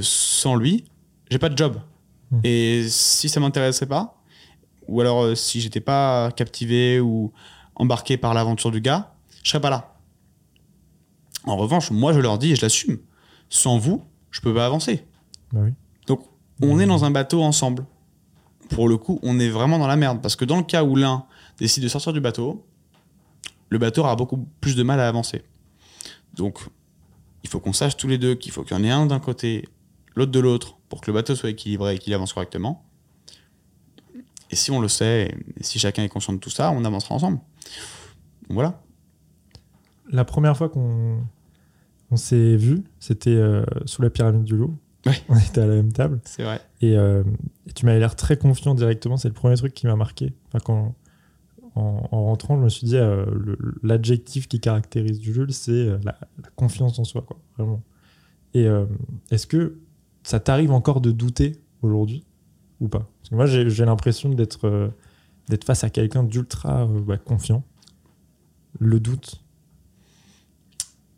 sans 0.00 0.56
lui, 0.56 0.84
j'ai 1.30 1.38
pas 1.38 1.48
de 1.48 1.56
job. 1.56 1.80
Hmm. 2.32 2.40
Et 2.42 2.84
si 2.88 3.28
ça 3.28 3.38
m'intéressait 3.38 3.86
pas, 3.86 4.15
ou 4.88 5.00
alors 5.00 5.36
si 5.36 5.60
j'étais 5.60 5.80
pas 5.80 6.30
captivé 6.32 7.00
ou 7.00 7.32
embarqué 7.74 8.16
par 8.16 8.34
l'aventure 8.34 8.70
du 8.70 8.80
gars, 8.80 9.14
je 9.42 9.50
serais 9.50 9.60
pas 9.60 9.70
là. 9.70 9.96
En 11.44 11.56
revanche, 11.56 11.90
moi, 11.90 12.12
je 12.12 12.18
leur 12.18 12.38
dis 12.38 12.52
et 12.52 12.56
je 12.56 12.62
l'assume. 12.62 12.98
Sans 13.48 13.78
vous, 13.78 14.02
je 14.30 14.40
peux 14.40 14.52
pas 14.52 14.66
avancer. 14.66 15.06
Bah 15.52 15.60
oui 15.62 15.72
on 16.62 16.78
est 16.78 16.86
dans 16.86 17.04
un 17.04 17.10
bateau 17.10 17.42
ensemble. 17.42 17.84
Pour 18.70 18.88
le 18.88 18.96
coup, 18.96 19.18
on 19.22 19.38
est 19.38 19.48
vraiment 19.48 19.78
dans 19.78 19.86
la 19.86 19.96
merde. 19.96 20.20
Parce 20.22 20.36
que 20.36 20.44
dans 20.44 20.56
le 20.56 20.62
cas 20.62 20.84
où 20.84 20.96
l'un 20.96 21.26
décide 21.58 21.82
de 21.82 21.88
sortir 21.88 22.12
du 22.12 22.20
bateau, 22.20 22.66
le 23.68 23.78
bateau 23.78 24.00
aura 24.02 24.16
beaucoup 24.16 24.48
plus 24.60 24.76
de 24.76 24.82
mal 24.82 25.00
à 25.00 25.08
avancer. 25.08 25.42
Donc, 26.34 26.58
il 27.42 27.48
faut 27.48 27.60
qu'on 27.60 27.72
sache 27.72 27.96
tous 27.96 28.08
les 28.08 28.18
deux 28.18 28.34
qu'il 28.34 28.52
faut 28.52 28.62
qu'il 28.62 28.76
y 28.76 28.80
en 28.80 28.84
ait 28.84 28.90
un 28.90 29.06
d'un 29.06 29.20
côté, 29.20 29.68
l'autre 30.14 30.32
de 30.32 30.40
l'autre, 30.40 30.76
pour 30.88 31.00
que 31.00 31.10
le 31.10 31.14
bateau 31.14 31.34
soit 31.34 31.50
équilibré 31.50 31.94
et 31.94 31.98
qu'il 31.98 32.12
avance 32.14 32.32
correctement. 32.32 32.85
Et 34.50 34.56
si 34.56 34.70
on 34.70 34.80
le 34.80 34.88
sait, 34.88 35.34
et 35.56 35.62
si 35.62 35.78
chacun 35.78 36.02
est 36.04 36.08
conscient 36.08 36.32
de 36.32 36.38
tout 36.38 36.50
ça, 36.50 36.70
on 36.70 36.84
avancera 36.84 37.14
ensemble. 37.14 37.38
Donc 38.48 38.54
voilà. 38.54 38.82
La 40.10 40.24
première 40.24 40.56
fois 40.56 40.68
qu'on 40.68 41.20
on 42.10 42.16
s'est 42.16 42.56
vu, 42.56 42.84
c'était 43.00 43.30
euh, 43.30 43.64
sous 43.84 44.02
la 44.02 44.10
pyramide 44.10 44.44
du 44.44 44.56
loup. 44.56 44.78
Ouais. 45.04 45.20
On 45.28 45.36
était 45.36 45.60
à 45.60 45.66
la 45.66 45.74
même 45.74 45.92
table. 45.92 46.20
C'est 46.24 46.42
vrai. 46.42 46.60
Et, 46.80 46.96
euh, 46.96 47.22
et 47.66 47.72
tu 47.72 47.86
m'avais 47.86 47.98
l'air 47.98 48.16
très 48.16 48.36
confiant 48.36 48.74
directement. 48.74 49.16
C'est 49.16 49.28
le 49.28 49.34
premier 49.34 49.56
truc 49.56 49.74
qui 49.74 49.86
m'a 49.86 49.96
marqué. 49.96 50.32
Enfin, 50.48 50.58
quand, 50.64 50.94
en, 51.74 52.08
en 52.10 52.24
rentrant, 52.24 52.56
je 52.56 52.62
me 52.62 52.68
suis 52.68 52.86
dit, 52.86 52.96
euh, 52.96 53.24
l'adjectif 53.82 54.48
qui 54.48 54.60
caractérise 54.60 55.20
Jules, 55.20 55.52
c'est 55.52 55.86
la, 56.04 56.18
la 56.42 56.50
confiance 56.54 56.98
en 56.98 57.04
soi, 57.04 57.22
quoi, 57.22 57.38
vraiment. 57.56 57.82
Et 58.54 58.66
est-ce 59.30 59.46
que 59.46 59.76
ça 60.22 60.40
t'arrive 60.40 60.72
encore 60.72 61.02
de 61.02 61.10
douter 61.10 61.60
aujourd'hui 61.82 62.24
ou 62.80 62.88
pas 62.88 63.08
Parce 63.20 63.30
que 63.30 63.34
moi, 63.34 63.46
j'ai 63.46 63.84
l'impression 63.84 64.30
d'être 64.30 64.66
euh, 64.66 64.88
d'être 65.48 65.64
face 65.64 65.84
à 65.84 65.90
quelqu'un 65.90 66.22
d'ultra 66.22 66.82
euh, 66.84 67.00
bah, 67.00 67.18
confiant. 67.18 67.64
Le 68.78 69.00
doute. 69.00 69.42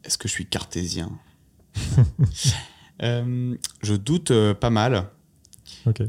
Est-ce 0.04 0.18
que 0.18 0.28
je 0.28 0.32
suis 0.32 0.46
cartésien? 0.46 1.10
Euh, 3.00 3.54
Je 3.80 3.94
doute 3.94 4.32
pas 4.54 4.70
mal, 4.70 5.08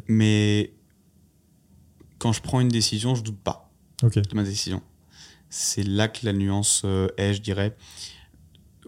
mais 0.08 0.74
quand 2.18 2.34
je 2.34 2.42
prends 2.42 2.62
une 2.62 2.70
décision, 2.70 3.14
je 3.14 3.22
doute 3.22 3.38
pas 3.38 3.70
de 4.02 4.36
ma 4.36 4.42
décision. 4.44 4.82
C'est 5.52 5.84
là 5.84 6.08
que 6.08 6.26
la 6.26 6.34
nuance 6.34 6.84
est, 7.18 7.36
je 7.36 7.42
dirais. 7.42 7.78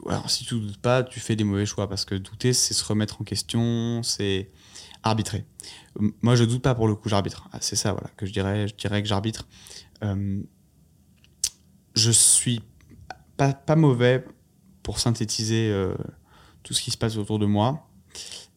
Alors, 0.09 0.31
si 0.31 0.45
tu 0.45 0.59
doutes 0.59 0.79
pas, 0.79 1.03
tu 1.03 1.19
fais 1.19 1.35
des 1.35 1.43
mauvais 1.43 1.67
choix 1.67 1.87
parce 1.87 2.03
que 2.05 2.15
douter, 2.15 2.53
c'est 2.53 2.73
se 2.73 2.83
remettre 2.83 3.21
en 3.21 3.23
question, 3.23 4.01
c'est 4.01 4.49
arbitrer. 5.03 5.45
M- 5.99 6.11
Moi, 6.21 6.35
je 6.35 6.43
doute 6.43 6.61
pas 6.61 6.75
pour 6.75 6.87
le 6.87 6.95
coup, 6.95 7.09
j'arbitre. 7.09 7.47
Ah, 7.51 7.57
c'est 7.61 7.75
ça, 7.75 7.91
voilà, 7.93 8.09
que 8.17 8.25
je 8.25 8.31
dirais. 8.33 8.67
Je 8.67 8.75
dirais 8.75 9.01
que 9.01 9.07
j'arbitre. 9.07 9.47
Euh, 10.03 10.41
je 11.95 12.11
suis 12.11 12.61
pas, 13.37 13.53
pas 13.53 13.75
mauvais 13.75 14.25
pour 14.83 14.99
synthétiser 14.99 15.69
euh, 15.71 15.95
tout 16.63 16.73
ce 16.73 16.81
qui 16.81 16.91
se 16.91 16.97
passe 16.97 17.17
autour 17.17 17.39
de 17.39 17.45
moi 17.45 17.87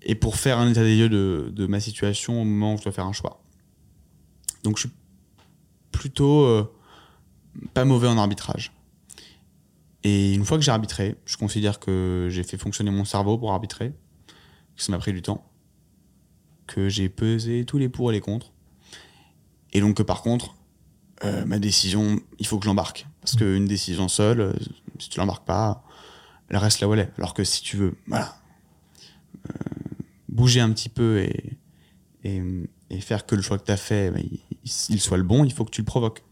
et 0.03 0.14
pour 0.14 0.36
faire 0.36 0.59
un 0.59 0.70
état 0.70 0.82
des 0.82 0.97
lieux 0.97 1.09
de, 1.09 1.51
de 1.55 1.66
ma 1.66 1.80
situation 1.80 2.40
au 2.40 2.45
moment 2.45 2.74
où 2.74 2.78
je 2.78 2.84
dois 2.84 2.92
faire 2.92 3.07
un 3.07 3.12
choix. 3.12 3.42
Donc, 4.62 4.76
je 4.76 4.82
suis 4.86 4.97
plutôt 5.92 6.42
euh, 6.45 6.70
pas 7.72 7.84
mauvais 7.84 8.09
en 8.09 8.18
arbitrage. 8.18 8.72
Et 10.03 10.34
une 10.34 10.45
fois 10.45 10.59
que 10.59 10.64
j'ai 10.64 10.70
arbitré, 10.70 11.16
je 11.24 11.36
considère 11.38 11.80
que 11.80 12.28
j'ai 12.30 12.42
fait 12.42 12.59
fonctionner 12.59 12.90
mon 12.90 13.05
cerveau 13.07 13.38
pour 13.38 13.53
arbitrer, 13.53 13.95
que 14.76 14.82
ça 14.82 14.92
m'a 14.92 14.99
pris 14.99 15.14
du 15.14 15.22
temps, 15.22 15.51
que 16.67 16.89
j'ai 16.89 17.09
pesé 17.09 17.65
tous 17.65 17.79
les 17.79 17.89
pour 17.89 18.11
et 18.11 18.15
les 18.15 18.21
contre, 18.21 18.53
et 19.73 19.81
donc 19.81 19.97
que 19.97 20.03
par 20.03 20.23
contre, 20.23 20.55
euh, 21.25 21.45
ma 21.45 21.59
décision, 21.59 22.21
il 22.39 22.47
faut 22.47 22.59
que 22.59 22.65
je 22.65 22.69
l'embarque. 22.69 23.07
Parce 23.21 23.37
qu'une 23.37 23.67
décision 23.67 24.09
seule, 24.09 24.41
euh, 24.41 24.53
si 24.99 25.09
tu 25.09 25.19
l'embarques 25.19 25.47
pas, 25.47 25.85
elle 26.49 26.59
reste 26.59 26.81
là 26.81 26.89
où 26.89 26.95
elle 26.95 27.01
est. 27.01 27.12
Alors 27.19 27.35
que 27.35 27.45
si 27.45 27.62
tu 27.62 27.77
veux, 27.77 27.95
voilà, 28.07 28.37
euh, 29.49 29.53
bouger 30.29 30.61
un 30.61 30.71
petit 30.71 30.89
peu 30.89 31.21
et, 31.21 31.57
et, 32.25 32.43
et 32.91 33.01
faire 33.01 33.27
que 33.27 33.35
le 33.35 33.43
choix 33.43 33.59
que 33.59 33.65
tu 33.65 33.73
as 33.73 33.77
fait, 33.77 34.11
bah, 34.11 34.21
il, 34.21 34.41
il 34.91 35.01
soit 35.01 35.17
le 35.17 35.23
bon, 35.23 35.45
il 35.45 35.53
faut 35.53 35.65
que 35.65 35.71
tu 35.71 35.81
le 35.81 35.87
provoques. 35.87 36.23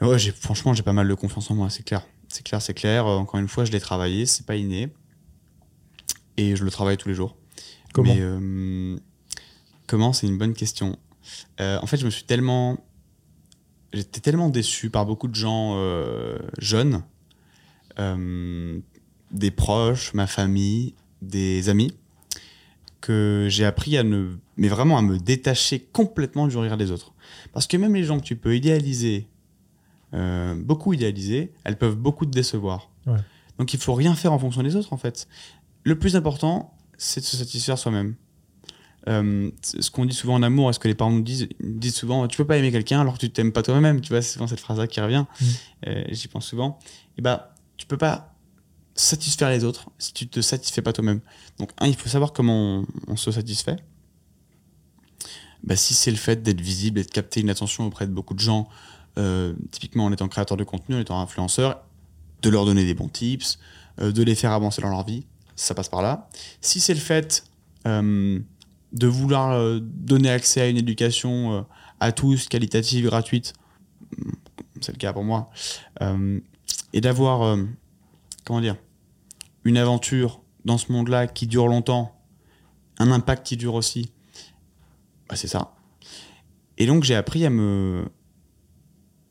Mais 0.00 0.06
Ouais, 0.06 0.18
j'ai, 0.18 0.32
franchement, 0.32 0.72
j'ai 0.72 0.82
pas 0.82 0.92
mal 0.92 1.08
de 1.08 1.14
confiance 1.14 1.50
en 1.50 1.54
moi, 1.54 1.70
c'est 1.70 1.82
clair. 1.82 2.06
C'est 2.28 2.44
clair, 2.44 2.62
c'est 2.62 2.74
clair. 2.74 3.06
Encore 3.06 3.40
une 3.40 3.48
fois, 3.48 3.64
je 3.64 3.72
l'ai 3.72 3.80
travaillé, 3.80 4.24
c'est 4.24 4.46
pas 4.46 4.56
inné. 4.56 4.88
Et 6.36 6.56
je 6.56 6.64
le 6.64 6.70
travaille 6.70 6.96
tous 6.96 7.08
les 7.08 7.14
jours. 7.14 7.36
Comment 7.92 8.14
Mais, 8.14 8.20
euh, 8.20 8.96
comment 9.86 10.12
C'est 10.12 10.26
une 10.26 10.38
bonne 10.38 10.54
question. 10.54 10.98
Euh, 11.60 11.78
en 11.80 11.86
fait, 11.86 11.96
je 11.96 12.04
me 12.04 12.10
suis 12.10 12.24
tellement. 12.24 12.78
J'étais 13.92 14.20
tellement 14.20 14.50
déçu 14.50 14.88
par 14.88 15.04
beaucoup 15.04 15.26
de 15.26 15.34
gens 15.34 15.74
euh, 15.74 16.38
jeunes, 16.58 17.02
des 17.98 19.50
proches, 19.50 20.14
ma 20.14 20.26
famille, 20.26 20.94
des 21.22 21.68
amis, 21.68 21.92
que 23.00 23.48
j'ai 23.50 23.64
appris 23.64 23.98
à 23.98 24.04
ne. 24.04 24.36
Mais 24.56 24.68
vraiment 24.68 24.96
à 24.96 25.02
me 25.02 25.18
détacher 25.18 25.80
complètement 25.80 26.46
du 26.46 26.56
regard 26.56 26.76
des 26.76 26.90
autres. 26.90 27.12
Parce 27.52 27.66
que 27.66 27.76
même 27.76 27.94
les 27.94 28.04
gens 28.04 28.18
que 28.20 28.24
tu 28.24 28.36
peux 28.36 28.54
idéaliser, 28.56 29.26
beaucoup 30.12 30.92
idéaliser, 30.92 31.52
elles 31.64 31.76
peuvent 31.76 31.96
beaucoup 31.96 32.26
te 32.26 32.30
décevoir. 32.30 32.90
Ouais. 33.06 33.18
Donc 33.58 33.74
il 33.74 33.80
faut 33.80 33.94
rien 33.94 34.14
faire 34.14 34.32
en 34.32 34.38
fonction 34.38 34.62
des 34.62 34.76
autres 34.76 34.92
en 34.92 34.96
fait. 34.96 35.28
Le 35.84 35.98
plus 35.98 36.16
important, 36.16 36.74
c'est 37.00 37.22
de 37.22 37.24
se 37.24 37.36
satisfaire 37.38 37.78
soi-même. 37.78 38.14
Euh, 39.08 39.50
ce 39.62 39.90
qu'on 39.90 40.04
dit 40.04 40.14
souvent 40.14 40.34
en 40.34 40.42
amour, 40.42 40.68
est-ce 40.68 40.78
que 40.78 40.86
les 40.86 40.94
parents 40.94 41.10
nous 41.10 41.22
disent, 41.22 41.48
disent 41.58 41.94
souvent, 41.94 42.28
tu 42.28 42.36
peux 42.36 42.44
pas 42.44 42.58
aimer 42.58 42.70
quelqu'un 42.70 43.00
alors 43.00 43.14
que 43.14 43.20
tu 43.20 43.30
t'aimes 43.30 43.52
pas 43.52 43.62
toi-même, 43.62 44.02
tu 44.02 44.10
vois, 44.10 44.20
c'est 44.20 44.34
souvent 44.34 44.46
cette 44.46 44.60
phrase-là 44.60 44.86
qui 44.86 45.00
revient, 45.00 45.24
Mm. 45.40 45.44
Euh, 45.86 46.04
j'y 46.10 46.28
pense 46.28 46.46
souvent. 46.46 46.78
Et 47.16 47.22
bah, 47.22 47.54
tu 47.78 47.86
peux 47.86 47.96
pas 47.96 48.34
satisfaire 48.94 49.48
les 49.48 49.64
autres 49.64 49.88
si 49.98 50.12
tu 50.12 50.28
te 50.28 50.42
satisfais 50.42 50.82
pas 50.82 50.92
toi-même. 50.92 51.20
Donc, 51.58 51.70
un, 51.78 51.86
il 51.86 51.96
faut 51.96 52.10
savoir 52.10 52.34
comment 52.34 52.80
on, 52.80 52.86
on 53.08 53.16
se 53.16 53.30
satisfait. 53.30 53.76
Bah, 55.64 55.76
si 55.76 55.94
c'est 55.94 56.10
le 56.10 56.18
fait 56.18 56.42
d'être 56.42 56.60
visible 56.60 57.00
et 57.00 57.04
de 57.04 57.10
capter 57.10 57.40
une 57.40 57.48
attention 57.48 57.86
auprès 57.86 58.06
de 58.06 58.12
beaucoup 58.12 58.34
de 58.34 58.40
gens, 58.40 58.68
euh, 59.16 59.54
typiquement 59.70 60.04
en 60.04 60.12
étant 60.12 60.28
créateur 60.28 60.58
de 60.58 60.64
contenu, 60.64 60.96
en 60.96 61.00
étant 61.00 61.18
influenceur, 61.18 61.82
de 62.42 62.50
leur 62.50 62.66
donner 62.66 62.84
des 62.84 62.94
bons 62.94 63.08
tips, 63.08 63.58
de 63.98 64.22
les 64.22 64.34
faire 64.34 64.52
avancer 64.52 64.80
dans 64.82 64.88
leur 64.88 65.04
vie, 65.04 65.24
ça 65.60 65.74
passe 65.74 65.88
par 65.88 66.02
là. 66.02 66.28
Si 66.60 66.80
c'est 66.80 66.94
le 66.94 67.00
fait 67.00 67.44
euh, 67.86 68.40
de 68.92 69.06
vouloir 69.06 69.52
euh, 69.52 69.78
donner 69.80 70.30
accès 70.30 70.60
à 70.62 70.68
une 70.68 70.78
éducation 70.78 71.52
euh, 71.52 71.62
à 72.00 72.12
tous, 72.12 72.48
qualitative, 72.48 73.06
gratuite, 73.06 73.52
mm, 74.16 74.32
c'est 74.80 74.92
le 74.92 74.98
cas 74.98 75.12
pour 75.12 75.24
moi, 75.24 75.50
et 76.94 77.02
d'avoir, 77.02 77.58
comment 78.46 78.62
dire, 78.62 78.76
une 79.64 79.76
aventure 79.76 80.40
dans 80.64 80.78
ce 80.78 80.90
monde-là 80.90 81.26
qui 81.26 81.46
dure 81.46 81.68
longtemps, 81.68 82.18
un 82.98 83.10
impact 83.10 83.46
qui 83.46 83.58
dure 83.58 83.74
aussi, 83.74 84.10
bah, 85.28 85.36
c'est 85.36 85.48
ça. 85.48 85.74
Et 86.78 86.86
donc 86.86 87.04
j'ai 87.04 87.14
appris 87.14 87.44
à 87.44 87.50
me, 87.50 88.06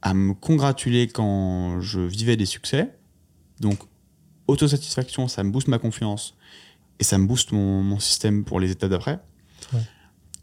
à 0.03 0.13
me 0.13 0.35
congratuler 0.35 1.07
quand 1.07 1.81
je 1.81 1.99
vivais 1.99 2.37
des 2.37 2.45
succès. 2.45 2.95
Donc 3.59 3.79
autosatisfaction, 4.49 5.27
ça 5.27 5.43
me 5.43 5.51
booste 5.51 5.67
ma 5.67 5.79
confiance 5.79 6.35
et 6.99 7.03
ça 7.03 7.17
me 7.17 7.25
booste 7.25 7.51
mon, 7.51 7.81
mon 7.83 7.99
système 7.99 8.43
pour 8.43 8.59
les 8.59 8.71
étapes 8.71 8.89
d'après. 8.89 9.19
Ouais. 9.73 9.81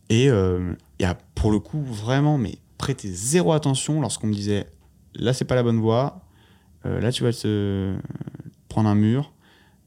Et 0.09 0.29
euh, 0.31 0.73
y 1.01 1.05
a 1.05 1.15
pour 1.35 1.51
le 1.51 1.59
coup 1.59 1.83
vraiment, 1.83 2.39
mais 2.39 2.59
prêter 2.79 3.09
zéro 3.09 3.53
attention 3.53 4.01
lorsqu'on 4.01 4.29
me 4.29 4.35
disait 4.35 4.71
là 5.15 5.33
c'est 5.33 5.45
pas 5.45 5.55
la 5.55 5.63
bonne 5.63 5.81
voie, 5.81 6.23
euh, 6.85 7.01
là 7.01 7.11
tu 7.11 7.23
vas 7.23 7.33
te 7.33 7.97
prendre 8.69 8.89
un 8.89 8.95
mur, 8.95 9.33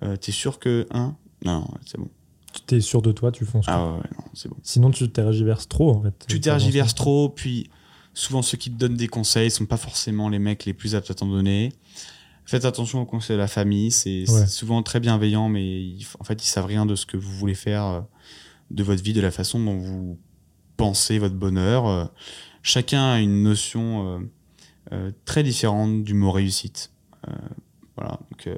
euh, 0.04 0.16
t'es 0.18 0.32
sûr 0.32 0.60
que 0.60 0.88
hein 0.92 1.16
non, 1.46 1.62
non 1.62 1.68
c'est 1.86 1.98
bon. 1.98 2.10
Tu 2.54 2.62
t'es 2.62 2.82
sûr 2.82 3.02
de 3.02 3.12
toi, 3.12 3.32
tu 3.32 3.46
fonces. 3.46 3.66
Ah 3.68 3.94
ouais, 3.94 4.00
non 4.18 4.24
c'est 4.34 4.50
bon. 4.50 4.58
Sinon, 4.64 4.90
tu 4.90 5.08
tergiverses 5.10 5.68
trop, 5.68 5.92
en 5.92 6.02
fait. 6.02 6.26
Tu 6.28 6.42
tergiverses 6.42 6.96
trop, 6.96 7.30
puis 7.30 7.70
souvent 8.16 8.42
ceux 8.42 8.58
qui 8.58 8.72
te 8.72 8.76
donnent 8.76 8.96
des 8.96 9.08
conseils 9.08 9.52
sont 9.52 9.68
pas 9.68 9.78
forcément 9.78 10.30
les 10.30 10.40
mecs 10.40 10.66
les 10.66 10.74
plus 10.74 10.96
aptes 10.96 11.12
à 11.12 11.14
t'en 11.14 11.28
donner. 11.28 11.72
Faites 12.50 12.66
attention 12.66 13.02
aux 13.02 13.06
conseils 13.06 13.36
de 13.36 13.42
la 13.42 13.48
famille, 13.48 13.92
c'est 13.92 14.28
Ouais. 14.28 14.48
souvent 14.48 14.82
très 14.82 15.00
bienveillant, 15.00 15.50
mais 15.50 15.64
ils- 15.84 16.08
en 16.20 16.24
fait 16.24 16.44
ils 16.44 16.48
savent 16.48 16.66
rien 16.66 16.88
de 16.88 16.96
ce 16.96 17.06
que 17.06 17.16
vous 17.16 17.32
voulez 17.32 17.54
faire 17.54 17.84
euh, 17.86 18.02
de 18.72 18.82
votre 18.84 19.04
vie, 19.04 19.14
de 19.14 19.22
la 19.22 19.30
façon 19.30 19.60
dont 19.64 19.78
vous 19.78 20.18
pensez 20.76 21.20
votre 21.20 21.36
bonheur. 21.36 21.88
Euh, 21.88 22.06
Chacun 22.64 23.12
a 23.12 23.20
une 23.20 23.44
notion 23.44 24.20
euh, 24.92 25.12
très 25.26 25.44
différente 25.44 26.04
du 26.04 26.14
mot 26.16 26.32
réussite. 26.32 26.92
Euh, 27.28 27.32
voilà, 27.96 28.20
donc 28.32 28.48
euh, 28.48 28.58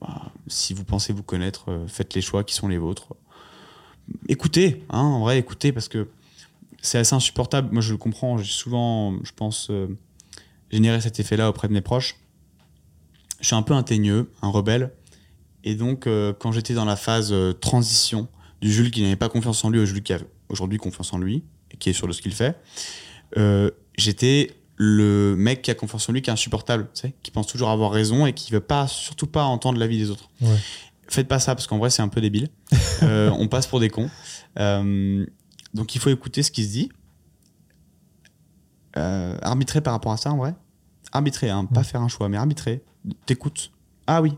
bah, 0.00 0.32
si 0.48 0.74
vous 0.74 0.82
pensez 0.84 1.12
vous 1.12 1.22
connaître, 1.22 1.84
faites 1.86 2.14
les 2.14 2.20
choix 2.22 2.42
qui 2.44 2.54
sont 2.54 2.66
les 2.68 2.76
vôtres. 2.78 3.14
Écoutez, 4.28 4.84
hein, 4.90 4.98
en 5.00 5.20
vrai, 5.20 5.38
écoutez, 5.38 5.70
parce 5.72 5.86
que 5.88 6.08
c'est 6.82 6.98
assez 6.98 7.14
insupportable. 7.14 7.68
Moi, 7.72 7.80
je 7.82 7.92
le 7.92 7.98
comprends. 7.98 8.36
J'ai 8.36 8.50
souvent, 8.52 9.14
je 9.22 9.30
pense, 9.32 9.70
généré 10.72 11.00
cet 11.00 11.20
effet-là 11.20 11.48
auprès 11.48 11.68
de 11.68 11.72
mes 11.72 11.80
proches. 11.80 12.16
Je 13.42 13.48
suis 13.48 13.56
un 13.56 13.62
peu 13.62 13.74
un 13.74 13.82
teigneux, 13.82 14.30
un 14.40 14.48
rebelle. 14.48 14.92
Et 15.64 15.74
donc, 15.74 16.06
euh, 16.06 16.32
quand 16.32 16.52
j'étais 16.52 16.74
dans 16.74 16.84
la 16.84 16.96
phase 16.96 17.32
euh, 17.32 17.52
transition 17.52 18.28
du 18.60 18.72
Jules 18.72 18.90
qui 18.90 19.02
n'avait 19.02 19.16
pas 19.16 19.28
confiance 19.28 19.64
en 19.64 19.70
lui 19.70 19.80
au 19.80 19.84
Jules 19.84 20.02
qui 20.02 20.12
a 20.12 20.18
aujourd'hui 20.48 20.78
confiance 20.78 21.12
en 21.12 21.18
lui 21.18 21.44
et 21.72 21.76
qui 21.76 21.90
est 21.90 21.92
sûr 21.92 22.06
de 22.06 22.12
ce 22.12 22.22
qu'il 22.22 22.32
fait, 22.32 22.56
euh, 23.36 23.70
j'étais 23.98 24.56
le 24.76 25.34
mec 25.36 25.62
qui 25.62 25.70
a 25.70 25.74
confiance 25.74 26.08
en 26.08 26.12
lui, 26.12 26.22
qui 26.22 26.30
est 26.30 26.32
insupportable, 26.32 26.88
tu 26.94 27.02
sais, 27.02 27.14
qui 27.22 27.30
pense 27.32 27.48
toujours 27.48 27.70
avoir 27.70 27.90
raison 27.90 28.26
et 28.26 28.32
qui 28.32 28.52
veut 28.52 28.60
pas, 28.60 28.86
surtout 28.86 29.26
pas 29.26 29.44
entendre 29.44 29.78
l'avis 29.78 29.98
des 29.98 30.10
autres. 30.10 30.30
Ouais. 30.40 30.56
Faites 31.08 31.28
pas 31.28 31.40
ça 31.40 31.54
parce 31.54 31.66
qu'en 31.66 31.78
vrai, 31.78 31.90
c'est 31.90 32.02
un 32.02 32.08
peu 32.08 32.20
débile. 32.20 32.48
On 33.02 33.48
passe 33.48 33.66
pour 33.66 33.80
des 33.80 33.90
cons. 33.90 34.08
Donc, 34.56 35.94
il 35.94 36.00
faut 36.00 36.10
écouter 36.10 36.42
ce 36.42 36.50
qui 36.50 36.64
se 36.64 36.70
dit. 36.70 36.90
Arbitrer 38.94 39.80
par 39.80 39.92
rapport 39.92 40.12
à 40.12 40.16
ça, 40.16 40.32
en 40.32 40.38
vrai. 40.38 40.54
Arbitrer, 41.12 41.50
hein, 41.50 41.66
pas 41.66 41.82
faire 41.82 42.00
un 42.00 42.08
choix, 42.08 42.28
mais 42.28 42.38
arbitrer. 42.38 42.82
T'écoutes. 43.26 43.70
Ah 44.06 44.22
oui. 44.22 44.32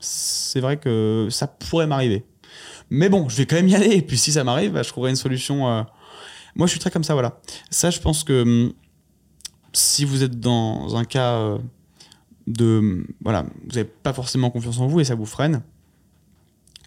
c'est 0.00 0.60
vrai 0.60 0.76
que 0.78 1.28
ça 1.30 1.46
pourrait 1.46 1.86
m'arriver. 1.86 2.24
Mais 2.90 3.08
bon, 3.08 3.28
je 3.28 3.36
vais 3.36 3.46
quand 3.46 3.56
même 3.56 3.68
y 3.68 3.74
aller. 3.80 3.96
Et 3.96 4.02
puis 4.02 4.18
si 4.18 4.32
ça 4.32 4.44
m'arrive, 4.44 4.72
bah, 4.72 4.82
je 4.82 4.88
trouverai 4.88 5.10
une 5.10 5.16
solution. 5.16 5.68
euh. 5.68 5.82
Moi, 6.56 6.66
je 6.66 6.72
suis 6.72 6.80
très 6.80 6.90
comme 6.90 7.04
ça, 7.04 7.14
voilà. 7.14 7.40
Ça, 7.70 7.90
je 7.90 8.00
pense 8.00 8.22
que 8.24 8.42
hum, 8.42 8.72
si 9.72 10.04
vous 10.04 10.22
êtes 10.22 10.38
dans 10.38 10.96
un 10.96 11.04
cas 11.04 11.32
euh, 11.38 11.58
de. 12.46 12.78
hum, 12.78 13.06
Voilà, 13.22 13.42
vous 13.64 13.70
n'avez 13.74 13.84
pas 13.84 14.12
forcément 14.12 14.50
confiance 14.50 14.78
en 14.78 14.86
vous 14.86 15.00
et 15.00 15.04
ça 15.04 15.14
vous 15.14 15.26
freine, 15.26 15.62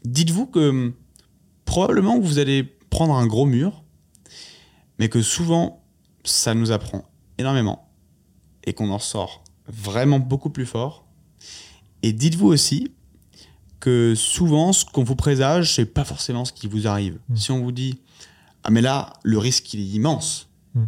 dites-vous 0.05 0.45
que 0.47 0.69
hum, 0.69 0.93
probablement 1.65 2.19
vous 2.19 2.39
allez 2.39 2.63
prendre 2.63 3.15
un 3.15 3.25
gros 3.27 3.45
mur, 3.45 3.83
mais 4.99 5.09
que 5.09 5.21
souvent, 5.21 5.83
ça 6.23 6.53
nous 6.53 6.71
apprend 6.71 7.03
énormément 7.37 7.89
et 8.63 8.73
qu'on 8.73 8.89
en 8.89 8.99
sort 8.99 9.43
vraiment 9.67 10.19
beaucoup 10.19 10.49
plus 10.49 10.65
fort. 10.65 11.05
Et 12.03 12.13
dites-vous 12.13 12.47
aussi 12.47 12.91
que 13.79 14.13
souvent, 14.15 14.73
ce 14.73 14.85
qu'on 14.85 15.03
vous 15.03 15.15
présage, 15.15 15.73
c'est 15.73 15.85
pas 15.85 16.03
forcément 16.03 16.45
ce 16.45 16.53
qui 16.53 16.67
vous 16.67 16.87
arrive. 16.87 17.19
Mm. 17.29 17.35
Si 17.35 17.51
on 17.51 17.59
vous 17.59 17.71
dit, 17.71 17.99
ah 18.63 18.71
mais 18.71 18.81
là, 18.81 19.13
le 19.23 19.37
risque 19.37 19.73
il 19.73 19.79
est 19.81 19.95
immense. 19.95 20.49
Mm. 20.73 20.83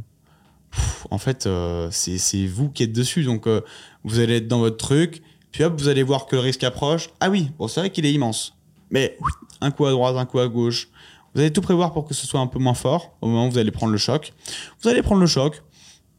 Pff, 0.72 1.07
en 1.12 1.18
fait, 1.18 1.45
euh, 1.45 1.89
c'est 1.91 2.18
c'est 2.18 2.45
vous 2.45 2.70
qui 2.70 2.84
êtes 2.84 2.93
dessus, 2.93 3.24
donc 3.24 3.47
euh, 3.47 3.62
vous 4.03 4.20
allez 4.20 4.38
être 4.38 4.47
dans 4.47 4.60
votre 4.60 4.78
truc, 4.78 5.22
puis 5.51 5.64
hop, 5.64 5.80
vous 5.80 5.88
allez 5.88 6.03
voir 6.03 6.26
que 6.26 6.36
le 6.36 6.41
risque 6.41 6.64
approche. 6.64 7.10
Ah 7.20 7.30
oui, 7.30 7.51
bon, 7.57 7.68
c'est 7.68 7.80
vrai 7.80 7.89
qu'il 7.89 8.05
est 8.05 8.14
immense, 8.14 8.55
mais 8.91 9.18
un 9.62 9.72
coup 9.72 9.86
à 9.86 9.91
droite, 9.91 10.16
un 10.18 10.26
coup 10.26 10.39
à 10.39 10.47
gauche. 10.47 10.89
Vous 11.34 11.41
allez 11.41 11.53
tout 11.53 11.62
prévoir 11.62 11.93
pour 11.93 12.05
que 12.05 12.16
ce 12.16 12.26
soit 12.26 12.39
un 12.39 12.47
peu 12.47 12.57
moins 12.57 12.74
fort 12.74 13.16
au 13.22 13.28
moment 13.28 13.47
où 13.47 13.51
vous 13.51 13.60
allez 13.60 13.72
prendre 13.72 13.91
le 13.91 13.99
choc. 13.99 14.34
Vous 14.82 14.89
allez 14.89 15.03
prendre 15.03 15.22
le 15.22 15.28
choc, 15.28 15.62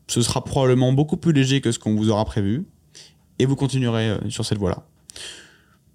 ce 0.07 0.23
sera 0.23 0.45
probablement 0.45 0.93
beaucoup 0.93 1.17
plus 1.17 1.33
léger 1.33 1.61
que 1.61 1.73
ce 1.73 1.79
qu'on 1.79 1.97
vous 1.97 2.11
aura 2.11 2.25
prévu, 2.25 2.65
et 3.41 3.47
vous 3.47 3.57
continuerez 3.57 4.11
euh, 4.11 4.31
sur 4.31 4.45
cette 4.45 4.59
voie-là. 4.59 4.85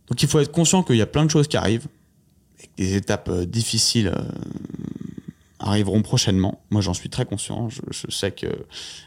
Donc 0.08 0.22
il 0.22 0.28
faut 0.28 0.40
être 0.40 0.52
conscient 0.52 0.84
qu'il 0.84 0.98
y 0.98 1.02
a 1.02 1.06
plein 1.06 1.26
de 1.26 1.32
choses 1.32 1.48
qui 1.48 1.58
arrivent, 1.58 1.88
et 2.60 2.68
que 2.68 2.72
des 2.78 2.96
étapes 2.96 3.30
euh, 3.30 3.46
difficiles 3.46 4.08
euh, 4.08 4.24
arriveront 5.60 6.02
prochainement. 6.02 6.64
Moi 6.72 6.82
j'en 6.82 6.94
suis 6.94 7.10
très 7.10 7.26
conscient, 7.26 7.70
je, 7.70 8.10
sais 8.10 8.32
que 8.32 8.48
de 8.48 8.54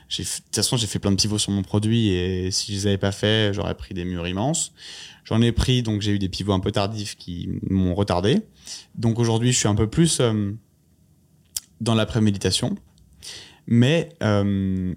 toute 0.08 0.54
façon 0.54 0.76
j'ai 0.76 0.86
fait 0.86 1.00
plein 1.00 1.10
de 1.10 1.16
pivots 1.16 1.38
sur 1.38 1.50
mon 1.50 1.62
produit, 1.62 2.08
et 2.08 2.50
si 2.52 2.72
je 2.72 2.76
les 2.76 2.86
avais 2.86 2.98
pas 2.98 3.12
fait, 3.12 3.52
j'aurais 3.52 3.74
pris 3.74 3.92
des 3.92 4.04
murs 4.04 4.26
immenses. 4.26 4.72
J'en 5.24 5.42
ai 5.42 5.52
pris, 5.52 5.82
donc 5.82 6.00
j'ai 6.00 6.12
eu 6.12 6.18
des 6.18 6.28
pivots 6.28 6.54
un 6.54 6.60
peu 6.60 6.72
tardifs 6.72 7.16
qui 7.16 7.50
m'ont 7.68 7.94
retardé. 7.94 8.42
Donc 8.94 9.18
aujourd'hui 9.18 9.52
je 9.52 9.58
suis 9.58 9.68
un 9.68 9.74
peu 9.74 9.88
plus 9.88 10.22
dans 11.80 11.94
la 11.94 12.06
préméditation, 12.06 12.76
mais, 13.66 14.08
euh, 14.22 14.94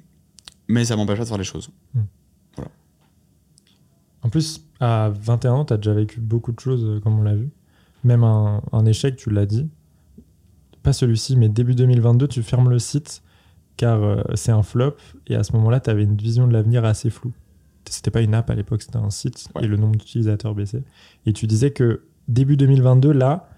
mais 0.68 0.86
ça 0.86 0.96
m'empêche 0.96 1.18
pas 1.18 1.24
de 1.24 1.30
faire 1.30 1.38
les 1.38 1.44
choses. 1.44 1.70
En 4.24 4.30
plus, 4.30 4.66
à 4.80 5.10
21 5.10 5.52
ans, 5.54 5.66
tu 5.66 5.74
as 5.74 5.78
déjà 5.78 5.94
vécu 5.94 6.20
beaucoup 6.20 6.52
de 6.52 6.60
choses, 6.60 6.84
euh, 6.86 7.00
comme 7.00 7.20
on 7.20 7.24
l'a 7.24 7.36
vu. 7.36 7.50
Même 8.04 8.24
un, 8.24 8.62
un 8.72 8.86
échec, 8.86 9.16
tu 9.16 9.30
l'as 9.30 9.46
dit. 9.46 9.70
Pas 10.84 10.94
celui-ci, 10.94 11.38
mais 11.38 11.50
début 11.50 11.76
2022, 11.76 12.28
tu 12.28 12.42
fermes 12.44 12.70
le 12.70 12.80
site 12.80 13.22
car 13.78 14.04
euh, 14.04 14.22
c'est 14.36 14.52
un 14.52 14.64
flop. 14.64 14.96
Et 15.28 15.36
à 15.36 15.44
ce 15.44 15.54
moment-là, 15.54 15.80
tu 15.80 15.90
avais 15.90 16.04
une 16.04 16.16
vision 16.16 16.48
de 16.48 16.54
l'avenir 16.54 16.86
assez 16.86 17.10
floue. 17.10 17.34
C'était 17.90 18.12
pas 18.12 18.22
une 18.22 18.34
app 18.36 18.50
à 18.50 18.56
l'époque, 18.56 18.82
c'était 18.84 18.98
un 18.98 19.10
site 19.10 19.48
Ouais. 19.56 19.64
et 19.64 19.68
le 19.68 19.76
nombre 19.78 19.96
d'utilisateurs 19.98 20.54
baissait. 20.56 20.84
Et 21.26 21.34
tu 21.34 21.48
disais 21.48 21.72
que 21.72 22.04
début 22.28 22.58
2022, 22.58 23.12
là, 23.12 23.50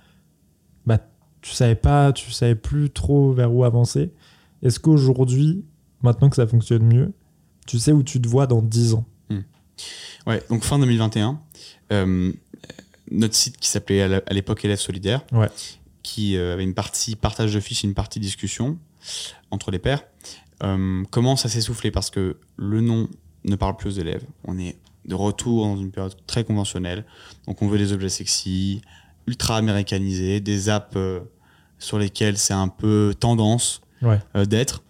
bah, 0.85 0.99
tu 1.41 1.51
savais 1.51 1.75
pas, 1.75 2.13
tu 2.13 2.31
savais 2.31 2.55
plus 2.55 2.89
trop 2.89 3.31
vers 3.33 3.53
où 3.53 3.63
avancer. 3.65 4.13
Est-ce 4.61 4.79
qu'aujourd'hui, 4.79 5.65
maintenant 6.01 6.29
que 6.29 6.37
ça 6.37 6.47
fonctionne 6.47 6.83
mieux, 6.83 7.11
tu 7.67 7.79
sais 7.79 7.91
où 7.91 8.01
tu 8.01 8.21
te 8.21 8.27
vois 8.27 8.47
dans 8.47 8.61
10 8.61 8.93
ans? 8.95 9.05
Ouais, 10.27 10.41
donc 10.49 10.63
fin 10.63 10.79
2021, 10.79 11.39
euh, 11.91 12.31
notre 13.11 13.35
site 13.35 13.57
qui 13.57 13.67
s'appelait 13.67 14.01
à 14.01 14.33
l'époque 14.33 14.63
Élèves 14.65 14.79
Solidaires, 14.79 15.21
Ouais. 15.31 15.49
qui 16.03 16.37
euh, 16.37 16.53
avait 16.53 16.63
une 16.63 16.73
partie 16.73 17.15
partage 17.15 17.53
de 17.53 17.59
fiches 17.59 17.83
et 17.83 17.87
une 17.87 17.93
partie 17.93 18.19
discussion 18.19 18.77
entre 19.51 19.71
les 19.71 19.79
pairs, 19.79 20.03
euh, 20.63 21.03
commence 21.11 21.45
à 21.45 21.49
s'essouffler 21.49 21.91
parce 21.91 22.09
que 22.09 22.37
le 22.57 22.81
nom 22.81 23.09
ne 23.45 23.55
parle 23.55 23.75
plus 23.75 23.89
aux 23.89 23.99
élèves. 24.01 24.23
On 24.45 24.57
est 24.57 24.77
de 25.05 25.15
retour 25.15 25.65
dans 25.65 25.75
une 25.77 25.91
période 25.91 26.15
très 26.27 26.45
conventionnelle. 26.45 27.03
Donc 27.47 27.61
on 27.61 27.67
veut 27.67 27.77
des 27.77 27.91
objets 27.91 28.07
sexy, 28.09 28.81
ultra 29.27 29.57
américanisés, 29.57 30.39
des 30.39 30.69
apps 30.69 30.97
sur 31.79 31.99
lesquelles 31.99 32.37
c'est 32.37 32.53
un 32.53 32.69
peu 32.69 33.13
tendance 33.19 33.81
Ouais. 34.01 34.19
d'être. 34.45 34.83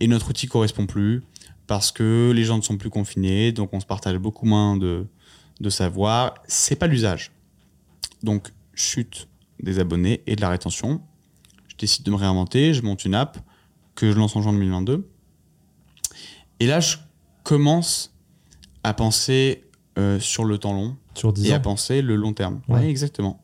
Et 0.00 0.06
notre 0.06 0.28
outil 0.30 0.46
correspond 0.48 0.84
plus 0.86 1.22
parce 1.66 1.92
que 1.92 2.32
les 2.34 2.44
gens 2.44 2.56
ne 2.56 2.62
sont 2.62 2.76
plus 2.76 2.90
confinés, 2.90 3.52
donc 3.52 3.72
on 3.72 3.80
se 3.80 3.86
partage 3.86 4.18
beaucoup 4.18 4.46
moins 4.46 4.76
de, 4.76 5.06
de 5.60 5.70
savoir. 5.70 6.34
C'est 6.46 6.76
pas 6.76 6.86
l'usage. 6.86 7.32
Donc, 8.22 8.52
chute 8.74 9.28
des 9.62 9.78
abonnés 9.78 10.22
et 10.26 10.36
de 10.36 10.40
la 10.40 10.48
rétention. 10.48 11.00
Je 11.68 11.76
décide 11.76 12.04
de 12.04 12.10
me 12.10 12.16
réinventer, 12.16 12.74
je 12.74 12.82
monte 12.82 13.04
une 13.04 13.14
app 13.14 13.38
que 13.94 14.10
je 14.10 14.16
lance 14.16 14.36
en 14.36 14.42
juin 14.42 14.52
2022. 14.52 15.08
Et 16.60 16.66
là, 16.66 16.80
je 16.80 16.96
commence 17.42 18.14
à 18.82 18.94
penser 18.94 19.64
euh, 19.98 20.18
sur 20.20 20.44
le 20.44 20.58
temps 20.58 20.72
long 20.72 20.96
sur 21.14 21.32
10 21.32 21.48
et 21.48 21.52
à 21.52 21.60
penser 21.60 22.02
le 22.02 22.16
long 22.16 22.32
terme. 22.32 22.60
Ouais. 22.68 22.80
Ouais, 22.80 22.90
exactement. 22.90 23.43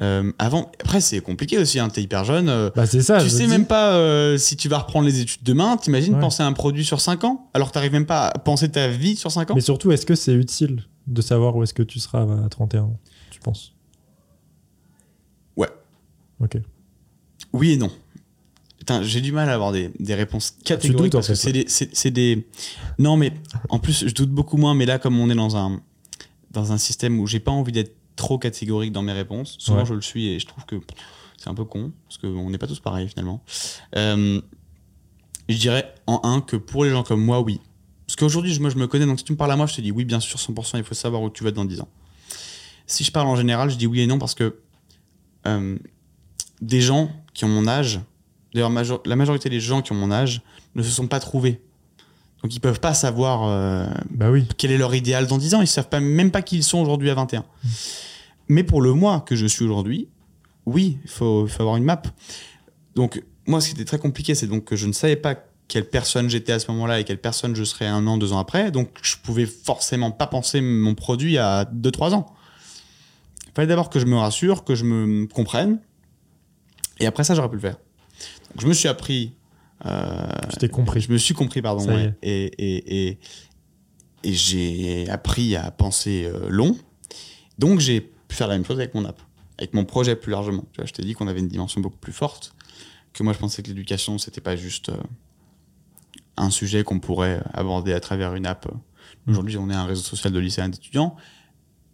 Euh, 0.00 0.32
avant, 0.38 0.72
après, 0.80 1.00
c'est 1.02 1.20
compliqué 1.20 1.58
aussi, 1.58 1.78
hein, 1.78 1.88
t'es 1.90 2.02
hyper 2.02 2.24
jeune. 2.24 2.48
euh, 2.48 2.70
Bah, 2.74 2.86
c'est 2.86 3.02
ça. 3.02 3.22
tu 3.22 3.28
sais 3.28 3.44
dis. 3.44 3.48
même 3.50 3.66
pas 3.66 3.92
euh, 3.94 4.38
si 4.38 4.56
tu 4.56 4.68
vas 4.68 4.78
reprendre 4.78 5.06
les 5.06 5.20
études 5.20 5.42
demain. 5.42 5.76
T'imagines 5.76 6.14
Ouais. 6.14 6.20
penser 6.20 6.42
à 6.42 6.46
un 6.46 6.52
produit 6.54 6.84
sur 6.84 7.00
5 7.00 7.24
ans 7.24 7.50
alors 7.52 7.68
que 7.68 7.74
t'arrives 7.74 7.92
même 7.92 8.06
pas 8.06 8.28
à 8.28 8.38
penser 8.38 8.70
ta 8.70 8.88
vie 8.88 9.16
sur 9.16 9.30
5 9.30 9.50
ans 9.50 9.54
Mais 9.54 9.60
surtout, 9.60 9.92
est-ce 9.92 10.06
que 10.06 10.14
c'est 10.14 10.32
utile 10.32 10.84
de 11.06 11.20
savoir 11.20 11.54
où 11.56 11.62
est-ce 11.62 11.74
que 11.74 11.82
tu 11.82 11.98
seras 12.00 12.22
à 12.22 12.48
31 12.48 12.82
ans, 12.84 12.98
tu 13.30 13.38
penses? 13.40 13.74
Ouais. 15.56 15.68
Ok. 16.40 16.56
Oui 17.52 17.72
et 17.72 17.76
non. 17.76 17.90
J'ai 19.02 19.20
du 19.20 19.30
mal 19.30 19.48
à 19.48 19.54
avoir 19.54 19.70
des, 19.72 19.90
des 20.00 20.14
réponses 20.14 20.54
doutes, 20.56 20.64
catégoriques 20.66 21.14
en 21.14 21.18
parce 21.18 21.28
que 21.28 21.34
c'est 21.34 21.52
des, 21.52 22.10
des. 22.10 22.46
Non, 22.98 23.16
mais 23.16 23.32
en 23.68 23.78
plus, 23.78 24.06
je 24.08 24.12
doute 24.14 24.30
beaucoup 24.30 24.56
moins. 24.56 24.74
Mais 24.74 24.86
là, 24.86 24.98
comme 24.98 25.20
on 25.20 25.30
est 25.30 25.34
dans 25.36 25.56
un, 25.56 25.80
dans 26.50 26.72
un 26.72 26.78
système 26.78 27.20
où 27.20 27.26
j'ai 27.28 27.38
pas 27.38 27.52
envie 27.52 27.70
d'être 27.72 27.94
trop 28.16 28.38
catégorique 28.38 28.92
dans 28.92 29.02
mes 29.02 29.12
réponses, 29.12 29.56
souvent 29.58 29.78
Ouais. 29.80 29.86
je 29.86 29.94
le 29.94 30.02
suis 30.02 30.28
et 30.28 30.38
je 30.38 30.46
trouve 30.46 30.64
que 30.66 30.76
c'est 31.36 31.48
un 31.48 31.54
peu 31.54 31.64
con 31.64 31.92
parce 32.08 32.18
qu'on 32.18 32.50
n'est 32.50 32.58
pas 32.58 32.66
tous 32.66 32.80
pareils 32.80 33.08
finalement. 33.08 33.42
Euh, 33.96 34.40
je 35.48 35.56
dirais 35.58 35.92
en 36.06 36.20
un 36.24 36.40
que 36.40 36.56
pour 36.56 36.84
les 36.84 36.90
gens 36.90 37.02
comme 37.02 37.22
moi, 37.24 37.40
oui. 37.40 37.60
Parce 38.06 38.16
qu'aujourd'hui, 38.16 38.56
moi, 38.60 38.70
je 38.70 38.76
me 38.76 38.86
connais, 38.86 39.06
donc 39.06 39.18
si 39.18 39.24
tu 39.24 39.32
me 39.32 39.36
parles 39.38 39.52
à 39.52 39.56
moi, 39.56 39.66
je 39.66 39.74
te 39.74 39.80
dis 39.80 39.90
oui, 39.90 40.04
bien 40.04 40.20
sûr, 40.20 40.38
100%, 40.38 40.76
il 40.78 40.84
faut 40.84 40.94
savoir 40.94 41.22
où 41.22 41.30
tu 41.30 41.42
vas 41.44 41.50
dans 41.50 41.64
10 41.64 41.80
ans. 41.80 41.88
Si 42.86 43.04
je 43.04 43.10
parle 43.12 43.26
en 43.28 43.36
général, 43.36 43.70
je 43.70 43.76
dis 43.76 43.86
oui 43.86 44.00
et 44.00 44.06
non 44.06 44.18
parce 44.18 44.34
que 44.34 44.58
euh, 45.46 45.78
des 46.60 46.80
gens 46.80 47.10
qui 47.34 47.44
ont 47.44 47.48
mon 47.48 47.66
âge, 47.66 48.00
d'ailleurs, 48.54 48.70
major- 48.70 49.02
la 49.06 49.16
majorité 49.16 49.48
des 49.48 49.60
gens 49.60 49.82
qui 49.82 49.92
ont 49.92 49.96
mon 49.96 50.10
âge 50.12 50.42
ne 50.74 50.82
se 50.82 50.90
sont 50.90 51.06
pas 51.08 51.20
trouvés. 51.20 51.60
Donc, 52.42 52.54
ils 52.54 52.60
peuvent 52.60 52.80
pas 52.80 52.94
savoir 52.94 53.44
euh, 53.44 53.86
Bah 54.10 54.30
oui. 54.30 54.46
quel 54.56 54.72
est 54.72 54.78
leur 54.78 54.94
idéal 54.94 55.26
dans 55.26 55.38
10 55.38 55.54
ans. 55.54 55.60
Ils 55.60 55.66
savent 55.68 55.88
pas, 55.88 56.00
même 56.00 56.30
pas 56.30 56.42
qui 56.42 56.56
ils 56.56 56.64
sont 56.64 56.78
aujourd'hui 56.80 57.08
à 57.10 57.14
21. 57.14 57.44
Mais 58.48 58.64
pour 58.64 58.82
le 58.82 58.92
moi 58.92 59.20
que 59.20 59.36
je 59.36 59.46
suis 59.46 59.64
aujourd'hui, 59.64 60.08
oui, 60.66 60.98
il 61.04 61.10
faut, 61.10 61.46
il 61.46 61.50
faut 61.50 61.62
avoir 61.62 61.76
une 61.76 61.84
map. 61.84 62.02
Donc, 62.96 63.22
moi, 63.46 63.60
ce 63.60 63.68
qui 63.68 63.74
était 63.74 63.84
très 63.84 63.98
compliqué, 63.98 64.34
c'est 64.34 64.46
donc 64.48 64.64
que 64.64 64.76
je 64.76 64.86
ne 64.86 64.92
savais 64.92 65.16
pas 65.16 65.36
quelle 65.68 65.88
personne 65.88 66.28
j'étais 66.28 66.52
à 66.52 66.58
ce 66.58 66.70
moment-là 66.72 67.00
et 67.00 67.04
quelle 67.04 67.20
personne 67.20 67.54
je 67.54 67.64
serais 67.64 67.86
un 67.86 68.06
an, 68.06 68.18
deux 68.18 68.32
ans 68.32 68.38
après. 68.38 68.70
Donc, 68.70 68.90
je 69.02 69.16
pouvais 69.22 69.46
forcément 69.46 70.10
pas 70.10 70.26
penser 70.26 70.60
mon 70.60 70.94
produit 70.94 71.38
à 71.38 71.64
2-3 71.64 72.12
ans. 72.14 72.26
Il 73.46 73.52
fallait 73.54 73.68
d'abord 73.68 73.88
que 73.88 73.98
je 74.00 74.06
me 74.06 74.16
rassure, 74.16 74.64
que 74.64 74.74
je 74.74 74.84
me 74.84 75.26
comprenne. 75.26 75.78
Et 76.98 77.06
après 77.06 77.24
ça, 77.24 77.34
j'aurais 77.34 77.48
pu 77.48 77.54
le 77.56 77.60
faire. 77.60 77.76
Donc, 78.50 78.60
je 78.62 78.66
me 78.66 78.72
suis 78.72 78.88
appris 78.88 79.32
euh, 79.86 80.26
Tu 80.50 80.56
t'es 80.56 80.68
compris. 80.68 81.00
je 81.00 81.10
me 81.12 81.18
suis 81.18 81.34
compris, 81.34 81.62
pardon. 81.62 81.86
Ouais. 81.86 82.14
Et, 82.22 82.44
et, 82.44 83.08
et, 83.08 83.18
et 84.24 84.32
j'ai 84.32 85.08
appris 85.10 85.56
à 85.56 85.70
penser 85.70 86.24
euh, 86.24 86.48
long. 86.48 86.76
Donc, 87.58 87.80
j'ai 87.80 88.00
pu 88.00 88.36
faire 88.36 88.48
la 88.48 88.54
même 88.54 88.64
chose 88.64 88.78
avec 88.78 88.94
mon 88.94 89.04
app, 89.04 89.20
avec 89.58 89.74
mon 89.74 89.84
projet 89.84 90.16
plus 90.16 90.30
largement. 90.32 90.64
Tu 90.72 90.78
vois, 90.80 90.86
je 90.86 90.92
t'ai 90.92 91.02
dit 91.02 91.14
qu'on 91.14 91.28
avait 91.28 91.40
une 91.40 91.48
dimension 91.48 91.80
beaucoup 91.80 91.98
plus 91.98 92.12
forte, 92.12 92.54
que 93.12 93.22
moi, 93.22 93.32
je 93.32 93.38
pensais 93.38 93.62
que 93.62 93.68
l'éducation, 93.68 94.18
c'était 94.18 94.40
pas 94.40 94.56
juste 94.56 94.88
euh, 94.88 94.96
un 96.36 96.50
sujet 96.50 96.82
qu'on 96.84 96.98
pourrait 97.00 97.42
aborder 97.52 97.92
à 97.92 98.00
travers 98.00 98.34
une 98.34 98.46
app. 98.46 98.66
Aujourd'hui, 99.28 99.56
on 99.58 99.68
est 99.70 99.74
un 99.74 99.84
réseau 99.84 100.02
social 100.02 100.32
de 100.32 100.38
lycéens 100.38 100.66
et 100.66 100.70
d'étudiants, 100.70 101.14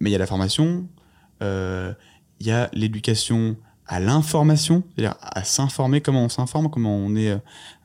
mais 0.01 0.09
il 0.11 0.13
y 0.13 0.17
a 0.17 0.19
la 0.19 0.27
formation, 0.27 0.89
euh, 1.43 1.93
il 2.41 2.47
y 2.47 2.51
a 2.51 2.71
l'éducation 2.73 3.57
à 3.89 4.01
l'information, 4.01 4.85
c'est-à-dire 4.95 5.17
à 5.23 5.43
s'informer, 5.45 6.01
comment 6.01 6.25
on 6.25 6.29
s'informe, 6.29 6.71
comment 6.71 6.97
on 6.97 7.17
est 7.17 7.31
euh, 7.31 7.39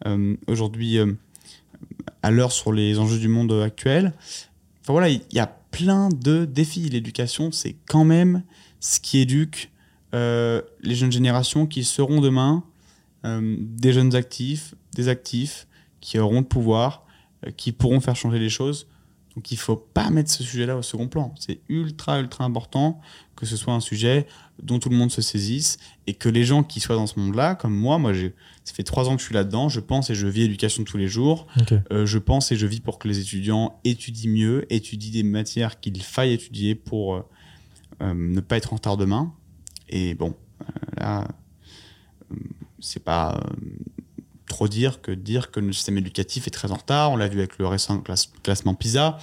euh, 0.06 0.36
aujourd'hui 0.48 0.98
euh, 0.98 1.14
à 2.22 2.32
l'heure 2.32 2.52
sur 2.52 2.72
les 2.72 3.00
enjeux 3.00 3.20
du 3.20 3.30
monde 3.30 3.54
actuel. 3.64 4.14
Enfin 4.82 4.94
voilà, 4.94 5.10
il 5.10 5.22
y 5.32 5.40
a 5.40 5.48
plein 5.72 6.10
de 6.10 6.46
défis. 6.46 6.90
L'éducation, 6.90 7.52
c'est 7.52 7.76
quand 7.88 8.04
même 8.06 8.44
ce 8.80 9.00
qui 9.00 9.20
éduque 9.20 9.72
euh, 10.14 10.62
les 10.82 10.94
jeunes 10.94 11.12
générations 11.12 11.66
qui 11.66 11.84
seront 11.84 12.22
demain 12.22 12.64
euh, 13.26 13.56
des 13.60 13.94
jeunes 13.94 14.16
actifs, 14.16 14.76
des 14.94 15.08
actifs 15.08 15.68
qui 16.02 16.20
auront 16.20 16.42
le 16.42 16.46
pouvoir, 16.46 17.06
euh, 17.48 17.52
qui 17.52 17.72
pourront 17.72 18.00
faire 18.00 18.16
changer 18.16 18.40
les 18.40 18.50
choses. 18.50 18.88
Donc 19.36 19.52
il 19.52 19.58
faut 19.58 19.76
pas 19.76 20.10
mettre 20.10 20.30
ce 20.30 20.44
sujet-là 20.44 20.78
au 20.78 20.82
second 20.82 21.08
plan. 21.08 21.34
C'est 21.40 21.60
ultra, 21.70 22.20
ultra 22.20 22.44
important 22.44 23.02
que 23.36 23.46
ce 23.46 23.58
soit 23.58 23.74
un 23.74 23.80
sujet 23.80 24.28
dont 24.62 24.80
tout 24.80 24.90
le 24.90 24.96
monde 24.96 25.12
se 25.12 25.22
saisisse 25.22 25.78
et 26.08 26.14
que 26.14 26.30
les 26.30 26.44
gens 26.44 26.64
qui 26.64 26.80
soient 26.80 26.96
dans 26.96 27.08
ce 27.08 27.20
monde-là, 27.20 27.56
comme 27.56 27.76
moi, 27.76 27.98
moi 27.98 28.14
j'ai, 28.14 28.34
ça 28.64 28.74
fait 28.74 28.84
trois 28.84 29.10
ans 29.10 29.16
que 29.16 29.22
je 29.22 29.26
suis 29.26 29.34
là-dedans, 29.34 29.70
je 29.70 29.80
pense 29.80 30.10
et 30.10 30.16
je 30.16 30.28
vis 30.28 30.44
éducation 30.44 30.84
tous 30.84 30.98
les 30.98 31.08
jours. 31.08 31.48
Euh, 31.92 32.06
je 32.06 32.18
pense 32.20 32.52
et 32.52 32.56
je 32.56 32.68
vis 32.68 32.80
pour 32.80 33.00
que 33.00 33.08
les 33.08 33.20
étudiants 33.20 33.80
étudient 33.84 34.32
mieux, 34.32 34.74
étudient 34.74 35.12
des 35.12 35.24
matières 35.24 35.80
qu'il 35.80 36.02
faille 36.02 36.34
étudier 36.34 36.76
pour 36.76 37.16
euh, 37.16 37.22
euh, 38.02 38.14
ne 38.14 38.40
pas 38.40 38.58
être 38.58 38.74
en 38.74 38.76
retard 38.76 38.98
demain. 38.98 39.34
Et 39.90 40.14
bon, 40.14 40.36
là, 40.98 41.28
c'est 42.80 43.04
pas 43.04 43.44
trop 44.54 44.68
dire 44.68 45.02
que 45.02 45.12
dire 45.12 45.52
que 45.52 45.60
le 45.60 45.74
système 45.74 45.98
éducatif 45.98 46.48
est 46.48 46.52
très 46.52 46.72
en 46.72 46.76
retard. 46.76 47.12
On 47.12 47.16
l'a 47.18 47.28
vu 47.28 47.40
avec 47.40 47.58
le 47.58 47.68
récent 47.68 48.00
classe- 48.00 48.32
classement 48.44 48.74
PISA. 48.76 49.18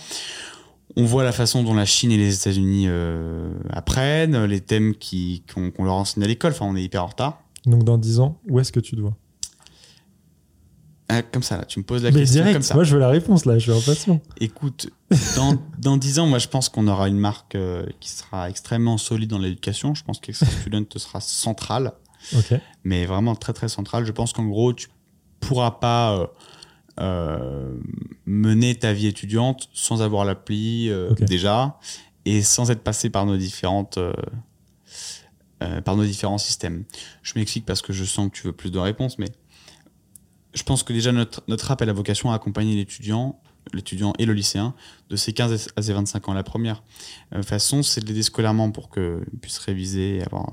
On 0.96 1.04
voit 1.04 1.22
la 1.22 1.30
façon 1.32 1.62
dont 1.62 1.74
la 1.74 1.84
Chine 1.86 2.10
et 2.10 2.16
les 2.16 2.34
États-Unis 2.34 2.86
euh, 2.88 3.52
apprennent, 3.70 4.44
les 4.44 4.60
thèmes 4.60 4.94
qu'on 4.96 5.84
leur 5.84 5.94
enseigne 5.94 6.24
à 6.24 6.26
l'école. 6.26 6.50
Enfin, 6.52 6.66
on 6.66 6.74
est 6.74 6.82
hyper 6.82 7.04
en 7.04 7.06
retard. 7.06 7.42
Donc 7.66 7.84
dans 7.84 7.96
10 7.98 8.18
ans, 8.20 8.38
où 8.48 8.58
est-ce 8.58 8.72
que 8.72 8.80
tu 8.80 8.96
te 8.96 9.00
vois? 9.00 9.16
Ah, 11.08 11.22
comme 11.22 11.42
ça, 11.42 11.56
là, 11.58 11.64
tu 11.64 11.78
me 11.80 11.84
poses 11.84 12.04
la 12.04 12.10
Mais 12.12 12.20
question 12.20 12.34
direct, 12.36 12.54
comme 12.54 12.62
ça. 12.62 12.74
moi 12.74 12.84
je 12.84 12.94
veux 12.94 13.00
la 13.00 13.08
réponse 13.08 13.44
là, 13.44 13.58
je 13.58 13.70
suis 13.70 13.72
impatient. 13.72 14.20
Écoute, 14.40 14.90
dans, 15.36 15.56
dans 15.78 15.96
10 15.96 16.20
ans, 16.20 16.26
moi 16.26 16.38
je 16.38 16.46
pense 16.46 16.68
qu'on 16.68 16.86
aura 16.86 17.08
une 17.08 17.18
marque 17.18 17.56
euh, 17.56 17.84
qui 17.98 18.10
sera 18.10 18.48
extrêmement 18.48 18.96
solide 18.96 19.28
dans 19.30 19.38
l'éducation. 19.38 19.94
Je 19.94 20.04
pense 20.04 20.20
qu'Extra 20.20 20.46
Student 20.46 20.84
sera 20.96 21.20
centrale, 21.20 21.92
Ok. 22.36 22.54
mais 22.84 23.06
vraiment 23.06 23.34
très 23.34 23.52
très 23.52 23.68
centrale. 23.68 24.04
Je 24.06 24.12
pense 24.12 24.32
qu'en 24.32 24.46
gros, 24.46 24.72
tu 24.72 24.86
pourras 25.40 25.72
pas 25.72 26.16
euh, 26.16 26.26
euh, 27.00 27.74
mener 28.26 28.74
ta 28.74 28.92
vie 28.92 29.06
étudiante 29.06 29.68
sans 29.72 30.02
avoir 30.02 30.24
l'appli 30.24 30.88
euh, 30.90 31.12
déjà 31.20 31.78
et 32.24 32.42
sans 32.42 32.70
être 32.70 32.82
passé 32.82 33.10
par 33.10 33.26
nos 33.26 33.36
différentes. 33.36 33.98
par 35.84 35.96
nos 35.96 36.04
différents 36.04 36.38
systèmes. 36.38 36.84
Je 37.22 37.38
m'explique 37.38 37.66
parce 37.66 37.82
que 37.82 37.92
je 37.92 38.04
sens 38.04 38.30
que 38.30 38.36
tu 38.36 38.46
veux 38.46 38.52
plus 38.52 38.70
de 38.70 38.78
réponses, 38.78 39.18
mais 39.18 39.28
je 40.54 40.62
pense 40.62 40.82
que 40.82 40.92
déjà 40.92 41.12
notre, 41.12 41.42
notre 41.48 41.70
app 41.70 41.82
a 41.82 41.84
la 41.84 41.92
vocation 41.92 42.30
à 42.30 42.34
accompagner 42.34 42.76
l'étudiant, 42.76 43.38
l'étudiant 43.74 44.14
et 44.18 44.24
le 44.24 44.32
lycéen 44.32 44.74
de 45.10 45.16
ses 45.16 45.34
15 45.34 45.68
à 45.76 45.82
ses 45.82 45.92
25 45.92 46.30
ans. 46.30 46.32
La 46.32 46.42
première 46.42 46.82
façon, 47.42 47.82
c'est 47.82 48.00
de 48.00 48.06
l'aider 48.06 48.22
scolairement 48.22 48.70
pour 48.70 48.90
qu'il 48.90 49.38
puisse 49.42 49.58
réviser 49.58 50.16
et 50.16 50.22
avoir 50.22 50.46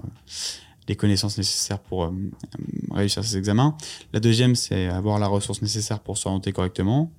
les 0.87 0.95
connaissances 0.95 1.37
nécessaires 1.37 1.79
pour 1.79 2.05
euh, 2.05 2.09
euh, 2.09 2.93
réussir 2.93 3.23
ses 3.23 3.37
examens. 3.37 3.75
La 4.13 4.19
deuxième, 4.19 4.55
c'est 4.55 4.87
avoir 4.87 5.19
la 5.19 5.27
ressource 5.27 5.61
nécessaire 5.61 5.99
pour 5.99 6.17
s'orienter 6.17 6.51
correctement. 6.53 7.11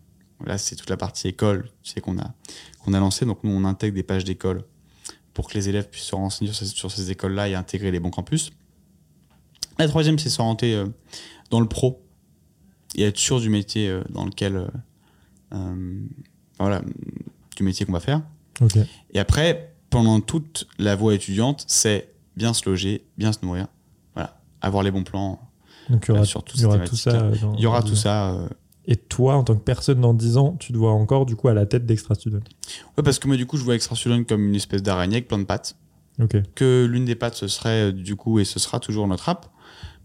Là, 0.44 0.56
c'est 0.56 0.76
toute 0.76 0.90
la 0.90 0.96
partie 0.96 1.28
école 1.28 1.68
sais, 1.82 2.00
qu'on 2.00 2.18
a, 2.18 2.32
qu'on 2.80 2.94
a 2.94 3.00
lancée. 3.00 3.26
Donc, 3.26 3.42
nous, 3.44 3.50
on 3.50 3.64
intègre 3.64 3.94
des 3.94 4.02
pages 4.02 4.24
d'école 4.24 4.64
pour 5.34 5.48
que 5.48 5.54
les 5.54 5.68
élèves 5.68 5.88
puissent 5.88 6.04
se 6.04 6.14
renseigner 6.14 6.52
sur 6.52 6.66
ces, 6.66 6.74
sur 6.74 6.90
ces 6.90 7.10
écoles-là 7.10 7.48
et 7.48 7.54
intégrer 7.54 7.90
les 7.90 8.00
bons 8.00 8.10
campus. 8.10 8.52
La 9.78 9.88
troisième, 9.88 10.18
c'est 10.18 10.30
s'orienter 10.30 10.74
euh, 10.74 10.86
dans 11.50 11.60
le 11.60 11.68
pro 11.68 12.02
et 12.94 13.02
être 13.02 13.18
sûr 13.18 13.40
du 13.40 13.50
métier 13.50 13.88
euh, 13.88 14.02
dans 14.10 14.24
lequel. 14.24 14.68
voilà, 16.58 16.82
du 17.56 17.62
métier 17.62 17.84
qu'on 17.84 17.92
va 17.92 18.00
faire. 18.00 18.22
Ok. 18.60 18.76
Et 19.12 19.18
après, 19.18 19.74
pendant 19.90 20.20
toute 20.20 20.66
la 20.78 20.96
voie 20.96 21.14
étudiante, 21.14 21.64
c'est 21.66 22.12
bien 22.39 22.55
se 22.55 22.68
loger, 22.68 23.05
bien 23.18 23.32
se 23.32 23.39
nourrir. 23.43 23.66
Voilà, 24.14 24.41
avoir 24.62 24.82
les 24.82 24.91
bons 24.91 25.05
plans. 25.05 25.41
Donc 25.91 26.05
il 26.07 26.09
y 26.09 26.12
aura, 26.12 26.20
Euh, 26.22 26.24
sur 26.24 26.43
toutes 26.43 26.57
il 26.57 26.62
y 26.62 26.64
aura 26.64 26.78
ces 26.78 26.84
tout 26.91 26.97
ça. 26.97 27.11
euh, 27.11 27.34
dans- 27.41 27.55
Il 27.55 27.61
y 27.61 27.66
aura 27.66 27.82
tout 27.82 27.89
10 27.89 27.99
ans. 27.99 28.03
ça. 28.03 28.30
euh, 28.32 28.49
Et 28.86 28.97
toi, 28.97 29.34
en 29.36 29.45
tant 29.45 29.55
que 29.55 29.61
personne 29.62 30.01
dans 30.01 30.14
10 30.14 30.39
ans, 30.39 30.57
tu 30.59 30.72
te 30.72 30.78
vois 30.78 30.93
encore 30.93 31.26
du 31.26 31.36
coup 31.36 31.49
à 31.49 31.55
la 31.55 31.66
tête 31.66 31.84
d'Extra 31.84 32.14
Student? 32.14 32.39
Ouais, 32.97 33.03
parce 33.05 33.18
que 33.18 33.26
moi, 33.28 33.36
du 33.36 33.45
coup, 33.47 33.59
je 33.59 33.64
vois 33.64 33.74
Extra 33.74 33.95
Student 33.97 34.24
comme 34.24 34.47
une 34.49 34.55
espèce 34.55 34.82
d'araignée 34.82 35.16
avec 35.16 35.28
plein 35.28 35.39
de 35.39 35.45
pattes. 35.45 35.76
Ok. 36.22 36.36
Que 36.55 36.86
l'une 36.91 37.05
des 37.05 37.14
pattes, 37.14 37.34
ce 37.34 37.49
serait, 37.49 37.93
du 37.93 38.16
coup, 38.16 38.39
et 38.39 38.45
ce 38.47 38.59
sera 38.59 38.80
toujours 38.80 39.07
notre 39.07 39.28
app. 39.28 39.47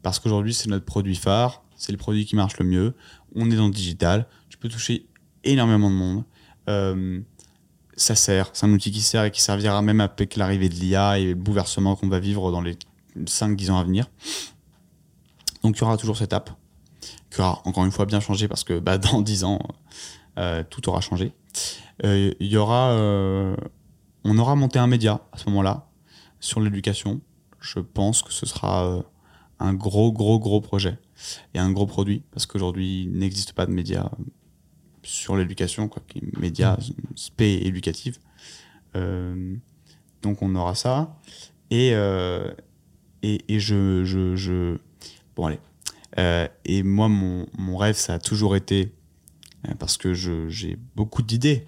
Parce 0.02 0.20
qu'aujourd'hui, 0.20 0.54
c'est 0.54 0.70
notre 0.70 0.84
produit 0.86 1.16
phare. 1.16 1.64
C'est 1.78 1.92
le 1.94 1.98
produit 1.98 2.26
qui 2.26 2.36
marche 2.36 2.58
le 2.60 2.66
mieux. 2.66 2.94
On 3.36 3.50
est 3.50 3.56
dans 3.56 3.68
le 3.68 3.72
digital. 3.74 4.28
Tu 4.50 4.58
peux 4.58 4.68
toucher 4.70 5.08
énormément 5.46 5.90
de 5.90 5.96
monde. 5.96 6.24
Euh, 6.70 7.20
ça 7.96 8.16
sert. 8.16 8.50
C'est 8.54 8.66
un 8.66 8.72
outil 8.72 8.92
qui 8.92 9.02
sert 9.02 9.24
et 9.24 9.32
qui 9.32 9.42
servira 9.42 9.82
même 9.82 10.02
avec 10.02 10.36
l'arrivée 10.36 10.70
de 10.70 10.76
l'IA 10.76 11.20
et 11.20 11.26
le 11.26 11.36
bouleversement 11.36 11.96
qu'on 11.96 12.08
va 12.08 12.20
vivre 12.20 12.52
dans 12.52 12.62
les 12.62 12.78
5-10 13.18 13.72
ans 13.72 13.78
à 13.78 13.84
venir. 13.84 14.10
Donc, 15.64 15.78
il 15.78 15.82
y 15.82 15.84
aura 15.84 15.98
toujours 15.98 16.18
cette 16.18 16.34
app. 16.34 16.50
Qui 17.30 17.42
aura, 17.42 17.62
encore 17.66 17.86
une 17.86 17.92
fois, 17.92 18.06
bien 18.06 18.20
changé 18.20 18.48
parce 18.48 18.64
que 18.64 18.80
bah, 18.80 18.98
dans 19.00 19.22
10 19.22 19.44
ans, 19.44 19.60
euh, 20.38 20.64
tout 20.70 20.88
aura 20.90 21.02
changé. 21.02 21.34
Euh, 22.04 22.34
y 22.40 22.58
aura. 22.58 22.92
euh, 22.92 23.56
on 24.24 24.38
aura 24.38 24.56
monté 24.56 24.80
un 24.80 24.88
média 24.88 25.22
à 25.32 25.38
ce 25.38 25.50
moment-là 25.50 25.88
sur 26.40 26.60
l'éducation. 26.62 27.22
Je 27.60 27.80
pense 27.80 28.24
que 28.24 28.32
ce 28.32 28.46
sera 28.46 29.04
un 29.60 29.74
gros, 29.74 30.12
gros, 30.12 30.40
gros 30.40 30.62
projet 30.62 30.98
et 31.54 31.60
un 31.60 31.72
gros 31.72 31.86
produit 31.86 32.24
parce 32.32 32.46
qu'aujourd'hui, 32.46 33.04
il 33.04 33.18
n'existe 33.18 33.54
pas 33.54 33.66
de 33.66 33.72
média 33.72 34.10
sur 35.04 35.36
l'éducation, 35.36 35.88
quoi, 35.88 36.02
qui 36.08 36.20
est 36.20 36.40
média 36.40 36.78
spé 37.16 37.62
éducatif. 37.64 38.20
Euh, 38.96 39.56
donc 40.22 40.42
on 40.42 40.56
aura 40.56 40.76
ça. 40.76 41.20
Et, 41.72 41.92
euh, 41.94 42.52
et, 43.22 43.42
et 43.48 43.60
je, 43.60 44.04
je, 44.06 44.36
je. 44.36 44.78
Bon, 45.36 45.46
allez. 45.48 45.60
Euh, 46.20 46.48
et 46.66 46.84
moi, 46.84 47.08
mon, 47.10 47.48
mon 47.58 47.78
rêve, 47.78 47.96
ça 47.96 48.14
a 48.16 48.20
toujours 48.20 48.56
été, 48.56 48.92
parce 49.80 49.98
que 49.98 50.14
je- 50.14 50.48
j'ai 50.50 50.78
beaucoup 50.96 51.24
d'idées 51.24 51.66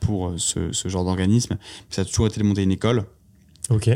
pour 0.00 0.34
ce, 0.38 0.72
ce 0.72 0.88
genre 0.88 1.04
d'organisme, 1.04 1.56
ça 1.90 2.02
a 2.02 2.04
toujours 2.04 2.26
été 2.26 2.40
de 2.40 2.44
monter 2.44 2.62
une 2.62 2.72
école. 2.72 3.04
Ok. 3.70 3.88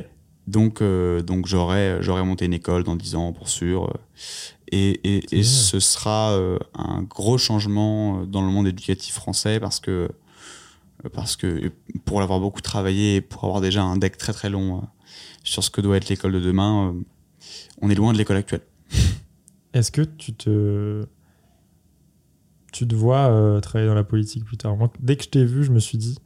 Donc, 0.47 0.81
donc 0.83 1.47
j'aurais, 1.47 2.01
j'aurais 2.03 2.25
monté 2.25 2.45
une 2.45 2.53
école 2.53 2.85
dans 2.85 2.95
10 2.95 3.17
ans, 3.17 3.33
pour 3.33 3.49
sûr. 3.49 3.93
Et, 4.73 4.91
et, 5.05 5.17
et 5.19 5.43
Génial. 5.43 5.45
ce 5.45 5.81
sera 5.81 6.33
euh, 6.33 6.59
un 6.75 7.03
gros 7.03 7.39
changement 7.39 8.23
euh, 8.23 8.27
dans 8.27 8.43
le 8.43 8.49
monde 8.49 8.67
éducatif 8.67 9.15
français 9.15 9.61
parce 9.61 9.79
que, 9.81 10.09
euh, 11.05 11.09
parce 11.13 11.37
que 11.37 11.71
pour 12.05 12.21
l'avoir 12.21 12.41
beaucoup 12.41 12.61
travaillé 12.61 13.17
et 13.17 13.21
pour 13.21 13.45
avoir 13.45 13.61
déjà 13.61 13.83
un 13.85 13.97
deck 13.97 14.17
très 14.19 14.33
très 14.33 14.51
long 14.51 14.79
euh, 14.79 14.81
sur 15.45 15.63
ce 15.63 15.71
que 15.71 15.81
doit 15.81 15.97
être 15.97 16.09
l'école 16.09 16.33
de 16.33 16.41
demain, 16.41 16.89
euh, 16.89 17.01
on 17.81 17.91
est 17.91 17.95
loin 17.95 18.13
de 18.13 18.19
l'école 18.19 18.39
actuelle. 18.39 18.63
Est-ce 19.73 19.93
que 19.93 20.03
tu 20.03 20.33
te. 20.35 21.05
Tu 22.73 22.87
te 22.89 22.95
vois 22.95 23.59
travailler 23.63 23.89
dans 23.89 23.95
la 23.95 24.05
politique 24.05 24.45
plus 24.45 24.57
tard? 24.57 24.77
Moi, 24.77 24.93
dès 25.01 25.17
que 25.17 25.23
je 25.25 25.29
t'ai 25.31 25.45
vu, 25.45 25.65
je 25.65 25.71
me 25.73 25.79
suis 25.79 25.97
dit. 25.99 26.19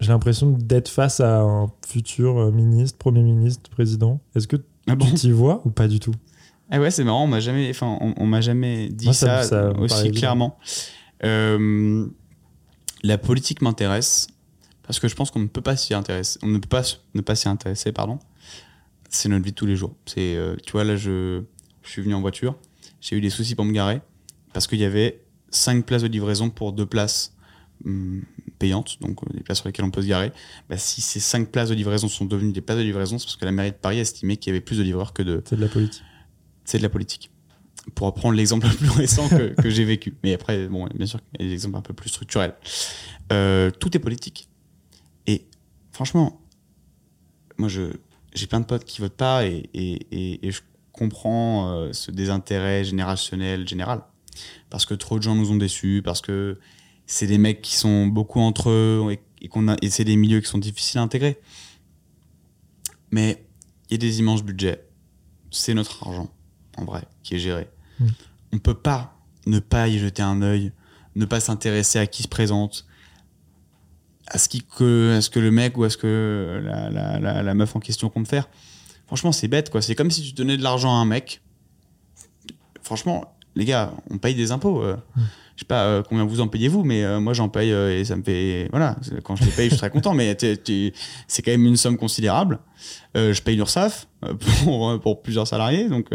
J'ai 0.00 0.08
l'impression 0.08 0.50
d'être 0.50 0.88
face 0.88 1.20
à 1.20 1.40
un 1.42 1.70
futur 1.86 2.52
ministre, 2.52 2.98
premier 2.98 3.22
ministre, 3.22 3.70
président. 3.70 4.20
Est-ce 4.34 4.46
que 4.48 4.56
Ah 4.88 4.94
bon? 4.96 5.06
tu 5.06 5.14
t'y 5.14 5.30
vois 5.30 5.62
ou 5.64 5.70
pas 5.70 5.88
du 5.88 6.00
tout? 6.00 6.12
Ah 6.70 6.80
ouais, 6.80 6.90
c'est 6.90 7.04
marrant, 7.04 7.24
on 7.24 7.28
m'a 7.28 7.40
jamais, 7.40 7.70
enfin, 7.70 7.96
on, 8.00 8.14
on 8.16 8.26
m'a 8.26 8.40
jamais 8.40 8.88
dit 8.88 9.06
Moi, 9.06 9.14
ça- 9.14 9.42
aussi 9.78 10.10
clairement. 10.12 10.58
Euh, 11.24 12.06
la 13.02 13.18
politique 13.18 13.62
m'intéresse 13.62 14.26
parce 14.82 14.98
que 15.00 15.08
je 15.08 15.14
pense 15.14 15.30
qu'on 15.30 15.40
ne 15.40 15.46
peut 15.46 15.60
pas 15.60 15.76
s'y 15.76 15.94
intéresser, 15.94 16.38
on 16.42 16.48
ne 16.48 16.58
peut 16.58 16.68
pas 16.68 16.82
ne 17.14 17.20
pas 17.20 17.34
s'y 17.34 17.48
intéresser, 17.48 17.92
pardon. 17.92 18.18
C'est 19.08 19.28
notre 19.28 19.44
vie 19.44 19.52
de 19.52 19.56
tous 19.56 19.66
les 19.66 19.76
jours. 19.76 19.94
C'est, 20.06 20.34
euh, 20.36 20.56
tu 20.64 20.72
vois, 20.72 20.84
là, 20.84 20.96
je, 20.96 21.42
je 21.82 21.88
suis 21.90 22.02
venu 22.02 22.14
en 22.14 22.20
voiture, 22.20 22.56
j'ai 23.00 23.16
eu 23.16 23.20
des 23.20 23.30
soucis 23.30 23.54
pour 23.54 23.64
me 23.64 23.72
garer 23.72 24.00
parce 24.52 24.66
qu'il 24.66 24.78
y 24.80 24.84
avait 24.84 25.20
cinq 25.50 25.86
places 25.86 26.02
de 26.02 26.08
livraison 26.08 26.50
pour 26.50 26.72
deux 26.72 26.86
places 26.86 27.34
hum, 27.84 28.22
payantes, 28.58 28.98
donc 29.00 29.22
euh, 29.22 29.32
des 29.36 29.42
places 29.42 29.58
sur 29.58 29.68
lesquelles 29.68 29.84
on 29.84 29.90
peut 29.90 30.02
se 30.02 30.08
garer. 30.08 30.32
Bah, 30.68 30.76
si 30.78 31.00
ces 31.00 31.20
cinq 31.20 31.50
places 31.50 31.68
de 31.68 31.74
livraison 31.74 32.08
sont 32.08 32.24
devenues 32.24 32.52
des 32.52 32.60
places 32.60 32.78
de 32.78 32.82
livraison, 32.82 33.18
c'est 33.18 33.26
parce 33.26 33.36
que 33.36 33.44
la 33.44 33.52
mairie 33.52 33.70
de 33.70 33.76
Paris 33.76 33.98
a 33.98 34.02
estimé 34.02 34.36
qu'il 34.36 34.50
y 34.52 34.56
avait 34.56 34.60
plus 34.64 34.78
de 34.78 34.82
livreurs 34.82 35.12
que 35.12 35.22
de, 35.22 35.42
C'est 35.48 35.56
de 35.56 35.60
la 35.60 35.68
politique. 35.68 36.02
C'est 36.66 36.76
de 36.76 36.82
la 36.82 36.90
politique. 36.90 37.30
Pour 37.94 38.08
reprendre 38.08 38.36
l'exemple 38.36 38.66
le 38.70 38.74
plus 38.74 38.90
récent 38.90 39.28
que, 39.28 39.70
j'ai 39.70 39.84
vécu. 39.84 40.14
Mais 40.22 40.34
après, 40.34 40.66
bon, 40.68 40.86
bien 40.94 41.06
sûr, 41.06 41.20
il 41.38 41.42
y 41.42 41.44
a 41.46 41.48
des 41.48 41.54
exemples 41.54 41.78
un 41.78 41.82
peu 41.82 41.94
plus 41.94 42.10
structurels. 42.10 42.54
Euh, 43.32 43.70
tout 43.70 43.96
est 43.96 44.00
politique. 44.00 44.50
Et 45.26 45.46
franchement, 45.92 46.42
moi, 47.56 47.68
je, 47.68 47.92
j'ai 48.34 48.46
plein 48.46 48.60
de 48.60 48.66
potes 48.66 48.84
qui 48.84 49.00
votent 49.00 49.16
pas 49.16 49.46
et, 49.46 49.70
et, 49.72 50.46
et, 50.46 50.50
je 50.50 50.60
comprends 50.92 51.70
euh, 51.70 51.92
ce 51.92 52.10
désintérêt 52.10 52.84
générationnel 52.84 53.66
général. 53.66 54.02
Parce 54.68 54.84
que 54.84 54.94
trop 54.94 55.18
de 55.18 55.22
gens 55.22 55.34
nous 55.34 55.50
ont 55.50 55.56
déçus, 55.56 56.02
parce 56.04 56.20
que 56.20 56.58
c'est 57.06 57.26
des 57.26 57.38
mecs 57.38 57.62
qui 57.62 57.76
sont 57.76 58.06
beaucoup 58.06 58.40
entre 58.40 58.70
eux 58.70 59.18
et, 59.40 59.48
qu'on 59.48 59.76
c'est 59.88 60.04
des 60.04 60.16
milieux 60.16 60.40
qui 60.40 60.48
sont 60.48 60.58
difficiles 60.58 60.98
à 60.98 61.02
intégrer. 61.02 61.38
Mais 63.10 63.46
il 63.88 63.92
y 63.92 63.94
a 63.94 63.98
des 63.98 64.18
immenses 64.18 64.42
budgets. 64.42 64.84
C'est 65.50 65.74
notre 65.74 66.06
argent, 66.06 66.28
en 66.76 66.84
vrai, 66.84 67.02
qui 67.22 67.34
est 67.34 67.38
géré. 67.38 67.68
Mm. 67.98 68.06
On 68.52 68.58
peut 68.58 68.74
pas 68.74 69.18
ne 69.46 69.58
pas 69.58 69.88
y 69.88 69.98
jeter 69.98 70.22
un 70.22 70.42
œil, 70.42 70.72
ne 71.14 71.24
pas 71.24 71.40
s'intéresser 71.40 71.98
à 71.98 72.06
qui 72.06 72.22
se 72.22 72.28
présente, 72.28 72.86
à 74.26 74.38
ce, 74.38 74.48
qui, 74.48 74.62
que, 74.62 75.14
à 75.16 75.20
ce 75.20 75.30
que 75.30 75.38
le 75.38 75.50
mec 75.50 75.76
ou 75.78 75.84
à 75.84 75.90
ce 75.90 75.96
que 75.96 76.60
la, 76.64 76.90
la, 76.90 77.20
la, 77.20 77.42
la 77.42 77.54
meuf 77.54 77.76
en 77.76 77.80
question 77.80 78.08
compte 78.08 78.26
faire. 78.26 78.48
Franchement, 79.06 79.30
c'est 79.30 79.46
bête, 79.46 79.70
quoi. 79.70 79.82
C'est 79.82 79.94
comme 79.94 80.10
si 80.10 80.22
tu 80.22 80.32
donnais 80.32 80.56
de 80.56 80.62
l'argent 80.62 80.90
à 80.90 80.98
un 81.00 81.04
mec. 81.04 81.42
Franchement, 82.82 83.35
les 83.56 83.64
gars, 83.64 83.92
on 84.10 84.18
paye 84.18 84.34
des 84.34 84.52
impôts. 84.52 84.82
euh. 84.82 84.96
Je 85.56 85.62
sais 85.62 85.66
pas 85.66 85.84
euh, 85.86 86.02
combien 86.06 86.24
vous 86.26 86.42
en 86.42 86.48
payez 86.48 86.68
vous, 86.68 86.84
mais 86.84 87.02
euh, 87.02 87.18
moi 87.18 87.32
j'en 87.32 87.48
paye 87.48 87.72
euh, 87.72 87.98
et 87.98 88.04
ça 88.04 88.14
me 88.14 88.22
fait. 88.22 88.68
Voilà, 88.70 88.94
quand 89.24 89.36
je 89.36 89.44
les 89.44 89.50
paye, 89.50 89.64
je 89.70 89.74
suis 89.74 89.78
très 89.78 89.88
content, 89.88 90.12
mais 90.12 90.36
c'est 90.38 91.42
quand 91.42 91.50
même 91.50 91.64
une 91.64 91.78
somme 91.78 91.96
considérable. 91.96 92.58
Je 93.14 93.40
paye 93.40 93.56
l'URSSAF 93.56 94.06
pour, 95.02 95.22
plusieurs 95.22 95.48
salariés, 95.48 95.88
donc 95.88 96.10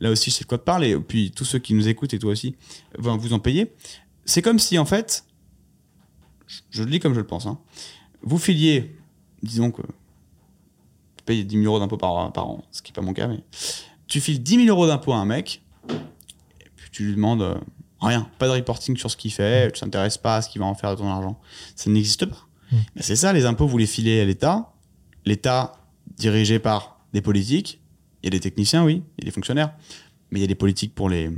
là 0.00 0.10
aussi 0.10 0.30
je 0.30 0.34
sais 0.36 0.42
de 0.44 0.48
quoi 0.48 0.58
te 0.58 0.64
parler. 0.64 0.90
Et 0.90 0.98
puis 0.98 1.30
tous 1.30 1.44
ceux 1.44 1.60
qui 1.60 1.74
nous 1.74 1.86
écoutent 1.86 2.12
et 2.12 2.18
toi 2.18 2.32
aussi, 2.32 2.56
vous 2.98 3.32
en 3.32 3.38
payez. 3.38 3.72
C'est 4.24 4.42
comme 4.42 4.58
si 4.58 4.76
en 4.78 4.84
fait, 4.84 5.24
je- 6.72 6.82
le 6.82 6.90
dis 6.90 6.98
comme 6.98 7.14
je 7.14 7.20
le 7.20 7.26
pense, 7.26 7.46
hein, 7.46 7.58
vous 8.22 8.38
filiez, 8.38 8.96
disons 9.44 9.70
que 9.70 9.82
tu 9.82 11.24
payes 11.24 11.44
10 11.44 11.54
000 11.56 11.66
euros 11.66 11.78
d'impôts 11.78 11.96
par, 11.98 12.32
par 12.32 12.48
an, 12.48 12.64
ce 12.72 12.82
qui 12.82 12.90
n'est 12.90 12.94
pas 12.96 13.02
mon 13.02 13.12
cas, 13.12 13.28
mais 13.28 13.38
tu 14.08 14.20
files 14.20 14.42
10 14.42 14.64
000 14.64 14.68
euros 14.68 14.88
d'impôts 14.88 15.12
à 15.12 15.18
un 15.18 15.24
mec, 15.24 15.62
tu 16.92 17.06
lui 17.06 17.14
demandes 17.14 17.42
euh, 17.42 17.54
rien, 18.00 18.28
pas 18.38 18.46
de 18.46 18.52
reporting 18.52 18.96
sur 18.96 19.10
ce 19.10 19.16
qu'il 19.16 19.32
fait, 19.32 19.72
tu 19.72 19.80
t'intéresses 19.80 20.18
pas 20.18 20.36
à 20.36 20.42
ce 20.42 20.48
qu'il 20.48 20.60
va 20.60 20.66
en 20.66 20.74
faire 20.74 20.90
de 20.90 20.96
ton 20.96 21.08
argent. 21.08 21.40
Ça 21.74 21.90
n'existe 21.90 22.26
pas. 22.26 22.46
Mm. 22.70 22.76
Mais 22.96 23.02
c'est 23.02 23.16
ça, 23.16 23.32
les 23.32 23.46
impôts, 23.46 23.66
vous 23.66 23.78
les 23.78 23.86
filez 23.86 24.20
à 24.20 24.24
l'État. 24.24 24.72
L'État, 25.24 25.72
dirigé 26.16 26.58
par 26.58 27.00
des 27.12 27.22
politiques, 27.22 27.80
il 28.22 28.26
y 28.26 28.28
a 28.28 28.30
des 28.30 28.40
techniciens, 28.40 28.84
oui, 28.84 29.02
il 29.18 29.24
y 29.24 29.26
a 29.26 29.28
des 29.28 29.32
fonctionnaires, 29.32 29.72
mais 30.30 30.38
il 30.38 30.42
y 30.42 30.44
a 30.44 30.48
des 30.48 30.54
politiques 30.54 30.94
pour 30.94 31.08
les, 31.08 31.30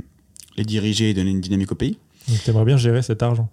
les 0.57 0.63
diriger 0.63 1.09
et 1.09 1.13
donner 1.13 1.31
une 1.31 1.41
dynamique 1.41 1.71
au 1.71 1.75
pays. 1.75 1.97
Donc 2.27 2.43
t'aimerais 2.43 2.65
bien 2.65 2.77
gérer 2.77 3.01
cet 3.01 3.23
argent. 3.23 3.49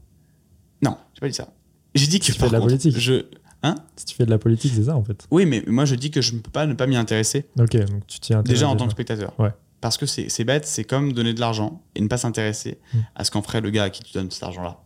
Non, 0.83 0.97
j'ai 1.15 1.21
pas 1.21 1.29
dit 1.29 1.35
ça. 1.35 1.49
J'ai 1.95 2.07
dit 2.07 2.19
que 2.19 2.25
Tu 2.25 2.33
fais 2.33 2.49
de 2.49 2.53
la 2.53 2.59
contre, 2.59 2.71
politique. 2.71 2.99
Je... 2.99 3.27
Hein? 3.63 3.77
Si 3.97 4.07
tu 4.07 4.15
fais 4.15 4.25
de 4.25 4.31
la 4.31 4.39
politique, 4.39 4.73
c'est 4.75 4.85
ça 4.85 4.97
en 4.97 5.05
fait. 5.05 5.27
Oui, 5.31 5.47
mais 5.47 5.63
moi 5.67 5.85
je 5.85 5.95
dis 5.95 6.11
que 6.11 6.21
je 6.21 6.35
ne 6.35 6.41
peux 6.41 6.51
pas 6.51 6.67
ne 6.67 6.75
pas 6.75 6.87
m'y 6.87 6.97
intéresser. 6.97 7.47
Ok, 7.59 7.77
donc 7.77 8.07
tu 8.07 8.19
t'y 8.19 8.33
intéresses. 8.33 8.59
Déjà 8.59 8.69
en 8.69 8.77
tant 8.77 8.87
que 8.87 8.93
spectateur. 8.93 9.39
Ouais. 9.39 9.51
Parce 9.83 9.99
que 9.99 10.07
c'est 10.07 10.45
bête, 10.45 10.65
c'est 10.67 10.85
comme 10.85 11.13
donner 11.13 11.35
de 11.35 11.41
l'argent 11.41 11.83
et 11.95 12.01
ne 12.01 12.07
pas 12.09 12.17
s'intéresser 12.17 12.79
Mm. 12.95 12.99
à 13.17 13.25
ce 13.25 13.31
qu'en 13.31 13.43
ferait 13.43 13.61
le 13.61 13.69
gars 13.71 13.83
à 13.85 13.91
qui 13.91 14.03
tu 14.03 14.13
donnes 14.15 14.31
cet 14.31 14.45
argent-là. 14.45 14.81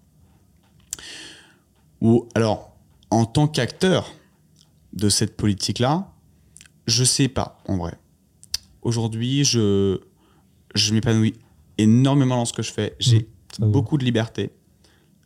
Ou 2.00 2.28
alors, 2.34 2.76
en 3.10 3.24
tant 3.24 3.46
qu'acteur 3.46 4.12
de 4.92 5.08
cette 5.08 5.36
politique-là, 5.36 6.12
je 6.86 7.04
sais 7.04 7.28
pas, 7.28 7.62
en 7.68 7.76
vrai. 7.76 7.94
Aujourd'hui, 8.82 9.44
je, 9.44 10.00
je 10.74 10.94
m'épanouis 10.94 11.34
énormément 11.78 12.36
dans 12.36 12.44
ce 12.44 12.52
que 12.52 12.62
je 12.62 12.72
fais. 12.72 12.96
J'ai 12.98 13.28
Mm, 13.58 13.70
beaucoup 13.70 13.96
de 13.96 14.04
liberté. 14.04 14.50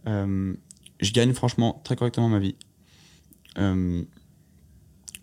Euh, 0.07 0.55
je 1.01 1.11
gagne 1.13 1.33
franchement 1.33 1.81
très 1.85 1.97
correctement 1.97 2.29
ma 2.29 2.39
vie. 2.39 2.55
Euh, 3.59 4.05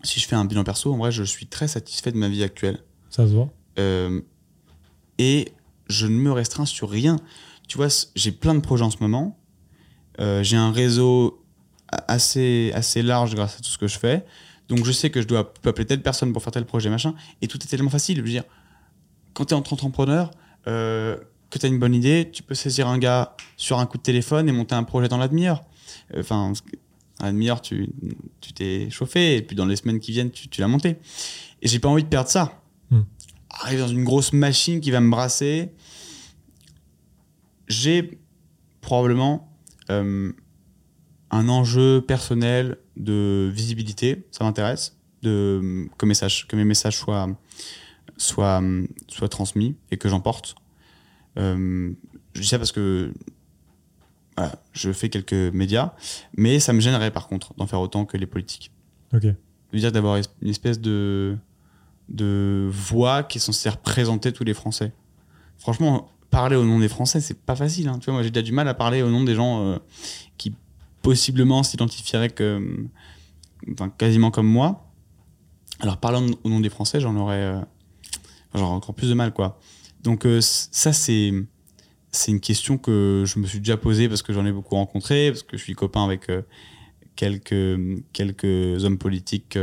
si 0.02 0.20
je 0.20 0.26
fais 0.28 0.36
un 0.36 0.44
bilan 0.44 0.62
perso, 0.62 0.92
en 0.92 0.98
vrai, 0.98 1.10
je 1.10 1.22
suis 1.22 1.46
très 1.46 1.68
satisfait 1.68 2.12
de 2.12 2.18
ma 2.18 2.28
vie 2.28 2.42
actuelle. 2.42 2.78
Ça 3.08 3.26
se 3.26 3.32
voit. 3.32 3.50
Euh, 3.78 4.20
et 5.18 5.52
je 5.88 6.06
ne 6.06 6.16
me 6.16 6.32
restreins 6.32 6.66
sur 6.66 6.90
rien. 6.90 7.16
Tu 7.66 7.76
vois, 7.76 7.88
j'ai 8.14 8.32
plein 8.32 8.54
de 8.54 8.60
projets 8.60 8.84
en 8.84 8.90
ce 8.90 8.98
moment. 9.00 9.38
Euh, 10.20 10.42
j'ai 10.42 10.56
un 10.56 10.72
réseau 10.72 11.44
assez, 11.90 12.70
assez 12.74 13.02
large 13.02 13.34
grâce 13.34 13.56
à 13.56 13.58
tout 13.58 13.70
ce 13.70 13.78
que 13.78 13.88
je 13.88 13.98
fais. 13.98 14.24
Donc 14.68 14.84
je 14.84 14.92
sais 14.92 15.10
que 15.10 15.22
je 15.22 15.26
dois 15.26 15.52
appeler 15.64 15.86
telle 15.86 16.02
personne 16.02 16.32
pour 16.32 16.42
faire 16.42 16.52
tel 16.52 16.66
projet, 16.66 16.90
machin. 16.90 17.14
Et 17.40 17.48
tout 17.48 17.58
est 17.62 17.66
tellement 17.66 17.90
facile. 17.90 18.18
Je 18.18 18.22
veux 18.22 18.28
dire, 18.28 18.44
quand 19.32 19.46
tu 19.46 19.54
es 19.54 19.56
entrepreneur, 19.56 20.30
euh, 20.66 21.16
que 21.50 21.58
tu 21.58 21.66
as 21.66 21.68
une 21.68 21.78
bonne 21.78 21.94
idée, 21.94 22.28
tu 22.30 22.42
peux 22.42 22.54
saisir 22.54 22.88
un 22.88 22.98
gars 22.98 23.34
sur 23.56 23.78
un 23.78 23.86
coup 23.86 23.96
de 23.96 24.02
téléphone 24.02 24.48
et 24.48 24.52
monter 24.52 24.74
un 24.74 24.84
projet 24.84 25.08
dans 25.08 25.16
la 25.16 25.28
demi-heure. 25.28 25.62
Euh, 26.14 26.20
Enfin, 26.20 26.52
à 27.20 27.26
la 27.26 27.32
demi-heure, 27.32 27.62
tu 27.62 27.88
tu 28.40 28.52
t'es 28.52 28.90
chauffé, 28.90 29.36
et 29.36 29.42
puis 29.42 29.56
dans 29.56 29.66
les 29.66 29.76
semaines 29.76 29.98
qui 29.98 30.12
viennent, 30.12 30.30
tu, 30.30 30.48
tu 30.48 30.60
l'as 30.60 30.68
monté. 30.68 30.96
Et 31.62 31.68
j'ai 31.68 31.78
pas 31.78 31.88
envie 31.88 32.04
de 32.04 32.08
perdre 32.08 32.28
ça. 32.28 32.60
Hmm. 32.90 33.02
Arriver 33.50 33.80
dans 33.80 33.88
une 33.88 34.04
grosse 34.04 34.32
machine 34.32 34.80
qui 34.80 34.90
va 34.90 35.00
me 35.00 35.10
brasser. 35.10 35.70
J'ai 37.66 38.18
probablement 38.80 39.52
euh, 39.90 40.32
un 41.30 41.48
enjeu 41.48 42.00
personnel 42.00 42.78
de 42.96 43.50
visibilité, 43.52 44.26
ça 44.30 44.44
m'intéresse, 44.44 44.96
de 45.22 45.86
que, 45.98 46.06
message, 46.06 46.46
que 46.48 46.56
mes 46.56 46.64
messages 46.64 46.96
soient, 46.96 47.28
soient, 48.16 48.62
soient 49.08 49.28
transmis 49.28 49.76
et 49.90 49.96
que 49.96 50.08
j'en 50.08 50.20
porte. 50.20 50.54
Euh, 51.36 51.92
je 52.34 52.40
dis 52.40 52.46
ça 52.46 52.58
parce 52.58 52.72
que 52.72 53.12
voilà, 54.36 54.54
je 54.72 54.92
fais 54.92 55.08
quelques 55.08 55.52
médias, 55.54 55.94
mais 56.36 56.60
ça 56.60 56.72
me 56.72 56.80
gênerait 56.80 57.10
par 57.10 57.28
contre 57.28 57.54
d'en 57.54 57.66
faire 57.66 57.80
autant 57.80 58.04
que 58.04 58.16
les 58.16 58.26
politiques. 58.26 58.72
Ok. 59.12 59.24
Je 59.24 59.76
veux 59.76 59.80
dire 59.80 59.92
d'avoir 59.92 60.16
une 60.16 60.48
espèce 60.48 60.80
de, 60.80 61.36
de 62.08 62.68
voix 62.70 63.22
qui 63.22 63.38
est 63.38 63.40
censée 63.40 63.68
représenter 63.68 64.32
tous 64.32 64.44
les 64.44 64.54
Français. 64.54 64.92
Franchement, 65.58 66.10
parler 66.30 66.56
au 66.56 66.64
nom 66.64 66.78
des 66.78 66.88
Français, 66.88 67.20
c'est 67.20 67.38
pas 67.38 67.56
facile. 67.56 67.88
hein. 67.88 67.98
Tu 67.98 68.06
vois, 68.06 68.14
moi 68.14 68.22
j'ai 68.22 68.30
déjà 68.30 68.42
du 68.42 68.52
mal 68.52 68.68
à 68.68 68.74
parler 68.74 69.02
au 69.02 69.10
nom 69.10 69.24
des 69.24 69.34
gens 69.34 69.64
euh, 69.64 69.78
qui 70.36 70.54
possiblement 71.02 71.62
s'identifieraient 71.62 72.34
quasiment 73.98 74.30
comme 74.30 74.46
moi. 74.46 74.90
Alors 75.80 75.98
parler 75.98 76.34
au 76.42 76.48
nom 76.48 76.60
des 76.60 76.70
Français, 76.70 77.00
j'en 77.00 77.16
aurais, 77.16 77.42
euh, 77.42 77.60
encore 78.54 78.94
plus 78.94 79.08
de 79.08 79.14
mal, 79.14 79.32
quoi. 79.32 79.58
Donc 80.02 80.26
euh, 80.26 80.40
ça, 80.40 80.92
c'est 80.92 81.32
une 82.28 82.40
question 82.40 82.78
que 82.78 83.24
je 83.26 83.38
me 83.38 83.46
suis 83.46 83.58
déjà 83.60 83.76
posée 83.76 84.08
parce 84.08 84.22
que 84.22 84.32
j'en 84.32 84.44
ai 84.44 84.52
beaucoup 84.52 84.74
rencontré, 84.74 85.30
parce 85.30 85.42
que 85.42 85.56
je 85.56 85.62
suis 85.62 85.74
copain 85.74 86.04
avec 86.04 86.30
quelques, 87.16 88.84
hommes 88.84 88.98
politiques 88.98 89.58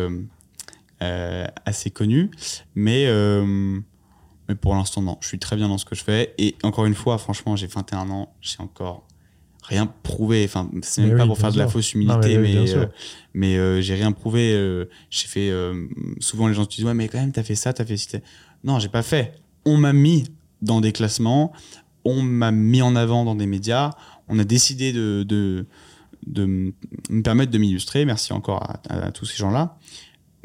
assez 1.00 1.92
connus. 1.92 2.32
Mais, 2.76 3.06
euh, 3.08 3.80
mais 4.48 4.56
pour 4.56 4.76
l'instant, 4.76 5.02
non. 5.02 5.18
Je 5.22 5.28
suis 5.28 5.40
très 5.40 5.56
bien 5.56 5.68
dans 5.68 5.78
ce 5.78 5.86
que 5.86 5.96
je 5.96 6.04
fais. 6.04 6.34
Et 6.38 6.56
encore 6.64 6.86
une 6.86 6.94
fois, 6.96 7.18
franchement, 7.18 7.56
j'ai 7.56 7.68
21 7.68 8.10
ans, 8.10 8.34
j'ai 8.42 8.60
encore 8.60 9.06
rien 9.64 9.88
prouvé. 10.04 10.44
Enfin, 10.46 10.70
c'est 10.84 11.02
même 11.02 11.18
pas 11.18 11.26
pour 11.26 11.38
faire 11.38 11.52
de 11.52 11.58
la 11.58 11.66
fausse 11.72 11.96
Non, 11.96 12.02
humilité, 12.02 12.38
mais 12.38 12.60
oui, 12.60 12.72
euh, 12.74 12.86
mais 13.34 13.58
euh, 13.58 13.82
j'ai 13.82 13.96
rien 13.96 14.12
prouvé. 14.12 14.54
euh, 14.54 14.86
j'ai 15.10 15.28
fait. 15.28 15.50
euh, 15.50 15.88
souvent, 16.20 16.48
les 16.48 16.54
gens 16.54 16.66
te 16.66 16.76
disent 16.76 16.86
Ouais, 16.86 16.94
mais 16.94 17.08
quand 17.08 17.20
même, 17.20 17.32
t'as 17.32 17.44
fait 17.44 17.56
ça, 17.56 17.74
t'as 17.74 17.86
fait 17.86 17.96
t'as- 17.98 18.20
Non, 18.64 18.80
j'ai 18.80 18.90
pas 18.90 19.02
fait. 19.04 19.34
On 19.66 19.78
m'a 19.78 19.94
mis 19.94 20.26
dans 20.62 20.82
des 20.82 20.92
classements, 20.92 21.52
on 22.04 22.22
m'a 22.22 22.52
mis 22.52 22.82
en 22.84 22.96
avant 22.96 23.26
dans 23.26 23.36
des 23.36 23.48
médias, 23.48 23.90
on 24.28 24.38
a 24.40 24.44
décidé 24.44 24.94
de, 24.94 25.24
de, 25.24 25.66
me 27.10 27.22
permettre 27.24 27.52
de 27.52 27.58
m'illustrer. 27.58 28.06
Merci 28.06 28.32
encore 28.34 28.62
à, 28.64 28.80
à- 28.90 29.06
à 29.08 29.12
tous 29.12 29.26
ces 29.26 29.38
gens-là. 29.38 29.78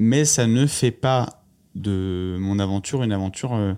Mais 0.03 0.24
ça 0.24 0.46
ne 0.46 0.64
fait 0.64 0.92
pas 0.92 1.44
de 1.74 2.38
mon 2.40 2.59
aventure 2.59 3.03
une 3.03 3.12
aventure 3.12 3.53
euh, 3.53 3.74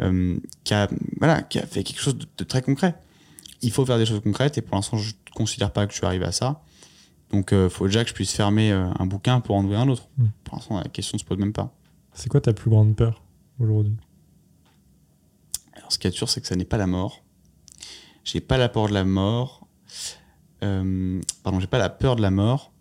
euh, 0.00 0.36
qui, 0.64 0.74
a, 0.74 0.86
voilà, 1.18 1.40
qui 1.40 1.58
a 1.58 1.66
fait 1.66 1.82
quelque 1.82 1.98
chose 1.98 2.18
de, 2.18 2.26
de 2.36 2.44
très 2.44 2.60
concret. 2.60 2.94
Il 3.62 3.70
faut 3.70 3.86
faire 3.86 3.96
des 3.96 4.04
choses 4.04 4.20
concrètes 4.20 4.58
et 4.58 4.60
pour 4.60 4.76
l'instant, 4.76 4.98
je 4.98 5.12
ne 5.12 5.34
considère 5.34 5.72
pas 5.72 5.86
que 5.86 5.92
je 5.92 5.96
suis 5.96 6.04
arrivé 6.04 6.26
à 6.26 6.32
ça. 6.32 6.60
Donc, 7.30 7.52
il 7.52 7.70
faut 7.70 7.86
déjà 7.86 8.02
que 8.02 8.10
je 8.10 8.14
puisse 8.14 8.34
fermer 8.34 8.70
euh, 8.70 8.86
un 8.98 9.06
bouquin 9.06 9.40
pour 9.40 9.56
en 9.56 9.64
ouvrir 9.64 9.80
un 9.80 9.88
autre. 9.88 10.08
Mm. 10.18 10.26
Pour 10.44 10.56
l'instant, 10.56 10.78
la 10.78 10.88
question 10.90 11.16
ne 11.16 11.20
se 11.20 11.24
pose 11.24 11.38
même 11.38 11.54
pas. 11.54 11.74
C'est 12.12 12.28
quoi 12.28 12.42
ta 12.42 12.52
plus 12.52 12.68
grande 12.68 12.94
peur 12.94 13.22
aujourd'hui? 13.58 13.96
Alors, 15.72 15.90
ce 15.90 15.98
qui 15.98 16.06
est 16.06 16.10
sûr, 16.10 16.28
c'est 16.28 16.42
que 16.42 16.46
ça 16.46 16.54
n'est 16.54 16.66
pas 16.66 16.76
la 16.76 16.86
mort. 16.86 17.24
J'ai 18.24 18.42
pas 18.42 18.58
la 18.58 18.68
peur 18.68 18.88
de 18.88 18.92
la 18.92 19.04
mort. 19.04 19.66
Euh, 20.62 21.18
pardon, 21.42 21.60
j'ai 21.60 21.66
pas 21.66 21.78
la 21.78 21.88
peur 21.88 22.14
de 22.14 22.20
la 22.20 22.30
mort, 22.30 22.71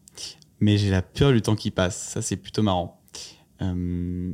mais 0.62 0.78
j'ai 0.78 0.92
la 0.92 1.02
peur 1.02 1.34
du 1.34 1.42
temps 1.42 1.56
qui 1.56 1.72
passe. 1.72 1.98
Ça, 1.98 2.22
c'est 2.22 2.38
plutôt 2.38 2.62
marrant. 2.62 3.02
Euh, 3.62 4.34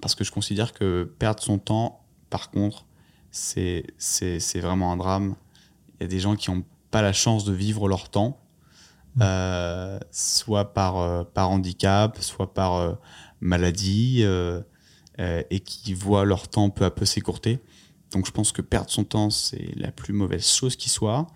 parce 0.00 0.14
que 0.14 0.24
je 0.24 0.32
considère 0.32 0.72
que 0.74 1.10
perdre 1.18 1.42
son 1.42 1.58
temps, 1.58 2.04
par 2.28 2.50
contre, 2.50 2.84
c'est 3.30 3.84
c'est 3.96 4.40
c'est 4.40 4.60
vraiment 4.60 4.92
un 4.92 4.96
drame. 4.96 5.36
Il 5.94 6.02
y 6.02 6.04
a 6.04 6.08
des 6.08 6.20
gens 6.20 6.36
qui 6.36 6.50
n'ont 6.50 6.64
pas 6.90 7.02
la 7.02 7.12
chance 7.12 7.44
de 7.44 7.52
vivre 7.52 7.88
leur 7.88 8.10
temps, 8.10 8.40
euh, 9.20 9.98
soit 10.10 10.72
par, 10.72 10.98
euh, 10.98 11.24
par 11.24 11.50
handicap, 11.50 12.18
soit 12.20 12.54
par 12.54 12.96
maladie, 13.40 14.24
et 15.18 15.60
qui 15.60 15.94
voient 15.94 16.24
leur 16.24 16.48
temps 16.48 16.70
peu 16.70 16.84
à 16.84 16.90
peu 16.90 17.04
s'écourter. 17.04 17.60
Donc 18.12 18.26
je 18.26 18.30
pense 18.30 18.52
que 18.52 18.62
perdre 18.62 18.90
son 18.90 19.04
temps, 19.04 19.30
c'est 19.30 19.72
la 19.76 19.92
plus 19.92 20.12
mauvaise 20.12 20.46
chose 20.46 20.76
qui 20.76 20.88
soit. 20.88 21.26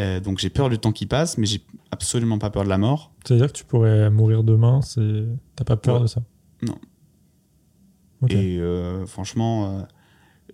Euh, 0.00 0.18
donc 0.20 0.38
j'ai 0.38 0.50
peur 0.50 0.68
du 0.70 0.78
temps 0.78 0.92
qui 0.92 1.06
passe, 1.06 1.38
mais 1.38 1.46
j'ai 1.46 1.62
absolument 1.90 2.38
pas 2.38 2.50
peur 2.50 2.64
de 2.64 2.68
la 2.68 2.78
mort. 2.78 3.12
C'est-à-dire 3.24 3.46
que 3.48 3.52
tu 3.52 3.64
pourrais 3.64 4.10
mourir 4.10 4.42
demain, 4.42 4.82
c'est... 4.82 5.24
t'as 5.56 5.64
pas 5.64 5.76
peur 5.76 5.96
Ouais. 5.96 6.02
de 6.02 6.06
ça? 6.06 6.22
Non. 6.62 6.76
Et 8.28 8.58
euh, 8.58 9.04
franchement, 9.06 9.66
euh, 9.78 9.82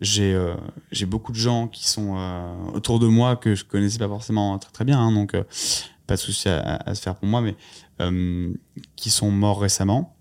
j'ai 0.01 0.55
j'ai 0.91 1.07
beaucoup 1.07 1.31
de 1.33 1.37
gens 1.37 1.69
qui 1.69 1.87
sont 1.89 2.17
autour 2.75 2.99
de 2.99 3.07
moi 3.07 3.37
que 3.37 3.55
je 3.55 3.65
connaissais 3.65 3.99
pas 3.99 4.09
forcément 4.09 4.59
très 4.59 4.73
très 4.73 4.85
bien, 4.85 4.99
hein, 4.99 5.13
donc 5.13 5.37
pas 6.07 6.15
de 6.17 6.21
souci 6.21 6.49
à, 6.49 6.77
à 6.77 6.95
se 6.95 7.01
faire 7.03 7.15
pour 7.15 7.29
moi, 7.29 7.41
mais 7.43 7.55
qui 8.97 9.11
sont 9.11 9.31
morts 9.31 9.61
récemment. 9.61 10.17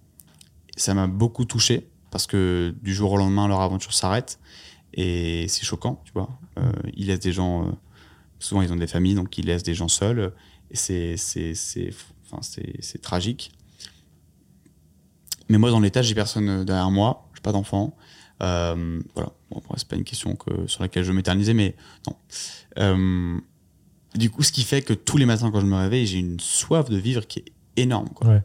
Ça 0.77 0.93
m'a 0.93 1.07
beaucoup 1.07 1.43
touché 1.45 1.89
parce 2.11 2.27
que 2.27 2.73
du 2.81 2.93
jour 2.93 3.11
au 3.13 3.17
lendemain, 3.17 3.47
leur 3.47 3.61
aventure 3.61 3.93
s'arrête 3.93 4.39
et 4.93 5.45
c'est 5.47 5.63
choquant, 5.65 6.01
tu 6.05 6.11
vois. 6.13 6.29
Euh, 6.57 6.71
ils 6.95 7.07
laissent 7.07 7.19
des 7.19 7.33
gens, 7.33 7.67
souvent 8.39 8.61
ils 8.61 8.71
ont 8.73 8.77
des 8.77 8.87
familles, 8.87 9.15
donc 9.15 9.37
ils 9.37 9.45
laissent 9.45 9.63
des 9.63 9.75
gens 9.75 9.87
seuls 9.87 10.33
et 10.71 10.75
c'est 10.75 11.17
c'est 11.17 11.53
c'est 11.53 11.91
enfin 12.25 12.41
c'est 12.41 12.75
c'est 12.81 13.01
tragique. 13.01 13.51
Mais 15.49 15.57
moi, 15.57 15.71
dans 15.71 15.79
l'état, 15.79 16.01
j'ai 16.01 16.15
personne 16.15 16.63
derrière 16.63 16.91
moi, 16.91 17.27
j'ai 17.33 17.41
pas 17.41 17.51
d'enfant. 17.51 17.97
Euh, 18.41 19.01
voilà, 19.15 19.31
bon, 19.49 19.61
c'est 19.75 19.87
pas 19.87 19.95
une 19.95 20.03
question 20.03 20.35
que, 20.35 20.67
sur 20.67 20.81
laquelle 20.81 21.03
je 21.03 21.11
m'éternisais, 21.11 21.53
mais 21.53 21.75
non. 22.07 22.15
Euh, 22.77 23.37
du 24.15 24.29
coup, 24.29 24.43
ce 24.43 24.51
qui 24.51 24.63
fait 24.63 24.81
que 24.81 24.93
tous 24.93 25.17
les 25.17 25.25
matins 25.25 25.51
quand 25.51 25.59
je 25.59 25.65
me 25.65 25.75
réveille, 25.75 26.05
j'ai 26.05 26.19
une 26.19 26.39
soif 26.39 26.89
de 26.89 26.97
vivre 26.97 27.27
qui 27.27 27.39
est 27.39 27.51
énorme. 27.75 28.09
Quoi. 28.09 28.27
Ouais. 28.27 28.43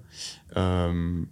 Euh, 0.57 1.23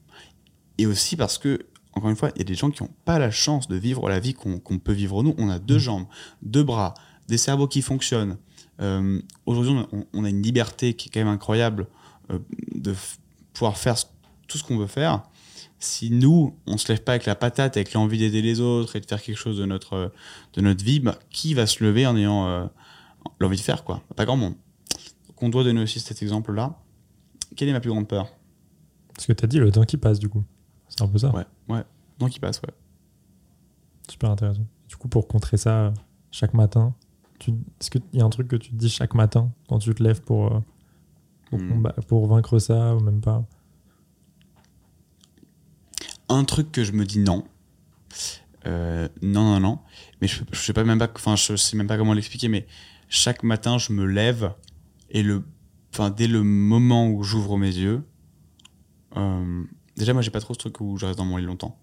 et 0.79 0.87
aussi 0.87 1.17
parce 1.17 1.39
que, 1.39 1.67
encore 1.95 2.11
une 2.11 2.17
fois, 2.17 2.31
il 2.37 2.39
y 2.39 2.43
a 2.43 2.45
des 2.45 2.55
gens 2.55 2.71
qui 2.71 2.83
n'ont 2.83 2.91
pas 3.05 3.19
la 3.19 3.31
chance 3.31 3.67
de 3.67 3.77
vivre 3.77 4.09
la 4.09 4.21
vie 4.21 4.35
qu'on 4.35 4.59
qu'on 4.59 4.79
peut 4.79 4.93
vivre 4.93 5.23
nous. 5.23 5.35
On 5.39 5.49
a 5.49 5.59
deux 5.59 5.79
jambes, 5.79 6.07
deux 6.43 6.63
bras, 6.63 6.95
des 7.29 7.39
cerveaux 7.39 7.67
qui 7.67 7.83
fonctionnent. 7.83 8.37
Euh, 8.81 9.21
Aujourd'hui, 9.47 9.73
on, 9.93 10.07
on 10.13 10.25
a 10.25 10.29
une 10.29 10.43
liberté 10.43 10.95
qui 10.95 11.09
est 11.09 11.13
quand 11.13 11.21
même 11.21 11.29
incroyable 11.29 11.87
euh, 12.31 12.39
de 12.75 12.95
pouvoir 13.53 13.77
faire 13.77 13.97
tout 14.49 14.59
ce 14.59 14.65
qu'on 14.65 14.79
veut 14.79 14.87
faire. 14.87 15.23
Si 15.79 16.11
nous, 16.11 16.57
on 16.67 16.79
se 16.79 16.89
lève 16.89 17.03
pas 17.03 17.13
avec 17.13 17.27
la 17.27 17.35
patate, 17.35 17.77
avec 17.77 17.93
l'envie 17.93 18.19
d'aider 18.19 18.41
les 18.41 18.61
autres 18.61 18.97
et 18.97 19.01
de 19.01 19.07
faire 19.07 19.21
quelque 19.21 19.37
chose 19.37 19.59
de 19.59 19.67
notre, 19.67 20.13
de 20.53 20.61
notre 20.61 20.85
vie, 20.85 21.01
bah, 21.01 21.19
qui 21.31 21.55
va 21.55 21.67
se 21.67 21.83
lever 21.83 22.07
en 22.07 22.17
ayant 22.17 22.47
euh, 22.47 22.67
l'envie 23.41 23.57
de 23.57 23.63
faire 23.63 23.83
quoi? 23.83 24.03
Pas 24.15 24.25
grand 24.25 24.37
monde. 24.37 24.55
Donc 25.29 25.43
on 25.43 25.49
doit 25.49 25.65
donner 25.65 25.83
aussi 25.83 25.99
cet 25.99 26.23
exemple-là. 26.23 26.79
Quelle 27.57 27.69
est 27.69 27.73
ma 27.73 27.81
plus 27.81 27.91
grande 27.91 28.07
peur? 28.07 28.29
Ce 29.19 29.27
que 29.27 29.33
tu 29.33 29.45
as 29.45 29.49
dit, 29.49 29.59
le 29.59 29.71
temps 29.71 29.85
qui 29.85 29.97
passe, 29.97 30.19
du 30.19 30.29
coup. 30.29 30.45
C'est 30.89 31.03
un 31.03 31.09
peu 31.09 31.19
ça. 31.19 31.35
Ouais, 31.35 31.45
ouais. 31.69 31.83
Donc 32.19 32.31
qui 32.31 32.41
passe, 32.41 32.61
ouais. 32.63 32.73
Super 34.09 34.31
intéressant. 34.31 34.67
Du 34.89 34.97
coup, 34.97 35.09
pour 35.09 35.27
contrer 35.27 35.57
ça, 35.57 35.93
chaque 36.31 36.55
matin. 36.55 36.95
Est-ce 37.51 37.91
qu'il 37.91 38.03
y 38.13 38.21
a 38.21 38.25
un 38.25 38.31
truc 38.31 38.49
que 38.49 38.57
tu 38.57 38.71
te 38.71 38.77
dis 38.77 38.89
chaque 38.89 39.15
matin 39.15 39.51
quand 39.69 39.79
tu 39.79 39.93
te 39.95 40.03
lèves 40.03 40.23
pour, 40.23 40.53
euh, 40.55 40.61
pour, 41.51 41.59
Hmm. 41.59 41.89
pour 42.09 42.27
vaincre 42.29 42.59
ça 42.59 42.95
ou 42.97 43.01
même 43.01 43.21
pas? 43.21 43.45
Un 46.29 46.45
truc 46.45 46.73
que 46.73 46.85
je 46.85 46.93
me 46.93 47.05
dis 47.05 47.19
non. 47.19 47.45
Euh, 48.67 49.09
non, 49.23 49.45
non, 49.45 49.61
non. 49.61 49.79
Mais 50.21 50.29
je, 50.29 50.43
je 50.53 50.59
sais 50.59 50.73
pas 50.73 50.85
même 50.85 50.99
pas, 50.99 51.11
enfin, 51.15 51.37
je 51.37 51.57
sais 51.57 51.77
même 51.77 51.87
pas 51.87 51.97
comment 51.99 52.15
l'expliquer, 52.15 52.49
mais 52.49 52.67
chaque 53.09 53.43
matin, 53.43 53.77
je 53.79 53.93
me 53.93 54.05
lève 54.07 54.55
et 55.11 55.23
le, 55.23 55.43
enfin, 55.93 56.11
dès 56.11 56.27
le 56.29 56.43
moment 56.43 57.09
où 57.09 57.23
j'ouvre 57.23 57.59
mes 57.59 57.67
yeux, 57.77 58.03
euh, 59.17 59.65
déjà, 59.97 60.13
moi, 60.15 60.23
j'ai 60.23 60.31
pas 60.31 60.41
trop 60.41 60.55
ce 60.55 60.59
truc 60.61 60.81
où 60.81 60.97
je 60.97 61.05
reste 61.07 61.19
dans 61.19 61.25
mon 61.25 61.37
lit 61.37 61.45
longtemps. 61.45 61.77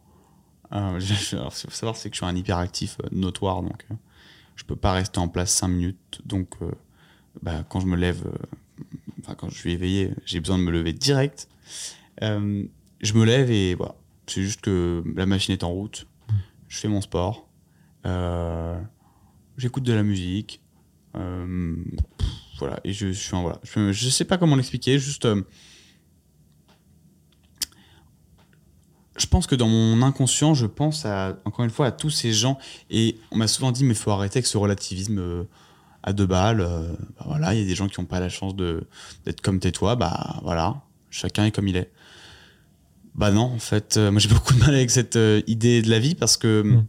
Euh, 0.71 0.99
je- 0.99 1.35
alors, 1.35 1.53
ce 1.53 1.61
qu'il 1.61 1.69
faut 1.69 1.75
savoir, 1.75 1.95
c'est 1.95 2.09
que 2.09 2.15
je 2.15 2.23
suis 2.23 2.25
un 2.31 2.35
hyperactif 2.35 2.97
notoire, 3.11 3.61
donc 3.61 3.85
je 4.59 4.65
peux 4.65 4.75
pas 4.75 4.91
rester 4.91 5.19
en 5.19 5.29
place 5.29 5.53
5 5.53 5.69
minutes. 5.69 6.21
Donc, 6.25 6.49
euh, 6.61 6.69
bah, 7.41 7.63
quand 7.69 7.79
je 7.79 7.87
me 7.87 7.95
lève, 7.95 8.25
euh, 8.25 8.83
enfin, 9.21 9.33
quand 9.35 9.49
je 9.49 9.55
suis 9.55 9.71
éveillé, 9.71 10.11
j'ai 10.25 10.41
besoin 10.41 10.57
de 10.57 10.63
me 10.63 10.71
lever 10.71 10.91
direct. 10.91 11.47
Euh, 12.21 12.65
je 12.99 13.13
me 13.13 13.23
lève 13.23 13.49
et 13.49 13.75
voilà. 13.75 13.95
C'est 14.27 14.41
juste 14.41 14.59
que 14.59 15.01
la 15.15 15.25
machine 15.25 15.53
est 15.53 15.63
en 15.63 15.71
route. 15.71 16.07
Je 16.67 16.77
fais 16.77 16.89
mon 16.89 16.99
sport. 16.99 17.47
J'écoute 19.57 19.83
de 19.83 19.93
la 19.93 20.03
musique. 20.03 20.61
Voilà. 21.13 22.81
Et 22.83 22.91
je, 22.91 23.07
je 23.07 23.19
suis 23.19 23.37
voilà. 23.37 23.59
Je 23.63 24.09
sais 24.09 24.25
pas 24.25 24.37
comment 24.37 24.57
l'expliquer. 24.57 24.99
Juste. 24.99 25.25
Je 29.19 29.27
pense 29.27 29.47
que 29.47 29.55
dans 29.55 29.67
mon 29.67 30.01
inconscient, 30.01 30.53
je 30.53 30.65
pense 30.65 31.05
à, 31.05 31.37
encore 31.45 31.65
une 31.65 31.71
fois, 31.71 31.87
à 31.87 31.91
tous 31.91 32.09
ces 32.09 32.31
gens. 32.33 32.57
Et 32.89 33.17
on 33.31 33.37
m'a 33.37 33.47
souvent 33.47 33.71
dit, 33.71 33.83
mais 33.83 33.91
il 33.93 33.97
faut 33.97 34.11
arrêter 34.11 34.37
avec 34.37 34.47
ce 34.47 34.57
relativisme 34.57 35.19
euh, 35.19 35.43
à 36.03 36.13
deux 36.13 36.25
balles. 36.25 36.61
euh, 36.61 36.87
bah 37.17 37.25
voilà, 37.27 37.53
il 37.53 37.59
y 37.59 37.63
a 37.63 37.67
des 37.67 37.75
gens 37.75 37.87
qui 37.87 37.99
n'ont 37.99 38.05
pas 38.07 38.19
la 38.19 38.29
chance 38.29 38.55
d'être 38.55 39.41
comme 39.41 39.59
t'es 39.59 39.71
toi. 39.71 39.95
Bah 39.95 40.39
voilà, 40.43 40.81
chacun 41.09 41.45
est 41.45 41.51
comme 41.51 41.67
il 41.67 41.75
est. 41.77 41.91
Bah 43.15 43.31
non, 43.31 43.43
en 43.53 43.59
fait, 43.59 43.97
euh, 43.97 44.11
moi 44.11 44.19
j'ai 44.19 44.29
beaucoup 44.33 44.53
de 44.53 44.59
mal 44.59 44.73
avec 44.73 44.89
cette 44.89 45.19
idée 45.47 45.81
de 45.81 45.89
la 45.89 45.99
vie 45.99 46.15
parce 46.15 46.37
que 46.37 46.61
Mm. 46.63 46.85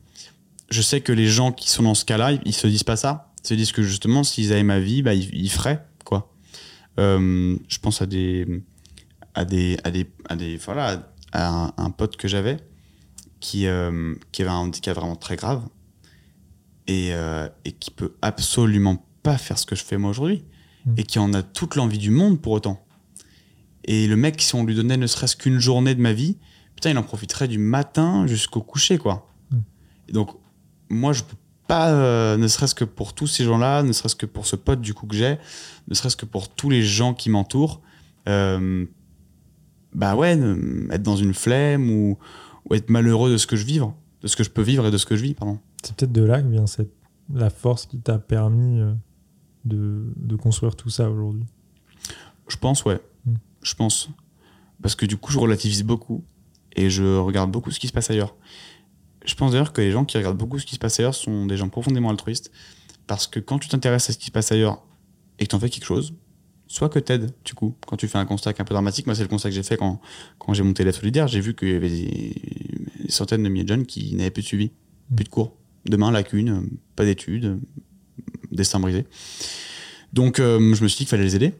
je 0.70 0.82
sais 0.82 1.00
que 1.00 1.12
les 1.12 1.26
gens 1.26 1.50
qui 1.52 1.68
sont 1.70 1.82
dans 1.82 1.94
ce 1.94 2.04
cas-là, 2.04 2.32
ils, 2.32 2.40
ils 2.44 2.54
se 2.54 2.66
disent 2.68 2.84
pas 2.84 2.96
ça. 2.96 3.32
Ils 3.44 3.48
se 3.48 3.54
disent 3.54 3.72
que 3.72 3.82
justement, 3.82 4.22
s'ils 4.22 4.52
avaient 4.52 4.62
ma 4.62 4.78
vie, 4.78 5.02
bah, 5.02 5.14
ils, 5.14 5.34
ils 5.34 5.50
feraient 5.50 5.84
quoi. 6.04 6.32
Je 6.98 7.78
pense 7.80 8.02
à 8.02 8.06
des, 8.06 8.46
à 9.34 9.44
des, 9.44 9.78
à 9.84 9.90
des, 9.90 10.06
à 10.28 10.36
des, 10.36 10.56
voilà, 10.58 11.10
à 11.32 11.48
un, 11.48 11.72
un 11.76 11.90
pote 11.90 12.16
que 12.16 12.28
j'avais 12.28 12.58
qui, 13.40 13.66
euh, 13.66 14.14
qui 14.32 14.42
avait 14.42 14.50
un 14.50 14.56
handicap 14.56 14.96
vraiment 14.96 15.16
très 15.16 15.36
grave 15.36 15.62
et, 16.86 17.10
euh, 17.12 17.48
et 17.64 17.72
qui 17.72 17.90
peut 17.90 18.14
absolument 18.22 19.04
pas 19.22 19.38
faire 19.38 19.58
ce 19.58 19.66
que 19.66 19.76
je 19.76 19.84
fais 19.84 19.96
moi 19.96 20.10
aujourd'hui 20.10 20.44
Mm. 20.86 20.94
et 20.96 21.02
qui 21.02 21.18
en 21.18 21.32
a 21.34 21.42
toute 21.42 21.76
l'envie 21.76 21.98
du 21.98 22.10
monde 22.10 22.40
pour 22.40 22.52
autant. 22.52 22.84
Et 23.84 24.06
le 24.06 24.16
mec, 24.16 24.40
si 24.40 24.54
on 24.54 24.64
lui 24.64 24.74
donnait 24.74 24.96
ne 24.96 25.06
serait-ce 25.06 25.36
qu'une 25.36 25.58
journée 25.58 25.94
de 25.94 26.00
ma 26.00 26.12
vie, 26.12 26.36
putain, 26.74 26.90
il 26.90 26.98
en 26.98 27.02
profiterait 27.02 27.48
du 27.48 27.58
matin 27.58 28.26
jusqu'au 28.26 28.60
coucher, 28.60 28.98
quoi. 28.98 29.28
Mm. 29.50 29.56
Et 30.08 30.12
donc, 30.12 30.30
moi, 30.88 31.12
je 31.12 31.22
peux 31.22 31.36
pas, 31.66 31.90
euh, 31.90 32.36
ne 32.36 32.48
serait-ce 32.48 32.74
que 32.74 32.84
pour 32.84 33.14
tous 33.14 33.26
ces 33.26 33.44
gens-là, 33.44 33.82
ne 33.82 33.92
serait-ce 33.92 34.16
que 34.16 34.26
pour 34.26 34.46
ce 34.46 34.56
pote 34.56 34.80
du 34.80 34.94
coup 34.94 35.06
que 35.06 35.16
j'ai, 35.16 35.38
ne 35.88 35.94
serait-ce 35.94 36.16
que 36.16 36.26
pour 36.26 36.48
tous 36.48 36.70
les 36.70 36.82
gens 36.82 37.14
qui 37.14 37.30
m'entourent, 37.30 37.80
bah 39.92 40.14
ouais, 40.14 40.38
être 40.90 41.02
dans 41.02 41.16
une 41.16 41.34
flemme 41.34 41.90
ou, 41.90 42.18
ou 42.68 42.74
être 42.74 42.90
malheureux 42.90 43.30
de 43.30 43.36
ce 43.36 43.46
que 43.46 43.56
je 43.56 43.64
vivre, 43.64 43.94
de 44.22 44.28
ce 44.28 44.36
que 44.36 44.44
je 44.44 44.50
peux 44.50 44.62
vivre 44.62 44.86
et 44.86 44.90
de 44.90 44.98
ce 44.98 45.06
que 45.06 45.16
je 45.16 45.22
vis, 45.22 45.34
pardon. 45.34 45.58
C'est 45.82 45.96
peut-être 45.96 46.12
de 46.12 46.22
là 46.22 46.42
que 46.42 46.48
vient 46.48 46.66
cette... 46.66 46.92
la 47.32 47.50
force 47.50 47.86
qui 47.86 47.98
t'a 47.98 48.18
permis 48.18 48.80
euh, 48.80 48.92
de... 49.64 50.12
de 50.16 50.36
construire 50.36 50.76
tout 50.76 50.90
ça 50.90 51.10
aujourd'hui. 51.10 51.44
Je 52.48 52.56
pense, 52.56 52.84
ouais. 52.84 53.00
Mm. 53.24 53.34
Je 53.62 53.74
pense. 53.74 54.10
Parce 54.82 54.94
que 54.94 55.06
du 55.06 55.16
coup, 55.16 55.32
je 55.32 55.38
relativise 55.38 55.82
beaucoup 55.82 56.24
et 56.76 56.90
je 56.90 57.18
regarde 57.18 57.50
beaucoup 57.50 57.70
ce 57.70 57.80
qui 57.80 57.88
se 57.88 57.92
passe 57.92 58.10
ailleurs. 58.10 58.36
Je 59.24 59.34
pense 59.34 59.52
d'ailleurs 59.52 59.72
que 59.72 59.80
les 59.80 59.90
gens 59.90 60.04
qui 60.04 60.16
regardent 60.16 60.38
beaucoup 60.38 60.58
ce 60.58 60.66
qui 60.66 60.74
se 60.74 60.78
passe 60.78 60.98
ailleurs 60.98 61.14
sont 61.14 61.46
des 61.46 61.56
gens 61.56 61.68
profondément 61.68 62.10
altruistes. 62.10 62.50
Parce 63.06 63.26
que 63.26 63.40
quand 63.40 63.58
tu 63.58 63.68
t'intéresses 63.68 64.08
à 64.08 64.12
ce 64.12 64.18
qui 64.18 64.26
se 64.26 64.30
passe 64.30 64.52
ailleurs 64.52 64.82
et 65.38 65.44
que 65.44 65.50
tu 65.50 65.56
en 65.56 65.60
fais 65.60 65.68
quelque 65.68 65.84
chose, 65.84 66.14
soit 66.70 66.88
que 66.88 67.00
t'aides, 67.00 67.32
du 67.44 67.54
coup, 67.54 67.74
quand 67.84 67.96
tu 67.96 68.06
fais 68.06 68.18
un 68.18 68.24
constat 68.24 68.52
qui 68.52 68.60
est 68.60 68.62
un 68.62 68.64
peu 68.64 68.74
dramatique. 68.74 69.06
Moi, 69.06 69.16
c'est 69.16 69.22
le 69.22 69.28
constat 69.28 69.48
que 69.48 69.56
j'ai 69.56 69.64
fait 69.64 69.76
quand, 69.76 70.00
quand 70.38 70.54
j'ai 70.54 70.62
monté 70.62 70.84
la 70.84 70.92
solidaire. 70.92 71.26
J'ai 71.26 71.40
vu 71.40 71.56
qu'il 71.56 71.72
y 71.72 71.74
avait 71.74 71.90
des, 71.90 72.32
des 73.04 73.10
centaines 73.10 73.42
de 73.42 73.48
milliers 73.48 73.64
de 73.64 73.68
jeunes 73.68 73.86
qui 73.86 74.14
n'avaient 74.14 74.30
plus 74.30 74.42
de 74.42 74.46
suivi, 74.46 74.70
plus 75.12 75.24
de 75.24 75.28
cours. 75.28 75.56
Demain, 75.86 76.12
lacune, 76.12 76.70
pas 76.94 77.04
d'études, 77.04 77.58
destin 78.52 78.78
brisé. 78.78 79.04
Donc, 80.12 80.38
euh, 80.38 80.60
je 80.60 80.84
me 80.84 80.88
suis 80.88 80.98
dit 80.98 81.04
qu'il 81.04 81.08
fallait 81.08 81.24
les 81.24 81.34
aider. 81.34 81.54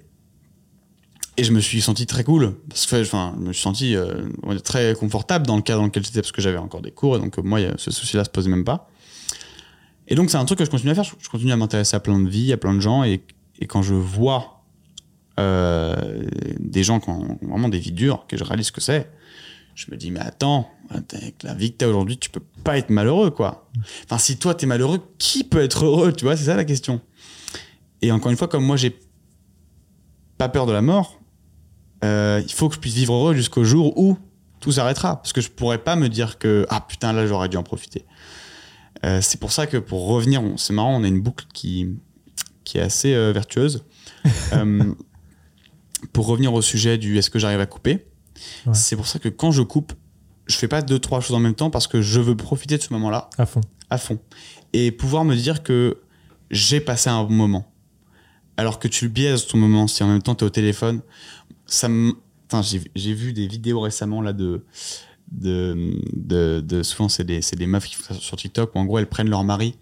Et 1.36 1.42
je 1.42 1.50
me 1.50 1.58
suis 1.58 1.80
senti 1.80 2.06
très 2.06 2.22
cool. 2.22 2.54
Parce 2.68 2.86
que, 2.86 3.02
enfin, 3.02 3.34
je 3.36 3.46
me 3.48 3.52
suis 3.52 3.62
senti 3.62 3.96
euh, 3.96 4.28
très 4.62 4.94
confortable 4.94 5.44
dans 5.44 5.56
le 5.56 5.62
cadre 5.62 5.80
dans 5.80 5.86
lequel 5.86 6.04
j'étais 6.04 6.20
parce 6.20 6.30
que 6.30 6.40
j'avais 6.40 6.58
encore 6.58 6.82
des 6.82 6.92
cours. 6.92 7.16
Et 7.16 7.18
donc, 7.18 7.36
euh, 7.36 7.42
moi, 7.42 7.58
ce 7.78 7.90
souci-là 7.90 8.22
se 8.22 8.30
posait 8.30 8.48
même 8.48 8.64
pas. 8.64 8.88
Et 10.06 10.14
donc, 10.14 10.30
c'est 10.30 10.36
un 10.36 10.44
truc 10.44 10.60
que 10.60 10.64
je 10.64 10.70
continue 10.70 10.92
à 10.92 10.94
faire. 10.94 11.02
Je, 11.02 11.14
je 11.18 11.28
continue 11.28 11.50
à 11.50 11.56
m'intéresser 11.56 11.96
à 11.96 12.00
plein 12.00 12.20
de 12.20 12.28
vies, 12.28 12.52
à 12.52 12.56
plein 12.56 12.74
de 12.74 12.80
gens. 12.80 13.02
Et, 13.02 13.24
et 13.58 13.66
quand 13.66 13.82
je 13.82 13.94
vois 13.94 14.59
euh, 15.40 16.22
des 16.58 16.84
gens 16.84 17.00
qui 17.00 17.10
ont 17.10 17.38
vraiment 17.42 17.68
des 17.68 17.78
vies 17.78 17.92
dures, 17.92 18.26
que 18.28 18.36
je 18.36 18.44
réalise 18.44 18.66
ce 18.66 18.72
que 18.72 18.80
c'est, 18.80 19.10
je 19.74 19.86
me 19.90 19.96
dis, 19.96 20.10
mais 20.10 20.20
attends, 20.20 20.68
avec 20.90 21.42
la 21.42 21.54
vie 21.54 21.72
que 21.72 21.78
t'as 21.78 21.86
aujourd'hui, 21.86 22.18
tu 22.18 22.28
peux 22.30 22.42
pas 22.64 22.76
être 22.76 22.90
malheureux, 22.90 23.30
quoi. 23.30 23.70
Enfin, 24.04 24.18
si 24.18 24.36
toi, 24.36 24.54
t'es 24.54 24.66
malheureux, 24.66 25.00
qui 25.18 25.44
peut 25.44 25.62
être 25.62 25.84
heureux 25.84 26.12
Tu 26.12 26.24
vois, 26.24 26.36
c'est 26.36 26.44
ça 26.44 26.56
la 26.56 26.64
question. 26.64 27.00
Et 28.02 28.12
encore 28.12 28.30
une 28.30 28.36
fois, 28.36 28.48
comme 28.48 28.64
moi, 28.64 28.76
j'ai 28.76 28.98
pas 30.38 30.48
peur 30.48 30.66
de 30.66 30.72
la 30.72 30.82
mort, 30.82 31.20
euh, 32.04 32.42
il 32.44 32.52
faut 32.52 32.68
que 32.68 32.74
je 32.74 32.80
puisse 32.80 32.94
vivre 32.94 33.14
heureux 33.14 33.34
jusqu'au 33.34 33.64
jour 33.64 33.96
où 33.98 34.18
tout 34.60 34.72
s'arrêtera. 34.72 35.16
Parce 35.16 35.32
que 35.32 35.40
je 35.40 35.50
pourrais 35.50 35.78
pas 35.78 35.96
me 35.96 36.08
dire 36.08 36.38
que, 36.38 36.66
ah 36.68 36.80
putain, 36.86 37.12
là, 37.12 37.26
j'aurais 37.26 37.48
dû 37.48 37.56
en 37.56 37.62
profiter. 37.62 38.04
Euh, 39.04 39.20
c'est 39.22 39.40
pour 39.40 39.52
ça 39.52 39.66
que 39.66 39.76
pour 39.76 40.06
revenir, 40.06 40.42
c'est 40.56 40.72
marrant, 40.72 41.00
on 41.00 41.04
a 41.04 41.08
une 41.08 41.20
boucle 41.20 41.46
qui, 41.54 41.88
qui 42.64 42.78
est 42.78 42.82
assez 42.82 43.14
euh, 43.14 43.32
vertueuse. 43.32 43.84
Pour 46.12 46.26
revenir 46.26 46.52
au 46.54 46.62
sujet 46.62 46.98
du 46.98 47.18
est-ce 47.18 47.30
que 47.30 47.38
j'arrive 47.38 47.60
à 47.60 47.66
couper, 47.66 48.06
Ouais. 48.66 48.72
c'est 48.74 48.96
pour 48.96 49.06
ça 49.06 49.18
que 49.18 49.28
quand 49.28 49.50
je 49.52 49.62
coupe, 49.62 49.92
je 50.46 50.56
fais 50.56 50.68
pas 50.68 50.80
deux, 50.82 50.98
trois 50.98 51.20
choses 51.20 51.36
en 51.36 51.40
même 51.40 51.54
temps 51.54 51.68
parce 51.70 51.86
que 51.86 52.00
je 52.00 52.20
veux 52.20 52.36
profiter 52.36 52.78
de 52.78 52.82
ce 52.82 52.92
moment-là 52.94 53.28
À 53.38 53.44
fond. 53.46 53.60
à 53.90 53.98
fond. 53.98 54.18
Et 54.72 54.92
pouvoir 54.92 55.24
me 55.24 55.34
dire 55.36 55.62
que 55.62 55.98
j'ai 56.50 56.80
passé 56.80 57.10
un 57.10 57.22
bon 57.24 57.34
moment. 57.34 57.70
Alors 58.56 58.78
que 58.78 58.88
tu 58.88 59.04
le 59.06 59.10
biaises 59.10 59.46
ton 59.46 59.58
moment, 59.58 59.86
si 59.88 60.02
en 60.02 60.08
même 60.08 60.22
temps 60.22 60.34
tu 60.34 60.44
es 60.44 60.46
au 60.46 60.50
téléphone, 60.50 61.00
ça 61.66 61.88
me. 61.88 62.14
J'ai 62.62 62.80
j'ai 62.96 63.14
vu 63.14 63.32
des 63.32 63.46
vidéos 63.46 63.80
récemment 63.80 64.22
là 64.22 64.32
de. 64.32 64.64
de, 65.30 65.92
de, 66.14 66.60
de- 66.60 66.82
souvent, 66.82 67.08
c'est 67.08 67.24
des, 67.24 67.42
c'est 67.42 67.56
des 67.56 67.66
meufs 67.66 67.86
qui 67.86 67.94
font 67.94 68.14
ça 68.14 68.20
sur 68.20 68.36
TikTok 68.36 68.74
où 68.74 68.78
en 68.78 68.84
gros 68.84 68.98
elles 68.98 69.08
prennent 69.08 69.30
leur 69.30 69.44
mari 69.44 69.76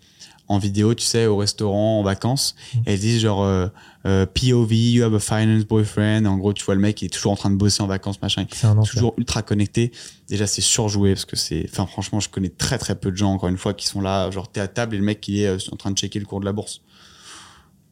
en 0.48 0.58
vidéo, 0.58 0.94
tu 0.94 1.04
sais, 1.04 1.26
au 1.26 1.36
restaurant, 1.36 2.00
en 2.00 2.02
vacances, 2.02 2.54
et 2.86 2.92
elles 2.94 2.98
disent 2.98 3.20
genre 3.20 3.42
euh, 3.42 3.66
euh, 4.06 4.24
POV, 4.24 4.72
you 4.72 5.04
have 5.04 5.14
a 5.14 5.20
finance 5.20 5.64
boyfriend. 5.64 6.24
En 6.24 6.38
gros, 6.38 6.52
tu 6.54 6.64
vois 6.64 6.74
le 6.74 6.80
mec 6.80 6.96
qui 6.96 7.04
est 7.04 7.08
toujours 7.10 7.32
en 7.32 7.36
train 7.36 7.50
de 7.50 7.56
bosser 7.56 7.82
en 7.82 7.86
vacances, 7.86 8.20
machin 8.22 8.46
toujours 8.84 9.14
ultra 9.18 9.42
connecté. 9.42 9.92
Déjà, 10.28 10.46
c'est 10.46 10.62
surjoué 10.62 11.12
parce 11.12 11.26
que 11.26 11.36
c'est. 11.36 11.66
Enfin, 11.70 11.84
franchement, 11.86 12.18
je 12.20 12.28
connais 12.30 12.48
très 12.48 12.78
très 12.78 12.94
peu 12.94 13.10
de 13.10 13.16
gens, 13.16 13.32
encore 13.32 13.48
une 13.50 13.58
fois, 13.58 13.74
qui 13.74 13.86
sont 13.86 14.00
là, 14.00 14.30
genre, 14.30 14.50
t'es 14.50 14.60
à 14.60 14.68
table 14.68 14.94
et 14.94 14.98
le 14.98 15.04
mec, 15.04 15.26
il 15.28 15.40
est 15.40 15.46
euh, 15.46 15.58
en 15.72 15.76
train 15.76 15.90
de 15.90 15.98
checker 15.98 16.18
le 16.18 16.24
cours 16.26 16.40
de 16.40 16.44
la 16.46 16.52
bourse. 16.52 16.80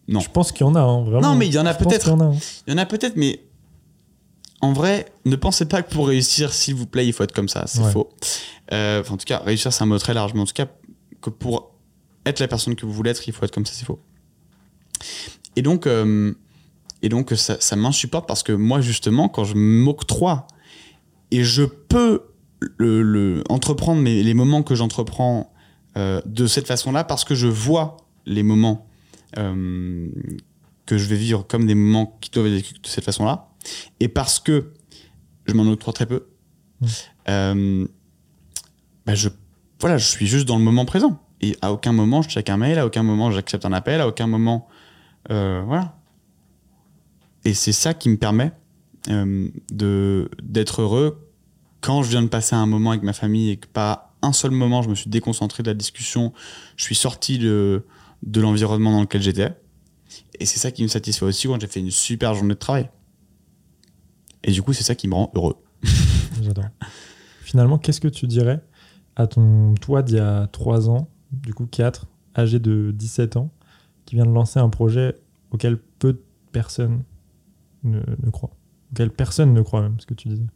Non. 0.08 0.20
Je 0.20 0.30
pense 0.30 0.52
qu'il 0.52 0.60
y 0.64 0.68
en 0.68 0.74
a, 0.76 0.80
hein, 0.80 1.02
vraiment. 1.02 1.20
Non, 1.30 1.34
mais 1.34 1.46
il 1.48 1.52
y 1.52 1.58
en 1.58 1.66
a 1.66 1.74
peut-être. 1.74 2.08
hein. 2.10 2.32
Il 2.66 2.70
y 2.72 2.74
en 2.74 2.78
a 2.78 2.86
peut-être, 2.86 3.16
mais 3.16 3.40
en 4.62 4.72
vrai, 4.72 5.12
ne 5.26 5.36
pensez 5.36 5.66
pas 5.66 5.82
que 5.82 5.92
pour 5.92 6.06
réussir, 6.08 6.52
s'il 6.52 6.74
vous 6.74 6.86
plaît, 6.86 7.06
il 7.06 7.12
faut 7.12 7.24
être 7.24 7.32
comme 7.34 7.48
ça. 7.48 7.64
C'est 7.66 7.80
Ouais. 7.80 7.90
faux. 7.92 8.08
Euh, 8.72 9.02
en 9.10 9.16
tout 9.16 9.24
cas, 9.26 9.38
réussir, 9.44 9.72
c'est 9.72 9.82
un 9.82 9.86
mot 9.86 9.98
très 9.98 10.14
large. 10.14 10.32
Mais 10.34 10.40
en 10.40 10.46
tout 10.46 10.54
cas, 10.54 10.66
que 11.20 11.28
pour 11.30 11.72
être 12.26 12.40
la 12.40 12.48
personne 12.48 12.74
que 12.76 12.84
vous 12.84 12.92
voulez 12.92 13.10
être, 13.10 13.26
il 13.26 13.32
faut 13.32 13.44
être 13.44 13.54
comme 13.54 13.64
ça, 13.66 13.72
c'est 13.74 13.84
faux. 13.86 14.00
Et 15.56 15.62
donc, 15.62 15.86
euh, 15.86 16.34
et 17.02 17.08
donc 17.08 17.30
ça, 17.36 17.56
ça 17.60 17.76
m'insupporte 17.76 18.26
parce 18.28 18.42
que 18.42 18.52
moi, 18.52 18.80
justement, 18.80 19.28
quand 19.28 19.44
je 19.44 19.54
m'octroie 19.54 20.46
et 21.30 21.44
je 21.44 21.62
peux 21.64 22.22
le, 22.78 23.02
le- 23.02 23.44
entreprendre 23.48 24.00
mes- 24.00 24.22
les 24.22 24.34
moments 24.34 24.62
que 24.62 24.74
j'entreprends 24.74 25.52
euh, 25.96 26.20
de 26.26 26.46
cette 26.46 26.66
façon-là, 26.66 27.04
parce 27.04 27.24
que 27.24 27.34
je 27.34 27.46
vois 27.46 27.96
les 28.26 28.42
moments 28.42 28.86
euh, 29.38 30.08
que 30.86 30.98
je 30.98 31.06
vais 31.06 31.16
vivre 31.16 31.46
comme 31.46 31.66
des 31.66 31.74
moments 31.74 32.16
qui 32.20 32.30
doivent 32.30 32.46
être 32.46 32.52
vécus 32.54 32.80
de 32.80 32.86
cette 32.86 33.04
façon-là, 33.04 33.48
et 34.00 34.08
parce 34.08 34.38
que 34.40 34.72
je 35.46 35.54
m'en 35.54 35.62
octroie 35.70 35.92
très 35.92 36.06
peu, 36.06 36.26
Mm. 36.80 36.86
euh, 37.30 37.88
bah 39.06 39.14
je, 39.14 39.30
voilà, 39.80 39.96
je 39.96 40.06
suis 40.06 40.26
juste 40.26 40.46
dans 40.46 40.58
le 40.58 40.62
moment 40.64 40.84
présent. 40.84 41.18
Et 41.40 41.56
à 41.62 41.72
aucun 41.72 41.92
moment 41.92 42.22
je 42.22 42.28
check 42.28 42.48
un 42.50 42.56
mail, 42.56 42.78
à 42.78 42.86
aucun 42.86 43.02
moment 43.02 43.30
j'accepte 43.30 43.64
un 43.64 43.72
appel, 43.72 44.00
à 44.00 44.08
aucun 44.08 44.26
moment. 44.26 44.68
euh, 45.30 45.62
voilà. 45.66 45.98
Et 47.44 47.54
c'est 47.54 47.72
ça 47.72 47.94
qui 47.94 48.08
me 48.08 48.16
permet 48.16 48.52
euh, 49.08 49.48
d'être 49.70 50.82
heureux 50.82 51.30
quand 51.80 52.02
je 52.02 52.10
viens 52.10 52.22
de 52.22 52.28
passer 52.28 52.56
un 52.56 52.66
moment 52.66 52.90
avec 52.90 53.02
ma 53.02 53.12
famille 53.12 53.50
et 53.50 53.56
que 53.56 53.68
pas 53.68 54.16
un 54.22 54.32
seul 54.32 54.50
moment 54.50 54.82
je 54.82 54.88
me 54.88 54.94
suis 54.94 55.10
déconcentré 55.10 55.62
de 55.62 55.68
la 55.68 55.74
discussion, 55.74 56.32
je 56.76 56.82
suis 56.82 56.96
sorti 56.96 57.38
de, 57.38 57.84
de 58.24 58.40
l'environnement 58.40 58.90
dans 58.92 59.02
lequel 59.02 59.22
j'étais. 59.22 59.54
Et 60.40 60.46
c'est 60.46 60.58
ça 60.58 60.70
qui 60.70 60.82
me 60.82 60.88
satisfait 60.88 61.24
aussi 61.24 61.46
quand 61.46 61.60
j'ai 61.60 61.66
fait 61.66 61.80
une 61.80 61.90
super 61.90 62.34
journée 62.34 62.54
de 62.54 62.58
travail. 62.58 62.90
Et 64.42 64.50
du 64.50 64.62
coup, 64.62 64.72
c'est 64.72 64.84
ça 64.84 64.94
qui 64.94 65.06
me 65.08 65.14
rend 65.14 65.30
heureux. 65.34 65.56
J'adore. 66.42 66.64
Finalement, 67.42 67.78
qu'est-ce 67.78 68.00
que 68.00 68.08
tu 68.08 68.26
dirais 68.26 68.60
à 69.14 69.26
ton 69.26 69.74
toi 69.74 70.02
d'il 70.02 70.16
y 70.16 70.20
a 70.20 70.46
3 70.48 70.90
ans, 70.90 71.08
du 71.32 71.54
coup 71.54 71.66
4, 71.66 72.06
âgé 72.36 72.58
de 72.58 72.92
17 72.94 73.36
ans, 73.36 73.50
qui 74.04 74.14
vient 74.14 74.26
de 74.26 74.32
lancer 74.32 74.58
un 74.58 74.68
projet 74.68 75.16
auquel 75.50 75.78
peu 75.98 76.12
de 76.12 76.22
personnes 76.52 77.02
ne, 77.84 78.00
croient 78.30 78.54
Auquel 78.92 79.10
personne 79.10 79.52
ne 79.52 79.62
croit 79.62 79.82
même, 79.82 79.98
ce 80.00 80.06
que 80.06 80.14
tu 80.14 80.28
disais. 80.28 80.46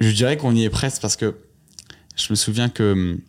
Je 0.00 0.10
dirais 0.10 0.36
qu'on 0.36 0.54
y 0.54 0.64
est 0.64 0.70
presque 0.70 1.00
parce 1.00 1.16
que 1.16 1.36
je 2.16 2.26
me 2.30 2.34
souviens 2.34 2.68
que 2.68 2.92
hum, 2.92 3.20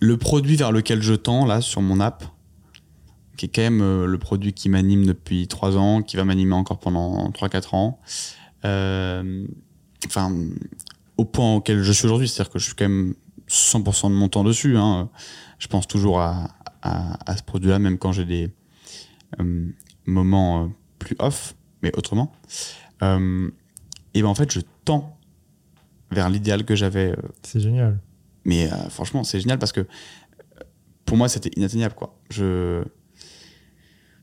le 0.00 0.16
produit 0.16 0.56
vers 0.56 0.72
lequel 0.72 1.02
je 1.02 1.14
tends, 1.14 1.46
là, 1.46 1.60
sur 1.60 1.82
mon 1.82 2.00
app, 2.00 2.24
qui 3.36 3.46
est 3.46 3.48
quand 3.48 3.62
même 3.62 3.82
euh, 3.82 4.06
le 4.06 4.18
produit 4.18 4.52
qui 4.52 4.68
m'anime 4.68 5.06
depuis 5.06 5.48
3 5.48 5.76
ans, 5.76 6.02
qui 6.02 6.16
va 6.16 6.24
m'animer 6.24 6.54
encore 6.54 6.78
pendant 6.78 7.30
3-4 7.30 7.74
ans, 7.74 8.00
euh, 8.64 9.46
enfin, 10.06 10.34
au 11.20 11.24
point 11.24 11.56
auquel 11.56 11.82
je 11.82 11.92
suis 11.92 12.06
aujourd'hui, 12.06 12.28
c'est-à-dire 12.28 12.52
que 12.52 12.58
je 12.58 12.64
suis 12.64 12.74
quand 12.74 12.88
même 12.88 13.14
100% 13.48 14.08
de 14.10 14.14
mon 14.14 14.28
temps 14.28 14.44
dessus. 14.44 14.76
hein. 14.76 15.10
Je 15.58 15.66
pense 15.68 15.86
toujours 15.86 16.20
à, 16.20 16.48
à- 16.82 17.30
à 17.30 17.36
ce 17.36 17.42
produit-là, 17.42 17.78
même 17.78 17.98
quand 17.98 18.12
j'ai 18.12 18.24
des 18.24 18.48
euh, 19.40 19.66
moments 20.06 20.64
euh, 20.64 20.68
plus 20.98 21.16
off, 21.18 21.54
mais 21.82 21.92
autrement. 21.96 22.32
Euh, 23.02 23.50
et 24.14 24.22
ben 24.22 24.28
en 24.28 24.34
fait, 24.34 24.50
je 24.52 24.60
tends 24.84 25.18
vers 26.10 26.28
l'idéal 26.30 26.64
que 26.64 26.74
j'avais. 26.74 27.14
C'est 27.42 27.60
génial. 27.60 28.00
mais 28.44 28.68
franchement, 28.88 29.22
c'est 29.24 29.40
génial 29.40 29.58
parce 29.58 29.72
que 29.72 29.86
pour 31.04 31.16
moi, 31.16 31.28
c'était 31.28 31.50
inatteignable. 31.56 31.94
Quoi. 31.94 32.16
Je... 32.30 32.82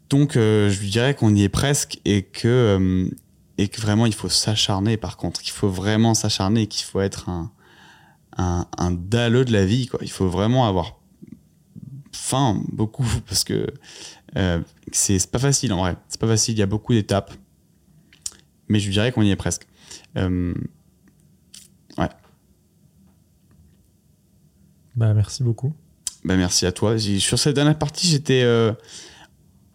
Donc, 0.10 0.34
je 0.34 0.80
lui 0.80 0.90
dirais 0.90 1.14
qu'on 1.16 1.36
y 1.36 1.44
est 1.44 1.50
presque 1.50 2.00
et 2.06 2.24
que, 2.24 3.10
et 3.58 3.68
que 3.68 3.82
vraiment, 3.82 4.06
il 4.06 4.14
faut 4.14 4.30
s'acharner. 4.30 4.98
Par 4.98 5.18
contre, 5.18 5.42
il 5.44 5.52
faut 5.52 5.70
vraiment 5.70 6.14
s'acharner 6.14 6.64
et 6.64 6.68
qu'il 6.68 6.86
faut 6.86 7.02
être 7.02 7.30
un, 7.30 7.52
un, 8.38 8.68
un 8.78 8.92
dalleux 8.92 9.46
de 9.46 9.52
la 9.52 9.66
vie. 9.66 9.88
Quoi. 9.88 10.00
Il 10.04 10.12
faut 10.12 10.28
vraiment 10.28 10.68
avoir 10.68 11.00
faim, 12.12 12.62
beaucoup, 12.72 13.08
parce 13.28 13.44
que 13.44 13.68
euh, 14.36 14.62
c'est 14.92 15.30
pas 15.30 15.40
facile 15.40 15.74
en 15.74 15.78
vrai. 15.78 15.96
C'est 16.08 16.20
pas 16.20 16.28
facile, 16.28 16.56
il 16.56 16.60
y 16.60 16.64
a 16.64 16.68
beaucoup 16.68 16.94
d'étapes. 16.94 17.34
Mais 18.68 18.80
je 18.80 18.92
dirais 18.92 19.12
qu'on 19.12 19.24
y 19.24 19.32
est 19.32 19.36
presque. 19.36 19.66
Euh, 20.18 20.54
Bah, 24.96 25.14
merci 25.14 25.44
beaucoup. 25.44 25.74
Bah, 26.26 26.36
merci 26.36 26.66
à 26.66 26.72
toi. 26.72 26.98
Sur 26.98 27.38
cette 27.38 27.56
dernière 27.56 27.78
partie, 27.78 28.08
j'étais 28.08 28.42
euh, 28.42 28.74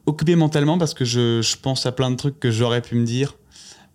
occupé 0.04 0.34
mentalement 0.34 0.78
parce 0.78 0.94
que 0.94 1.04
je, 1.04 1.40
je 1.40 1.56
pense 1.56 1.86
à 1.86 1.92
plein 1.92 2.10
de 2.10 2.16
trucs 2.16 2.40
que 2.40 2.50
j'aurais 2.50 2.82
pu 2.82 2.96
me 2.96 3.06
dire 3.06 3.36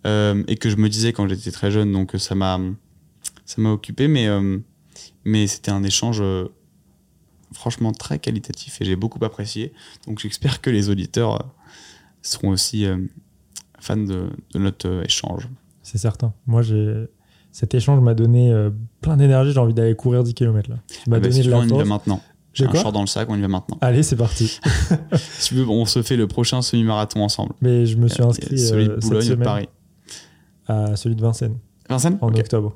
euh, 0.06 0.42
et 0.48 0.56
que 0.56 0.70
je 0.70 0.76
me 0.76 0.88
disais 0.88 1.12
quand 1.12 1.28
j'étais 1.28 1.50
très 1.50 1.70
jeune. 1.70 1.92
Donc 1.92 2.12
ça 2.18 2.34
m'a 2.34 2.58
ça 3.44 3.60
m'a 3.60 3.70
occupé, 3.70 4.08
mais 4.08 4.26
euh, 4.28 4.58
mais 5.24 5.46
c'était 5.46 5.70
un 5.70 5.82
échange 5.82 6.18
euh, 6.20 6.46
franchement 7.52 7.92
très 7.92 8.18
qualitatif 8.18 8.80
et 8.80 8.84
j'ai 8.84 8.96
beaucoup 8.96 9.22
apprécié. 9.24 9.72
Donc 10.06 10.18
j'espère 10.18 10.60
que 10.60 10.70
les 10.70 10.90
auditeurs 10.90 11.34
euh, 11.34 11.44
seront 12.22 12.50
aussi 12.50 12.84
euh, 12.84 12.98
fans 13.80 13.96
de, 13.96 14.30
de 14.52 14.58
notre 14.58 14.88
euh, 14.88 15.04
échange. 15.04 15.48
C'est 15.82 15.98
certain. 15.98 16.32
Moi, 16.46 16.62
j'ai 16.62 17.06
cet 17.50 17.74
échange 17.74 18.00
m'a 18.00 18.14
donné 18.14 18.52
euh, 18.52 18.70
plein 19.00 19.16
d'énergie. 19.16 19.52
J'ai 19.52 19.58
envie 19.58 19.72
d'aller 19.74 19.94
courir 19.96 20.22
10 20.22 20.34
km 20.34 20.68
là. 20.70 20.76
M'as 20.76 21.16
Ah 21.16 21.20
bah, 21.20 21.20
donné 21.20 21.42
si 21.42 21.48
de 21.48 21.52
on 21.52 21.64
y 21.66 21.68
va 21.72 21.84
maintenant. 21.84 22.22
J'ai 22.52 22.66
un 22.66 22.72
short 22.74 22.92
dans 22.92 23.00
le 23.00 23.06
sac, 23.06 23.28
on 23.30 23.36
y 23.36 23.40
va 23.40 23.48
maintenant. 23.48 23.78
Allez, 23.80 24.02
c'est 24.02 24.16
parti. 24.16 24.60
Si 25.16 25.48
tu 25.48 25.54
veux, 25.54 25.68
on 25.68 25.86
se 25.86 26.02
fait 26.02 26.16
le 26.16 26.26
prochain 26.26 26.60
semi-marathon 26.60 27.22
ensemble. 27.22 27.54
Mais 27.60 27.86
je 27.86 27.96
me 27.96 28.08
suis 28.08 28.22
inscrit 28.22 28.54
euh, 28.54 28.96
cette 28.96 29.00
Boulogne 29.00 29.22
et 29.22 29.28
de 29.28 29.32
semaine 29.32 29.44
Paris. 29.44 29.68
À 30.68 30.96
celui 30.96 31.16
de 31.16 31.22
Vincennes 31.22 31.58
Vincennes 31.88 32.18
en 32.20 32.28
octobre. 32.28 32.74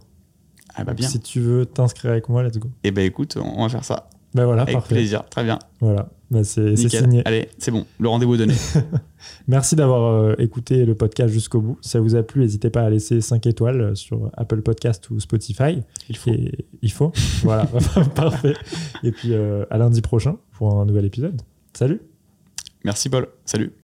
Ah 0.75 0.85
bah 0.85 0.95
bien. 0.95 1.07
Si 1.07 1.21
tu 1.21 1.41
veux 1.41 1.67
t'inscrire 1.67 2.13
avec 2.13 2.29
moi, 2.29 2.43
let's 2.43 2.59
go. 2.59 2.71
Eh 2.83 2.91
ben 2.91 3.05
écoute, 3.05 3.37
on 3.37 3.63
va 3.63 3.69
faire 3.69 3.85
ça. 3.85 4.09
Bah 4.35 4.47
voilà, 4.47 4.63
Avec 4.63 4.75
parfait. 4.75 4.95
plaisir. 4.95 5.25
Très 5.29 5.45
bien. 5.45 5.59
Voilà, 5.81 6.09
bah, 6.31 6.43
c'est 6.43 6.75
signé. 6.77 7.21
Allez, 7.27 7.51
c'est 7.59 7.71
bon. 7.71 7.85
Le 7.99 8.09
rendez-vous 8.09 8.35
est 8.37 8.39
donné. 8.39 8.55
Merci 9.49 9.77
d'avoir 9.77 10.11
euh, 10.11 10.35
écouté 10.39 10.87
le 10.87 10.95
podcast 10.95 11.33
jusqu'au 11.33 11.61
bout. 11.61 11.79
Si 11.83 11.91
ça 11.91 12.01
vous 12.01 12.15
a 12.15 12.23
plu, 12.23 12.41
n'hésitez 12.41 12.71
pas 12.71 12.83
à 12.83 12.89
laisser 12.89 13.21
5 13.21 13.47
étoiles 13.47 13.81
euh, 13.81 13.95
sur 13.95 14.31
Apple 14.35 14.63
Podcast 14.63 15.11
ou 15.11 15.21
Spotify. 15.21 15.83
Il 16.09 16.17
faut. 16.17 16.31
Et 16.31 16.67
il 16.81 16.91
faut. 16.91 17.13
voilà, 17.43 17.67
parfait. 18.15 18.55
Et 19.03 19.13
puis 19.13 19.35
euh, 19.35 19.67
à 19.71 19.77
lundi 19.77 20.01
prochain 20.01 20.39
pour 20.53 20.81
un 20.81 20.87
nouvel 20.87 21.05
épisode. 21.05 21.43
Salut 21.75 22.01
Merci 22.85 23.11
Paul. 23.11 23.29
Salut. 23.45 23.82